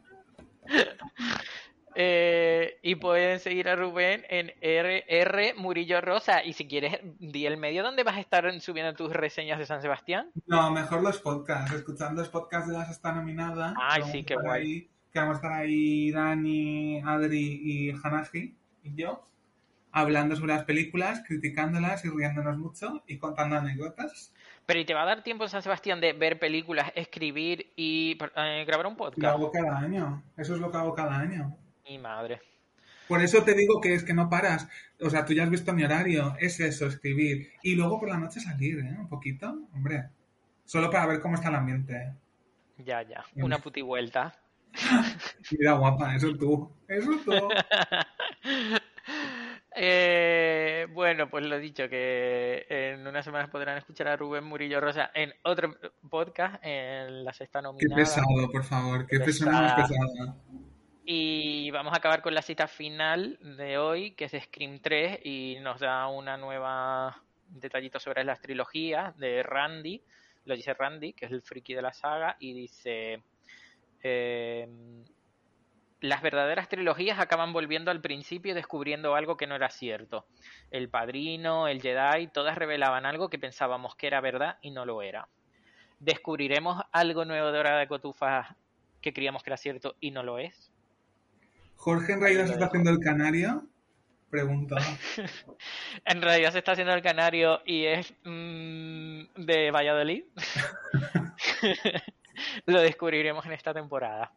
eh, 1.95 2.80
y 2.82 2.95
pueden 2.95 3.40
seguir 3.40 3.70
a 3.70 3.76
Rubén 3.76 4.26
en 4.30 4.52
RR 4.61 5.56
Murillo 5.57 6.02
Rosa. 6.02 6.44
Y 6.44 6.53
si 6.53 6.68
quieres, 6.68 6.99
di 7.20 7.45
el 7.45 7.57
medio 7.57 7.84
donde 7.84 8.03
vas 8.03 8.18
a 8.18 8.20
estar 8.20 8.60
subiendo 8.61 8.94
tus 8.94 9.14
reseñas 9.14 9.60
de 9.60 9.66
San 9.66 9.82
Sebastián. 9.82 10.32
No, 10.48 10.72
mejor 10.72 11.02
los 11.02 11.20
podcasts. 11.20 11.74
Escuchando 11.74 12.22
los 12.22 12.30
podcasts 12.30 12.70
de 12.70 12.78
las 12.78 12.90
está 12.90 13.11
nominada. 13.11 13.74
Ay, 13.82 14.03
sí, 14.11 14.24
qué 14.24 14.36
guay. 14.36 14.61
Ahí, 14.61 14.90
que 15.11 15.20
vamos 15.20 15.36
a 15.36 15.38
estar 15.38 15.53
ahí 15.53 16.11
Dani, 16.11 17.02
Adri 17.02 17.61
y 17.64 17.91
Hanashi 17.91 18.56
y 18.84 18.95
yo 18.95 19.30
hablando 19.91 20.36
sobre 20.36 20.53
las 20.53 20.66
películas, 20.66 21.24
criticándolas 21.28 22.06
y 22.06 22.10
riéndonos 22.10 22.57
mucho 22.57 23.03
y 23.07 23.18
contando 23.18 23.57
anécdotas. 23.57 24.34
Pero 24.66 24.80
¿y 24.80 24.86
te 24.86 24.94
va 24.94 25.03
a 25.03 25.06
dar 25.06 25.24
tiempo 25.24 25.45
en 25.45 25.49
San 25.49 25.64
Sebastián 25.64 25.99
de 25.99 26.14
ver 26.14 26.38
películas, 26.38 26.91
escribir 26.95 27.74
y 27.76 28.18
eh, 28.36 28.66
grabar 28.66 28.88
un 28.88 28.95
podcast? 28.95 29.22
Lo 29.22 29.30
hago 29.30 29.52
cada 29.52 29.78
año. 29.80 30.24
Eso 30.38 30.53
es 30.53 30.61
lo 30.61 30.72
que 30.72 30.78
hago 30.78 30.94
cada 30.94 31.18
año. 31.18 31.57
Mi 31.90 31.98
madre. 31.98 32.40
Por 33.07 33.22
eso 33.24 33.44
te 33.44 33.56
digo 33.56 33.82
que 33.82 33.95
es 33.95 34.03
que 34.03 34.14
no 34.14 34.30
paras. 34.30 34.68
O 35.02 35.10
sea, 35.10 35.26
tú 35.26 35.34
ya 35.34 35.44
has 35.44 35.49
visto 35.49 35.74
mi 35.74 35.84
horario. 35.84 36.36
Es 36.40 36.60
eso, 36.60 36.86
escribir. 36.86 37.49
Y 37.64 37.74
luego 37.74 37.99
por 37.99 38.10
la 38.10 38.18
noche 38.18 38.40
salir, 38.40 38.78
¿eh? 38.78 38.95
Un 38.99 39.10
poquito. 39.10 39.48
Hombre. 39.74 40.10
Solo 40.66 40.91
para 40.91 41.07
ver 41.07 41.20
cómo 41.20 41.34
está 41.34 41.49
el 41.49 41.56
ambiente. 41.56 42.14
Ya, 42.78 43.02
ya. 43.02 43.26
Una 43.36 43.57
puti 43.57 43.82
vuelta. 43.82 44.32
Mira, 45.52 45.74
guapa, 45.74 46.16
eso 46.16 46.38
tú. 46.38 46.72
Eso 46.88 47.11
tú. 47.26 47.32
Eh, 49.82 50.88
bueno, 50.91 51.30
pues 51.30 51.45
lo 51.45 51.57
dicho, 51.57 51.88
que 51.88 52.66
en 52.70 53.07
unas 53.07 53.24
semanas 53.24 53.49
podrán 53.49 53.78
escuchar 53.78 54.07
a 54.10 54.18
Rubén 54.18 54.44
Murillo 54.44 54.82
Rosa 54.82 55.11
en 55.14 55.34
otro 55.44 55.78
podcast, 56.10 56.56
en 56.64 57.24
la 57.24 57.32
sexta 57.32 57.61
nominada. 57.61 57.95
Qué 57.95 58.02
pesado, 58.02 58.52
por 58.52 58.64
favor, 58.64 59.07
qué 59.07 59.20
persona 59.20 59.52
más 59.52 59.74
pesada. 59.76 60.36
Y 61.11 61.72
vamos 61.72 61.91
a 61.94 61.98
acabar 61.98 62.22
con 62.22 62.36
la 62.36 62.44
cita 62.44 62.68
final 62.68 63.40
de 63.41 63.80
hoy, 63.80 64.11
que 64.11 64.26
es 64.26 64.44
Scream 64.44 64.77
3, 64.80 65.22
y 65.26 65.57
nos 65.60 65.80
da 65.80 66.07
una 66.07 66.38
nueva 66.38 67.23
detallito 67.48 67.99
sobre 67.99 68.23
las 68.23 68.40
trilogías 68.41 69.18
de 69.18 69.41
Randy. 69.41 70.03
Lo 70.45 70.56
dice 70.56 70.76
Randy, 70.76 71.14
que 71.14 71.26
es 71.26 71.31
el 71.31 71.41
friki 71.41 71.73
de 71.73 71.81
la 71.81 71.94
saga, 71.94 72.38
y 72.40 72.53
dice... 72.53 73.23
Eh, 74.03 74.68
las 75.99 76.22
verdaderas 76.22 76.69
trilogías 76.69 77.18
acaban 77.18 77.53
volviendo 77.53 77.90
al 77.90 78.02
principio 78.02 78.53
descubriendo 78.53 79.15
algo 79.15 79.36
que 79.36 79.48
no 79.48 79.56
era 79.56 79.72
cierto. 79.72 80.27
El 80.69 80.90
Padrino, 80.90 81.68
el 81.68 81.81
Jedi, 81.81 82.27
todas 82.27 82.56
revelaban 82.56 83.07
algo 83.07 83.31
que 83.31 83.40
pensábamos 83.40 83.95
que 83.95 84.06
era 84.06 84.22
verdad 84.22 84.60
y 84.61 84.69
no 84.69 84.86
lo 84.86 85.02
era. 85.02 85.27
¿Descubriremos 85.98 86.84
algo 86.91 87.26
nuevo 87.26 87.52
de 87.52 87.57
Hora 87.57 87.80
de 87.80 87.88
Cotufa 87.88 88.56
que 89.02 89.11
creíamos 89.11 89.41
que 89.41 89.49
era 89.49 89.57
cierto 89.57 89.95
y 89.99 90.11
no 90.11 90.22
lo 90.22 90.38
es? 90.38 90.69
Jorge 91.80 92.12
en 92.12 92.20
realidad 92.20 92.48
se 92.48 92.54
está 92.54 92.66
haciendo 92.66 92.90
el 92.90 93.00
canario. 93.00 93.64
Pregunta. 94.30 94.76
en 96.06 96.22
realidad 96.22 96.52
se 96.52 96.60
está 96.60 96.74
haciendo 96.74 96.94
el 96.94 97.02
canario 97.02 97.62
y 97.66 97.86
es 97.86 98.14
mmm, 98.26 99.22
de 99.38 99.72
Valladolid. 99.72 100.26
lo 102.66 102.82
descubriremos 102.82 103.46
en 103.46 103.54
esta 103.54 103.74
temporada. 103.74 104.34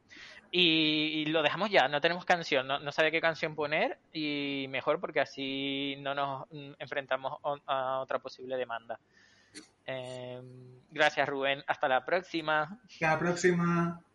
Y, 0.52 1.24
lo 1.27 1.43
dejamos 1.43 1.70
ya, 1.70 1.89
no 1.89 2.01
tenemos 2.01 2.27
canción, 2.27 2.66
no, 2.66 2.78
no 2.78 2.93
sabía 2.93 3.10
qué 3.10 3.23
canción 3.23 3.55
poner 3.55 3.98
y 4.12 4.66
mejor 4.69 5.01
porque 5.01 5.20
así 5.20 5.97
no 6.01 6.14
nos 6.14 6.47
mm, 6.51 6.74
enfrentamos 6.78 7.39
a 7.66 8.01
otra 8.01 8.20
posible 8.20 8.56
demanda. 8.56 9.01
Eh, 9.85 10.40
gracias 10.90 11.28
Rubén, 11.28 11.64
hasta 11.66 11.89
la 11.89 12.05
próxima. 12.05 12.78
Hasta 12.85 13.12
la 13.12 13.19
próxima. 13.19 14.02